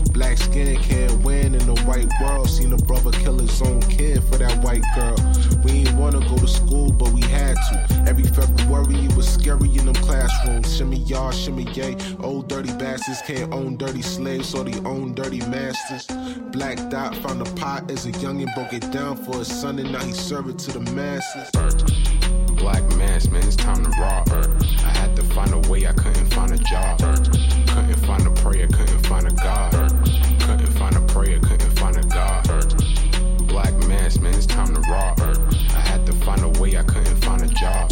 Black 0.11 0.37
skin 0.37 0.77
can't 0.81 1.23
win 1.23 1.55
in 1.55 1.65
the 1.65 1.79
white 1.83 2.09
world. 2.21 2.49
Seen 2.49 2.73
a 2.73 2.77
brother 2.77 3.11
kill 3.11 3.39
his 3.39 3.61
own 3.61 3.81
kid 3.81 4.23
for 4.23 4.37
that 4.37 4.63
white 4.63 4.83
girl. 4.95 5.15
We 5.63 5.71
ain't 5.71 5.93
wanna 5.93 6.19
go 6.19 6.37
to 6.37 6.47
school, 6.47 6.91
but 6.91 7.09
we 7.11 7.21
had 7.21 7.55
to. 7.55 8.03
Every 8.07 8.23
February 8.23 9.05
it 9.05 9.15
was 9.15 9.27
scary 9.27 9.69
in 9.77 9.85
them 9.85 9.95
classrooms. 9.95 10.75
Shimmy 10.75 10.97
y'all, 10.97 11.31
shimmy 11.31 11.63
yay. 11.73 11.95
Old 12.21 12.47
dirty 12.47 12.73
bastards 12.73 13.21
can't 13.21 13.51
own 13.53 13.77
dirty 13.77 14.01
slaves, 14.01 14.49
so 14.49 14.63
they 14.63 14.77
own 14.87 15.13
dirty 15.13 15.39
masters. 15.47 16.05
Black 16.51 16.77
Dot 16.89 17.15
found 17.17 17.41
a 17.41 17.51
pot 17.55 17.89
as 17.89 18.05
a 18.05 18.11
youngin', 18.11 18.53
broke 18.55 18.73
it 18.73 18.91
down 18.91 19.15
for 19.15 19.37
his 19.39 19.47
son, 19.47 19.79
and 19.79 19.91
now 19.91 20.03
he 20.03 20.11
serve 20.11 20.49
it 20.49 20.59
to 20.59 20.77
the 20.77 20.91
masses. 20.91 21.49
Black 22.57 22.83
mass, 22.95 23.27
man, 23.27 23.43
it's 23.43 23.55
time 23.55 23.83
to 23.83 23.89
rock. 24.01 24.29
I 24.29 24.89
had 24.89 25.15
to 25.15 25.23
find 25.23 25.53
a 25.53 25.69
way, 25.69 25.87
I 25.87 25.93
couldn't 25.93 26.27
find 26.33 26.51
a 26.51 26.57
job. 26.57 26.99
Couldn't 26.99 27.95
find 28.05 28.27
a 28.27 28.31
prayer, 28.31 28.67
couldn't 28.67 29.07
find 29.07 29.25
a 29.27 29.31
God. 29.31 30.10
Man, 34.19 34.33
it's 34.33 34.45
time 34.45 34.73
to 34.73 34.81
rock. 34.91 35.19
I 35.19 35.79
had 35.79 36.05
to 36.07 36.13
find 36.13 36.41
a 36.41 36.59
way, 36.59 36.77
I 36.77 36.83
couldn't 36.83 37.17
find 37.17 37.41
a 37.41 37.47
job. 37.47 37.91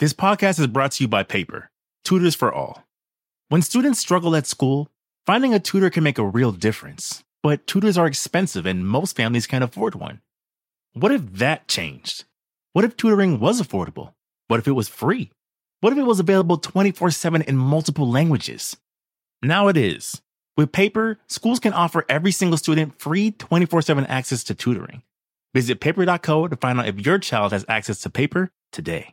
This 0.00 0.14
podcast 0.14 0.58
is 0.58 0.66
brought 0.66 0.92
to 0.92 1.04
you 1.04 1.08
by 1.08 1.22
Paper, 1.24 1.68
Tutors 2.04 2.34
for 2.34 2.50
All. 2.50 2.84
When 3.50 3.60
students 3.60 3.98
struggle 3.98 4.34
at 4.34 4.46
school, 4.46 4.88
finding 5.26 5.52
a 5.52 5.60
tutor 5.60 5.90
can 5.90 6.02
make 6.02 6.16
a 6.16 6.24
real 6.24 6.52
difference, 6.52 7.22
but 7.42 7.66
tutors 7.66 7.98
are 7.98 8.06
expensive 8.06 8.64
and 8.64 8.88
most 8.88 9.14
families 9.14 9.46
can't 9.46 9.62
afford 9.62 9.94
one. 9.94 10.22
What 10.94 11.12
if 11.12 11.30
that 11.34 11.68
changed? 11.68 12.24
What 12.72 12.86
if 12.86 12.96
tutoring 12.96 13.40
was 13.40 13.60
affordable? 13.60 14.14
What 14.48 14.58
if 14.58 14.66
it 14.66 14.72
was 14.72 14.88
free? 14.88 15.32
What 15.80 15.92
if 15.92 15.98
it 15.98 16.06
was 16.06 16.18
available 16.18 16.56
24 16.56 17.10
7 17.10 17.42
in 17.42 17.58
multiple 17.58 18.08
languages? 18.08 18.78
Now 19.42 19.68
it 19.68 19.76
is. 19.76 20.22
With 20.56 20.72
Paper, 20.72 21.18
schools 21.28 21.60
can 21.60 21.74
offer 21.74 22.06
every 22.08 22.32
single 22.32 22.56
student 22.56 22.98
free 22.98 23.32
24 23.32 23.82
7 23.82 24.06
access 24.06 24.44
to 24.44 24.54
tutoring. 24.54 25.02
Visit 25.52 25.78
paper.co 25.78 26.48
to 26.48 26.56
find 26.56 26.80
out 26.80 26.88
if 26.88 27.04
your 27.04 27.18
child 27.18 27.52
has 27.52 27.66
access 27.68 28.00
to 28.00 28.08
paper 28.08 28.50
today. 28.72 29.12